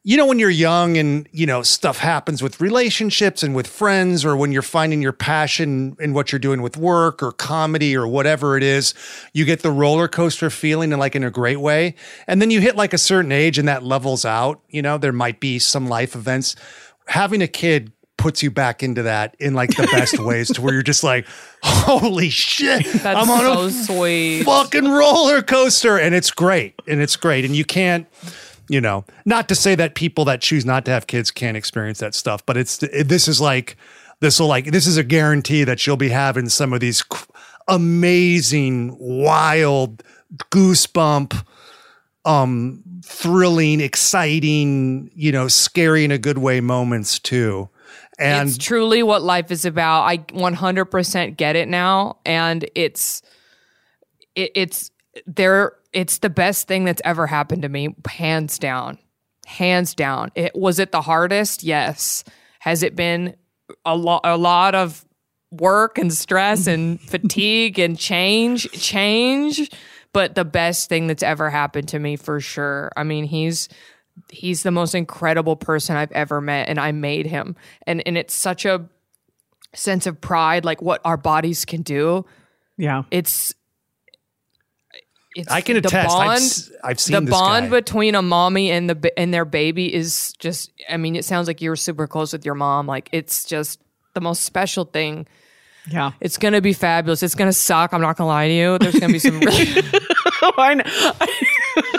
you 0.04 0.16
know 0.16 0.26
when 0.26 0.40
you're 0.40 0.50
young 0.50 0.98
and 0.98 1.28
you 1.34 1.46
know 1.46 1.62
stuff 1.62 1.98
happens 1.98 2.42
with 2.42 2.62
relationships 2.62 3.44
and 3.44 3.54
with 3.54 3.68
friends 3.68 4.24
or 4.24 4.38
when 4.38 4.54
you're 4.54 4.62
finding 4.62 5.02
your 5.02 5.12
passion 5.12 5.98
in 6.00 6.14
what 6.14 6.32
you're 6.32 6.40
doing 6.40 6.62
with 6.62 6.78
work 6.78 7.22
or 7.22 7.32
comedy 7.34 7.96
or 7.96 8.08
whatever 8.08 8.56
it 8.56 8.64
is 8.64 8.94
you 9.34 9.44
get 9.44 9.64
the 9.64 9.72
roller 9.72 10.08
coaster 10.08 10.50
feeling 10.50 10.94
and 10.94 11.00
like 11.00 11.16
in 11.16 11.24
a 11.24 11.32
great 11.32 11.60
way. 11.60 11.96
And 12.26 12.42
then 12.42 12.52
you 12.52 12.62
hit 12.62 12.76
like 12.76 12.94
a 12.94 12.98
certain 12.98 13.32
age 13.32 13.58
and 13.58 13.68
that 13.68 13.84
levels 13.84 14.26
out. 14.26 14.62
You 14.70 14.82
know 14.82 14.98
there 14.98 15.12
might 15.12 15.40
be 15.40 15.60
some 15.60 15.88
life 15.88 16.16
events. 16.16 16.56
Having 17.08 17.42
a 17.42 17.48
kid 17.48 17.92
puts 18.18 18.42
you 18.44 18.50
back 18.52 18.82
into 18.84 19.04
that 19.04 19.36
in 19.40 19.54
like 19.54 19.70
the 19.76 19.88
best 19.92 20.20
ways 20.24 20.52
to 20.52 20.62
where 20.62 20.74
you're 20.74 20.82
just 20.84 21.04
like 21.04 21.26
holy 21.64 22.30
shit 22.30 22.84
That's 22.86 23.06
i'm 23.06 23.30
on 23.30 23.40
so 23.40 23.62
a 23.66 23.72
sweet. 23.72 24.44
fucking 24.44 24.90
roller 24.90 25.42
coaster 25.42 25.98
and 26.00 26.14
it's 26.16 26.32
great 26.32 26.74
and 26.88 27.00
it's 27.02 27.16
great 27.16 27.46
and 27.46 27.56
you 27.56 27.64
can't 27.64 28.08
you 28.70 28.82
know 28.82 29.06
not 29.26 29.48
to 29.50 29.56
say 29.56 29.76
that 29.76 29.96
people 29.96 30.26
that 30.26 30.42
choose 30.42 30.66
not 30.66 30.84
to 30.86 30.92
have 30.92 31.08
kids 31.08 31.30
can't 31.32 31.56
experience 31.56 32.00
that 32.00 32.16
stuff 32.16 32.46
but 32.46 32.58
it's 32.58 32.82
it, 32.84 33.08
this 33.08 33.28
is 33.28 33.40
like 33.40 33.78
this 34.20 34.40
will 34.40 34.48
like 34.48 34.66
this 34.72 34.88
is 34.88 34.98
a 34.98 35.04
guarantee 35.04 35.64
that 35.64 35.86
you'll 35.86 35.96
be 35.96 36.10
having 36.10 36.50
some 36.50 36.74
of 36.74 36.80
these 36.80 37.04
amazing 37.68 38.98
wild 39.00 40.02
goosebump 40.52 41.46
um 42.26 42.84
thrilling 43.04 43.80
exciting 43.80 45.10
you 45.16 45.32
know 45.32 45.48
scary 45.48 46.04
in 46.04 46.12
a 46.12 46.18
good 46.18 46.38
way 46.40 46.60
moments 46.60 47.20
too 47.20 47.70
and 48.20 48.50
it's 48.50 48.58
truly 48.58 49.04
what 49.04 49.22
life 49.22 49.52
is 49.52 49.66
about. 49.66 50.04
I 50.04 50.18
100% 50.18 51.38
get 51.38 51.56
it 51.56 51.68
now, 51.68 52.18
and 52.26 52.70
it's 52.76 53.22
it, 54.36 54.52
it's 54.56 54.92
there. 55.26 55.74
It's 55.94 56.20
the 56.20 56.30
best 56.30 56.68
thing 56.68 56.86
that's 56.86 57.02
ever 57.06 57.28
happened 57.28 57.64
to 57.64 57.70
me, 57.70 57.96
hands 58.08 58.60
down, 58.60 58.98
hands 59.46 59.94
down. 59.94 60.32
It 60.36 60.56
was 60.56 60.80
it 60.80 60.92
the 60.92 61.02
hardest? 61.02 61.64
Yes. 61.64 62.24
Has 62.60 62.84
it 62.84 62.96
been 62.96 63.36
a 63.86 63.96
lot? 63.96 64.22
A 64.24 64.38
lot 64.38 64.76
of 64.76 65.06
work 65.52 65.98
and 65.98 66.14
stress 66.14 66.68
and 66.68 67.00
fatigue 67.10 67.80
and 67.80 67.98
change, 67.98 68.70
change. 68.72 69.70
But 70.14 70.36
the 70.36 70.46
best 70.46 70.90
thing 70.90 71.08
that's 71.08 71.24
ever 71.24 71.50
happened 71.50 71.90
to 71.90 72.00
me 72.00 72.16
for 72.16 72.40
sure. 72.40 72.92
I 72.98 73.04
mean, 73.04 73.26
he's 73.26 73.70
he's 74.30 74.64
the 74.64 74.72
most 74.72 74.96
incredible 74.96 75.56
person 75.56 75.96
I've 75.96 76.12
ever 76.12 76.42
met 76.42 76.70
and 76.70 76.80
I 76.80 76.92
made 76.92 77.26
him. 77.28 77.56
And 77.86 78.02
and 78.06 78.18
it's 78.18 78.34
such 78.34 78.66
a 78.66 78.88
sense 79.74 80.08
of 80.08 80.20
pride 80.22 80.66
like 80.66 80.82
what 80.82 81.02
our 81.06 81.18
bodies 81.18 81.66
can 81.66 81.82
do. 81.82 82.26
yeah. 82.78 83.04
It's 83.12 83.54
it's 85.36 85.52
i 85.52 85.62
can 85.62 85.74
the 85.76 85.80
attest 85.80 86.10
I've, 86.16 86.26
bond 86.28 86.38
s- 86.38 86.72
I've 86.84 87.00
seen 87.00 87.14
the 87.14 87.22
this 87.22 87.30
bond 87.30 87.66
guy. 87.70 87.80
between 87.80 88.16
a 88.16 88.24
mommy 88.24 88.72
and 88.72 88.90
the 88.90 89.20
and 89.20 89.32
their 89.32 89.46
baby 89.46 89.94
is 89.94 90.34
just 90.40 90.72
I 90.90 90.98
mean 90.98 91.16
it 91.16 91.26
sounds 91.26 91.48
like 91.48 91.62
you're 91.62 91.76
super 91.76 92.08
close 92.08 92.34
with 92.34 92.44
your 92.44 92.56
mom 92.56 92.88
like 92.88 93.08
it's 93.12 93.44
just 93.46 93.80
the 94.16 94.22
most 94.22 94.44
special 94.44 94.86
thing. 94.86 95.28
Yeah. 95.90 96.12
It's 96.20 96.38
going 96.38 96.54
to 96.54 96.60
be 96.62 96.74
fabulous. 96.74 97.22
It's 97.24 97.36
going 97.36 97.48
to 97.50 97.54
suck. 97.54 97.94
I'm 97.94 98.02
not 98.02 98.18
going 98.18 98.26
to 98.26 98.30
lie 98.30 98.48
to 98.48 98.54
you. 98.54 98.78
There's 98.80 99.00
going 99.00 99.08
to 99.08 99.14
be 99.14 99.20
some 99.20 99.40
really 99.40 99.84
I 100.58 100.74
know. 100.74 101.94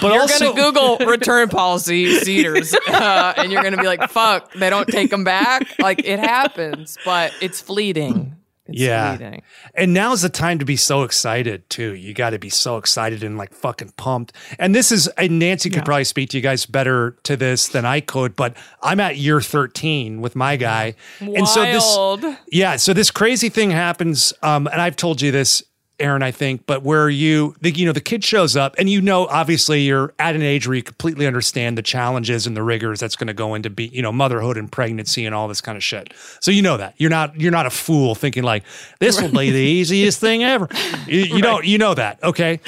but 0.00 0.12
You're 0.12 0.20
also 0.22 0.52
gonna 0.54 0.72
Google 0.72 0.98
return 1.06 1.48
policy 1.48 2.18
cedars, 2.18 2.74
uh, 2.88 3.34
and 3.36 3.50
you're 3.52 3.62
gonna 3.62 3.76
be 3.80 3.86
like, 3.86 4.10
"Fuck, 4.10 4.52
they 4.54 4.70
don't 4.70 4.86
take 4.88 5.10
them 5.10 5.24
back." 5.24 5.78
Like 5.78 6.04
it 6.04 6.18
happens, 6.18 6.98
but 7.04 7.32
it's 7.40 7.60
fleeting. 7.60 8.36
It's 8.66 8.80
Yeah. 8.80 9.16
fleeting. 9.16 9.42
And 9.74 9.92
now's 9.92 10.22
the 10.22 10.30
time 10.30 10.58
to 10.58 10.64
be 10.64 10.76
so 10.76 11.02
excited 11.02 11.68
too. 11.68 11.94
You 11.94 12.14
got 12.14 12.30
to 12.30 12.38
be 12.38 12.48
so 12.48 12.78
excited 12.78 13.22
and 13.22 13.36
like 13.36 13.52
fucking 13.52 13.92
pumped. 13.98 14.32
And 14.58 14.74
this 14.74 14.90
is, 14.90 15.06
and 15.18 15.38
Nancy 15.38 15.68
could 15.68 15.84
probably 15.84 16.04
speak 16.04 16.30
to 16.30 16.38
you 16.38 16.42
guys 16.42 16.64
better 16.64 17.14
to 17.24 17.36
this 17.36 17.68
than 17.68 17.84
I 17.84 18.00
could, 18.00 18.34
but 18.34 18.56
I'm 18.82 19.00
at 19.00 19.18
year 19.18 19.42
13 19.42 20.22
with 20.22 20.34
my 20.34 20.56
guy. 20.56 20.94
And 21.20 21.46
so 21.46 21.62
this, 21.62 22.38
yeah, 22.50 22.76
so 22.76 22.94
this 22.94 23.10
crazy 23.10 23.50
thing 23.50 23.70
happens. 23.70 24.32
Um, 24.42 24.66
and 24.68 24.80
I've 24.80 24.96
told 24.96 25.20
you 25.20 25.30
this, 25.30 25.62
Erin, 26.00 26.22
I 26.22 26.32
think, 26.32 26.66
but 26.66 26.82
where 26.82 27.08
you, 27.08 27.54
the, 27.60 27.70
you 27.70 27.86
know, 27.86 27.92
the 27.92 28.00
kid 28.00 28.24
shows 28.24 28.56
up 28.56 28.74
and 28.78 28.90
you 28.90 29.00
know, 29.00 29.26
obviously 29.26 29.82
you're 29.82 30.12
at 30.18 30.34
an 30.34 30.42
age 30.42 30.66
where 30.66 30.74
you 30.74 30.82
completely 30.82 31.24
understand 31.26 31.78
the 31.78 31.82
challenges 31.82 32.48
and 32.48 32.56
the 32.56 32.64
rigors 32.64 32.98
that's 32.98 33.14
going 33.14 33.28
to 33.28 33.34
go 33.34 33.54
into 33.54 33.70
be, 33.70 33.86
you 33.86 34.02
know, 34.02 34.10
motherhood 34.10 34.56
and 34.56 34.72
pregnancy 34.72 35.24
and 35.24 35.34
all 35.34 35.46
this 35.46 35.60
kind 35.60 35.76
of 35.76 35.84
shit. 35.84 36.12
So 36.40 36.50
you 36.50 36.62
know 36.62 36.76
that 36.76 36.94
you're 36.98 37.10
not, 37.10 37.40
you're 37.40 37.52
not 37.52 37.66
a 37.66 37.70
fool 37.70 38.16
thinking 38.16 38.42
like 38.42 38.64
this 38.98 39.22
will 39.22 39.30
be 39.30 39.50
the 39.50 39.58
easiest 39.58 40.18
thing 40.20 40.42
ever. 40.42 40.68
You, 41.06 41.20
you 41.20 41.42
don't, 41.42 41.64
you 41.64 41.78
know 41.78 41.94
that. 41.94 42.22
Okay. 42.24 42.60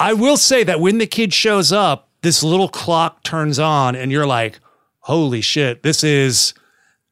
I 0.00 0.14
will 0.14 0.38
say 0.38 0.64
that 0.64 0.80
when 0.80 0.96
the 0.98 1.06
kid 1.06 1.34
shows 1.34 1.72
up, 1.72 2.08
this 2.22 2.42
little 2.42 2.68
clock 2.68 3.22
turns 3.22 3.58
on 3.58 3.96
and 3.96 4.10
you're 4.10 4.26
like, 4.26 4.60
holy 5.00 5.42
shit, 5.42 5.82
this 5.82 6.02
is, 6.02 6.54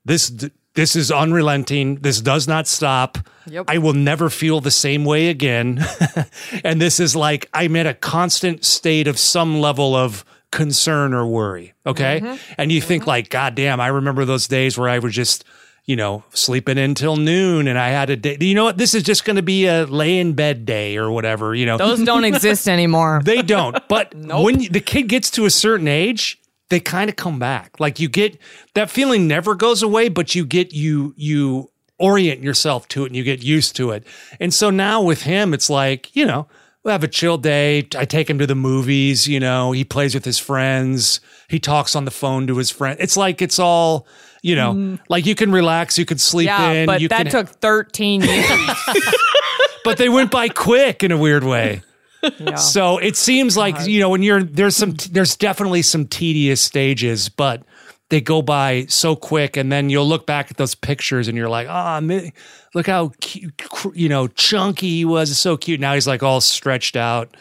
this, 0.04 0.32
this 0.80 0.96
is 0.96 1.12
unrelenting. 1.12 1.96
This 1.96 2.22
does 2.22 2.48
not 2.48 2.66
stop. 2.66 3.18
Yep. 3.46 3.66
I 3.68 3.76
will 3.76 3.92
never 3.92 4.30
feel 4.30 4.62
the 4.62 4.70
same 4.70 5.04
way 5.04 5.28
again. 5.28 5.84
and 6.64 6.80
this 6.80 6.98
is 6.98 7.14
like 7.14 7.50
I'm 7.52 7.76
in 7.76 7.86
a 7.86 7.92
constant 7.92 8.64
state 8.64 9.06
of 9.06 9.18
some 9.18 9.60
level 9.60 9.94
of 9.94 10.24
concern 10.50 11.12
or 11.12 11.26
worry. 11.26 11.74
Okay. 11.84 12.20
Mm-hmm. 12.20 12.52
And 12.56 12.72
you 12.72 12.80
think 12.80 13.06
like, 13.06 13.28
God 13.28 13.54
damn, 13.54 13.78
I 13.78 13.88
remember 13.88 14.24
those 14.24 14.48
days 14.48 14.78
where 14.78 14.88
I 14.88 15.00
was 15.00 15.14
just, 15.14 15.44
you 15.84 15.96
know, 15.96 16.24
sleeping 16.30 16.78
until 16.78 17.16
noon 17.16 17.68
and 17.68 17.78
I 17.78 17.90
had 17.90 18.08
a 18.08 18.16
day. 18.16 18.38
You 18.40 18.54
know 18.54 18.64
what? 18.64 18.78
This 18.78 18.94
is 18.94 19.02
just 19.02 19.26
going 19.26 19.36
to 19.36 19.42
be 19.42 19.66
a 19.66 19.84
lay 19.84 20.18
in 20.18 20.32
bed 20.32 20.64
day 20.64 20.96
or 20.96 21.10
whatever, 21.10 21.54
you 21.54 21.66
know. 21.66 21.76
Those 21.76 22.02
don't 22.04 22.24
exist 22.32 22.68
anymore. 22.68 23.20
They 23.22 23.42
don't. 23.42 23.76
But 23.86 24.14
when 24.14 24.72
the 24.72 24.80
kid 24.80 25.04
gets 25.08 25.30
to 25.32 25.44
a 25.44 25.50
certain 25.50 25.88
age, 25.88 26.39
they 26.70 26.80
kind 26.80 27.10
of 27.10 27.16
come 27.16 27.38
back. 27.38 27.78
Like 27.78 28.00
you 28.00 28.08
get 28.08 28.38
that 28.74 28.90
feeling 28.90 29.28
never 29.28 29.54
goes 29.54 29.82
away, 29.82 30.08
but 30.08 30.34
you 30.34 30.46
get 30.46 30.72
you 30.72 31.12
you 31.16 31.70
orient 31.98 32.42
yourself 32.42 32.88
to 32.88 33.04
it 33.04 33.08
and 33.08 33.16
you 33.16 33.22
get 33.22 33.42
used 33.42 33.76
to 33.76 33.90
it. 33.90 34.04
And 34.40 34.52
so 34.54 34.70
now 34.70 35.02
with 35.02 35.22
him, 35.22 35.52
it's 35.52 35.68
like, 35.68 36.14
you 36.16 36.24
know, 36.24 36.48
we 36.82 36.90
have 36.90 37.04
a 37.04 37.08
chill 37.08 37.36
day. 37.36 37.86
I 37.94 38.06
take 38.06 38.30
him 38.30 38.38
to 38.38 38.46
the 38.46 38.54
movies, 38.54 39.28
you 39.28 39.38
know, 39.38 39.72
he 39.72 39.84
plays 39.84 40.14
with 40.14 40.24
his 40.24 40.38
friends. 40.38 41.20
He 41.48 41.60
talks 41.60 41.94
on 41.94 42.06
the 42.06 42.10
phone 42.10 42.46
to 42.46 42.56
his 42.56 42.70
friend. 42.70 42.96
It's 42.98 43.16
like 43.16 43.42
it's 43.42 43.58
all, 43.58 44.06
you 44.42 44.56
know, 44.56 44.72
mm-hmm. 44.72 44.94
like 45.10 45.26
you 45.26 45.34
can 45.34 45.52
relax, 45.52 45.98
you 45.98 46.06
can 46.06 46.16
sleep 46.16 46.46
yeah, 46.46 46.70
in. 46.70 46.86
but 46.86 47.02
that 47.10 47.24
can, 47.24 47.30
took 47.30 47.48
13 47.48 48.22
years. 48.22 48.60
but 49.84 49.98
they 49.98 50.08
went 50.08 50.30
by 50.30 50.48
quick 50.48 51.02
in 51.02 51.12
a 51.12 51.18
weird 51.18 51.44
way. 51.44 51.82
Yeah. 52.38 52.54
So 52.56 52.98
it 52.98 53.16
seems 53.16 53.56
like 53.56 53.86
you 53.86 54.00
know 54.00 54.08
when 54.10 54.22
you're 54.22 54.42
there's 54.42 54.76
some 54.76 54.94
there's 55.10 55.36
definitely 55.36 55.82
some 55.82 56.06
tedious 56.06 56.60
stages, 56.60 57.28
but 57.28 57.62
they 58.10 58.20
go 58.20 58.42
by 58.42 58.86
so 58.86 59.16
quick, 59.16 59.56
and 59.56 59.70
then 59.70 59.88
you'll 59.88 60.06
look 60.06 60.26
back 60.26 60.50
at 60.50 60.56
those 60.56 60.74
pictures 60.74 61.28
and 61.28 61.36
you're 61.38 61.48
like, 61.48 61.66
ah, 61.70 62.00
oh, 62.02 62.30
look 62.74 62.86
how 62.86 63.12
cute, 63.20 63.52
you 63.94 64.08
know 64.08 64.26
chunky 64.28 64.88
he 64.88 65.04
was, 65.04 65.36
so 65.38 65.56
cute. 65.56 65.80
Now 65.80 65.94
he's 65.94 66.06
like 66.06 66.22
all 66.22 66.40
stretched 66.40 66.96
out. 66.96 67.36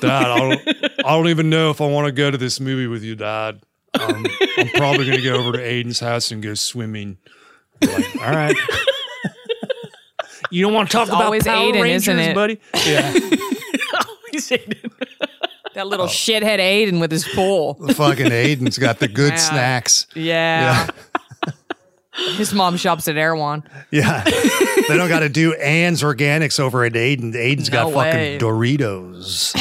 Dad, 0.00 0.30
I 0.30 0.38
don't, 0.38 0.68
I 1.04 1.16
don't 1.16 1.28
even 1.28 1.50
know 1.50 1.70
if 1.70 1.80
I 1.80 1.86
want 1.86 2.06
to 2.06 2.12
go 2.12 2.30
to 2.30 2.38
this 2.38 2.58
movie 2.60 2.86
with 2.86 3.02
you, 3.02 3.14
Dad. 3.14 3.60
Um, 4.00 4.24
I'm 4.56 4.68
probably 4.68 5.04
going 5.04 5.18
to 5.18 5.22
go 5.22 5.34
over 5.34 5.52
to 5.52 5.58
Aiden's 5.58 6.00
house 6.00 6.30
and 6.30 6.42
go 6.42 6.54
swimming. 6.54 7.18
Like, 7.82 8.16
all 8.16 8.32
right. 8.32 8.56
You 10.50 10.62
don't 10.62 10.74
want 10.74 10.90
to 10.90 10.96
talk 10.96 11.08
about 11.08 11.24
always 11.24 11.44
Power 11.44 11.72
Aiden, 11.72 11.82
Rangers, 11.82 12.08
isn't 12.08 12.18
it? 12.18 12.60
buddy? 14.48 15.10
Yeah. 15.20 15.26
that 15.74 15.86
little 15.86 16.06
oh. 16.06 16.08
shithead 16.08 16.58
Aiden 16.58 17.00
with 17.00 17.10
his 17.10 17.26
pool. 17.28 17.74
Fucking 17.74 18.26
Aiden's 18.26 18.78
got 18.78 18.98
the 18.98 19.08
good 19.08 19.32
Yeah. 19.34 19.38
snacks. 19.38 20.06
Yeah. 20.14 20.88
His 22.36 22.52
mom 22.52 22.76
shops 22.76 23.08
at 23.08 23.16
Erewhon. 23.16 23.64
Yeah. 23.90 24.22
they 24.22 24.96
don't 24.98 25.08
got 25.08 25.20
to 25.20 25.30
do 25.30 25.54
Ann's 25.54 26.02
Organics 26.02 26.60
over 26.60 26.84
at 26.84 26.92
Aiden. 26.92 27.32
Aiden's 27.32 27.70
got 27.70 27.90
way. 27.92 28.36
fucking 28.36 28.38
Doritos. 28.38 29.54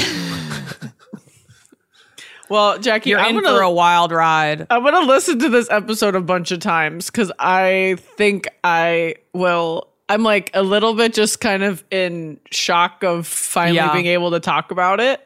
Well, 2.49 2.79
Jackie, 2.79 3.11
You're 3.11 3.19
I'm 3.19 3.37
in 3.37 3.43
gonna 3.43 3.55
for 3.55 3.61
a 3.63 3.71
wild 3.71 4.11
ride. 4.11 4.67
I'm 4.69 4.83
gonna 4.83 5.07
listen 5.07 5.39
to 5.39 5.47
this 5.47 5.69
episode 5.69 6.15
a 6.15 6.19
bunch 6.21 6.51
of 6.51 6.59
times 6.59 7.05
because 7.09 7.31
I 7.39 7.95
think 8.17 8.49
I 8.61 9.15
will. 9.31 9.87
I'm 10.11 10.23
like 10.23 10.51
a 10.53 10.61
little 10.63 10.93
bit 10.93 11.13
just 11.13 11.39
kind 11.39 11.63
of 11.63 11.83
in 11.91 12.39
shock 12.51 13.03
of 13.03 13.25
finally 13.27 13.77
Yeah. 13.77 13.93
being 13.93 14.07
able 14.07 14.31
to 14.31 14.39
talk 14.39 14.71
about 14.71 14.99
it. 14.99 15.19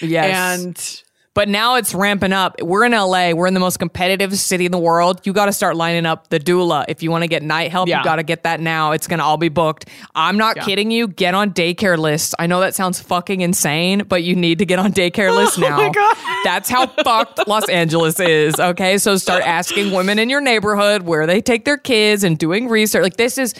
Yes. 0.00 0.60
And 0.60 1.02
But 1.32 1.48
now 1.48 1.76
it's 1.76 1.94
ramping 1.94 2.32
up. 2.32 2.60
We're 2.60 2.84
in 2.84 2.92
LA. 2.92 3.32
We're 3.32 3.46
in 3.46 3.54
the 3.54 3.60
most 3.60 3.78
competitive 3.78 4.36
city 4.36 4.66
in 4.66 4.72
the 4.72 4.78
world. 4.80 5.20
You 5.24 5.32
got 5.32 5.46
to 5.46 5.52
start 5.52 5.76
lining 5.76 6.04
up 6.04 6.28
the 6.28 6.40
doula. 6.40 6.84
If 6.88 7.04
you 7.04 7.10
want 7.12 7.22
to 7.22 7.28
get 7.28 7.44
night 7.44 7.70
help, 7.70 7.88
Yeah. 7.88 7.98
you 7.98 8.04
got 8.04 8.16
to 8.16 8.24
get 8.24 8.42
that 8.42 8.58
now. 8.60 8.90
It's 8.92 9.06
going 9.06 9.18
to 9.20 9.24
all 9.24 9.36
be 9.36 9.48
booked. 9.48 9.86
I'm 10.16 10.36
not 10.36 10.56
Yeah. 10.56 10.64
kidding 10.64 10.90
you. 10.90 11.06
Get 11.06 11.34
on 11.34 11.52
daycare 11.52 11.96
lists. 11.96 12.34
I 12.40 12.48
know 12.48 12.58
that 12.60 12.74
sounds 12.74 12.98
fucking 13.00 13.42
insane, 13.42 14.02
but 14.08 14.24
you 14.24 14.34
need 14.34 14.58
to 14.58 14.66
get 14.66 14.80
on 14.80 14.92
daycare 14.92 15.32
lists 15.34 15.56
oh 15.62 15.68
now. 15.68 15.76
my 15.76 15.88
God. 15.90 16.16
That's 16.42 16.68
how 16.68 16.88
fucked 16.88 17.46
Los 17.46 17.68
Angeles 17.68 18.18
is. 18.18 18.58
Okay. 18.58 18.98
So 18.98 19.16
start 19.16 19.46
asking 19.46 19.92
women 19.92 20.18
in 20.18 20.30
your 20.30 20.40
neighborhood 20.40 21.02
where 21.02 21.28
they 21.28 21.40
take 21.40 21.64
their 21.64 21.78
kids 21.78 22.24
and 22.24 22.36
doing 22.38 22.68
research. 22.68 23.04
Like 23.04 23.16
this 23.18 23.38
is, 23.38 23.54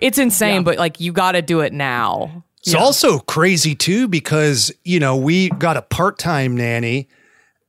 it's 0.00 0.18
insane, 0.18 0.56
Yeah. 0.56 0.62
but 0.62 0.78
like 0.78 1.00
you 1.00 1.12
got 1.12 1.32
to 1.32 1.42
do 1.42 1.60
it 1.60 1.72
now. 1.72 2.44
It's 2.60 2.74
also 2.74 3.18
crazy 3.20 3.74
too 3.74 4.08
because 4.08 4.72
you 4.84 5.00
know 5.00 5.16
we 5.16 5.48
got 5.50 5.76
a 5.76 5.82
part-time 5.82 6.56
nanny, 6.56 7.08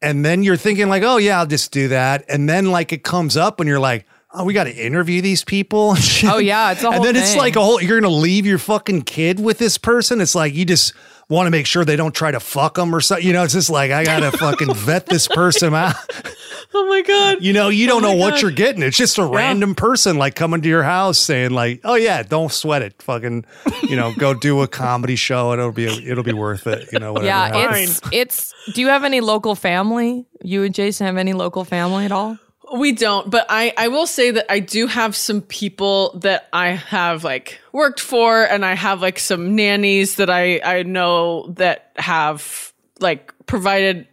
and 0.01 0.26
then 0.26 0.43
you're 0.43 0.57
thinking 0.57 0.89
like, 0.89 1.03
oh 1.03 1.18
yeah, 1.18 1.39
I'll 1.39 1.45
just 1.45 1.72
do 1.72 1.88
that, 1.89 2.26
and 2.27 2.49
then 2.49 2.72
like 2.72 2.91
it 2.91 3.03
comes 3.03 3.38
up, 3.38 3.60
and 3.60 3.68
you're 3.69 3.80
like, 3.80 4.06
oh, 4.34 4.43
we 4.43 4.53
got 4.53 4.65
to 4.65 4.73
interview 4.76 5.22
these 5.22 5.43
people. 5.43 5.95
Oh, 6.26 6.38
yeah, 6.39 6.72
it's 6.72 6.84
a 6.84 6.89
and 6.89 7.03
then 7.03 7.15
it's 7.15 7.35
like 7.35 7.56
a 7.56 7.61
whole. 7.61 7.81
You're 7.81 8.01
gonna 8.01 8.14
leave 8.14 8.45
your 8.45 8.57
fucking 8.57 9.03
kid 9.03 9.39
with 9.39 9.57
this 9.57 9.77
person. 9.77 10.19
It's 10.22 10.35
like 10.35 10.53
you 10.53 10.65
just 10.65 10.93
want 11.30 11.47
to 11.47 11.51
make 11.51 11.65
sure 11.68 11.85
they 11.85 11.95
don't 11.95 12.14
try 12.14 12.31
to 12.31 12.39
fuck 12.39 12.76
them 12.76 12.93
or 12.93 12.99
something. 13.01 13.26
You 13.26 13.34
know, 13.34 13.43
it's 13.43 13.53
just 13.53 13.69
like 13.69 13.91
I 13.91 14.03
gotta 14.03 14.35
fucking 14.35 14.73
vet 14.76 15.06
this 15.06 15.27
person 15.27 15.73
out. 15.73 15.95
oh 16.73 16.88
my 16.88 17.01
god, 17.03 17.38
You 17.41 17.53
know, 17.53 17.69
you 17.69 17.88
don't 17.88 18.03
oh 18.03 18.07
my 18.10 18.14
know 18.15 18.19
what 18.19 18.41
you're 18.41 18.51
getting. 18.51 18.81
It's 18.81 18.97
just 18.97 19.18
a 19.18 19.26
random 19.26 19.76
person 19.76 20.18
like 20.18 20.35
coming 20.35 20.61
to 20.61 20.68
your 20.69 20.84
house 20.84 21.18
saying 21.19 21.51
like, 21.51 21.81
"Oh 21.84 21.95
yeah, 21.95 22.23
don't 22.23 22.51
sweat 22.51 22.81
it. 22.81 23.01
Fucking, 23.01 23.45
you 23.84 23.95
know, 23.95 24.14
go 24.18 24.34
do 24.34 24.61
a 24.61 24.68
comedy 24.68 25.15
show 25.15 25.51
and 25.51 25.60
it'll 25.60 25.72
be 25.72 25.85
it'll 25.85 26.23
be 26.23 26.34
worth 26.34 26.68
it." 26.68 26.91
You 26.91 26.99
know, 26.99 27.14
whatever. 27.14 27.27
Yeah, 27.27 27.56
happens. 27.56 27.99
it's 28.11 28.53
it's. 28.68 28.73
Do 28.73 28.81
you 28.81 28.88
have 28.88 29.03
any 29.03 29.22
local 29.22 29.56
family? 29.56 30.26
You 30.41 30.64
and 30.64 30.73
Jason 30.73 31.06
have 31.07 31.18
any 31.18 31.34
local 31.34 31.64
family 31.64 32.06
at 32.06 32.11
all? 32.11 32.38
We 32.76 32.91
don't, 32.91 33.30
but 33.30 33.46
I, 33.50 33.74
I 33.78 33.88
will 33.88 34.06
say 34.08 34.32
that 34.32 34.52
I 34.52 34.60
do 34.60 34.88
have 34.88 35.16
some 35.16 35.41
people 35.41 36.18
that 36.20 36.48
I 36.54 36.70
have 36.70 37.24
like 37.24 37.60
worked 37.72 38.00
for, 38.00 38.44
and 38.44 38.66
I 38.66 38.76
have 38.76 39.02
like 39.02 39.20
some 39.20 39.56
nannies 39.56 40.16
that 40.16 40.30
I, 40.30 40.60
I 40.64 40.84
know 40.84 41.48
that 41.58 41.91
have 41.96 42.74
like 43.00 43.34
provided 43.46 44.08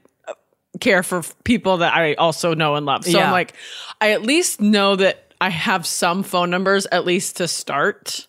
care 0.80 1.02
for 1.02 1.22
people 1.44 1.78
that 1.78 1.94
I 1.94 2.14
also 2.14 2.54
know 2.54 2.74
and 2.74 2.86
love. 2.86 3.04
So 3.04 3.18
Yeah. 3.18 3.26
I'm 3.26 3.32
like, 3.32 3.54
I 4.00 4.12
at 4.12 4.22
least 4.22 4.60
know 4.60 4.96
that 4.96 5.34
I 5.40 5.50
have 5.50 5.86
some 5.86 6.22
phone 6.22 6.50
numbers 6.50 6.86
at 6.92 7.04
least 7.04 7.36
to 7.38 7.48
start. 7.48 8.26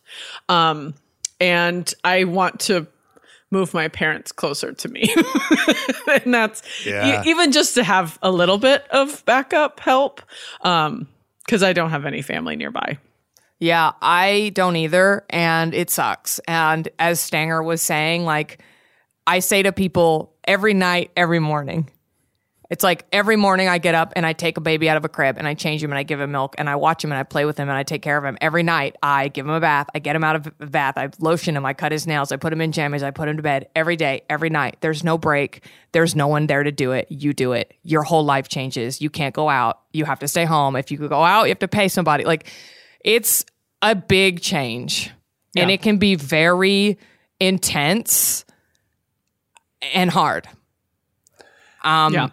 Um, 0.50 0.94
and 1.40 1.94
I 2.04 2.24
want 2.26 2.62
to 2.62 2.88
move 3.52 3.74
my 3.74 3.88
parents 3.88 4.32
closer 4.32 4.74
to 4.74 4.90
me. 4.90 5.14
and 6.24 6.34
that's 6.34 6.62
e- 7.26 7.30
even 7.30 7.52
just 7.52 7.76
to 7.76 7.84
have 7.84 8.20
a 8.22 8.32
little 8.32 8.58
bit 8.58 8.88
of 8.90 9.24
backup 9.26 9.80
help. 9.80 10.22
Um, 10.62 11.08
cause 11.48 11.64
I 11.64 11.74
don't 11.74 11.92
have 11.92 12.06
any 12.06 12.22
family 12.22 12.56
nearby. 12.56 12.98
Yeah, 13.60 13.94
I 14.02 14.52
don't 14.54 14.76
either, 14.76 15.26
and 15.30 15.74
it 15.74 15.90
sucks. 15.90 16.40
And 16.48 16.90
as 17.00 17.20
Stanger 17.20 17.64
was 17.64 17.82
saying, 17.82 18.24
like 18.24 18.62
I 19.26 19.40
say 19.40 19.64
to 19.64 19.72
people 19.72 20.34
every 20.46 20.74
night, 20.74 21.12
every 21.18 21.40
morning. 21.40 21.90
It's 22.70 22.84
like 22.84 23.06
every 23.14 23.38
morning 23.38 23.70
I 23.70 23.78
get 23.78 23.96
up 23.96 24.12
and 24.16 24.26
I 24.26 24.34
take 24.34 24.58
a 24.58 24.62
baby 24.62 24.90
out 24.90 24.98
of 24.98 25.06
a 25.06 25.10
crib 25.10 25.38
and 25.38 25.48
I 25.48 25.54
change 25.54 25.82
him 25.82 25.92
and 25.92 25.98
I 25.98 26.04
give 26.04 26.20
him 26.20 26.32
milk 26.32 26.56
and 26.58 26.70
I 26.70 26.76
watch 26.76 27.02
him 27.04 27.12
and 27.14 27.20
I 27.20 27.24
play 27.24 27.46
with 27.46 27.58
him 27.58 27.70
and 27.70 27.78
I 27.78 27.84
take 27.84 28.02
care 28.02 28.18
of 28.18 28.26
him. 28.26 28.38
Every 28.42 28.62
night 28.62 28.98
I 29.02 29.30
give 29.30 29.46
him 29.46 29.54
a 29.54 29.62
bath. 29.62 29.88
I 29.96 30.00
get 30.00 30.16
him 30.18 30.24
out 30.24 30.36
of 30.36 30.44
the 30.58 30.68
bath. 30.68 30.98
I 30.98 31.10
lotion 31.20 31.56
him. 31.56 31.66
I 31.66 31.74
cut 31.74 31.94
his 31.94 32.06
nails. 32.06 32.32
I 32.34 32.36
put 32.36 32.52
him 32.52 32.60
in 32.60 32.74
jammies. 32.74 33.04
I 33.04 33.12
put 33.12 33.30
him 33.30 33.38
to 33.38 33.44
bed 33.44 33.70
every 33.74 33.96
day, 33.96 34.24
every 34.30 34.50
night. 34.50 34.78
There's 34.82 35.02
no 35.04 35.18
break. 35.18 35.64
There's 35.94 36.14
no 36.14 36.28
one 36.28 36.48
there 36.48 36.64
to 36.64 36.72
do 36.72 36.92
it. 36.92 37.08
You 37.10 37.34
do 37.34 37.54
it. 37.54 37.74
Your 37.84 38.04
whole 38.04 38.26
life 38.26 38.50
changes. 38.50 39.00
You 39.02 39.10
can't 39.10 39.34
go 39.34 39.48
out. 39.48 39.80
You 39.94 40.04
have 40.04 40.20
to 40.20 40.28
stay 40.28 40.44
home. 40.44 40.76
If 40.76 40.92
you 40.92 40.98
could 40.98 41.10
go 41.10 41.24
out, 41.24 41.44
you 41.44 41.50
have 41.50 41.60
to 41.60 41.70
pay 41.70 41.88
somebody. 41.88 42.26
Like 42.26 42.52
it's 43.00 43.46
a 43.82 43.96
big 43.96 44.42
change 44.42 45.12
and 45.56 45.72
it 45.72 45.82
can 45.82 45.98
be 46.00 46.16
very 46.16 46.98
intense 47.40 48.44
and 49.94 50.10
hard. 50.10 50.48
Um, 51.84 52.14
Yeah. 52.14 52.30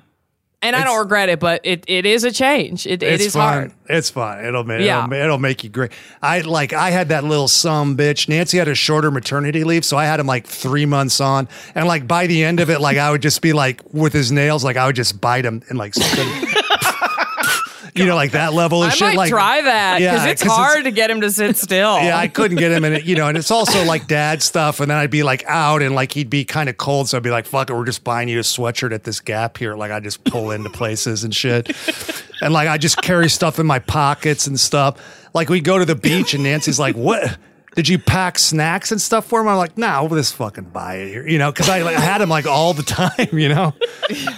And 0.65 0.74
I 0.77 0.85
don't 0.85 0.99
regret 0.99 1.28
it, 1.28 1.39
but 1.41 1.61
it, 1.65 1.85
it 1.86 2.07
is 2.07 2.24
a 2.24 2.31
change. 2.32 2.86
It, 2.86 3.03
it 3.03 3.20
it's 3.20 3.35
fun. 3.35 3.53
hard. 3.53 3.73
It's 3.89 4.11
fun. 4.11 4.45
It'll 4.45 4.65
make 4.65 4.81
Yeah. 4.85 5.05
it'll, 5.05 5.12
it'll 5.15 5.39
make 5.39 5.62
you 5.62 5.70
great. 5.70 5.93
I 6.23 6.41
like 6.41 6.73
I 6.73 6.91
had 6.91 7.11
that 7.11 7.24
little 7.24 7.49
some 7.49 7.97
bitch. 7.97 8.28
Nancy 8.28 8.59
had 8.59 8.69
a 8.69 8.74
shorter 8.74 9.11
maternity 9.11 9.62
leave, 9.65 9.85
so 9.85 9.97
I 9.97 10.07
had 10.07 10.20
him 10.20 10.27
like 10.27 10.47
three 10.47 10.86
months 10.86 11.20
on, 11.20 11.49
and 11.74 11.86
like 11.86 12.09
by 12.09 12.27
the 12.27 12.43
end 12.45 12.61
of 12.61 12.70
it, 12.70 12.81
like 12.81 12.97
I 12.97 13.11
would 13.11 13.23
just 13.23 13.43
be 13.43 13.53
like 13.53 13.82
with 13.93 14.12
his 14.12 14.32
nails, 14.32 14.65
like 14.65 14.77
I 14.77 14.86
would 14.86 14.97
just 14.97 15.20
bite 15.20 15.45
him 15.45 15.62
and 15.69 15.78
like. 15.78 15.95
You 17.95 18.07
know, 18.07 18.16
like 18.16 18.33
that 18.33 18.53
level 18.53 18.83
of 18.83 18.89
I 18.91 18.93
shit. 18.93 19.01
might 19.09 19.16
like 19.16 19.31
try 19.31 19.62
that 19.62 19.99
because 20.01 20.25
Yeah, 20.25 20.31
it's 20.31 20.43
'cause 20.43 20.51
it's- 20.53 20.57
hard 20.73 20.85
to 20.85 20.91
get 20.91 21.11
him 21.11 21.21
to 21.21 21.31
sit 21.31 21.57
still. 21.57 21.97
yeah, 22.03 22.19
I 22.19 22.27
couldn't 22.27 22.57
get 22.57 22.73
him 22.73 22.85
in 22.85 22.93
it, 22.93 23.05
you 23.05 23.15
know, 23.15 23.29
and 23.29 23.39
it's 23.39 23.53
also 23.53 23.85
like 23.85 24.09
dad 24.09 24.43
stuff. 24.43 24.81
And 24.81 24.91
then 24.91 24.99
I'd 24.99 25.11
be 25.12 25.23
like 25.23 25.45
out 25.47 25.81
and 25.81 25.95
like 25.95 26.12
he'd 26.12 26.29
be 26.29 26.45
kind 26.45 26.69
of 26.69 26.77
cold. 26.77 27.09
So 27.09 27.16
I'd 27.16 27.23
be 27.23 27.31
like, 27.31 27.47
fuck 27.47 27.71
it, 27.71 27.75
we're 27.75 27.85
just 27.85 28.03
buying 28.03 28.29
you 28.29 28.41
a 28.41 28.43
sweatshirt 28.43 28.93
at 28.93 29.05
this 29.05 29.21
gap 29.21 29.59
here. 29.59 29.77
Like 29.77 29.93
I 29.93 30.01
just 30.01 30.25
pull 30.25 30.51
into 30.51 30.71
places 30.71 31.23
and 31.23 31.33
shit. 31.35 31.71
And 32.43 32.53
like 32.53 32.69
I 32.69 32.79
just 32.79 33.01
carry 33.01 33.29
stuff 33.31 33.59
in 33.61 33.66
my 33.66 33.79
pockets 33.79 34.47
and 34.49 34.59
stuff. 34.59 34.97
Like 35.33 35.49
we 35.49 35.61
go 35.61 35.79
to 35.79 35.85
the 35.85 35.95
beach 35.95 36.35
and 36.35 36.43
Nancy's 36.43 36.81
like, 36.81 36.97
what? 36.97 37.37
Did 37.74 37.88
you 37.88 37.98
pack 37.98 38.38
snacks 38.38 38.92
and 38.92 39.01
stuff 39.01 39.26
for 39.26 39.40
him? 39.40 39.48
I'm 39.48 39.56
like, 39.56 39.76
no, 39.76 40.05
we'll 40.05 40.18
just 40.20 40.34
fucking 40.36 40.64
buy 40.64 40.96
it 40.96 41.09
here, 41.09 41.26
you 41.26 41.38
know, 41.38 41.51
because 41.51 41.68
I, 41.68 41.82
like, 41.82 41.96
I 41.96 42.01
had 42.01 42.20
him 42.20 42.28
like 42.28 42.46
all 42.46 42.72
the 42.72 42.82
time, 42.84 43.36
you 43.38 43.48
know. 43.48 43.74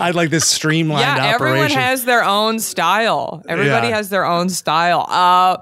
I 0.01 0.07
had 0.07 0.15
like 0.15 0.31
this 0.31 0.47
streamlined 0.49 1.01
yeah, 1.03 1.35
operation. 1.35 1.57
everyone 1.65 1.71
has 1.71 2.05
their 2.05 2.25
own 2.25 2.59
style. 2.61 3.43
Everybody 3.49 3.89
Yeah. 3.89 3.97
has 3.97 4.09
their 4.09 4.25
own 4.25 4.49
style. 4.49 5.07
Uh, 5.09 5.59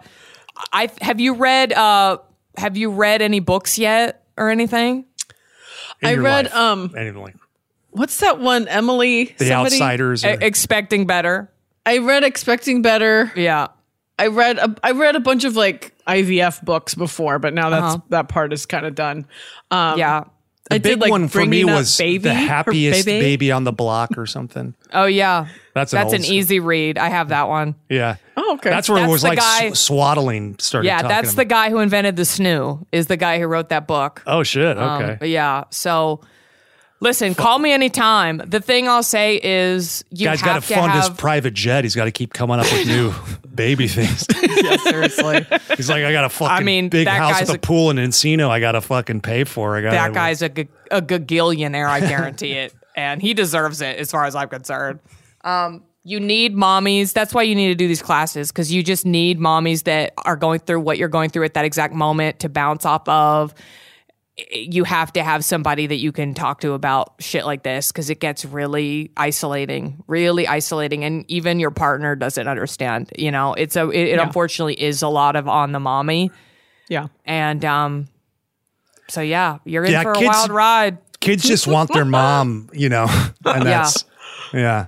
I 0.72 0.88
have 1.00 1.18
you 1.20 1.34
read 1.34 1.72
uh 1.72 2.18
have 2.56 2.76
you 2.76 2.90
read 2.90 3.20
any 3.22 3.40
books 3.40 3.76
yet 3.78 4.22
or 4.36 4.50
anything? 4.50 5.04
in 6.00 6.08
I 6.08 6.14
read, 6.14 6.44
life? 6.46 6.54
um, 6.54 6.94
Anything 6.96 7.22
like 7.22 7.34
What's 7.90 8.18
that 8.20 8.38
one, 8.40 8.68
Emily? 8.68 9.34
The 9.38 9.46
somebody? 9.48 9.74
Outsiders. 9.76 10.24
or- 10.24 10.30
E- 10.34 10.38
expecting 10.40 11.06
better. 11.06 11.50
I 11.86 11.98
read 11.98 12.22
Expecting 12.24 12.82
Better. 12.82 13.32
Yeah. 13.36 13.68
I 14.18 14.28
read 14.28 14.58
a, 14.58 14.74
I 14.82 14.92
read 14.92 15.16
a 15.16 15.20
bunch 15.20 15.44
of 15.44 15.56
like 15.56 15.94
IVF 16.06 16.62
books 16.64 16.94
before, 16.94 17.38
but 17.38 17.52
now 17.54 17.70
that's 17.70 17.94
Uh-huh. 17.94 18.02
that 18.10 18.28
part 18.28 18.52
is 18.52 18.66
kind 18.66 18.86
of 18.86 18.94
done. 18.94 19.26
Um, 19.70 19.98
Yeah. 19.98 20.24
I 20.70 20.78
big 20.78 20.82
did 20.94 21.00
like 21.02 21.10
one 21.10 21.28
for 21.28 21.40
me 21.40 21.62
Bringing 21.62 21.74
was 21.74 21.98
baby, 21.98 22.18
the 22.18 22.32
happiest 22.32 23.04
baby. 23.04 23.20
baby 23.22 23.52
on 23.52 23.64
the 23.64 23.72
block 23.72 24.16
or 24.16 24.24
something. 24.24 24.74
Oh 24.94 25.04
yeah. 25.04 25.48
That's 25.74 25.92
an 25.92 25.98
That's 25.98 26.14
an 26.14 26.22
school- 26.22 26.34
easy 26.36 26.58
read. 26.58 26.96
I 26.96 27.10
have 27.10 27.28
that 27.28 27.48
one. 27.48 27.74
Yeah. 27.90 28.16
Oh, 28.36 28.54
okay. 28.54 28.70
That's 28.70 28.88
where 28.88 29.04
it 29.04 29.08
was 29.08 29.20
the 29.22 29.28
like 29.28 29.40
guy- 29.40 29.72
sw- 29.72 29.78
swaddling 29.78 30.56
started. 30.58 30.86
Yeah, 30.86 31.02
talking 31.02 31.08
that's 31.16 31.34
the 31.34 31.44
guy 31.44 31.68
who 31.68 31.80
invented 31.80 32.16
the 32.16 32.22
snoo. 32.22 32.86
Is 32.92 33.08
the 33.08 33.18
guy 33.18 33.38
who 33.40 33.46
wrote 33.46 33.68
that 33.68 33.86
book. 33.86 34.22
Oh 34.26 34.42
shit. 34.42 34.78
Um, 34.78 35.02
Okay. 35.02 35.16
but 35.20 35.28
yeah. 35.28 35.64
So 35.70 36.20
listen, 37.04 37.34
call 37.36 37.60
me 37.60 37.70
anytime. 37.70 38.38
The 38.44 38.60
thing 38.60 38.88
I'll 38.88 39.02
say 39.04 39.38
is 39.40 40.04
you 40.10 40.26
Guy's 40.26 40.40
got 40.42 40.46
to 40.46 40.52
have 40.54 40.66
to 40.66 40.74
fund 40.74 40.92
his 40.92 41.10
private 41.10 41.54
jet. 41.54 41.84
He's 41.84 41.94
got 41.94 42.06
to 42.06 42.10
keep 42.10 42.32
coming 42.32 42.58
up 42.58 42.66
with 42.72 42.86
new 42.88 43.12
baby 43.54 43.86
things. 43.86 44.26
Yeah, 44.64 44.76
seriously. 44.78 45.46
He's 45.76 45.90
like, 45.90 46.04
I 46.04 46.12
got 46.12 46.24
a 46.24 46.30
fucking 46.30 46.64
mean, 46.64 46.88
big 46.88 47.06
house 47.06 47.40
with 47.40 47.50
a, 47.50 47.54
a- 47.54 47.58
pool 47.58 47.90
in 47.90 47.98
Encino. 47.98 48.48
I 48.48 48.60
got 48.60 48.72
to 48.72 48.80
fucking 48.80 49.20
pay 49.20 49.44
for. 49.44 49.76
I 49.76 49.82
got 49.82 49.90
that 49.90 50.14
guy's 50.14 50.40
a, 50.40 50.48
g- 50.48 50.68
a 50.90 51.02
gagillionaire, 51.02 51.86
I 51.86 52.00
guarantee 52.00 52.52
it. 52.52 52.72
And 52.96 53.20
he 53.20 53.34
deserves 53.34 53.82
it 53.82 53.98
as 53.98 54.10
far 54.10 54.24
as 54.24 54.34
I'm 54.34 54.48
concerned. 54.48 55.00
Um, 55.42 55.82
you 56.02 56.18
need 56.18 56.54
mommies. 56.54 57.12
That's 57.12 57.34
why 57.34 57.42
you 57.42 57.54
need 57.54 57.68
to 57.68 57.74
do 57.74 57.86
these 57.88 58.00
classes 58.00 58.50
because 58.52 58.72
you 58.72 58.82
just 58.82 59.04
need 59.04 59.38
mommies 59.38 59.84
that 59.84 60.14
are 60.24 60.36
going 60.36 60.60
through 60.60 60.80
what 60.80 60.96
you're 60.96 61.08
going 61.08 61.28
through 61.28 61.44
at 61.44 61.52
that 61.54 61.66
exact 61.66 61.92
moment 61.92 62.38
to 62.40 62.48
bounce 62.48 62.86
off 62.86 63.06
of. 63.06 63.54
You 64.52 64.82
have 64.84 65.12
to 65.12 65.22
have 65.22 65.44
somebody 65.44 65.86
that 65.86 65.96
you 65.96 66.10
can 66.10 66.34
talk 66.34 66.60
to 66.62 66.72
about 66.72 67.14
shit 67.20 67.46
like 67.46 67.62
this 67.62 67.92
because 67.92 68.10
it 68.10 68.18
gets 68.18 68.44
really 68.44 69.12
isolating, 69.16 70.02
really 70.08 70.48
isolating, 70.48 71.04
and 71.04 71.24
even 71.30 71.60
your 71.60 71.70
partner 71.70 72.16
doesn't 72.16 72.48
understand. 72.48 73.12
You 73.16 73.30
know, 73.30 73.54
it's 73.54 73.76
a 73.76 73.88
it, 73.90 74.08
it 74.08 74.18
unfortunately 74.18 74.74
is 74.74 75.02
a 75.02 75.08
lot 75.08 75.36
of 75.36 75.46
on 75.46 75.70
the 75.70 75.78
mommy, 75.78 76.32
yeah. 76.88 77.06
and 77.24 77.64
um, 77.64 78.08
so 79.08 79.20
yeah, 79.20 79.58
you're 79.64 79.84
in 79.84 79.92
Yeah, 79.92 80.02
for 80.02 80.12
a 80.12 80.14
kids- 80.16 80.26
wild 80.26 80.50
ride. 80.50 80.98
Kids 81.20 81.42
just 81.44 81.66
want 81.66 81.92
their 81.92 82.04
mom, 82.04 82.68
you 82.72 82.88
know, 82.88 83.06
and 83.44 83.64
that's 83.64 84.04
yeah. 84.52 84.86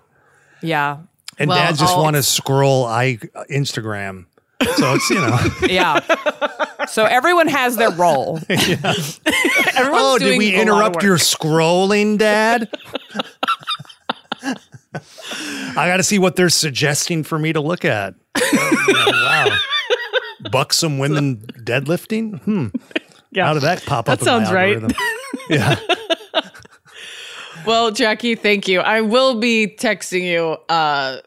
Yeah. 0.63 0.99
And 1.39 1.49
Well, 1.49 1.59
dads 1.59 1.79
just 1.79 1.97
want 1.97 2.17
to 2.17 2.23
scroll 2.23 2.85
I 2.85 3.17
Instagram. 3.51 4.27
So 4.77 4.95
it's 4.95 5.11
you 5.11 5.17
know. 5.17 5.39
Yeah. 5.69 6.01
so 6.87 7.05
everyone 7.05 7.49
has 7.49 7.77
their 7.77 7.91
role. 7.91 8.41
Yeah. 8.49 8.77
oh, 9.77 10.19
did 10.19 10.39
we 10.39 10.55
a 10.55 10.59
lot 10.59 10.61
of 10.61 10.61
interrupt 10.63 11.03
your 11.03 11.17
scrolling, 11.19 12.19
Dad? 12.19 12.69
I 14.43 15.87
got 15.89 15.99
to 15.99 16.03
see 16.03 16.19
what 16.19 16.37
they're 16.37 16.49
suggesting 16.49 17.23
for 17.23 17.39
me 17.39 17.53
to 17.53 17.61
look 17.61 17.85
at. 17.85 18.15
Oh, 18.37 19.11
wow. 19.13 19.57
Buxom 20.51 20.99
women 20.99 21.39
deadlifting? 21.63 22.41
Hmm. 22.43 22.69
Yeah. 23.31 23.47
How 23.47 23.55
did 23.55 23.63
that 23.65 23.85
pop 23.85 24.07
That 24.07 24.13
up? 24.13 24.21
in 24.21 24.27
my 24.27 24.45
sounds 24.45 24.53
right. 24.53 24.93
yeah. 25.51 25.77
Well, 27.67 27.91
Jackie, 27.91 28.37
thank 28.37 28.69
you. 28.69 28.81
I 28.81 29.01
will 29.03 29.39
be 29.41 29.67
texting 29.79 30.23
you 30.23 30.57
uh, 30.69 31.19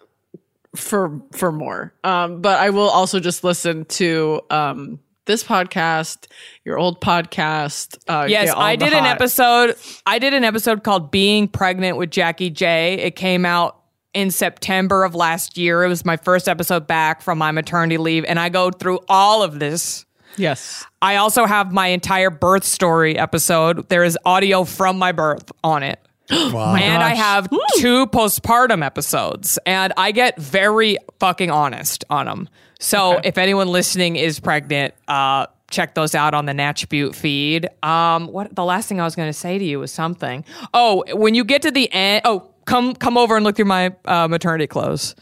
for 0.75 1.21
for 1.33 1.51
more, 1.51 1.93
um, 2.03 2.41
but 2.41 2.59
I 2.59 2.69
will 2.69 2.89
also 2.89 3.19
just 3.19 3.43
listen 3.43 3.85
to 3.85 4.41
um, 4.49 4.99
this 5.25 5.43
podcast, 5.43 6.27
your 6.65 6.77
old 6.77 7.01
podcast. 7.01 7.97
Uh, 8.07 8.25
Yes, 8.29 8.51
I 8.55 8.75
did 8.75 8.93
an 8.93 9.05
episode. 9.05 9.75
I 10.05 10.19
did 10.19 10.33
an 10.33 10.43
episode 10.43 10.83
called 10.83 11.11
Being 11.11 11.47
Pregnant 11.47 11.97
with 11.97 12.09
Jackie 12.11 12.49
J. 12.49 12.95
It 12.95 13.15
came 13.15 13.45
out 13.45 13.79
in 14.13 14.31
September 14.31 15.03
of 15.03 15.15
last 15.15 15.57
year. 15.57 15.83
It 15.83 15.87
was 15.87 16.03
my 16.03 16.17
first 16.17 16.49
episode 16.49 16.87
back 16.87 17.21
from 17.21 17.37
my 17.37 17.51
maternity 17.51 17.97
leave. 17.97 18.25
And 18.25 18.39
I 18.39 18.49
go 18.49 18.71
through 18.71 18.99
all 19.07 19.43
of 19.43 19.59
this. 19.59 20.05
Yes. 20.35 20.85
I 21.01 21.17
also 21.17 21.45
have 21.45 21.71
my 21.71 21.87
entire 21.87 22.29
birth 22.29 22.63
story 22.63 23.17
episode. 23.17 23.87
There 23.89 24.03
is 24.03 24.17
audio 24.25 24.63
from 24.63 24.97
my 24.97 25.11
birth 25.11 25.51
on 25.63 25.83
it. 25.83 25.99
Wow. 26.53 26.75
and 26.75 27.03
I 27.03 27.15
gosh. 27.15 27.17
have 27.17 27.49
two 27.77 28.05
postpartum 28.07 28.85
episodes, 28.85 29.57
and 29.65 29.93
I 29.97 30.11
get 30.11 30.39
very 30.39 30.97
fucking 31.19 31.49
honest 31.49 32.05
on 32.09 32.25
them. 32.27 32.49
So 32.79 33.19
if 33.23 33.37
anyone 33.37 33.67
listening 33.67 34.15
is 34.15 34.39
pregnant, 34.39 34.93
uh, 35.07 35.47
check 35.69 35.95
those 35.95 36.15
out 36.15 36.33
on 36.33 36.45
the 36.45 36.53
Natch 36.53 36.87
Beaut 36.89 37.15
feed. 37.15 37.67
Um, 37.83 38.27
what 38.27 38.55
the 38.55 38.63
last 38.63 38.87
thing 38.87 39.01
I 39.01 39.05
was 39.05 39.15
going 39.15 39.29
to 39.29 39.33
say 39.33 39.57
to 39.57 39.65
you 39.65 39.79
was 39.79 39.91
something. 39.91 40.45
Oh, 40.73 41.03
when 41.13 41.35
you 41.35 41.43
get 41.43 41.63
to 41.63 41.71
the 41.71 41.91
end, 41.91 42.21
oh, 42.25 42.51
come 42.65 42.93
come 42.93 43.17
over 43.17 43.35
and 43.35 43.43
look 43.43 43.55
through 43.55 43.65
my 43.65 43.95
uh, 44.05 44.27
maternity 44.27 44.67
clothes. 44.67 45.15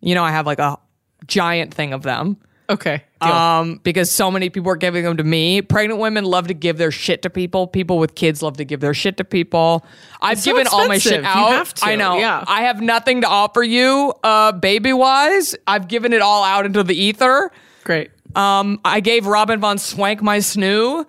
You 0.00 0.14
know, 0.14 0.24
I 0.24 0.30
have 0.30 0.46
like 0.46 0.58
a 0.58 0.78
giant 1.26 1.74
thing 1.74 1.92
of 1.92 2.02
them. 2.02 2.38
Okay. 2.68 3.02
Deal. 3.22 3.32
Um, 3.32 3.80
because 3.82 4.10
so 4.10 4.30
many 4.30 4.50
people 4.50 4.70
are 4.70 4.76
giving 4.76 5.04
them 5.04 5.16
to 5.16 5.24
me. 5.24 5.62
Pregnant 5.62 6.00
women 6.00 6.24
love 6.24 6.48
to 6.48 6.54
give 6.54 6.78
their 6.78 6.90
shit 6.90 7.22
to 7.22 7.30
people. 7.30 7.66
People 7.66 7.98
with 7.98 8.14
kids 8.14 8.42
love 8.42 8.56
to 8.56 8.64
give 8.64 8.80
their 8.80 8.94
shit 8.94 9.16
to 9.18 9.24
people. 9.24 9.84
I've 10.20 10.40
so 10.40 10.50
given 10.50 10.66
all 10.72 10.88
my 10.88 10.98
shit 10.98 11.12
expensive. 11.12 11.36
You 11.36 11.46
out. 11.46 11.52
have 11.52 11.74
to, 11.74 11.86
I 11.86 11.96
know. 11.96 12.18
yeah. 12.18 12.44
I 12.46 12.62
have 12.62 12.80
nothing 12.80 13.20
to 13.20 13.28
offer 13.28 13.62
you, 13.62 14.12
uh, 14.24 14.52
baby 14.52 14.92
wise. 14.92 15.54
I've 15.66 15.88
given 15.88 16.12
it 16.12 16.22
all 16.22 16.42
out 16.44 16.66
into 16.66 16.82
the 16.82 16.94
ether. 16.94 17.52
Great. 17.84 18.10
Um, 18.34 18.80
I 18.84 19.00
gave 19.00 19.26
Robyn 19.26 19.60
Von 19.60 19.78
Swank 19.78 20.20
my 20.20 20.38
snoo. 20.38 21.06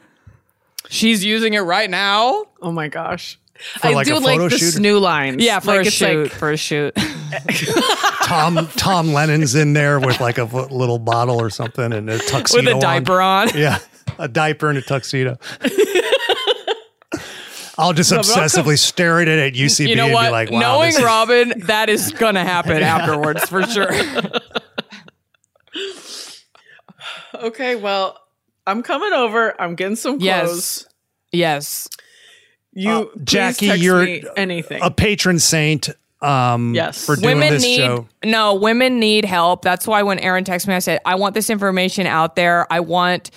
She's 0.89 1.25
using 1.25 1.53
it 1.53 1.61
right 1.61 1.89
now. 1.89 2.45
Oh 2.61 2.71
my 2.71 2.87
gosh. 2.87 3.39
For 3.79 3.87
I 3.87 3.93
like 3.93 4.07
do 4.07 4.15
a 4.15 4.19
like 4.19 4.37
photo 4.39 4.49
the 4.49 4.57
shoot? 4.57 4.73
snoo 4.75 5.01
lines. 5.01 5.43
Yeah, 5.43 5.59
for 5.59 5.75
like, 5.77 5.87
a 5.87 5.91
shoot. 5.91 6.23
Like, 6.23 6.31
for 6.31 6.51
a 6.51 6.57
shoot. 6.57 6.95
Tom 8.23 8.67
Tom 8.75 9.13
Lennon's 9.13 9.55
in 9.55 9.73
there 9.73 9.99
with 9.99 10.19
like 10.19 10.37
a 10.37 10.43
f- 10.43 10.71
little 10.71 10.99
bottle 10.99 11.39
or 11.41 11.49
something 11.49 11.91
and 11.93 12.09
a 12.09 12.19
tuxedo 12.19 12.61
with 12.63 12.67
a 12.71 12.73
on. 12.75 12.79
diaper 12.79 13.21
on. 13.21 13.49
Yeah, 13.55 13.79
a 14.19 14.27
diaper 14.27 14.69
and 14.69 14.77
a 14.77 14.81
tuxedo. 14.81 15.37
I'll 17.79 17.93
just 17.93 18.11
obsessively 18.11 18.77
stare 18.77 19.21
at 19.21 19.27
it 19.27 19.37
at 19.39 19.53
UCB 19.53 19.89
You 19.89 19.95
know 19.95 20.05
and 20.05 20.13
what? 20.13 20.25
be 20.25 20.31
like, 20.31 20.49
wow, 20.51 20.59
Knowing 20.59 20.87
this 20.89 20.97
is- 20.97 21.03
Robyn, 21.03 21.53
that 21.67 21.89
is 21.89 22.11
gonna 22.11 22.43
happen 22.43 22.81
afterwards 22.81 23.47
for 23.47 23.61
sure. 23.63 23.91
okay, 27.35 27.75
well, 27.75 28.19
I'm 28.65 28.83
coming 28.83 29.13
over. 29.13 29.59
I'm 29.61 29.75
getting 29.75 29.95
some 29.95 30.13
clothes. 30.19 30.23
yes. 30.23 30.87
Yes. 31.31 31.89
You, 32.79 32.91
Uh, 32.91 33.05
Jackie, 33.23 33.67
text 33.69 33.81
you're 33.83 34.03
me 34.05 34.23
anything. 34.35 34.81
a 34.83 34.91
patron 34.91 35.39
saint. 35.39 35.89
Um, 36.21 36.73
Yes. 36.75 37.05
for 37.05 37.15
doing 37.15 37.35
women 37.37 37.53
this 37.53 37.61
need 37.63 37.77
show. 37.77 38.07
no 38.25 38.55
women 38.55 38.99
need 38.99 39.23
help 39.23 39.61
that's 39.61 39.85
why 39.85 40.01
when 40.01 40.17
Erin 40.17 40.43
texted 40.45 40.67
me 40.67 40.73
i 40.73 40.79
said 40.79 40.99
i 41.05 41.13
want 41.13 41.35
this 41.35 41.51
information 41.51 42.07
out 42.07 42.35
there 42.35 42.65
i 42.73 42.79
want 42.79 43.29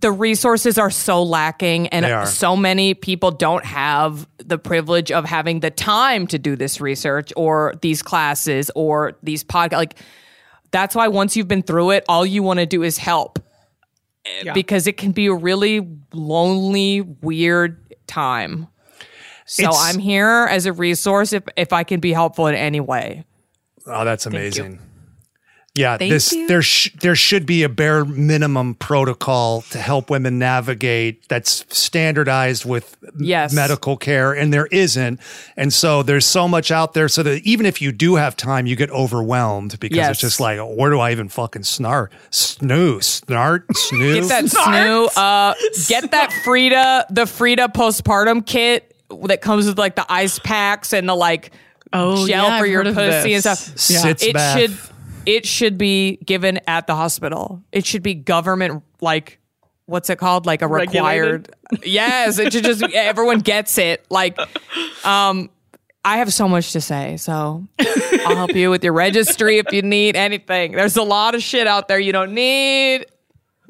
the 0.00 0.10
resources 0.10 0.78
are 0.78 0.88
so 0.90 1.22
lacking 1.22 1.88
and 1.88 2.26
so 2.26 2.56
many 2.56 2.94
people 2.94 3.30
don't 3.30 3.66
have 3.66 4.26
the 4.38 4.56
privilege 4.56 5.12
of 5.12 5.26
having 5.26 5.60
the 5.60 5.70
time 5.70 6.26
to 6.28 6.38
do 6.38 6.56
this 6.56 6.80
research 6.80 7.30
or 7.36 7.74
these 7.82 8.00
classes 8.02 8.70
or 8.74 9.18
these 9.22 9.44
podcasts 9.44 9.72
like 9.72 9.96
that's 10.70 10.94
why 10.94 11.08
once 11.08 11.36
you've 11.36 11.46
been 11.48 11.62
through 11.62 11.90
it 11.90 12.04
all 12.08 12.24
you 12.24 12.42
want 12.42 12.58
to 12.58 12.64
do 12.64 12.82
is 12.82 12.96
help 12.96 13.38
Yeah. 14.42 14.54
because 14.54 14.86
it 14.86 14.96
can 14.96 15.12
be 15.12 15.26
a 15.26 15.34
really 15.34 15.86
lonely 16.14 17.02
weird 17.02 17.82
time. 18.06 18.68
So 19.46 19.62
It's- 19.64 19.94
i'm 19.94 20.00
here 20.00 20.48
as 20.50 20.66
a 20.66 20.72
resource 20.72 21.32
if, 21.32 21.44
if 21.56 21.72
i 21.72 21.84
can 21.84 22.00
be 22.00 22.12
helpful 22.12 22.46
in 22.48 22.54
any 22.56 22.80
way. 22.80 23.24
Oh, 23.86 24.04
that's 24.04 24.26
amazing. 24.26 24.80
Yeah, 25.76 25.98
Thank 25.98 26.10
this 26.10 26.32
you. 26.32 26.48
there 26.48 26.62
sh- 26.62 26.90
there 27.00 27.14
should 27.14 27.44
be 27.46 27.62
a 27.62 27.68
bare 27.68 28.04
minimum 28.04 28.74
protocol 28.74 29.62
to 29.70 29.78
help 29.78 30.08
women 30.10 30.38
navigate 30.38 31.28
that's 31.28 31.64
standardized 31.68 32.64
with 32.64 32.96
m- 33.02 33.12
Yes. 33.18 33.52
medical 33.52 33.96
care, 33.96 34.32
and 34.32 34.52
there 34.52 34.66
isn't. 34.66 35.20
And 35.56 35.72
so 35.72 36.02
there's 36.02 36.24
so 36.26 36.48
much 36.48 36.70
out 36.70 36.94
there, 36.94 37.08
so 37.08 37.22
that 37.22 37.42
even 37.44 37.66
if 37.66 37.82
you 37.82 37.92
do 37.92 38.16
have 38.16 38.36
time, 38.36 38.66
you 38.66 38.74
get 38.76 38.90
overwhelmed 38.90 39.78
because 39.78 39.96
Yes. 39.96 40.10
it's 40.12 40.20
just 40.20 40.40
like, 40.40 40.58
where 40.60 40.90
do 40.90 40.98
I 40.98 41.12
even 41.12 41.28
fucking 41.28 41.62
snart, 41.62 42.08
snoo, 42.30 42.98
snart, 42.98 43.66
snoo? 43.72 44.20
Get 44.20 44.28
that 44.28 44.44
snoo. 44.44 45.08
Uh, 45.16 45.54
get 45.88 46.10
that 46.12 46.32
Frida, 46.44 47.06
the 47.10 47.26
Frida 47.26 47.68
postpartum 47.74 48.46
kit 48.46 48.94
that 49.24 49.40
comes 49.40 49.66
with 49.66 49.78
like 49.78 49.94
the 49.96 50.06
ice 50.10 50.38
packs 50.38 50.92
and 50.92 51.08
the 51.08 51.14
like 51.14 51.52
Oh, 51.92 52.26
gel 52.26 52.44
yeah, 52.46 52.58
for 52.58 52.64
I've 52.64 52.70
your 52.70 52.84
pussy 52.84 53.34
and 53.34 53.42
stuff. 53.42 53.68
Yeah. 53.88 54.00
Sits 54.00 54.22
it 54.24 54.34
bath. 54.34 54.58
should 54.58 54.76
it 55.26 55.44
should 55.46 55.76
be 55.76 56.16
given 56.24 56.60
at 56.66 56.86
the 56.86 56.94
hospital. 56.94 57.62
It 57.72 57.84
should 57.84 58.02
be 58.02 58.14
government 58.14 58.82
like 59.00 59.38
what's 59.86 60.10
it 60.10 60.18
called? 60.18 60.46
Like 60.46 60.62
a 60.62 60.66
required. 60.68 61.48
Regulated? 61.72 61.84
yes, 61.84 62.38
it 62.38 62.52
should 62.52 62.64
just 62.64 62.82
everyone 62.94 63.40
gets 63.40 63.78
it. 63.78 64.04
Like, 64.10 64.36
um, 65.04 65.48
I 66.04 66.18
have 66.18 66.32
so 66.32 66.48
much 66.48 66.72
to 66.72 66.80
say, 66.80 67.16
so 67.16 67.66
I'll 67.78 68.36
help 68.36 68.54
you 68.54 68.70
with 68.70 68.82
your 68.84 68.92
registry 68.92 69.58
if 69.58 69.72
you 69.72 69.82
need 69.82 70.16
anything. 70.16 70.72
There's 70.72 70.96
a 70.96 71.02
lot 71.02 71.34
of 71.34 71.42
shit 71.42 71.66
out 71.66 71.88
there 71.88 71.98
you 71.98 72.12
don't 72.12 72.32
need. 72.34 73.06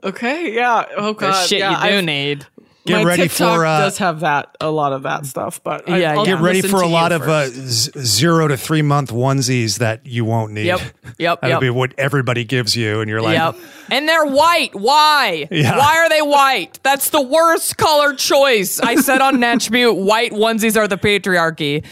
Okay, 0.04 0.54
yeah. 0.54 0.84
Oh 0.96 1.14
There's 1.14 1.34
god, 1.34 1.46
shit 1.48 1.58
yeah, 1.60 1.70
you 1.84 1.90
do 1.90 1.96
I've- 1.98 2.06
need. 2.06 2.46
Get 2.86 2.98
my 2.98 3.04
ready 3.04 3.22
TikTok 3.22 3.56
for 3.56 3.66
uh, 3.66 3.78
does 3.80 3.98
have 3.98 4.20
that 4.20 4.56
a 4.60 4.70
lot 4.70 4.92
of 4.92 5.02
that 5.02 5.26
stuff, 5.26 5.60
but 5.62 5.88
I- 5.88 5.98
Yeah, 5.98 6.12
I'll 6.12 6.26
yeah. 6.26 6.34
get 6.36 6.40
ready 6.42 6.62
for 6.62 6.82
a 6.82 6.86
you 6.86 6.92
lot 6.92 7.12
of 7.12 7.22
uh, 7.22 7.46
z- 7.48 7.90
zero 7.98 8.48
to 8.48 8.56
three 8.56 8.82
month 8.82 9.10
onesies 9.12 9.78
that 9.78 10.06
you 10.06 10.24
won't 10.24 10.52
need. 10.52 10.66
Yep, 10.66 10.80
yep, 11.18 11.40
That'll 11.40 11.54
yep. 11.56 11.60
be 11.60 11.70
what 11.70 11.92
everybody 11.98 12.44
gives 12.44 12.76
you, 12.76 13.00
and 13.00 13.10
you're 13.10 13.20
like, 13.22 13.36
Yep. 13.36 13.56
And 13.90 14.08
they're 14.08 14.26
white. 14.26 14.74
Why? 14.74 15.46
Yeah. 15.50 15.76
Why 15.78 15.96
are 15.98 16.08
they 16.08 16.22
white? 16.22 16.78
That's 16.82 17.10
the 17.10 17.22
worst 17.22 17.76
color 17.76 18.14
choice. 18.14 18.80
I 18.80 18.96
said 18.96 19.20
on 19.20 19.38
Natch 19.40 19.70
Beaut, 19.70 19.96
white 19.96 20.32
onesies 20.32 20.76
are 20.76 20.88
the 20.88 20.96
patriarchy. 20.96 21.84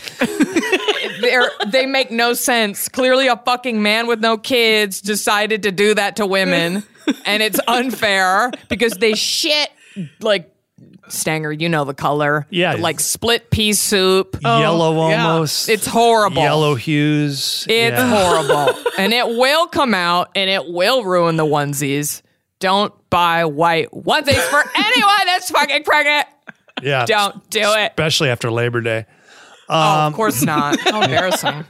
They're, 1.20 1.50
they 1.68 1.86
make 1.86 2.10
no 2.10 2.34
sense. 2.34 2.88
Clearly, 2.88 3.28
a 3.28 3.36
fucking 3.36 3.80
man 3.82 4.06
with 4.06 4.20
no 4.20 4.36
kids 4.36 5.00
decided 5.00 5.62
to 5.64 5.72
do 5.72 5.94
that 5.94 6.16
to 6.16 6.26
women, 6.26 6.82
and 7.24 7.42
it's 7.42 7.60
unfair 7.68 8.50
because 8.68 8.94
they 8.94 9.14
shit 9.14 9.70
like 10.20 10.50
Stanger. 11.08 11.52
You 11.52 11.68
know 11.68 11.84
the 11.84 11.94
color, 11.94 12.46
Yeah. 12.50 12.74
like 12.74 12.98
split 13.00 13.50
pea 13.50 13.72
soup. 13.74 14.36
yellow 14.42 15.08
yeah. 15.10 15.26
almost. 15.26 15.68
It's 15.68 15.86
horrible. 15.86 16.42
yellow 16.42 16.74
hues. 16.74 17.66
It's 17.68 17.96
Yeah. 17.96 18.08
horrible. 18.08 18.74
and 18.98 19.12
it 19.12 19.26
will 19.28 19.66
come 19.66 19.94
out 19.94 20.30
and 20.34 20.48
it 20.50 20.66
will 20.68 21.04
ruin 21.04 21.36
the 21.36 21.44
onesies. 21.46 22.22
Don't 22.60 22.92
buy 23.10 23.44
white 23.44 23.90
onesies 23.92 24.40
for 24.48 24.64
anyone 24.74 25.26
that's 25.26 25.50
fucking 25.50 25.84
pregnant. 25.84 26.26
Yeah, 26.82 27.04
Don't 27.06 27.48
do 27.50 27.60
it. 27.60 27.92
especially 27.92 28.30
after 28.30 28.50
Labor 28.50 28.80
Day. 28.80 29.06
oh, 29.68 30.06
of 30.08 30.12
course 30.14 30.42
not. 30.44 30.78
How 30.80 31.02
embarrassing. 31.02 31.64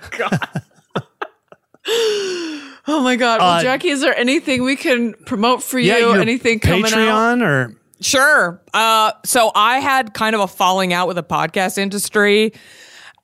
Oh 2.87 3.01
my 3.03 3.17
god, 3.17 3.41
well, 3.41 3.51
Uh, 3.59 3.63
Jackie, 3.63 3.89
is 3.89 4.01
there 4.01 4.17
anything 4.17 4.63
we 4.63 4.77
can 4.77 5.15
promote 5.27 5.63
for 5.63 5.79
you? 5.79 5.91
Yeah, 5.93 5.99
your 5.99 6.19
anything 6.21 6.61
coming 6.61 6.85
out? 6.85 6.91
Patreon 6.93 7.43
or 7.43 7.75
Sure. 8.05 8.61
Uh, 8.75 9.13
so 9.25 9.51
I 9.55 9.81
had 9.81 10.13
kind 10.13 10.35
of 10.35 10.43
a 10.43 10.47
falling 10.47 10.93
out 10.93 11.09
with 11.09 11.17
the 11.17 11.23
podcast 11.23 11.79
industry. 11.79 12.53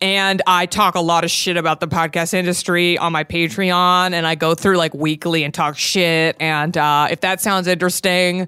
And 0.00 0.40
I 0.46 0.64
talk 0.64 0.94
a 0.94 1.00
lot 1.00 1.24
of 1.24 1.30
shit 1.30 1.58
about 1.58 1.80
the 1.80 1.86
podcast 1.86 2.32
industry 2.32 2.96
on 2.96 3.12
my 3.12 3.22
Patreon, 3.22 4.14
and 4.14 4.26
I 4.26 4.34
go 4.34 4.54
through 4.54 4.78
like 4.78 4.94
weekly 4.94 5.44
and 5.44 5.52
talk 5.52 5.76
shit. 5.76 6.36
And 6.40 6.74
uh, 6.78 7.08
if 7.10 7.20
that 7.20 7.42
sounds 7.42 7.66
interesting, 7.66 8.42
uh, 8.42 8.46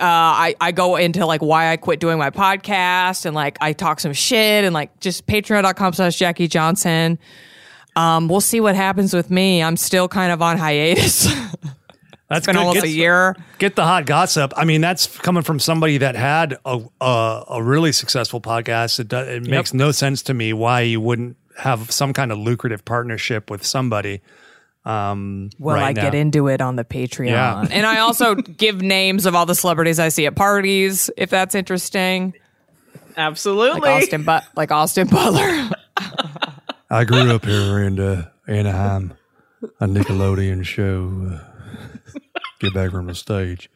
I, 0.00 0.54
I 0.58 0.72
go 0.72 0.96
into 0.96 1.26
like 1.26 1.42
why 1.42 1.70
I 1.70 1.76
quit 1.76 2.00
doing 2.00 2.18
my 2.18 2.30
podcast 2.30 3.26
and 3.26 3.34
like 3.34 3.58
I 3.60 3.74
talk 3.74 4.00
some 4.00 4.14
shit 4.14 4.64
and 4.64 4.72
like 4.72 4.98
just 5.00 5.26
patreon.com 5.26 5.92
slash 5.92 6.16
Jackie 6.16 6.48
Johnson. 6.48 7.18
Um, 7.94 8.28
we'll 8.28 8.40
see 8.40 8.60
what 8.60 8.74
happens 8.74 9.12
with 9.12 9.30
me. 9.30 9.62
I'm 9.62 9.76
still 9.76 10.08
kind 10.08 10.32
of 10.32 10.40
on 10.40 10.56
hiatus. 10.56 11.28
that's 12.30 12.46
been 12.46 12.54
good. 12.54 12.60
almost 12.60 12.76
Get- 12.76 12.84
a 12.84 12.88
year. 12.88 13.36
Get 13.58 13.76
the 13.76 13.84
hot 13.84 14.06
gossip. 14.06 14.54
I 14.56 14.64
mean, 14.64 14.80
that's 14.80 15.06
coming 15.18 15.42
from 15.42 15.58
somebody 15.60 15.98
that 15.98 16.14
had 16.14 16.56
a 16.64 16.80
a, 17.00 17.44
a 17.50 17.62
really 17.62 17.92
successful 17.92 18.40
podcast. 18.40 18.98
It, 19.00 19.08
do, 19.08 19.18
it 19.18 19.46
makes 19.46 19.74
no 19.74 19.90
sense 19.90 20.22
to 20.22 20.34
me 20.34 20.52
why 20.54 20.80
you 20.80 21.00
wouldn't 21.00 21.36
have 21.58 21.90
some 21.90 22.14
kind 22.14 22.32
of 22.32 22.38
lucrative 22.38 22.84
partnership 22.86 23.50
with 23.50 23.66
somebody. 23.66 24.22
Um, 24.86 25.50
Well, 25.58 25.76
right 25.76 25.88
I 25.88 25.92
now. 25.92 26.02
get 26.02 26.14
into 26.14 26.48
it 26.48 26.62
on 26.62 26.76
the 26.76 26.84
Patreon. 26.84 27.26
Yeah. 27.28 27.66
and 27.70 27.84
I 27.84 27.98
also 27.98 28.34
give 28.34 28.80
names 28.80 29.26
of 29.26 29.34
all 29.34 29.44
the 29.44 29.54
celebrities 29.54 29.98
I 29.98 30.08
see 30.08 30.24
at 30.24 30.34
parties, 30.36 31.10
if 31.18 31.28
that's 31.28 31.54
interesting. 31.54 32.32
Absolutely. 33.16 33.80
Like 33.82 34.02
Austin 34.04 34.22
but 34.22 34.44
like 34.56 34.70
Austin 34.70 35.06
Butler. 35.08 35.68
I 36.88 37.04
grew 37.04 37.30
up 37.34 37.44
here 37.44 37.80
in 37.82 38.00
uh, 38.00 38.30
Anaheim, 38.48 39.12
a 39.80 39.86
Nickelodeon 39.86 40.64
show. 40.64 41.28
Uh, 41.34 41.44
get 42.60 42.74
back 42.74 42.90
from 42.90 43.06
the 43.06 43.14
stage. 43.14 43.70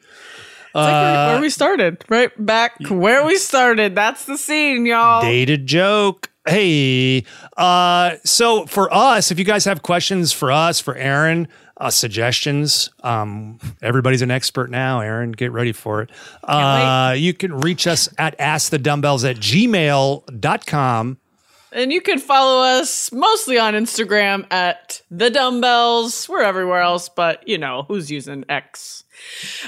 It's 0.67 0.75
like 0.75 0.93
where, 0.93 1.29
where 1.29 1.41
we 1.41 1.51
started, 1.51 2.05
right 2.09 2.33
back 2.45 2.75
where 2.89 3.25
we 3.25 3.37
started. 3.39 3.95
That's 3.95 4.25
the 4.25 4.37
scene, 4.37 4.87
y'all. 4.87 5.23
dated 5.23 5.67
joke. 5.67 6.31
Hey, 6.47 7.25
uh, 7.57 8.17
so 8.25 8.67
for 8.67 8.93
us, 8.93 9.31
if 9.31 9.39
you 9.39 9.45
guys 9.47 9.65
have 9.65 9.83
questions 9.83 10.33
for 10.33 10.53
us, 10.53 10.79
for 10.79 10.95
Erin, 10.95 11.49
uh, 11.79 11.89
suggestions, 11.91 12.91
um, 13.03 13.59
everybody's 13.83 14.21
an 14.21 14.31
expert 14.31 14.69
now. 14.71 15.01
Erin, 15.01 15.33
get 15.33 15.53
ready 15.53 15.73
for 15.73 16.03
it. 16.03 16.11
Uh, 16.43 17.15
you 17.17 17.33
can 17.33 17.57
reach 17.59 17.87
us 17.87 18.09
at 18.19 18.37
askthedumbbells 18.39 19.29
at 19.29 19.37
gmail.com. 19.37 21.19
And 21.75 21.93
you 21.93 22.01
can 22.01 22.21
follow 22.21 22.63
us 22.63 23.11
mostly 23.11 23.59
on 23.59 23.75
Instagram 23.75 24.47
at 24.53 25.03
the 25.11 25.29
dumbbells. 25.29 26.29
We're 26.29 26.43
everywhere 26.43 26.81
else, 26.81 27.09
but 27.09 27.47
you 27.49 27.59
know 27.59 27.85
who's 27.89 28.13
using 28.13 28.45
X. 28.49 29.03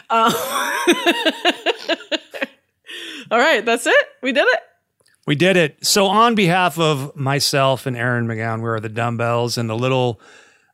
Uh, 0.09 0.33
all 3.31 3.39
right, 3.39 3.65
that's 3.65 3.89
it. 3.89 4.07
We 4.23 4.31
did 4.31 4.47
it. 4.47 4.61
We 5.27 5.35
did 5.35 5.57
it. 5.57 5.85
So, 5.85 6.07
on 6.07 6.37
behalf 6.37 6.79
of 6.79 7.17
myself 7.17 7.87
and 7.87 7.97
Erin 7.97 8.29
McGowan, 8.29 8.63
we 8.63 8.69
are 8.69 8.79
the 8.79 8.89
dumbbells 8.89 9.59
and 9.59 9.69
the 9.69 9.77
little 9.77 10.21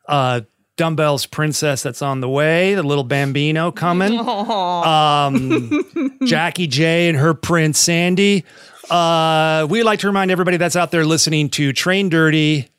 uh, 0.07 0.41
dumbbells 0.77 1.25
princess 1.25 1.81
that's 1.81 2.03
on 2.03 2.19
the 2.19 2.29
way, 2.29 2.75
the 2.75 2.83
little 2.83 3.03
bambino 3.03 3.71
coming. 3.71 4.19
Um, 4.19 6.19
Jackie 6.25 6.67
J 6.67 7.09
and 7.09 7.17
her 7.17 7.33
prince 7.33 7.79
Sandy. 7.79 8.45
Uh, 8.93 9.65
we 9.71 9.81
like 9.81 9.97
to 9.97 10.07
remind 10.07 10.29
everybody 10.29 10.57
that's 10.57 10.75
out 10.75 10.91
there 10.91 11.03
listening 11.03 11.49
to 11.49 11.73
Train 11.73 12.09
Dirty 12.09 12.69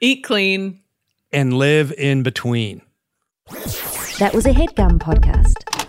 Eat 0.00 0.24
clean. 0.24 0.80
and 1.32 1.54
live 1.54 1.92
in 1.92 2.24
between. 2.24 2.82
That 4.18 4.32
was 4.34 4.46
a 4.46 4.50
headgum 4.50 4.98
podcast. 4.98 5.79